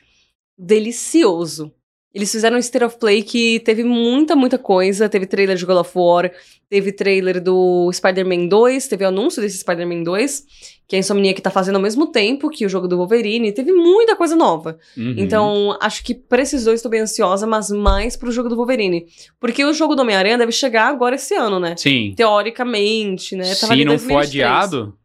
delicioso. 0.57 1.73
Eles 2.15 2.31
fizeram 2.31 2.55
um 2.55 2.59
State 2.59 2.85
of 2.85 2.97
Play 2.97 3.21
que 3.21 3.59
teve 3.59 3.83
muita, 3.83 4.37
muita 4.37 4.57
coisa. 4.57 5.09
Teve 5.09 5.25
trailer 5.25 5.57
de 5.57 5.65
God 5.65 5.75
of 5.79 5.91
War, 5.93 6.31
teve 6.69 6.93
trailer 6.93 7.43
do 7.43 7.91
Spider-Man 7.91 8.47
2, 8.47 8.87
teve 8.87 9.03
o 9.03 9.09
anúncio 9.09 9.41
desse 9.41 9.57
Spider-Man 9.57 10.01
2, 10.03 10.45
que 10.87 10.95
a 10.95 10.99
Insomniac 10.99 11.41
tá 11.41 11.51
fazendo 11.51 11.75
ao 11.75 11.81
mesmo 11.81 12.07
tempo 12.07 12.49
que 12.49 12.65
o 12.65 12.69
jogo 12.69 12.87
do 12.87 12.95
Wolverine. 12.95 13.51
Teve 13.51 13.73
muita 13.73 14.15
coisa 14.15 14.33
nova. 14.33 14.79
Uhum. 14.95 15.15
Então, 15.17 15.77
acho 15.81 16.05
que 16.05 16.15
pra 16.15 16.41
esses 16.41 16.63
dois 16.63 16.81
tô 16.81 16.87
bem 16.87 17.01
ansiosa, 17.01 17.45
mas 17.45 17.69
mais 17.69 18.15
pro 18.15 18.31
jogo 18.31 18.47
do 18.47 18.55
Wolverine. 18.55 19.07
Porque 19.37 19.65
o 19.65 19.73
jogo 19.73 19.93
do 19.93 20.01
Homem-Aranha 20.03 20.37
deve 20.37 20.53
chegar 20.53 20.87
agora 20.87 21.15
esse 21.15 21.33
ano, 21.35 21.59
né? 21.59 21.75
Sim. 21.75 22.13
Teoricamente, 22.15 23.35
né? 23.35 23.43
Tava 23.55 23.75
Se 23.75 23.83
não 23.83 23.99
for 23.99 24.07
2023. 24.07 24.29
adiado, 24.29 24.97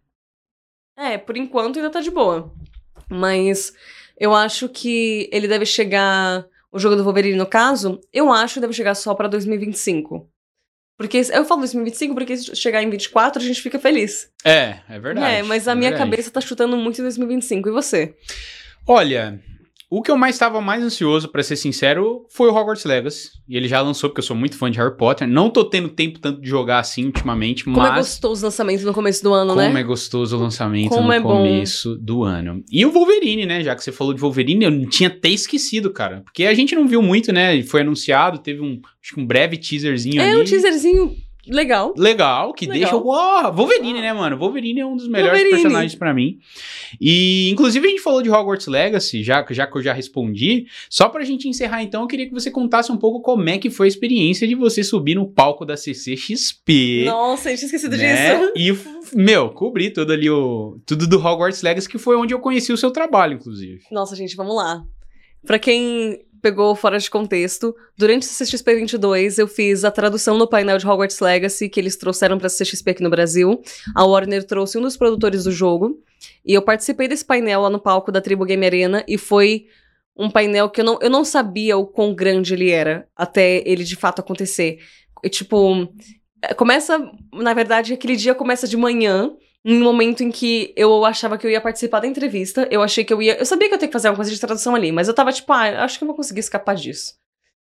É, 0.97 1.19
por 1.19 1.37
enquanto 1.37 1.79
ainda 1.79 1.91
tá 1.91 2.01
de 2.01 2.11
boa. 2.13 2.53
Mas 3.09 3.73
eu 4.17 4.33
acho 4.33 4.69
que 4.69 5.29
ele 5.33 5.49
deve 5.49 5.67
chegar. 5.67 6.47
O 6.73 6.79
jogo 6.79 6.97
do 6.97 7.03
Wolverine, 7.05 7.37
no 7.37 7.47
caso, 7.47 8.01
eu 8.13 8.33
acho 8.33 8.55
que 8.55 8.61
deve 8.61 8.73
chegar 8.73 8.95
só 8.95 9.15
pra 9.15 9.29
2025. 9.29 10.29
Porque 10.97 11.23
eu 11.33 11.45
falo 11.45 11.61
2025 11.61 12.15
porque 12.15 12.37
se 12.37 12.55
chegar 12.55 12.83
em 12.83 12.91
24 12.91 13.43
a 13.43 13.45
gente 13.45 13.63
fica 13.63 13.79
feliz. 13.79 14.31
é, 14.45 14.81
é 14.89 14.99
verdade. 15.01 15.35
é, 15.35 15.43
mas 15.43 15.67
a 15.67 15.73
é 15.73 15.75
minha 15.75 15.91
verdade. 15.91 16.11
cabeça 16.11 16.31
tá 16.31 16.41
chutando 16.41 16.77
muito 16.77 17.01
em 17.01 17.05
2025. 17.05 17.69
E 17.69 17.73
você? 17.73 18.15
Olha, 18.87 19.41
O 19.93 20.01
que 20.03 20.11
eu 20.11 20.17
mais 20.17 20.37
estava 20.37 20.61
mais 20.61 20.85
ansioso, 20.85 21.27
pra 21.29 21.43
ser 21.43 21.57
sincero, 21.57 22.25
foi 22.31 22.49
o 22.49 22.55
Hogwarts 22.55 22.85
Legacy. 22.85 23.31
E 23.49 23.57
ele 23.57 23.67
já 23.67 23.81
lançou, 23.83 24.09
porque 24.09 24.21
eu 24.21 24.25
sou 24.25 24.37
muito 24.37 24.57
fã 24.57 24.71
de 24.71 24.79
Harry 24.79 24.97
Potter. 24.97 25.27
Não 25.27 25.51
tô 25.51 25.65
tendo 25.65 25.89
tempo 25.89 26.21
tanto 26.21 26.41
de 26.41 26.49
jogar 26.49 26.79
assim 26.79 27.07
ultimamente, 27.07 27.65
Como 27.65 27.77
é 27.77 27.89
mas. 27.91 27.97
gostoso 28.07 28.43
o 28.43 28.45
lançamento 28.47 28.85
no 28.85 28.95
começo 28.95 29.21
do 29.25 29.33
ano, 29.35 29.51
Como 29.55 29.61
né? 29.75 29.81
é 29.81 29.83
gostoso 29.83 30.37
o 30.37 30.41
lançamento 30.41 30.91
Como 30.91 31.09
no 31.09 31.13
é 31.13 31.19
bom. 31.19 31.39
começo 31.39 31.97
do 31.97 32.23
ano. 32.23 32.63
E 32.71 32.87
o 32.87 32.93
Wolverine, 32.93 33.47
né? 33.47 33.65
Já 33.65 33.75
que 33.75 33.83
você 33.83 33.91
falou 33.91 34.15
de 34.15 34.21
Wolverine, 34.21 34.65
eu 34.65 34.89
tinha 34.89 35.09
até 35.09 35.29
esquecido, 35.29 35.91
cara. 35.91 36.21
Porque 36.25 36.45
a 36.45 36.55
gente 36.55 36.73
não 36.77 36.87
viu 36.87 37.03
muito, 37.03 37.33
né? 37.33 37.61
Foi 37.65 37.81
anunciado, 37.81 38.39
teve 38.39 38.61
um, 38.61 38.81
acho 39.03 39.15
que 39.15 39.21
um 39.21 39.27
breve 39.27 39.57
teaserzinho 39.57 40.23
É 40.23 40.31
ali. 40.31 40.41
um 40.41 40.45
teaserzinho 40.45 41.17
legal. 41.47 41.95
Legal, 41.97 42.53
que 42.53 42.67
Legal. 42.67 42.91
deixa. 42.91 42.97
Uau, 42.97 43.53
Wolverine, 43.53 44.01
né, 44.01 44.13
mano? 44.13 44.37
Wolverine 44.37 44.81
é 44.81 44.87
um 44.87 44.97
dos 44.97 45.09
melhores 45.09 45.41
Wolverine. 45.41 45.63
personagens 45.63 45.95
pra 45.95 46.13
mim. 46.13 46.39
E, 47.01 47.51
inclusive, 47.51 47.87
a 47.87 47.91
gente 47.91 48.03
falou 48.03 48.23
de 48.23 48.31
Hogwarts 48.31 48.67
Legacy, 48.67 49.23
já, 49.23 49.45
já 49.51 49.67
que 49.67 49.79
eu 49.79 49.83
já 49.83 49.93
respondi. 49.93 50.67
Só 50.89 51.09
pra 51.09 51.25
gente 51.25 51.49
encerrar, 51.49 51.83
então, 51.83 52.03
eu 52.03 52.07
queria 52.07 52.27
que 52.27 52.35
você 52.35 52.51
contasse 52.51 52.91
um 52.93 52.97
pouco 52.97 53.21
como 53.21 53.49
é 53.49 53.59
que 53.59 53.71
foi 53.71 53.87
a 53.87 53.89
experiência 53.89 54.47
de 54.47 54.55
você 54.55 54.83
subir 54.83 55.15
no 55.15 55.29
palco 55.29 55.65
da 55.65 55.77
CCXP. 55.77 57.05
Nossa, 57.07 57.51
eu 57.51 57.57
tinha 57.57 57.67
esquecido 57.67 57.97
né? 57.97 58.39
disso. 58.39 58.53
E, 58.57 59.17
meu, 59.17 59.51
cobri 59.51 59.91
tudo 59.91 60.13
ali, 60.13 60.29
o, 60.29 60.79
tudo 60.87 61.07
do 61.07 61.19
Hogwarts 61.19 61.63
Legacy, 61.63 61.89
que 61.89 61.99
foi 61.99 62.17
onde 62.17 62.35
eu 62.35 62.41
conheci 62.41 62.73
o 62.73 62.77
seu 62.77 62.91
trabalho, 62.91 63.35
inclusive. 63.35 63.83
Nossa, 63.91 64.15
gente, 64.15 64.37
vamos 64.37 64.55
lá. 64.55 64.83
Pra 65.47 65.59
quem 65.59 66.21
pegou 66.41 66.75
fora 66.75 66.99
de 66.99 67.11
contexto, 67.11 67.75
durante 67.97 68.23
o 68.23 68.27
CCXP 68.27 68.75
22 68.77 69.39
eu 69.39 69.47
fiz 69.47 69.85
a 69.85 69.91
tradução 69.91 70.37
no 70.39 70.49
painel 70.49 70.79
de 70.79 70.87
Hogwarts 70.87 71.21
Legacy 71.21 71.69
que 71.69 71.79
eles 71.79 71.97
trouxeram 71.97 72.39
pra 72.39 72.49
CCXP 72.49 72.91
aqui 72.91 73.03
no 73.03 73.11
Brasil. 73.11 73.61
A 73.95 74.05
Warner 74.05 74.45
trouxe 74.45 74.79
um 74.79 74.83
dos 74.83 74.97
produtores 74.97 75.45
do 75.45 75.53
jogo 75.53 76.03
e 76.45 76.55
eu 76.55 76.63
participei 76.63 77.09
desse 77.09 77.25
painel 77.25 77.63
lá 77.63 77.71
no 77.71 77.81
palco 77.81 78.11
da 78.11 78.21
Tribo 78.21 78.45
Game 78.45 78.65
Arena 78.65 79.05
e 79.07 79.17
foi 79.19 79.67
um 80.17 80.31
painel 80.31 80.69
que 80.69 80.81
eu 80.81 80.85
não, 80.85 80.99
eu 81.01 81.11
não 81.11 81.25
sabia 81.25 81.79
o 81.79 81.87
quão 81.87 82.15
grande 82.15 82.55
ele 82.55 82.71
era 82.71 83.09
até 83.17 83.63
ele 83.67 83.85
de 83.85 83.97
fato 83.97 84.21
acontecer. 84.21 84.79
E, 85.25 85.29
tipo, 85.29 85.89
começa, 86.57 86.99
na 87.33 87.55
verdade, 87.55 87.95
aquele 87.95 88.17
dia 88.17 88.35
começa 88.35 88.67
de 88.67 88.77
manhã, 88.77 89.33
um 89.65 89.81
momento 89.81 90.23
em 90.23 90.31
que 90.31 90.73
eu 90.77 91.05
achava 91.05 91.37
que 91.37 91.47
eu 91.47 91.51
ia 91.51 91.61
participar 91.61 92.01
da 92.01 92.07
entrevista, 92.07 92.67
eu 92.71 92.83
achei 92.83 93.05
que 93.05 93.13
eu 93.13 93.21
ia. 93.21 93.39
Eu 93.39 93.47
sabia 93.47 93.69
que 93.69 93.75
eu 93.75 93.77
ia 93.77 93.81
ter 93.81 93.87
que 93.89 93.93
fazer 93.93 94.09
alguma 94.09 94.25
coisa 94.25 94.31
de 94.31 94.41
tradução 94.41 94.75
ali, 94.75 94.91
mas 94.91 95.09
eu 95.09 95.15
tava 95.15 95.33
tipo, 95.33 95.53
ah, 95.53 95.85
acho 95.85 95.99
que 95.99 96.05
eu 96.05 96.07
vou 96.07 96.17
conseguir 96.17 96.41
escapar 96.41 96.75
disso. 96.75 97.15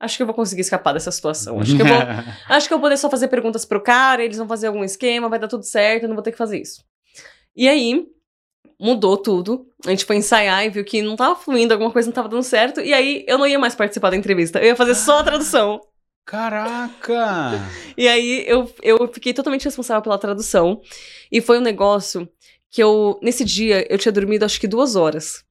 Acho 0.01 0.17
que 0.17 0.23
eu 0.23 0.27
vou 0.27 0.35
conseguir 0.35 0.63
escapar 0.63 0.93
dessa 0.93 1.13
situação. 1.13 1.61
Acho 1.61 1.77
que 1.77 1.83
eu 1.83 1.87
vou, 1.87 1.97
acho 2.49 2.67
que 2.67 2.75
eu 2.75 2.79
vou 2.79 2.87
poder 2.87 2.97
só 2.97 3.09
fazer 3.09 3.29
perguntas 3.29 3.65
pro 3.65 3.81
cara, 3.81 4.25
eles 4.25 4.39
vão 4.39 4.49
fazer 4.49 4.67
algum 4.67 4.83
esquema, 4.83 5.29
vai 5.29 5.39
dar 5.39 5.49
tudo 5.49 5.65
certo, 5.65 6.05
eu 6.05 6.09
não 6.09 6.17
vou 6.17 6.25
ter 6.25 6.33
que 6.33 6.39
fazer 6.39 6.61
isso. 6.61 6.83
E 7.55 7.69
aí, 7.69 8.07
mudou 8.81 9.17
tudo. 9.17 9.67
A 9.87 9.91
gente 9.91 10.05
foi 10.05 10.17
ensaiar 10.17 10.65
e 10.65 10.71
viu 10.71 10.85
que 10.85 11.03
não 11.03 11.15
tava 11.15 11.37
fluindo, 11.37 11.73
alguma 11.73 11.93
coisa 11.93 12.09
não 12.09 12.15
tava 12.15 12.29
dando 12.29 12.43
certo, 12.43 12.81
e 12.81 12.93
aí 12.93 13.25
eu 13.29 13.39
não 13.39 13.47
ia 13.47 13.59
mais 13.59 13.77
participar 13.77 14.11
da 14.11 14.17
entrevista, 14.17 14.59
eu 14.59 14.67
ia 14.67 14.77
fazer 14.77 14.95
só 14.95 15.19
a 15.19 15.25
tradução. 15.25 15.81
Caraca! 16.25 17.61
E 17.97 18.09
aí 18.09 18.45
eu, 18.47 18.73
eu 18.83 19.07
fiquei 19.13 19.35
totalmente 19.35 19.65
responsável 19.65 20.03
pela 20.03 20.19
tradução. 20.19 20.81
E 21.31 21.41
foi 21.41 21.59
um 21.59 21.63
negócio 21.63 22.29
que 22.71 22.83
eu, 22.83 23.19
nesse 23.23 23.45
dia, 23.45 23.87
eu 23.91 23.99
tinha 23.99 24.11
dormido 24.11 24.45
acho 24.45 24.59
que 24.59 24.67
duas 24.67 24.97
horas. 24.97 25.45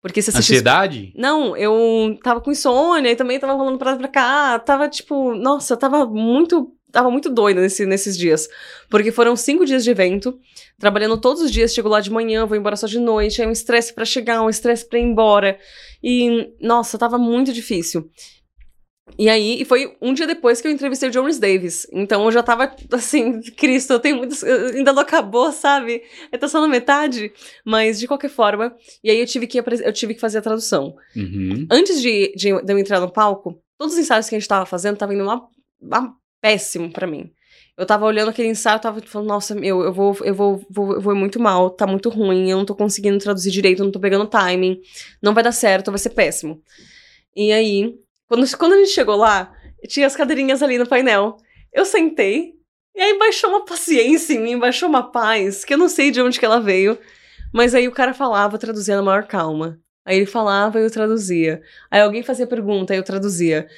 Porque 0.00 0.22
se 0.22 0.30
assistisse. 0.30 0.54
Ansiedade? 0.54 1.12
Não, 1.16 1.56
eu 1.56 2.18
tava 2.22 2.40
com 2.40 2.50
insônia 2.50 3.10
e 3.10 3.16
também 3.16 3.38
tava 3.38 3.52
rolando 3.52 3.76
pra 3.76 3.90
lá 3.90 3.96
pra 3.98 4.08
cá. 4.08 4.58
Tava 4.58 4.88
tipo, 4.88 5.34
nossa, 5.34 5.74
eu 5.74 5.76
tava 5.76 6.06
muito. 6.06 6.74
Tava 6.92 7.08
muito 7.08 7.30
doida 7.30 7.60
nesse, 7.60 7.86
nesses 7.86 8.18
dias. 8.18 8.48
Porque 8.88 9.12
foram 9.12 9.36
cinco 9.36 9.64
dias 9.64 9.84
de 9.84 9.90
evento, 9.90 10.36
trabalhando 10.76 11.20
todos 11.20 11.40
os 11.40 11.52
dias, 11.52 11.72
chego 11.72 11.88
lá 11.88 12.00
de 12.00 12.10
manhã, 12.10 12.46
vou 12.46 12.56
embora 12.56 12.74
só 12.74 12.88
de 12.88 12.98
noite, 12.98 13.40
aí 13.40 13.46
um 13.46 13.52
estresse 13.52 13.94
pra 13.94 14.04
chegar, 14.04 14.42
um 14.42 14.50
estresse 14.50 14.88
pra 14.88 14.98
ir 14.98 15.02
embora. 15.02 15.56
E, 16.02 16.52
nossa, 16.60 16.98
tava 16.98 17.16
muito 17.16 17.52
difícil. 17.52 18.10
E 19.18 19.28
aí, 19.28 19.60
e 19.60 19.64
foi 19.64 19.96
um 20.00 20.12
dia 20.12 20.26
depois 20.26 20.60
que 20.60 20.68
eu 20.68 20.72
entrevistei 20.72 21.08
o 21.08 21.12
Jonas 21.12 21.38
Davis. 21.38 21.86
Então 21.92 22.24
eu 22.24 22.32
já 22.32 22.42
tava 22.42 22.74
assim, 22.92 23.40
Cristo, 23.56 23.92
eu 23.92 24.00
tenho 24.00 24.16
muitos. 24.16 24.42
Ainda 24.42 24.92
não 24.92 25.02
acabou, 25.02 25.52
sabe? 25.52 26.02
Eu 26.32 26.38
tô 26.38 26.48
só 26.48 26.60
na 26.60 26.68
metade. 26.68 27.32
Mas 27.64 27.98
de 27.98 28.06
qualquer 28.06 28.30
forma. 28.30 28.74
E 29.02 29.10
aí 29.10 29.18
eu 29.18 29.26
tive 29.26 29.46
que, 29.46 29.58
eu 29.58 29.92
tive 29.92 30.14
que 30.14 30.20
fazer 30.20 30.38
a 30.38 30.42
tradução. 30.42 30.94
Uhum. 31.16 31.66
Antes 31.70 32.00
de, 32.00 32.32
de, 32.36 32.48
eu 32.48 32.78
entrar 32.78 33.00
no 33.00 33.12
palco, 33.12 33.60
todos 33.78 33.94
os 33.94 34.00
ensaios 34.00 34.28
que 34.28 34.34
a 34.34 34.38
gente 34.38 34.48
tava 34.48 34.66
fazendo 34.66 34.96
tava 34.96 35.14
indo 35.14 35.22
uma, 35.22 35.46
uma 35.80 36.14
péssimo 36.40 36.90
pra 36.92 37.06
mim. 37.06 37.30
Eu 37.76 37.86
tava 37.86 38.04
olhando 38.04 38.28
aquele 38.28 38.48
ensaio, 38.48 38.76
eu 38.76 38.80
tava 38.80 39.00
falando, 39.00 39.28
nossa, 39.28 39.54
meu, 39.54 39.80
eu 39.82 39.92
vou, 39.92 40.14
eu 40.22 40.34
vou, 40.34 40.62
vou, 40.68 40.92
eu 40.94 41.00
vou 41.00 41.14
muito 41.14 41.40
mal, 41.40 41.70
tá 41.70 41.86
muito 41.86 42.10
ruim, 42.10 42.50
eu 42.50 42.58
não 42.58 42.64
tô 42.66 42.74
conseguindo 42.74 43.18
traduzir 43.18 43.50
direito, 43.50 43.80
eu 43.80 43.84
não 43.86 43.92
tô 43.92 43.98
pegando 43.98 44.26
timing, 44.26 44.78
não 45.22 45.32
vai 45.32 45.42
dar 45.42 45.52
certo, 45.52 45.90
vai 45.90 45.98
ser 45.98 46.10
péssimo. 46.10 46.62
E 47.34 47.50
aí, 47.52 47.94
quando, 48.30 48.56
quando 48.56 48.72
a 48.74 48.76
gente 48.76 48.90
chegou 48.90 49.16
lá, 49.16 49.52
tinha 49.88 50.06
as 50.06 50.14
cadeirinhas 50.14 50.62
ali 50.62 50.78
no 50.78 50.86
painel. 50.86 51.36
Eu 51.72 51.84
sentei, 51.84 52.54
e 52.94 53.00
aí 53.00 53.18
baixou 53.18 53.50
uma 53.50 53.64
paciência 53.64 54.34
em 54.34 54.38
mim, 54.38 54.56
baixou 54.56 54.88
uma 54.88 55.10
paz, 55.10 55.64
que 55.64 55.74
eu 55.74 55.78
não 55.78 55.88
sei 55.88 56.12
de 56.12 56.22
onde 56.22 56.38
que 56.38 56.44
ela 56.44 56.60
veio, 56.60 56.96
mas 57.52 57.74
aí 57.74 57.88
o 57.88 57.92
cara 57.92 58.14
falava, 58.14 58.56
traduzia 58.56 58.94
na 58.94 59.02
maior 59.02 59.26
calma. 59.26 59.80
Aí 60.04 60.16
ele 60.16 60.26
falava 60.26 60.78
e 60.78 60.84
eu 60.84 60.90
traduzia. 60.90 61.60
Aí 61.90 62.00
alguém 62.00 62.22
fazia 62.22 62.46
pergunta 62.46 62.94
e 62.94 62.98
eu 62.98 63.02
traduzia. 63.02 63.68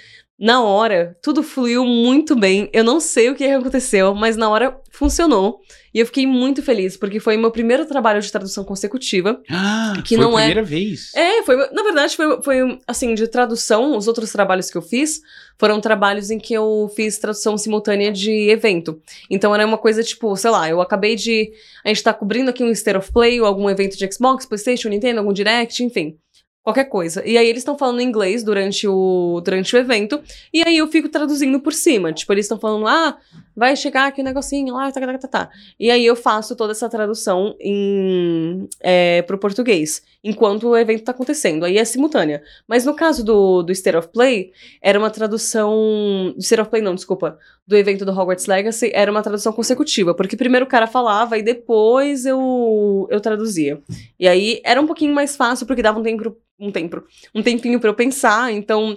Na 0.42 0.60
hora, 0.60 1.16
tudo 1.22 1.40
fluiu 1.40 1.84
muito 1.86 2.34
bem. 2.34 2.68
Eu 2.72 2.82
não 2.82 2.98
sei 2.98 3.30
o 3.30 3.34
que 3.36 3.44
aconteceu, 3.44 4.12
mas 4.12 4.36
na 4.36 4.50
hora 4.50 4.76
funcionou. 4.90 5.60
E 5.94 6.00
eu 6.00 6.06
fiquei 6.06 6.26
muito 6.26 6.60
feliz, 6.64 6.96
porque 6.96 7.20
foi 7.20 7.36
meu 7.36 7.52
primeiro 7.52 7.86
trabalho 7.86 8.20
de 8.20 8.32
tradução 8.32 8.64
consecutiva. 8.64 9.40
Ah, 9.48 9.92
Que 10.04 10.16
foi 10.16 10.24
não 10.24 10.36
a 10.36 10.40
é- 10.42 10.46
primeira 10.46 10.62
vez. 10.68 11.14
É, 11.14 11.44
foi. 11.44 11.54
Na 11.70 11.84
verdade, 11.84 12.16
foi, 12.16 12.42
foi 12.42 12.56
assim, 12.88 13.14
de 13.14 13.28
tradução. 13.28 13.96
Os 13.96 14.08
outros 14.08 14.32
trabalhos 14.32 14.68
que 14.68 14.76
eu 14.76 14.82
fiz 14.82 15.20
foram 15.60 15.80
trabalhos 15.80 16.28
em 16.28 16.40
que 16.40 16.52
eu 16.54 16.90
fiz 16.96 17.18
tradução 17.18 17.56
simultânea 17.56 18.10
de 18.10 18.50
evento. 18.50 19.00
Então 19.30 19.54
era 19.54 19.64
uma 19.64 19.78
coisa 19.78 20.02
tipo, 20.02 20.34
sei 20.36 20.50
lá, 20.50 20.68
eu 20.68 20.80
acabei 20.80 21.14
de. 21.14 21.52
A 21.84 21.88
gente 21.88 22.02
tá 22.02 22.12
cobrindo 22.12 22.50
aqui 22.50 22.64
um 22.64 22.70
State 22.72 22.98
of 22.98 23.12
Play, 23.12 23.40
ou 23.40 23.46
algum 23.46 23.70
evento 23.70 23.96
de 23.96 24.12
Xbox, 24.12 24.44
PlayStation, 24.44 24.88
Nintendo, 24.88 25.20
algum 25.20 25.32
Direct, 25.32 25.84
enfim. 25.84 26.16
Qualquer 26.62 26.84
coisa. 26.84 27.26
E 27.26 27.36
aí 27.36 27.48
eles 27.48 27.62
estão 27.62 27.76
falando 27.76 28.00
inglês 28.00 28.44
durante 28.44 28.86
o, 28.86 29.40
durante 29.44 29.74
o 29.74 29.78
evento. 29.78 30.22
E 30.52 30.62
aí 30.64 30.76
eu 30.76 30.86
fico 30.86 31.08
traduzindo 31.08 31.58
por 31.58 31.72
cima. 31.72 32.12
Tipo, 32.12 32.32
eles 32.32 32.44
estão 32.44 32.56
falando, 32.56 32.86
ah, 32.86 33.18
vai 33.54 33.74
chegar 33.74 34.06
aqui 34.06 34.20
um 34.20 34.24
negocinho 34.24 34.74
lá, 34.74 34.90
tá, 34.92 35.00
tá, 35.00 35.18
tá, 35.18 35.28
tá. 35.28 35.50
E 35.78 35.90
aí 35.90 36.06
eu 36.06 36.14
faço 36.14 36.54
toda 36.54 36.70
essa 36.70 36.88
tradução 36.88 37.56
em, 37.60 38.68
é, 38.80 39.22
pro 39.22 39.38
português, 39.38 40.02
enquanto 40.22 40.68
o 40.68 40.76
evento 40.76 41.02
tá 41.02 41.10
acontecendo. 41.10 41.64
Aí 41.64 41.78
é 41.78 41.84
simultânea. 41.84 42.42
Mas 42.68 42.84
no 42.84 42.94
caso 42.94 43.24
do, 43.24 43.62
do 43.62 43.72
State 43.72 43.96
of 43.96 44.08
Play, 44.08 44.52
era 44.80 44.96
uma 44.98 45.10
tradução. 45.10 46.32
Do 46.36 46.40
State 46.40 46.60
of 46.60 46.70
Play, 46.70 46.82
não, 46.82 46.94
desculpa. 46.94 47.38
Do 47.66 47.76
evento 47.76 48.04
do 48.04 48.12
Hogwarts 48.12 48.46
Legacy, 48.46 48.90
era 48.94 49.10
uma 49.10 49.22
tradução 49.22 49.52
consecutiva. 49.52 50.14
Porque 50.14 50.36
primeiro 50.36 50.64
o 50.64 50.68
cara 50.68 50.86
falava 50.86 51.36
e 51.36 51.42
depois 51.42 52.24
eu, 52.24 53.08
eu 53.10 53.20
traduzia. 53.20 53.80
E 54.18 54.28
aí 54.28 54.60
era 54.64 54.80
um 54.80 54.86
pouquinho 54.86 55.14
mais 55.14 55.36
fácil, 55.36 55.66
porque 55.66 55.82
dava 55.82 55.98
um 55.98 56.02
tempo. 56.02 56.36
Um 56.62 56.70
tempo. 56.70 57.02
Um 57.34 57.42
tempinho 57.42 57.78
pra 57.80 57.90
eu 57.90 57.94
pensar. 57.94 58.52
Então. 58.52 58.96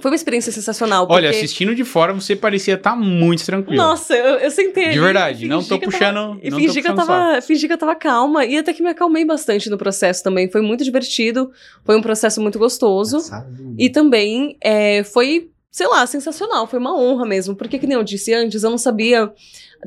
Foi 0.00 0.10
uma 0.10 0.16
experiência 0.16 0.50
sensacional. 0.50 1.06
Olha, 1.08 1.28
porque- 1.28 1.44
assistindo 1.44 1.72
de 1.72 1.84
fora, 1.84 2.12
você 2.12 2.34
parecia 2.34 2.74
estar 2.74 2.96
muito 2.96 3.44
tranquilo. 3.46 3.76
Nossa, 3.80 4.12
eu, 4.12 4.38
eu 4.40 4.50
sentei 4.50 4.88
De 4.90 4.98
verdade, 4.98 5.46
não 5.46 5.62
tô 5.62 5.78
puxando- 5.78 6.00
tava- 6.32 6.38
E 6.42 6.50
não 6.50 6.58
tô 6.58 6.64
fingi 6.66 6.82
que, 6.82 6.88
eu 6.88 6.94
puxando 6.96 7.06
tava, 7.06 7.40
fingi 7.42 7.66
que 7.68 7.72
eu 7.74 7.78
tava 7.78 7.94
calma. 7.94 8.44
E 8.44 8.56
até 8.56 8.72
que 8.72 8.82
me 8.82 8.88
acalmei 8.90 9.24
bastante 9.24 9.70
no 9.70 9.78
processo 9.78 10.20
também. 10.24 10.50
Foi 10.50 10.60
muito 10.62 10.82
divertido. 10.82 11.48
Foi 11.84 11.96
um 11.96 12.02
processo 12.02 12.40
muito 12.40 12.58
gostoso. 12.58 13.18
E 13.78 13.88
também 13.88 14.56
é, 14.60 15.04
foi, 15.04 15.50
sei 15.70 15.86
lá, 15.86 16.04
sensacional. 16.08 16.66
Foi 16.66 16.80
uma 16.80 16.98
honra 17.00 17.24
mesmo. 17.24 17.54
Porque, 17.54 17.78
que 17.78 17.86
nem 17.86 17.96
eu 17.96 18.02
disse 18.02 18.34
antes, 18.34 18.64
eu 18.64 18.70
não 18.70 18.78
sabia 18.78 19.32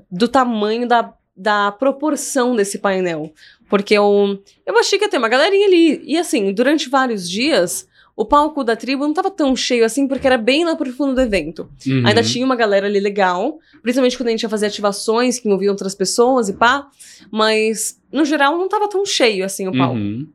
do 0.09 0.29
tamanho 0.29 0.87
da, 0.87 1.13
da 1.35 1.69
proporção 1.73 2.55
desse 2.55 2.77
painel. 2.79 3.33
Porque 3.69 3.93
eu, 3.93 4.41
eu 4.65 4.77
achei 4.77 4.97
que 4.97 5.05
ia 5.05 5.09
ter 5.09 5.17
uma 5.17 5.29
galerinha 5.29 5.67
ali. 5.67 6.01
E 6.05 6.17
assim, 6.17 6.53
durante 6.53 6.89
vários 6.89 7.29
dias. 7.29 7.87
O 8.19 8.25
palco 8.25 8.63
da 8.63 8.75
tribo 8.75 9.05
não 9.05 9.13
tava 9.13 9.29
tão 9.29 9.55
cheio 9.55 9.85
assim, 9.85 10.07
porque 10.07 10.25
era 10.25 10.39
bem 10.39 10.65
lá 10.65 10.75
pro 10.75 10.91
fundo 10.91 11.13
do 11.13 11.21
evento. 11.21 11.69
Uhum. 11.85 12.01
Ainda 12.03 12.23
tinha 12.23 12.43
uma 12.43 12.55
galera 12.55 12.87
ali 12.87 12.99
legal, 12.99 13.59
principalmente 13.83 14.17
quando 14.17 14.29
a 14.29 14.31
gente 14.31 14.41
ia 14.41 14.49
fazer 14.49 14.65
ativações 14.65 15.37
que 15.37 15.47
envolviam 15.47 15.71
outras 15.71 15.93
pessoas 15.93 16.49
e 16.49 16.53
pá, 16.53 16.89
mas 17.29 18.01
no 18.11 18.25
geral 18.25 18.57
não 18.57 18.67
tava 18.67 18.89
tão 18.89 19.05
cheio 19.05 19.45
assim 19.45 19.67
o 19.67 19.71
palco. 19.71 19.97
Uhum. 19.97 20.27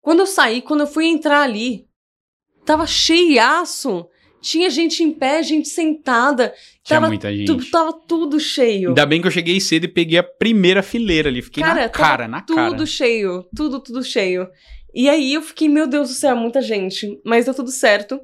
Quando 0.00 0.20
eu 0.20 0.26
saí, 0.26 0.62
quando 0.62 0.82
eu 0.82 0.86
fui 0.86 1.06
entrar 1.06 1.42
ali, 1.42 1.88
tava 2.64 2.86
cheiaço. 2.86 4.06
Tinha 4.46 4.70
gente 4.70 5.02
em 5.02 5.10
pé, 5.10 5.42
gente 5.42 5.68
sentada, 5.68 6.54
Tinha 6.84 7.00
tava, 7.00 7.08
muita 7.08 7.34
gente. 7.34 7.46
tu- 7.48 7.68
tava 7.68 7.92
tudo 7.92 8.38
cheio. 8.38 8.90
Ainda 8.90 9.04
bem 9.04 9.20
que 9.20 9.26
eu 9.26 9.30
cheguei 9.32 9.60
cedo 9.60 9.86
e 9.86 9.88
peguei 9.88 10.18
a 10.18 10.22
primeira 10.22 10.84
fileira 10.84 11.28
ali. 11.28 11.42
Fiquei 11.42 11.64
Cara, 11.64 11.82
na 11.82 11.88
cara, 11.88 12.28
na 12.28 12.40
tudo 12.42 12.54
cara. 12.54 12.86
cheio, 12.86 13.44
tudo, 13.56 13.80
tudo 13.80 14.04
cheio. 14.04 14.46
E 14.94 15.08
aí 15.08 15.34
eu 15.34 15.42
fiquei, 15.42 15.68
meu 15.68 15.88
Deus 15.88 16.10
do 16.10 16.14
céu, 16.14 16.36
muita 16.36 16.62
gente. 16.62 17.20
Mas 17.24 17.46
deu 17.46 17.54
tudo 17.54 17.72
certo. 17.72 18.20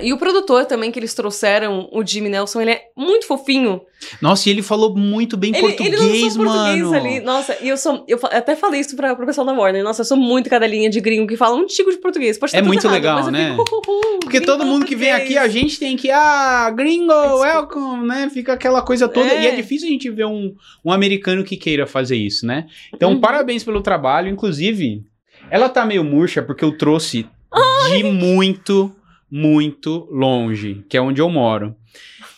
E 0.00 0.12
o 0.12 0.18
produtor 0.18 0.64
também 0.66 0.92
que 0.92 0.98
eles 1.00 1.12
trouxeram, 1.14 1.88
o 1.92 2.06
Jimmy 2.06 2.28
Nelson, 2.28 2.60
ele 2.60 2.70
é 2.70 2.82
muito 2.96 3.26
fofinho. 3.26 3.80
Nossa, 4.22 4.48
e 4.48 4.52
ele 4.52 4.62
falou 4.62 4.96
muito 4.96 5.36
bem 5.36 5.50
Ele, 5.50 5.60
português, 5.60 5.92
ele 5.94 6.12
lançou 6.22 6.44
português 6.44 6.82
mano. 6.82 6.94
ali. 6.96 7.20
Nossa, 7.20 7.56
e 7.60 7.68
eu 7.68 7.76
sou. 7.76 8.04
Eu 8.06 8.18
até 8.22 8.54
falei 8.54 8.80
isso 8.80 8.94
pra, 8.94 9.16
pro 9.16 9.26
pessoal 9.26 9.44
da 9.46 9.52
Warner. 9.52 9.82
Nossa, 9.82 10.02
eu 10.02 10.04
sou 10.06 10.16
muito 10.16 10.48
cadelinha 10.48 10.88
de 10.88 11.00
gringo 11.00 11.26
que 11.26 11.36
fala 11.36 11.56
um 11.56 11.66
tico 11.66 11.90
de 11.90 11.98
português. 11.98 12.38
Pode 12.38 12.50
estar 12.50 12.58
É 12.60 12.62
muito 12.62 12.84
errado, 12.86 12.94
legal, 12.94 13.30
né? 13.32 13.50
fico, 13.58 13.62
"Uh, 13.76 14.16
uh, 14.16 14.20
Porque 14.20 14.40
todo 14.40 14.64
mundo 14.64 14.86
que 14.86 14.94
vem 14.94 15.10
aqui, 15.10 15.36
a 15.36 15.40
português." 15.42 15.52
gente 15.52 15.78
tem 15.80 15.96
que, 15.96 16.08
ah, 16.10 16.70
gringo, 16.70 17.12
welcome, 17.12 18.06
né? 18.06 18.30
Fica 18.32 18.52
aquela 18.52 18.82
coisa 18.82 19.08
toda. 19.08 19.28
É. 19.28 19.42
E 19.42 19.46
é 19.48 19.54
difícil 19.56 19.88
a 19.88 19.90
gente 19.90 20.08
ver 20.08 20.24
um, 20.24 20.54
um 20.84 20.92
americano 20.92 21.42
que 21.42 21.56
queira 21.56 21.84
fazer 21.86 22.16
isso, 22.16 22.46
né? 22.46 22.66
Então, 22.94 23.10
Uhum. 23.12 23.20
parabéns 23.20 23.64
pelo 23.64 23.82
trabalho. 23.82 24.28
Inclusive, 24.28 25.02
ela 25.50 25.68
tá 25.68 25.84
meio 25.84 26.04
murcha 26.04 26.40
porque 26.42 26.64
eu 26.64 26.78
trouxe 26.78 27.26
de 27.90 28.04
muito, 28.04 28.94
muito 29.30 30.08
longe, 30.10 30.84
que 30.88 30.96
é 30.96 31.00
onde 31.00 31.20
eu 31.20 31.28
moro. 31.28 31.74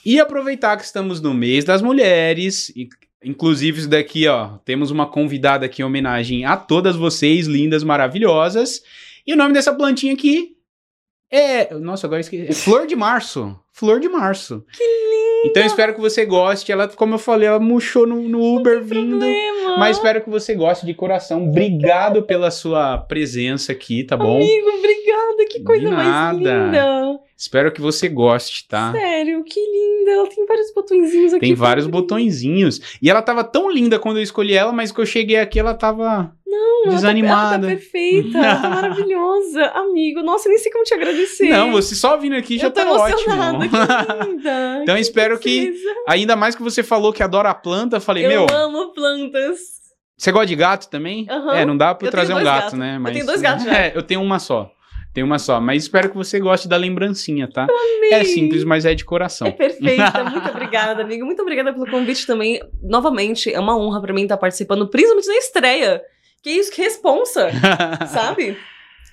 E 0.04 0.18
aproveitar 0.18 0.76
que 0.76 0.84
estamos 0.84 1.20
no 1.20 1.32
mês 1.32 1.64
das 1.64 1.80
mulheres, 1.80 2.70
e, 2.70 2.88
inclusive 3.24 3.80
isso 3.80 3.88
daqui, 3.88 4.26
ó, 4.26 4.58
temos 4.64 4.90
uma 4.90 5.06
convidada 5.06 5.66
aqui 5.66 5.82
em 5.82 5.84
homenagem 5.84 6.44
a 6.44 6.56
todas 6.56 6.96
vocês, 6.96 7.46
lindas, 7.46 7.84
maravilhosas. 7.84 8.82
E 9.26 9.32
o 9.32 9.36
nome 9.36 9.54
dessa 9.54 9.72
plantinha 9.72 10.12
aqui 10.12 10.56
é, 11.32 11.74
nossa, 11.74 12.06
agora 12.06 12.20
esqueci, 12.20 12.46
é 12.48 12.52
Flor 12.52 12.86
de 12.86 12.94
Março. 12.94 13.58
Flor 13.72 13.98
de 13.98 14.08
Março. 14.08 14.62
Que 14.70 14.84
lindo! 14.84 15.48
Então 15.50 15.62
eu 15.62 15.66
espero 15.66 15.94
que 15.94 16.00
você 16.00 16.26
goste. 16.26 16.70
Ela, 16.70 16.86
como 16.88 17.14
eu 17.14 17.18
falei, 17.18 17.48
ela 17.48 17.58
murchou 17.58 18.06
no, 18.06 18.28
no 18.28 18.56
Uber 18.56 18.82
vindo. 18.82 19.18
Problema. 19.18 19.78
Mas 19.78 19.96
espero 19.96 20.22
que 20.22 20.28
você 20.28 20.54
goste 20.54 20.84
de 20.84 20.94
coração. 20.94 21.48
Obrigado 21.48 22.22
pela 22.22 22.50
sua 22.50 22.98
presença 22.98 23.72
aqui, 23.72 24.04
tá 24.04 24.16
bom? 24.16 24.36
Amigo, 24.36 24.68
obrigada. 24.68 25.46
Que 25.48 25.62
coisa 25.62 25.90
mais 25.90 26.36
linda. 26.36 27.18
Espero 27.36 27.72
que 27.72 27.80
você 27.80 28.08
goste, 28.08 28.68
tá? 28.68 28.92
Sério, 28.92 29.42
que 29.42 29.58
linda. 29.58 30.10
Ela 30.12 30.28
tem 30.28 30.46
vários 30.46 30.72
botõezinhos 30.72 31.32
aqui. 31.32 31.46
Tem 31.46 31.54
vários 31.54 31.86
botõezinhos. 31.86 32.98
E 33.02 33.10
ela 33.10 33.22
tava 33.22 33.42
tão 33.42 33.70
linda 33.70 33.98
quando 33.98 34.18
eu 34.18 34.22
escolhi 34.22 34.54
ela, 34.54 34.72
mas 34.72 34.92
quando 34.92 35.06
eu 35.06 35.06
cheguei 35.06 35.38
aqui, 35.38 35.58
ela 35.58 35.74
tava 35.74 36.32
Não, 36.52 36.82
tá- 36.84 36.90
desanimada. 36.90 37.66
Ela 37.66 37.76
tá 37.76 37.80
perfeita. 37.80 38.38
Ela 38.38 38.56
tá 38.56 38.68
maravilhosa. 38.68 39.64
Amigo, 39.74 40.22
nossa, 40.22 40.48
eu 40.48 40.50
nem 40.50 40.58
sei 40.58 40.70
como 40.70 40.84
te 40.84 40.92
agradecer. 40.94 41.48
Não, 41.48 41.72
você 41.72 41.94
só 41.94 42.16
vindo 42.18 42.36
aqui 42.36 42.58
já 42.58 42.66
eu 42.66 42.70
tô 42.70 42.80
tá 42.80 42.92
ótimo. 42.92 43.08
emocionada. 43.32 43.68
Que 43.68 43.74
linda. 44.30 44.78
Então 44.82 44.94
que 44.94 45.00
espero 45.00 45.38
que-. 45.38 45.72
Ainda 46.06 46.36
mais 46.36 46.54
que 46.54 46.62
você 46.62 46.82
falou 46.82 47.12
que 47.12 47.22
adora 47.22 47.50
a 47.50 47.54
planta, 47.54 47.96
eu 47.96 48.00
falei, 48.00 48.26
Eu 48.26 48.28
meu, 48.28 48.46
amo 48.52 48.92
plantas. 48.92 49.58
você 50.16 50.30
gosta 50.30 50.46
de 50.46 50.56
gato 50.56 50.88
também? 50.90 51.26
Aham. 51.30 51.54
É, 51.54 51.64
não 51.64 51.76
dá 51.76 51.94
pra 51.94 52.04
eu 52.06 52.08
Eu 52.08 52.12
trazer 52.12 52.34
um 52.34 52.42
gato, 52.44 52.76
né? 52.76 52.96
Eu 52.96 53.00
Mas... 53.00 53.12
tenho 53.14 53.26
dois 53.26 53.40
gatos 53.40 53.64
já. 53.64 53.72
É, 53.78 53.92
eu 53.96 54.02
tenho 54.02 54.20
uma 54.20 54.38
só. 54.38 54.70
Tenho 55.14 55.26
uma 55.26 55.38
só, 55.38 55.60
mas 55.60 55.82
espero 55.82 56.08
que 56.08 56.16
você 56.16 56.40
goste 56.40 56.66
da 56.66 56.76
lembrancinha, 56.78 57.46
tá? 57.46 57.66
É 58.10 58.24
simples, 58.24 58.64
mas 58.64 58.86
é 58.86 58.94
de 58.94 59.04
coração. 59.04 59.46
É 59.46 59.50
perfeita. 59.50 60.24
Muito 60.24 60.48
obrigada, 60.48 61.02
amiga. 61.02 61.22
Muito 61.22 61.42
obrigada 61.42 61.70
pelo 61.70 61.86
convite 61.86 62.26
também. 62.26 62.58
Novamente, 62.82 63.52
é 63.52 63.60
uma 63.60 63.76
honra 63.76 64.00
pra 64.00 64.14
mim 64.14 64.22
estar 64.22 64.38
participando, 64.38 64.88
principalmente 64.88 65.26
da 65.26 65.34
estreia. 65.36 66.02
Que 66.42 66.50
isso, 66.50 66.72
que 66.72 66.82
responsa, 66.82 67.48
sabe? 68.12 68.56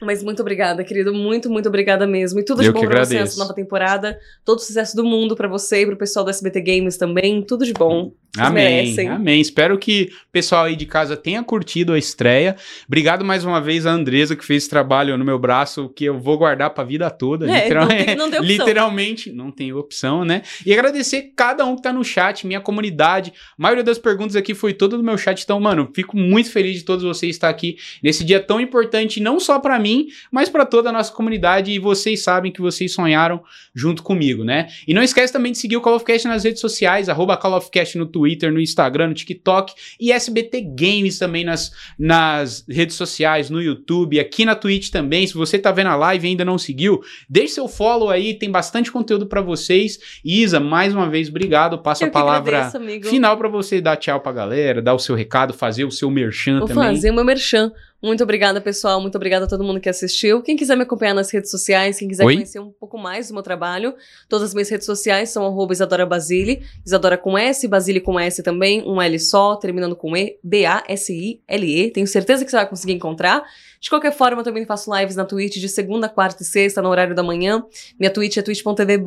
Mas 0.01 0.23
muito 0.23 0.41
obrigada, 0.41 0.83
querido. 0.83 1.13
Muito, 1.13 1.49
muito 1.49 1.67
obrigada 1.67 2.07
mesmo. 2.07 2.39
E 2.39 2.45
tudo 2.45 2.61
de 2.61 2.67
Eu 2.67 2.73
bom 2.73 2.79
pra 2.79 2.89
você 2.89 2.95
agradeço. 3.15 3.19
nessa 3.35 3.39
nova 3.39 3.53
temporada. 3.53 4.17
Todo 4.45 4.57
o 4.57 4.61
sucesso 4.61 4.95
do 4.95 5.03
mundo 5.03 5.35
pra 5.35 5.47
você 5.47 5.81
e 5.81 5.85
pro 5.85 5.97
pessoal 5.97 6.23
do 6.23 6.31
SBT 6.31 6.61
Games 6.61 6.97
também. 6.97 7.41
Tudo 7.43 7.65
de 7.65 7.73
bom. 7.73 8.11
Vocês 8.35 8.47
Amém, 8.47 8.63
merecem. 8.85 9.07
amém. 9.09 9.41
Espero 9.41 9.77
que 9.77 10.11
o 10.27 10.31
pessoal 10.31 10.65
aí 10.65 10.75
de 10.75 10.85
casa 10.85 11.17
tenha 11.17 11.41
curtido 11.43 11.93
a 11.93 11.97
estreia. 11.97 12.55
Obrigado 12.87 13.25
mais 13.25 13.43
uma 13.43 13.59
vez 13.59 13.85
a 13.87 13.91
Andresa 13.91 14.35
que 14.35 14.45
fez 14.45 14.63
esse 14.63 14.69
trabalho 14.69 15.17
no 15.17 15.25
meu 15.25 15.39
braço, 15.39 15.89
que 15.89 16.05
eu 16.05 16.19
vou 16.19 16.37
guardar 16.37 16.69
pra 16.69 16.83
vida 16.83 17.09
toda. 17.09 17.49
É, 17.49 17.63
literal- 17.63 17.87
não 17.87 17.95
tem- 18.05 18.15
não 18.15 18.29
tem. 18.31 18.41
Literalmente, 18.41 19.31
não 19.31 19.51
tem 19.51 19.73
opção, 19.73 20.23
né? 20.23 20.43
E 20.65 20.71
agradecer 20.71 21.31
cada 21.35 21.65
um 21.65 21.75
que 21.75 21.81
tá 21.81 21.91
no 21.91 22.03
chat, 22.03 22.45
minha 22.45 22.61
comunidade. 22.61 23.33
A 23.57 23.61
maioria 23.61 23.83
das 23.83 23.97
perguntas 23.97 24.35
aqui 24.35 24.53
foi 24.53 24.73
toda 24.73 24.95
do 24.95 25.03
meu 25.03 25.17
chat, 25.17 25.41
então, 25.41 25.59
mano, 25.59 25.89
fico 25.95 26.15
muito 26.15 26.51
feliz 26.51 26.77
de 26.77 26.83
todos 26.85 27.03
vocês 27.03 27.35
estar 27.35 27.49
aqui 27.49 27.77
nesse 28.03 28.23
dia 28.23 28.39
tão 28.39 28.61
importante, 28.61 29.19
não 29.19 29.39
só 29.39 29.57
pra 29.59 29.79
mim, 29.79 30.07
mas 30.31 30.49
pra 30.49 30.65
toda 30.65 30.89
a 30.89 30.91
nossa 30.93 31.11
comunidade. 31.11 31.71
E 31.71 31.79
vocês 31.79 32.21
sabem 32.23 32.51
que 32.51 32.61
vocês 32.61 32.93
sonharam 32.93 33.41
junto 33.73 34.03
comigo, 34.03 34.43
né? 34.43 34.67
E 34.87 34.93
não 34.93 35.01
esquece 35.01 35.33
também 35.33 35.51
de 35.51 35.57
seguir 35.57 35.77
o 35.77 35.81
Call 35.81 35.95
of 35.95 36.05
Cast 36.05 36.27
nas 36.27 36.43
redes 36.43 36.61
sociais, 36.61 37.09
arroba 37.09 37.35
Call 37.35 37.57
of 37.57 37.71
Cast 37.71 37.97
no 37.97 38.05
Twitter, 38.05 38.18
no 38.51 38.59
Instagram, 38.59 39.09
no 39.09 39.13
TikTok 39.13 39.73
e 39.99 40.11
SBT 40.11 40.61
Games 40.61 41.17
também 41.17 41.43
nas, 41.43 41.71
nas 41.97 42.65
redes 42.67 42.95
sociais, 42.95 43.49
no 43.49 43.61
YouTube, 43.61 44.19
aqui 44.19 44.45
na 44.45 44.55
Twitch 44.55 44.89
também. 44.89 45.25
Se 45.27 45.33
você 45.33 45.57
tá 45.57 45.71
vendo 45.71 45.87
a 45.87 45.95
live 45.95 46.25
e 46.25 46.29
ainda 46.31 46.45
não 46.45 46.57
seguiu, 46.57 47.01
deixe 47.29 47.55
seu 47.55 47.67
follow 47.67 48.09
aí, 48.09 48.33
tem 48.33 48.49
bastante 48.49 48.91
conteúdo 48.91 49.25
pra 49.25 49.41
vocês. 49.41 49.99
Isa, 50.23 50.59
mais 50.59 50.93
uma 50.93 51.09
vez, 51.09 51.29
obrigado. 51.29 51.77
Passo 51.77 52.03
Eu 52.03 52.07
a 52.07 52.11
palavra 52.11 52.65
agradeço, 52.67 53.09
final 53.09 53.37
pra 53.37 53.47
você 53.47 53.81
dar 53.81 53.97
tchau 53.97 54.19
pra 54.19 54.31
galera, 54.31 54.81
dar 54.81 54.93
o 54.93 54.99
seu 54.99 55.15
recado, 55.15 55.53
fazer 55.53 55.85
o 55.85 55.91
seu 55.91 56.09
merchan 56.09 56.59
Vou 56.59 56.67
também. 56.67 56.83
fazer 56.83 57.11
o 57.11 57.13
meu 57.13 57.25
merchan. 57.25 57.71
Muito 58.01 58.23
obrigada, 58.23 58.61
pessoal. 58.61 59.01
Muito 59.01 59.15
obrigada 59.15 59.45
a 59.45 59.47
todo 59.47 59.63
mundo 59.63 59.79
que 59.79 59.89
assistiu. 59.89 60.41
Quem 60.41 60.55
quiser 60.55 60.75
me 60.77 60.83
acompanhar 60.83 61.13
nas 61.13 61.29
redes 61.31 61.51
sociais, 61.51 61.99
quem 61.99 62.07
quiser 62.07 62.25
Oi? 62.25 62.35
conhecer 62.35 62.59
um 62.59 62.71
pouco 62.71 62.97
mais 62.97 63.27
do 63.27 63.33
meu 63.33 63.43
trabalho, 63.43 63.93
todas 64.29 64.49
as 64.49 64.53
minhas 64.53 64.69
redes 64.69 64.85
sociais 64.85 65.29
são 65.29 65.45
arroba 65.45 65.73
Isadora 65.73 66.05
Basile. 66.05 66.61
Isadora 66.85 67.17
com 67.17 67.37
S, 67.37 67.67
Basile 67.67 67.99
com 67.99 68.17
S 68.17 68.41
também, 68.41 68.81
um 68.87 69.01
L 69.01 69.19
só, 69.19 69.57
terminando 69.57 69.95
com 69.95 70.15
E, 70.15 70.37
B-A-S-I-L-E. 70.41 71.91
Tenho 71.91 72.07
certeza 72.07 72.45
que 72.45 72.51
você 72.51 72.57
vai 72.57 72.69
conseguir 72.69 72.93
encontrar. 72.93 73.43
De 73.81 73.89
qualquer 73.89 74.11
forma, 74.11 74.41
eu 74.41 74.43
também 74.43 74.65
faço 74.65 74.93
lives 74.93 75.15
na 75.15 75.23
Twitch 75.23 75.55
de 75.57 75.69
segunda, 75.69 76.09
quarta 76.09 76.43
e 76.43 76.45
sexta, 76.45 76.81
no 76.81 76.89
horário 76.89 77.15
da 77.15 77.23
manhã. 77.23 77.63
Minha 77.97 78.11
Twitch 78.11 78.35
é 78.37 78.41
twitch.tv 78.41 78.97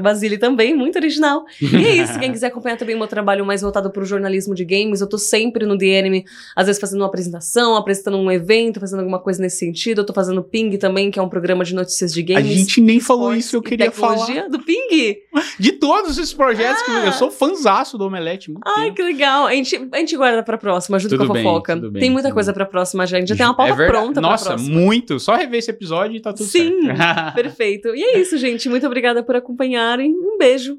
Basile 0.00 0.38
também, 0.38 0.74
muito 0.74 0.96
original. 0.96 1.44
E 1.60 1.76
é 1.86 1.96
isso, 1.96 2.18
quem 2.18 2.32
quiser 2.32 2.46
acompanhar 2.46 2.76
também 2.78 2.94
o 2.94 2.98
meu 2.98 3.06
trabalho 3.06 3.44
mais 3.44 3.60
voltado 3.60 3.90
para 3.90 4.02
o 4.02 4.06
jornalismo 4.06 4.54
de 4.54 4.64
games, 4.64 5.00
eu 5.02 5.06
tô 5.08 5.18
sempre 5.18 5.66
no 5.66 5.76
DNM, 5.76 6.24
às 6.56 6.66
vezes 6.66 6.80
fazendo 6.80 7.00
uma 7.00 7.06
apresentação, 7.08 7.76
apresentando 7.76 8.16
um 8.16 8.30
evento, 8.30 8.80
fazendo 8.80 9.00
alguma 9.00 9.18
coisa 9.18 9.42
nesse 9.42 9.58
sentido. 9.58 10.00
Eu 10.00 10.06
tô 10.06 10.14
fazendo 10.14 10.42
Ping 10.42 10.78
também, 10.78 11.10
que 11.10 11.18
é 11.18 11.22
um 11.22 11.28
programa 11.28 11.62
de 11.64 11.74
notícias 11.74 12.12
de 12.12 12.20
A 12.22 12.24
games. 12.40 12.46
gente 12.56 12.80
nem 12.80 13.00
falou 13.00 13.34
isso, 13.34 13.56
eu 13.56 13.62
queria 13.62 13.90
falar. 13.92 14.48
do 14.48 14.58
Ping. 14.60 15.16
De 15.58 15.72
todos 15.72 16.16
esses 16.16 16.32
projetos 16.32 16.82
que 16.82 16.90
eu, 16.90 16.96
eu 17.00 17.12
sou 17.12 17.30
fanzaço 17.30 17.98
do 17.98 18.06
Omelete. 18.06 18.50
muito 18.50 18.62
Ai, 18.66 18.84
tempo. 18.84 18.96
que 18.96 19.02
legal. 19.02 19.46
A 19.46 19.52
gente, 19.52 19.88
a 19.92 19.98
gente 19.98 20.16
guarda 20.16 20.42
pra 20.42 20.56
próxima, 20.56 20.98
junto 20.98 21.10
Tudo 21.16 21.26
com 21.26 21.32
a 21.32 21.34
bem, 21.34 21.42
fofoca. 21.42 21.74
tudo 21.74 21.90
bem, 21.90 22.00
tem 22.00 22.10
muita 22.10 22.32
coisa 22.32 22.50
bem. 22.50 22.56
pra 22.56 22.64
próxima, 22.66 23.06
gente. 23.06 23.28
Já 23.28 23.36
tem 23.36 23.44
uma 23.44 23.54
pauta 23.54 23.82
É 23.82 23.86
pronta 23.86 24.21
Nossa, 24.22 24.56
muito. 24.56 25.18
Só 25.20 25.34
rever 25.34 25.58
esse 25.58 25.70
episódio 25.70 26.16
e 26.16 26.20
tá 26.20 26.32
tudo 26.32 26.48
Sim, 26.48 26.82
certo. 26.86 27.34
perfeito. 27.34 27.94
E 27.94 28.02
é 28.02 28.18
isso, 28.18 28.36
gente. 28.38 28.68
Muito 28.68 28.86
obrigada 28.86 29.22
por 29.22 29.36
acompanharem. 29.36 30.12
Um 30.12 30.38
beijo. 30.38 30.78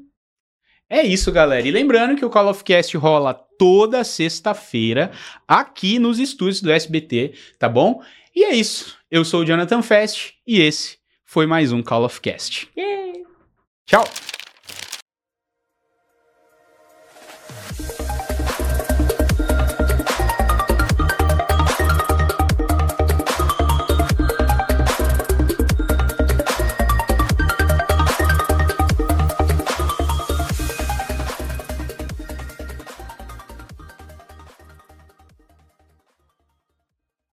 É 0.88 1.02
isso, 1.02 1.32
galera. 1.32 1.66
E 1.66 1.70
lembrando 1.70 2.16
que 2.16 2.24
o 2.24 2.30
Call 2.30 2.48
of 2.48 2.62
Cast 2.62 2.96
rola 2.96 3.34
toda 3.58 4.04
sexta-feira 4.04 5.10
aqui 5.48 5.98
nos 5.98 6.18
estúdios 6.18 6.60
do 6.60 6.70
SBT, 6.70 7.34
tá 7.58 7.68
bom? 7.68 8.02
E 8.34 8.44
é 8.44 8.54
isso. 8.54 8.96
Eu 9.10 9.24
sou 9.24 9.42
o 9.42 9.44
Jonathan 9.44 9.82
Fest 9.82 10.32
e 10.46 10.60
esse 10.60 10.98
foi 11.24 11.46
mais 11.46 11.72
um 11.72 11.82
Call 11.82 12.04
of 12.04 12.20
Cast. 12.20 12.68
Yeah. 12.76 13.20
Tchau! 13.86 14.33